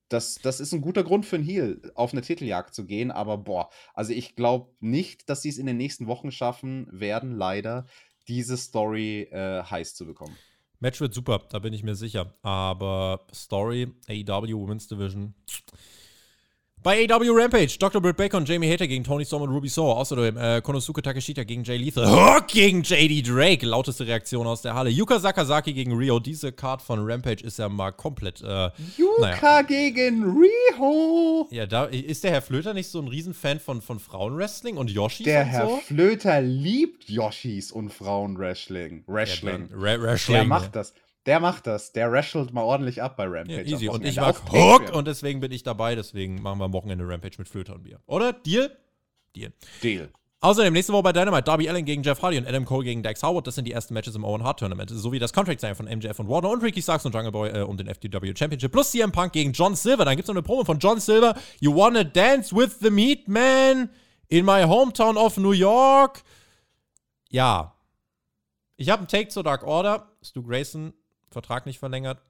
Das, 0.10 0.36
das 0.36 0.60
ist 0.60 0.72
ein 0.74 0.82
guter 0.82 1.04
Grund 1.04 1.26
für 1.26 1.38
einen 1.38 1.46
Heal, 1.46 1.92
auf 1.96 2.12
eine 2.12 2.22
Titeljagd 2.22 2.76
zu 2.76 2.86
gehen, 2.86 3.10
aber 3.10 3.38
boah, 3.38 3.70
also 3.94 4.14
ich 4.14 4.36
glaube 4.36 4.72
nicht, 4.80 5.30
dass 5.30 5.42
sie 5.42 5.50
es 5.50 5.58
in 5.58 5.66
den 5.66 5.78
nächsten 5.78 6.06
Wochen 6.06 6.32
schaffen 6.32 6.88
werden, 6.92 7.32
leider, 7.32 7.88
diese 8.28 8.58
Story 8.58 9.24
äh, 9.32 9.64
heiß 9.64 9.96
zu 9.96 10.06
bekommen. 10.06 10.36
Match 10.80 11.00
wird 11.00 11.14
super, 11.14 11.42
da 11.50 11.60
bin 11.60 11.74
ich 11.74 11.84
mir 11.84 11.96
sicher. 11.96 12.36
Aber 12.42 13.26
Story, 13.34 13.92
AEW 14.08 14.60
Women's 14.60 14.88
Division, 14.88 15.34
bei 16.86 17.08
AW 17.10 17.32
Rampage, 17.32 17.80
Dr. 17.80 18.00
Britt 18.00 18.16
Baker 18.16 18.38
und 18.38 18.48
Jamie 18.48 18.72
Hater 18.72 18.86
gegen 18.86 19.04
Tony 19.04 19.26
Storm 19.26 19.42
und 19.42 19.50
Ruby 19.50 19.68
Soho. 19.68 19.94
Außerdem 19.94 20.38
äh, 20.38 20.62
Konosuke 20.62 21.02
Takeshita 21.02 21.44
gegen 21.44 21.64
Jay 21.64 21.78
Lethal. 21.78 22.06
Hook 22.38 22.48
gegen 22.48 22.84
JD 22.84 23.28
Drake. 23.28 23.66
Lauteste 23.66 24.06
Reaktion 24.06 24.46
aus 24.46 24.62
der 24.62 24.76
Halle. 24.76 24.92
Yuka 24.92 25.20
Sakazaki 25.20 25.74
gegen 25.74 25.98
Rio. 25.98 26.20
Diese 26.20 26.52
Card 26.52 26.84
von 26.84 27.00
Rampage 27.04 27.44
ist 27.44 27.58
ja 27.58 27.70
mal 27.70 27.90
komplett. 27.90 28.44
Äh, 28.44 28.70
Yuka 28.98 29.20
naja. 29.20 29.62
gegen 29.64 30.26
Rio. 30.26 31.48
Ja, 31.50 31.66
da 31.66 31.86
ist 31.86 32.24
der 32.24 32.30
Herr 32.30 32.44
Flöter 32.44 32.76
nicht 32.76 32.90
so 32.90 33.02
ein 33.02 33.08
Riesenfan 33.08 33.60
von, 33.60 33.82
von 33.82 34.00
Frauenwrestling 34.00 34.78
und 34.78 34.92
Yoshis 34.92 35.26
Der 35.26 35.42
und 35.42 35.48
Herr 35.48 35.68
so? 35.68 35.78
Flöter 35.78 36.40
liebt 36.42 37.10
Yoshis 37.10 37.72
und 37.72 37.92
Frauenwrestling. 37.92 39.04
Wrestling. 39.08 39.70
Ja, 39.72 40.02
Wrestling. 40.02 40.36
Der 40.36 40.44
macht 40.46 40.76
das. 40.76 40.94
Der 41.26 41.40
macht 41.40 41.66
das. 41.66 41.92
Der 41.92 42.12
wrestelt 42.12 42.54
mal 42.54 42.62
ordentlich 42.62 43.02
ab 43.02 43.18
bei 43.18 43.26
Rampage. 43.26 43.64
Ja, 43.64 43.76
easy. 43.76 43.90
Und 43.90 44.06
ich 44.06 44.18
mag 44.18 44.36
Hook 44.52 44.94
und 44.94 45.08
deswegen 45.08 45.40
bin 45.40 45.52
ich 45.52 45.64
dabei. 45.64 45.96
Deswegen 45.96 46.42
machen 46.42 46.60
wir 46.60 46.66
am 46.66 46.74
Wochenende 46.74 47.08
Rampage 47.08 47.36
mit 47.38 47.50
Flöter 47.50 47.74
und 47.76 47.84
Bier. 47.84 48.00
Oder? 48.06 48.34
Deal? 48.34 48.76
Deal. 49.36 49.52
Deal. 49.82 50.10
Außerdem 50.42 50.74
nächste 50.74 50.94
Woche 50.94 51.02
bei 51.02 51.12
Dynamite 51.12 51.42
Darby 51.42 51.68
Allen 51.68 51.86
gegen 51.86 52.04
Jeff 52.04 52.22
Hardy 52.22 52.38
und 52.38 52.48
Adam 52.48 52.66
Cole 52.66 52.84
gegen 52.84 53.02
Dax 53.02 53.24
Howard. 53.24 53.48
Das 53.48 53.56
sind 53.56 53.66
die 53.66 53.72
ersten 53.72 53.96
Matches 53.96 54.14
im 54.14 54.24
Owen 54.24 54.44
Hart 54.44 54.60
Tournament. 54.60 54.92
Sowie 54.92 55.18
das 55.18 55.34
Contract 55.34 55.60
sein 55.60 55.74
von 55.74 55.88
MJF 55.88 56.20
und 56.20 56.30
Warner 56.30 56.52
und 56.52 56.62
Ricky 56.62 56.84
Starks 56.84 57.04
und 57.04 57.16
Jungle 57.16 57.32
Boy 57.32 57.50
äh, 57.50 57.62
um 57.62 57.76
den 57.78 57.88
FTW 57.88 58.32
Championship. 58.38 58.72
Plus 58.72 58.92
CM 58.92 59.12
Punk 59.12 59.34
gegen 59.34 59.54
John 59.54 59.76
Silver. 59.76 60.06
Dann 60.06 60.16
gibt 60.16 60.26
es 60.26 60.28
noch 60.28 60.36
eine 60.36 60.44
Promo 60.44 60.64
von 60.64 60.78
John 60.78 61.00
Silver. 61.00 61.34
You 61.60 61.76
wanna 61.76 62.04
dance 62.04 62.56
with 62.56 62.78
the 62.80 62.92
meat 62.92 63.28
man 63.28 63.90
in 64.28 64.46
my 64.46 64.64
hometown 64.64 65.18
of 65.18 65.38
New 65.38 65.54
York? 65.54 66.22
Ja. 67.30 67.74
Ich 68.78 68.90
habe 68.90 69.00
einen 69.00 69.08
Take 69.08 69.30
zur 69.30 69.42
Dark 69.42 69.64
Order. 69.64 70.12
Stu 70.22 70.44
Grayson 70.44 70.94
Vertrag 71.36 71.66
nicht 71.66 71.80
verlängert. 71.80 72.22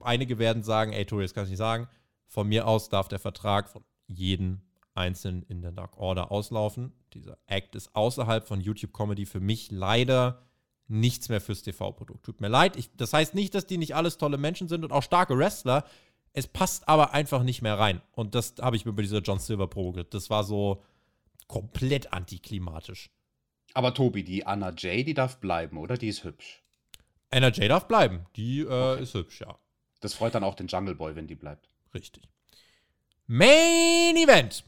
Einige 0.00 0.38
werden 0.38 0.62
sagen, 0.62 0.92
ey, 0.92 1.04
Tobi, 1.04 1.22
das 1.22 1.34
kann 1.34 1.44
ich 1.44 1.50
nicht 1.50 1.58
sagen. 1.58 1.88
Von 2.26 2.48
mir 2.48 2.66
aus 2.66 2.88
darf 2.88 3.08
der 3.08 3.18
Vertrag 3.18 3.68
von 3.68 3.84
jeden 4.06 4.62
einzeln 4.94 5.42
in 5.48 5.62
der 5.62 5.72
Dark 5.72 5.96
Order 5.96 6.30
auslaufen. 6.30 6.92
Dieser 7.12 7.38
Act 7.46 7.74
ist 7.74 7.94
außerhalb 7.96 8.46
von 8.46 8.60
YouTube 8.60 8.92
Comedy 8.92 9.26
für 9.26 9.40
mich 9.40 9.70
leider 9.70 10.42
nichts 10.86 11.28
mehr 11.28 11.40
fürs 11.40 11.62
TV-Produkt. 11.62 12.24
Tut 12.24 12.40
mir 12.40 12.48
leid. 12.48 12.76
Ich, 12.76 12.94
das 12.96 13.12
heißt 13.12 13.34
nicht, 13.34 13.54
dass 13.54 13.66
die 13.66 13.78
nicht 13.78 13.96
alles 13.96 14.16
tolle 14.16 14.38
Menschen 14.38 14.68
sind 14.68 14.84
und 14.84 14.92
auch 14.92 15.02
starke 15.02 15.36
Wrestler. 15.36 15.84
Es 16.32 16.46
passt 16.46 16.88
aber 16.88 17.12
einfach 17.12 17.42
nicht 17.42 17.62
mehr 17.62 17.78
rein. 17.78 18.00
Und 18.12 18.34
das 18.34 18.54
habe 18.60 18.76
ich 18.76 18.84
mir 18.84 18.92
bei 18.92 19.02
dieser 19.02 19.20
John 19.20 19.38
Silver 19.38 19.66
Probe 19.66 20.04
Das 20.04 20.30
war 20.30 20.44
so 20.44 20.82
komplett 21.48 22.12
antiklimatisch. 22.12 23.10
Aber 23.74 23.94
Tobi, 23.94 24.22
die 24.22 24.46
Anna 24.46 24.70
J, 24.70 25.06
die 25.06 25.14
darf 25.14 25.40
bleiben, 25.40 25.78
oder? 25.78 25.96
Die 25.96 26.08
ist 26.08 26.24
hübsch. 26.24 26.61
Anna 27.32 27.48
J 27.48 27.68
darf 27.68 27.88
bleiben. 27.88 28.26
Die 28.36 28.60
äh, 28.60 28.64
okay. 28.64 29.02
ist 29.02 29.14
hübsch, 29.14 29.40
ja. 29.40 29.58
Das 30.00 30.14
freut 30.14 30.34
dann 30.34 30.44
auch 30.44 30.54
den 30.54 30.66
Jungle 30.66 30.94
Boy, 30.94 31.16
wenn 31.16 31.26
die 31.26 31.34
bleibt. 31.34 31.68
Richtig. 31.94 32.28
Main 33.26 34.16
Event. 34.16 34.64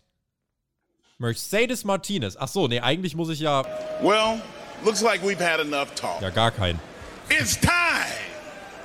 Mercedes 1.19 1.85
Martinez. 1.85 2.37
Ach 2.39 2.49
so, 2.49 2.67
nee, 2.67 2.81
eigentlich 2.81 3.15
muss 3.15 3.29
ich 3.29 3.41
ja. 3.41 3.65
Well, 4.03 4.41
looks 4.85 5.03
like 5.03 5.23
we've 5.23 5.41
had 5.41 5.61
enough 5.61 5.95
talk. 5.95 6.21
Ja, 6.21 6.31
gar 6.31 6.51
keinen. 6.51 6.81
It's 7.29 7.59
time 7.59 7.71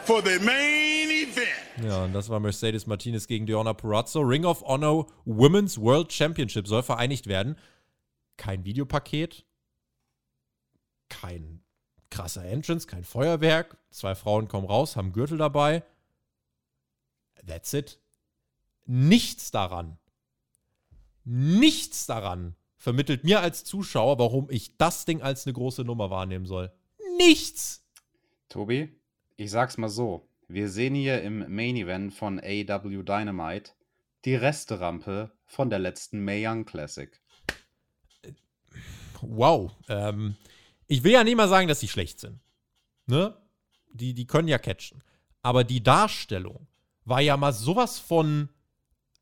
for 0.06 0.22
the 0.24 0.40
main 0.40 1.10
event. 1.10 1.48
Ja, 1.84 2.04
und 2.04 2.14
das 2.14 2.30
war 2.30 2.40
Mercedes 2.40 2.88
Martinez 2.88 3.28
gegen 3.28 3.46
Diona 3.46 3.74
Purazzo. 3.74 4.22
Ring 4.22 4.46
of 4.46 4.62
Honor 4.64 5.06
Women's 5.26 5.80
World 5.80 6.12
Championship 6.12 6.68
soll 6.68 6.84
vereinigt 6.84 7.28
werden. 7.28 7.58
Kein 8.38 8.64
Videopaket, 8.64 9.46
kein 11.10 11.59
krasser 12.10 12.46
Entrance, 12.46 12.88
kein 12.88 13.04
Feuerwerk. 13.04 13.78
Zwei 13.92 14.16
Frauen 14.16 14.48
kommen 14.48 14.68
raus, 14.68 14.96
haben 14.96 15.14
Gürtel 15.14 15.38
dabei. 15.38 15.84
That's 17.46 17.74
it. 17.74 18.00
Nichts 18.86 19.52
daran 19.52 19.98
nichts 21.30 22.08
daran 22.08 22.56
vermittelt 22.78 23.24
mir 23.24 23.42
als 23.42 23.64
Zuschauer, 23.64 24.18
warum 24.18 24.50
ich 24.50 24.78
das 24.78 25.06
Ding 25.06 25.22
als 25.22 25.46
eine 25.46 25.54
große 25.54 25.84
Nummer 25.84 26.10
wahrnehmen 26.10 26.46
soll. 26.46 26.72
Nichts! 27.18 27.86
Tobi, 28.48 28.90
ich 29.36 29.52
sag's 29.52 29.78
mal 29.78 29.90
so. 29.90 30.28
Wir 30.48 30.70
sehen 30.70 30.96
hier 30.96 31.22
im 31.22 31.54
Main 31.54 31.76
Event 31.76 32.14
von 32.14 32.40
AW 32.40 33.04
Dynamite 33.04 33.72
die 34.26 34.34
Resterampe 34.34 35.32
von 35.46 35.70
der 35.70 35.80
letzten 35.80 36.24
Mae 36.24 36.48
Young 36.48 36.66
Classic. 36.66 37.12
Wow. 39.22 39.72
Ähm, 39.88 40.36
ich 40.90 41.04
will 41.04 41.14
ja 41.14 41.24
nicht 41.24 41.38
mal 41.38 41.48
sagen, 41.48 41.70
dass 41.70 41.80
sie 41.80 41.88
schlecht 41.88 42.20
sind. 42.20 42.40
Ne? 43.06 43.38
Die, 43.94 44.14
die 44.14 44.28
können 44.28 44.48
ja 44.48 44.58
catchen. 44.58 45.02
Aber 45.42 45.64
die 45.64 45.82
Darstellung 45.82 46.68
war 47.06 47.22
ja 47.22 47.38
mal 47.38 47.54
sowas 47.54 48.00
von 48.00 48.50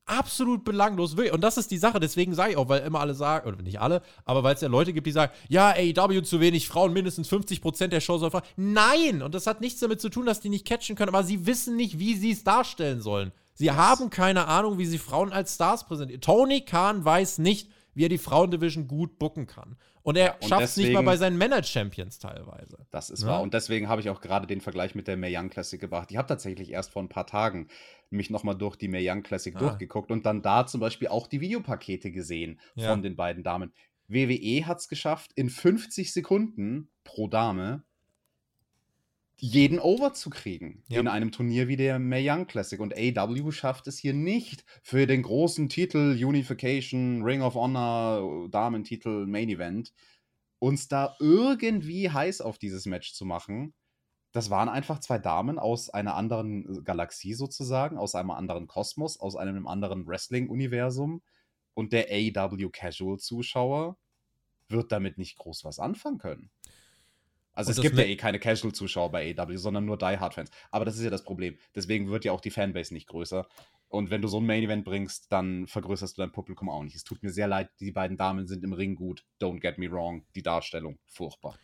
absolut 0.06 0.64
belanglos. 0.64 1.14
Und 1.14 1.42
das 1.42 1.58
ist 1.58 1.70
die 1.70 1.78
Sache, 1.78 2.00
deswegen 2.00 2.34
sage 2.34 2.52
ich 2.52 2.58
auch, 2.58 2.70
weil 2.70 2.82
immer 2.84 3.02
alle 3.02 3.14
sagen, 3.14 3.48
oder 3.48 3.62
nicht 3.62 3.82
alle, 3.82 4.02
aber 4.24 4.42
weil 4.44 4.56
es 4.56 4.62
ja 4.62 4.70
Leute 4.70 4.94
gibt, 4.94 5.06
die 5.06 5.12
sagen, 5.12 5.34
ja, 5.50 5.72
AEW 5.72 6.22
zu 6.22 6.40
wenig 6.40 6.68
Frauen, 6.68 6.94
mindestens 6.94 7.30
50% 7.30 7.88
der 7.88 8.00
Show 8.00 8.18
soll 8.18 8.32
Frauen. 8.32 8.44
Nein! 8.56 9.22
Und 9.22 9.36
das 9.36 9.46
hat 9.46 9.60
nichts 9.60 9.82
damit 9.82 10.00
zu 10.00 10.10
tun, 10.10 10.26
dass 10.26 10.40
die 10.40 10.50
nicht 10.50 10.66
catchen 10.66 10.96
können, 10.96 11.14
aber 11.14 11.26
sie 11.26 11.46
wissen 11.46 11.76
nicht, 11.76 12.00
wie 12.00 12.16
sie 12.16 12.32
es 12.32 12.46
darstellen 12.46 13.02
sollen. 13.02 13.34
Sie 13.54 13.66
yes. 13.66 13.76
haben 13.76 14.10
keine 14.10 14.48
Ahnung, 14.48 14.78
wie 14.78 14.86
sie 14.86 15.00
Frauen 15.00 15.34
als 15.34 15.56
Stars 15.56 15.86
präsentieren. 15.86 16.22
Tony 16.22 16.62
Khan 16.62 17.04
weiß 17.04 17.40
nicht, 17.40 17.70
wie 17.94 18.06
er 18.06 18.10
die 18.10 18.20
Frauendivision 18.20 18.88
gut 18.88 19.20
bucken 19.20 19.48
kann. 19.48 19.76
Und 20.08 20.16
er 20.16 20.38
ja, 20.42 20.48
schafft 20.48 20.64
es 20.64 20.78
nicht 20.78 20.94
mal 20.94 21.04
bei 21.04 21.18
seinen 21.18 21.38
Männer-Champions 21.38 22.20
teilweise. 22.20 22.88
Das 22.92 23.10
ist 23.10 23.24
ja? 23.24 23.28
wahr. 23.28 23.42
Und 23.42 23.54
deswegen 23.54 23.90
habe 23.90 24.00
ich 24.00 24.10
auch 24.10 24.22
gerade 24.22 24.48
den 24.48 24.62
Vergleich 24.62 24.96
mit 24.96 25.06
der 25.06 25.18
Mae 25.18 25.38
Young 25.38 25.50
Classic 25.50 25.82
gebracht. 25.82 26.12
Ich 26.12 26.16
habe 26.16 26.30
tatsächlich 26.30 26.72
erst 26.72 26.92
vor 26.92 27.04
ein 27.04 27.10
paar 27.10 27.28
Tagen 27.28 27.68
mich 28.10 28.30
nochmal 28.30 28.58
durch 28.58 28.78
die 28.78 28.88
Mae 28.88 29.06
Young 29.06 29.22
Classic 29.22 29.54
ah. 29.58 29.60
durchgeguckt 29.60 30.10
und 30.10 30.26
dann 30.26 30.42
da 30.42 30.66
zum 30.66 30.80
Beispiel 30.80 31.10
auch 31.10 31.28
die 31.28 31.42
Videopakete 31.42 32.14
gesehen 32.14 32.62
ja. 32.76 32.90
von 32.90 33.02
den 33.02 33.18
beiden 33.18 33.44
Damen. 33.44 33.74
WWE 34.08 34.66
hat 34.66 34.78
es 34.78 34.88
geschafft, 34.88 35.34
in 35.36 35.50
50 35.50 36.14
Sekunden 36.14 36.90
pro 37.04 37.28
Dame 37.28 37.84
jeden 39.40 39.80
Over 39.80 40.14
zu 40.14 40.30
kriegen 40.30 40.84
ja. 40.88 41.00
in 41.00 41.08
einem 41.08 41.32
Turnier 41.32 41.68
wie 41.68 41.76
der 41.76 42.00
Mae 42.00 42.28
Young 42.28 42.48
Classic. 42.48 42.80
Und 42.80 42.96
AW 42.98 43.52
schafft 43.52 43.88
es 43.88 43.98
hier 43.98 44.14
nicht 44.14 44.66
für 44.82 45.06
den 45.08 45.22
großen 45.22 45.70
Titel 45.70 46.18
Unification, 46.20 47.24
Ring 47.24 47.42
of 47.42 47.56
Honor, 47.56 48.50
Damentitel, 48.50 49.26
Main 49.28 49.50
Event, 49.50 49.94
uns 50.60 50.88
da 50.88 51.16
irgendwie 51.20 52.10
heiß 52.10 52.42
auf 52.42 52.58
dieses 52.58 52.86
Match 52.86 53.14
zu 53.14 53.26
machen 53.26 53.74
das 54.38 54.52
waren 54.52 54.70
einfach 54.70 55.00
zwei 55.00 55.18
Damen 55.18 55.58
aus 55.58 55.90
einer 55.90 56.16
anderen 56.16 56.78
äh, 56.78 56.82
Galaxie 56.84 57.34
sozusagen, 57.34 57.98
aus 57.98 58.14
einem 58.14 58.30
anderen 58.32 58.68
Kosmos, 58.68 59.20
aus 59.20 59.36
einem 59.36 59.68
anderen 59.68 60.06
Wrestling-Universum. 60.06 61.24
Und 61.74 61.92
der 61.92 62.08
AEW 62.12 62.70
Casual-Zuschauer 62.70 63.98
wird 64.70 64.92
damit 64.92 65.18
nicht 65.18 65.38
groß 65.38 65.64
was 65.64 65.80
anfangen 65.80 66.18
können. 66.20 66.52
Also 67.58 67.72
und 67.72 67.78
es 67.78 67.82
gibt 67.82 67.98
ja 67.98 68.04
eh 68.04 68.16
keine 68.16 68.38
Casual-Zuschauer 68.38 69.10
bei 69.10 69.36
AEW, 69.36 69.58
sondern 69.58 69.86
nur 69.86 69.98
Die-Hard-Fans. 69.98 70.52
Aber 70.70 70.86
das 70.86 70.96
ist 70.96 71.04
ja 71.04 71.10
das 71.10 71.24
Problem. 71.24 71.58
Deswegen 71.74 72.12
wird 72.12 72.24
ja 72.24 72.32
auch 72.32 72.40
die 72.40 72.52
Fanbase 72.52 72.94
nicht 72.94 73.08
größer. 73.08 73.48
Und 73.88 74.12
wenn 74.12 74.22
du 74.22 74.28
so 74.28 74.40
ein 74.40 74.46
Main-Event 74.46 74.86
bringst, 74.86 75.32
dann 75.32 75.66
vergrößerst 75.66 76.16
du 76.16 76.22
dein 76.22 76.32
Publikum 76.32 76.70
auch 76.70 76.84
nicht. 76.84 76.96
Es 76.96 77.04
tut 77.04 77.24
mir 77.24 77.32
sehr 77.32 77.48
leid, 77.48 77.72
die 77.80 77.92
beiden 77.92 78.16
Damen 78.16 78.46
sind 78.46 78.64
im 78.64 78.74
Ring 78.74 78.94
gut. 78.94 79.26
Don't 79.42 79.60
get 79.60 79.80
me 79.80 79.90
wrong. 79.90 80.24
Die 80.36 80.44
Darstellung, 80.44 81.00
furchtbar. 81.08 81.58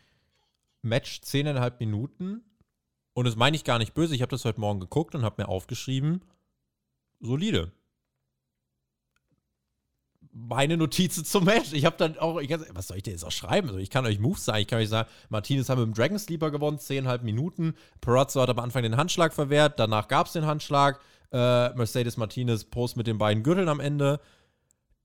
Match 0.82 1.20
10,5 1.20 1.74
Minuten. 1.78 2.42
Und 3.12 3.26
das 3.26 3.36
meine 3.36 3.54
ich 3.54 3.62
gar 3.62 3.78
nicht 3.78 3.94
böse. 3.94 4.16
Ich 4.16 4.22
habe 4.22 4.30
das 4.30 4.44
heute 4.44 4.58
Morgen 4.58 4.80
geguckt 4.80 5.14
und 5.14 5.22
habe 5.22 5.42
mir 5.42 5.48
aufgeschrieben, 5.48 6.24
solide. 7.20 7.70
Meine 10.36 10.76
Notizen 10.76 11.24
zum 11.24 11.44
Match. 11.44 11.72
Ich 11.72 11.84
habe 11.84 11.96
dann 11.96 12.18
auch, 12.18 12.40
ich, 12.40 12.50
was 12.50 12.88
soll 12.88 12.96
ich 12.96 13.04
denn 13.04 13.12
jetzt 13.12 13.24
auch 13.24 13.30
schreiben? 13.30 13.68
Also 13.68 13.78
ich 13.78 13.88
kann 13.88 14.04
euch 14.04 14.18
Moves 14.18 14.44
sagen. 14.44 14.60
Ich 14.60 14.66
kann 14.66 14.80
euch 14.80 14.88
sagen, 14.88 15.08
Martinez 15.28 15.68
haben 15.68 15.80
mit 15.80 15.88
dem 15.88 15.94
Dragon 15.94 16.18
Sleeper 16.18 16.50
gewonnen, 16.50 16.78
10,5 16.78 17.22
Minuten. 17.22 17.74
Perazzo 18.00 18.40
hat 18.40 18.50
am 18.50 18.58
Anfang 18.58 18.82
den 18.82 18.96
Handschlag 18.96 19.32
verwehrt, 19.32 19.78
danach 19.78 20.08
gab 20.08 20.26
es 20.26 20.32
den 20.32 20.46
Handschlag. 20.46 21.00
Äh, 21.32 21.70
Mercedes 21.74 22.16
Martinez 22.16 22.64
Post 22.64 22.96
mit 22.96 23.06
den 23.06 23.18
beiden 23.18 23.42
Gürteln 23.42 23.68
am 23.68 23.80
Ende. 23.80 24.20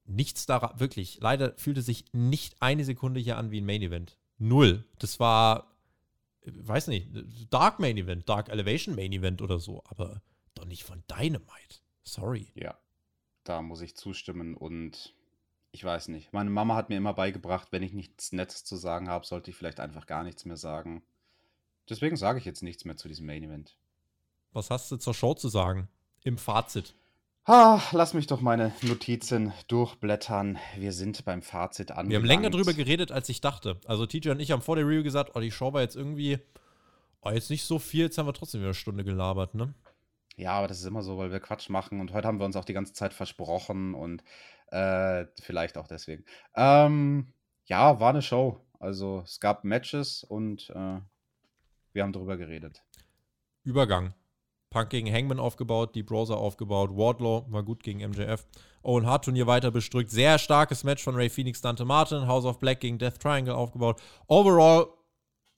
Nichts 0.05 0.47
daran, 0.47 0.79
wirklich. 0.79 1.19
Leider 1.21 1.53
fühlte 1.57 1.83
sich 1.83 2.05
nicht 2.11 2.55
eine 2.61 2.83
Sekunde 2.83 3.19
hier 3.19 3.37
an 3.37 3.51
wie 3.51 3.61
ein 3.61 3.65
Main 3.65 3.83
Event. 3.83 4.17
Null. 4.39 4.83
Das 4.97 5.19
war 5.19 5.69
weiß 6.45 6.87
nicht, 6.87 7.07
Dark 7.49 7.79
Main 7.79 7.97
Event, 7.97 8.27
Dark 8.27 8.49
Elevation 8.49 8.95
Main 8.95 9.11
Event 9.11 9.41
oder 9.41 9.59
so, 9.59 9.83
aber 9.85 10.21
doch 10.55 10.65
nicht 10.65 10.83
von 10.83 11.03
Dynamite. 11.09 11.79
Sorry. 12.03 12.47
Ja, 12.55 12.77
da 13.43 13.61
muss 13.61 13.81
ich 13.81 13.95
zustimmen 13.95 14.55
und 14.55 15.13
ich 15.71 15.83
weiß 15.83 16.07
nicht. 16.07 16.33
Meine 16.33 16.49
Mama 16.49 16.75
hat 16.75 16.89
mir 16.89 16.97
immer 16.97 17.13
beigebracht, 17.13 17.67
wenn 17.71 17.83
ich 17.83 17.93
nichts 17.93 18.31
Nettes 18.31 18.63
zu 18.63 18.75
sagen 18.75 19.09
habe, 19.09 19.25
sollte 19.25 19.51
ich 19.51 19.57
vielleicht 19.57 19.79
einfach 19.79 20.07
gar 20.07 20.23
nichts 20.23 20.45
mehr 20.45 20.57
sagen. 20.57 21.03
Deswegen 21.89 22.17
sage 22.17 22.39
ich 22.39 22.45
jetzt 22.45 22.63
nichts 22.63 22.85
mehr 22.85 22.97
zu 22.97 23.07
diesem 23.07 23.25
Main 23.25 23.43
Event. 23.43 23.75
Was 24.51 24.69
hast 24.69 24.91
du 24.91 24.97
zur 24.97 25.13
Show 25.13 25.33
zu 25.33 25.49
sagen? 25.49 25.87
Im 26.23 26.37
Fazit. 26.37 26.95
Ah, 27.45 27.81
lass 27.93 28.13
mich 28.13 28.27
doch 28.27 28.41
meine 28.41 28.73
Notizen 28.81 29.53
durchblättern. 29.67 30.59
Wir 30.77 30.91
sind 30.91 31.25
beim 31.25 31.41
Fazit 31.41 31.91
angelangt. 31.91 32.11
Wir 32.11 32.17
haben 32.17 32.25
länger 32.25 32.49
drüber 32.49 32.73
geredet, 32.73 33.11
als 33.11 33.29
ich 33.29 33.41
dachte. 33.41 33.79
Also 33.85 34.05
TJ 34.05 34.29
und 34.29 34.39
ich 34.39 34.51
haben 34.51 34.61
vor 34.61 34.75
der 34.75 34.85
Review 34.85 35.03
gesagt, 35.03 35.31
oh, 35.35 35.39
die 35.39 35.51
Show 35.51 35.73
war 35.73 35.81
jetzt 35.81 35.95
irgendwie, 35.95 36.39
oh, 37.21 37.31
jetzt 37.31 37.49
nicht 37.49 37.63
so 37.63 37.79
viel, 37.79 38.05
jetzt 38.05 38.17
haben 38.17 38.27
wir 38.27 38.33
trotzdem 38.33 38.61
wieder 38.61 38.69
eine 38.69 38.75
Stunde 38.75 39.03
gelabert, 39.03 39.55
ne? 39.55 39.73
Ja, 40.35 40.53
aber 40.53 40.67
das 40.67 40.79
ist 40.79 40.85
immer 40.85 41.01
so, 41.01 41.17
weil 41.17 41.31
wir 41.31 41.39
Quatsch 41.39 41.69
machen 41.69 41.99
und 41.99 42.13
heute 42.13 42.27
haben 42.27 42.39
wir 42.39 42.45
uns 42.45 42.55
auch 42.55 42.65
die 42.65 42.73
ganze 42.73 42.93
Zeit 42.93 43.13
versprochen 43.13 43.93
und 43.93 44.23
äh, 44.71 45.25
vielleicht 45.41 45.77
auch 45.77 45.87
deswegen. 45.87 46.25
Ähm, 46.55 47.33
ja, 47.65 47.99
war 47.99 48.09
eine 48.09 48.21
Show. 48.21 48.65
Also 48.79 49.21
es 49.25 49.39
gab 49.39 49.63
Matches 49.63 50.23
und 50.23 50.69
äh, 50.69 50.99
wir 51.93 52.03
haben 52.03 52.13
drüber 52.13 52.37
geredet. 52.37 52.81
Übergang. 53.63 54.13
Punk 54.69 54.91
gegen 54.91 55.11
Hangman 55.11 55.39
aufgebaut, 55.39 55.95
die 55.95 56.03
Browser 56.03 56.37
aufgebaut, 56.37 56.91
Wardlaw 56.91 57.45
war 57.51 57.63
gut 57.63 57.81
gegen 57.81 58.07
MJF. 58.07 58.45
Owen 58.83 59.05
Hart 59.05 59.25
Turnier 59.25 59.47
weiter 59.47 59.71
bestrückt. 59.71 60.11
Sehr 60.11 60.37
starkes 60.37 60.83
Match 60.83 61.03
von 61.03 61.15
Ray 61.15 61.29
Phoenix, 61.29 61.59
Dante 61.61 61.85
Martin, 61.85 62.27
House 62.27 62.45
of 62.45 62.59
Black 62.59 62.79
gegen 62.79 62.99
Death 62.99 63.19
Triangle 63.19 63.55
aufgebaut. 63.55 63.99
Overall 64.27 64.87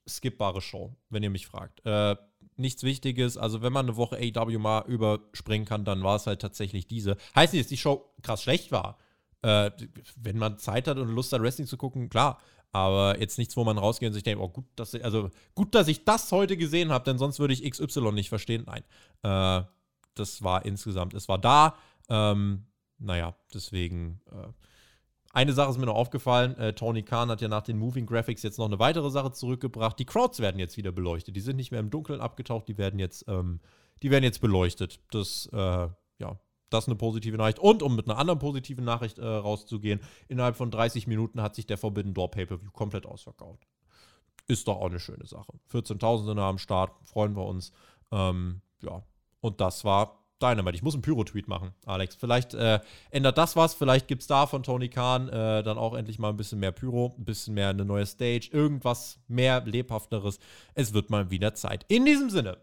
skippbare 0.08 0.60
Show, 0.60 0.96
wenn 1.10 1.22
ihr 1.22 1.30
mich 1.30 1.46
fragt. 1.46 1.84
Äh, 1.84 2.16
nichts 2.56 2.82
Wichtiges. 2.82 3.36
Also, 3.36 3.62
wenn 3.62 3.72
man 3.72 3.86
eine 3.86 3.96
Woche 3.96 4.16
AEW 4.16 4.58
mal 4.58 4.84
überspringen 4.86 5.64
kann, 5.64 5.84
dann 5.84 6.02
war 6.02 6.16
es 6.16 6.26
halt 6.26 6.40
tatsächlich 6.40 6.86
diese. 6.86 7.16
Heißt 7.34 7.52
nicht, 7.52 7.64
dass 7.64 7.68
die 7.68 7.76
Show 7.76 8.10
krass 8.22 8.42
schlecht 8.42 8.72
war. 8.72 8.98
Äh, 9.42 9.70
wenn 10.16 10.38
man 10.38 10.58
Zeit 10.58 10.88
hat 10.88 10.98
und 10.98 11.08
Lust 11.08 11.32
hat, 11.32 11.42
Wrestling 11.42 11.66
zu 11.66 11.76
gucken, 11.76 12.08
klar. 12.08 12.38
Aber 12.72 13.20
jetzt 13.20 13.36
nichts, 13.36 13.56
wo 13.56 13.64
man 13.64 13.76
rausgeht 13.76 14.08
und 14.08 14.14
sich 14.14 14.22
denkt, 14.22 14.42
oh, 14.42 14.48
gut, 14.48 14.64
dass 14.76 14.94
ich, 14.94 15.04
also 15.04 15.30
gut, 15.54 15.74
dass 15.74 15.88
ich 15.88 16.04
das 16.04 16.32
heute 16.32 16.56
gesehen 16.56 16.90
habe, 16.90 17.04
denn 17.04 17.18
sonst 17.18 17.38
würde 17.38 17.52
ich 17.52 17.70
XY 17.70 18.12
nicht 18.12 18.30
verstehen. 18.30 18.66
Nein. 18.66 18.82
Äh, 19.22 19.66
das 20.14 20.42
war 20.42 20.64
insgesamt, 20.64 21.14
es 21.14 21.28
war 21.28 21.38
da. 21.38 21.76
Ähm, 22.08 22.66
naja, 22.98 23.34
deswegen. 23.52 24.20
Äh, 24.30 24.48
eine 25.32 25.52
Sache 25.54 25.70
ist 25.70 25.78
mir 25.78 25.86
noch 25.86 25.94
aufgefallen. 25.94 26.56
Äh, 26.58 26.74
Tony 26.74 27.02
Khan 27.02 27.30
hat 27.30 27.40
ja 27.40 27.48
nach 27.48 27.62
den 27.62 27.78
Moving 27.78 28.06
Graphics 28.06 28.42
jetzt 28.42 28.58
noch 28.58 28.66
eine 28.66 28.78
weitere 28.78 29.10
Sache 29.10 29.32
zurückgebracht. 29.32 29.98
Die 29.98 30.04
Crowds 30.04 30.40
werden 30.40 30.58
jetzt 30.58 30.76
wieder 30.76 30.92
beleuchtet. 30.92 31.34
Die 31.34 31.40
sind 31.40 31.56
nicht 31.56 31.70
mehr 31.70 31.80
im 31.80 31.90
Dunkeln 31.90 32.20
abgetaucht, 32.20 32.68
die 32.68 32.76
werden 32.76 32.98
jetzt, 32.98 33.24
ähm, 33.28 33.60
die 34.02 34.10
werden 34.10 34.24
jetzt 34.24 34.40
beleuchtet. 34.40 35.00
Das, 35.10 35.48
äh, 35.52 35.56
ja, 36.18 36.38
Das 36.68 36.84
ist 36.84 36.88
eine 36.88 36.96
positive 36.96 37.36
Nachricht. 37.38 37.58
Und 37.58 37.82
um 37.82 37.96
mit 37.96 38.08
einer 38.08 38.18
anderen 38.18 38.38
positiven 38.38 38.84
Nachricht 38.84 39.18
äh, 39.18 39.26
rauszugehen, 39.26 40.00
innerhalb 40.28 40.56
von 40.56 40.70
30 40.70 41.06
Minuten 41.06 41.40
hat 41.40 41.54
sich 41.54 41.66
der 41.66 41.78
Forbidden 41.78 42.14
Door 42.14 42.30
Pay-Per-View 42.30 42.70
komplett 42.70 43.06
ausverkauft. 43.06 43.66
Ist 44.48 44.68
doch 44.68 44.76
auch 44.76 44.86
eine 44.86 45.00
schöne 45.00 45.26
Sache. 45.26 45.52
14.000 45.72 46.26
sind 46.26 46.38
am 46.38 46.58
Start, 46.58 46.92
freuen 47.04 47.36
wir 47.36 47.46
uns. 47.46 47.72
Ähm, 48.10 48.60
ja, 48.82 49.02
und 49.40 49.60
das 49.60 49.84
war 49.84 50.21
Dynamite. 50.42 50.76
Ich 50.76 50.82
muss 50.82 50.94
einen 50.94 51.02
Pyro-Tweet 51.02 51.48
machen, 51.48 51.72
Alex. 51.86 52.16
Vielleicht 52.16 52.54
äh, 52.54 52.80
ändert 53.10 53.38
das 53.38 53.56
was. 53.56 53.74
Vielleicht 53.74 54.08
gibt 54.08 54.22
es 54.22 54.28
da 54.28 54.46
von 54.46 54.62
Tony 54.62 54.88
Khan 54.88 55.28
äh, 55.28 55.62
dann 55.62 55.78
auch 55.78 55.94
endlich 55.94 56.18
mal 56.18 56.30
ein 56.30 56.36
bisschen 56.36 56.58
mehr 56.58 56.72
Pyro, 56.72 57.14
ein 57.18 57.24
bisschen 57.24 57.54
mehr 57.54 57.70
eine 57.70 57.84
neue 57.84 58.06
Stage, 58.06 58.48
irgendwas 58.52 59.18
mehr 59.28 59.62
lebhafteres. 59.64 60.38
Es 60.74 60.92
wird 60.92 61.10
mal 61.10 61.30
wieder 61.30 61.54
Zeit. 61.54 61.84
In 61.88 62.04
diesem 62.04 62.30
Sinne 62.30 62.58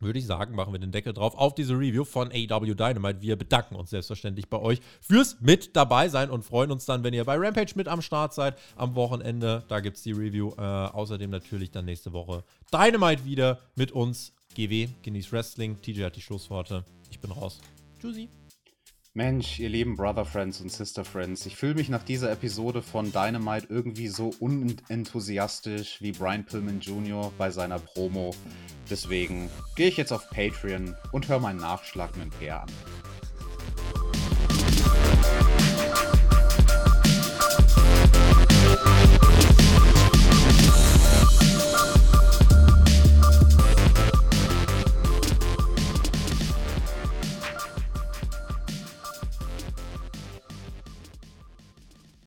würde 0.00 0.18
ich 0.18 0.26
sagen, 0.26 0.54
machen 0.54 0.72
wir 0.72 0.80
den 0.80 0.92
Deckel 0.92 1.12
drauf 1.12 1.34
auf 1.36 1.54
diese 1.54 1.74
Review 1.74 2.04
von 2.04 2.32
AW 2.32 2.74
Dynamite. 2.74 3.20
Wir 3.20 3.36
bedanken 3.36 3.76
uns 3.76 3.90
selbstverständlich 3.90 4.48
bei 4.48 4.58
euch 4.58 4.80
fürs 5.00 5.40
mit 5.40 5.76
dabei 5.76 6.08
sein 6.08 6.30
und 6.30 6.42
freuen 6.42 6.70
uns 6.70 6.86
dann, 6.86 7.04
wenn 7.04 7.14
ihr 7.14 7.24
bei 7.24 7.36
Rampage 7.36 7.72
mit 7.76 7.86
am 7.86 8.00
Start 8.00 8.32
seid 8.32 8.58
am 8.76 8.94
Wochenende. 8.94 9.64
Da 9.68 9.80
gibt 9.80 9.98
es 9.98 10.02
die 10.02 10.12
Review. 10.12 10.52
Äh, 10.56 10.62
außerdem 10.62 11.30
natürlich 11.30 11.70
dann 11.70 11.84
nächste 11.84 12.12
Woche 12.12 12.44
Dynamite 12.72 13.24
wieder 13.24 13.60
mit 13.76 13.92
uns 13.92 14.32
GW, 14.54 14.88
genieß 15.02 15.32
Wrestling. 15.32 15.80
TJ 15.80 16.04
hat 16.04 16.16
die 16.16 16.22
Schlussworte. 16.22 16.84
Ich 17.10 17.20
bin 17.20 17.30
raus. 17.30 17.60
Tschüssi. 18.00 18.28
Mensch, 19.12 19.58
ihr 19.58 19.68
lieben 19.68 19.96
Brother 19.96 20.24
Friends 20.24 20.60
und 20.60 20.70
Sister 20.70 21.04
Friends, 21.04 21.44
ich 21.44 21.56
fühle 21.56 21.74
mich 21.74 21.88
nach 21.88 22.04
dieser 22.04 22.30
Episode 22.30 22.80
von 22.80 23.10
Dynamite 23.10 23.66
irgendwie 23.68 24.06
so 24.06 24.30
unenthusiastisch 24.38 26.00
wie 26.00 26.12
Brian 26.12 26.46
Pillman 26.46 26.78
Jr. 26.78 27.32
bei 27.36 27.50
seiner 27.50 27.80
Promo. 27.80 28.32
Deswegen 28.88 29.50
gehe 29.74 29.88
ich 29.88 29.96
jetzt 29.96 30.12
auf 30.12 30.30
Patreon 30.30 30.94
und 31.10 31.26
höre 31.26 31.40
meinen 31.40 31.58
Nachschlag 31.58 32.16
mit 32.16 32.30
Per 32.38 32.62
an. 32.62 32.68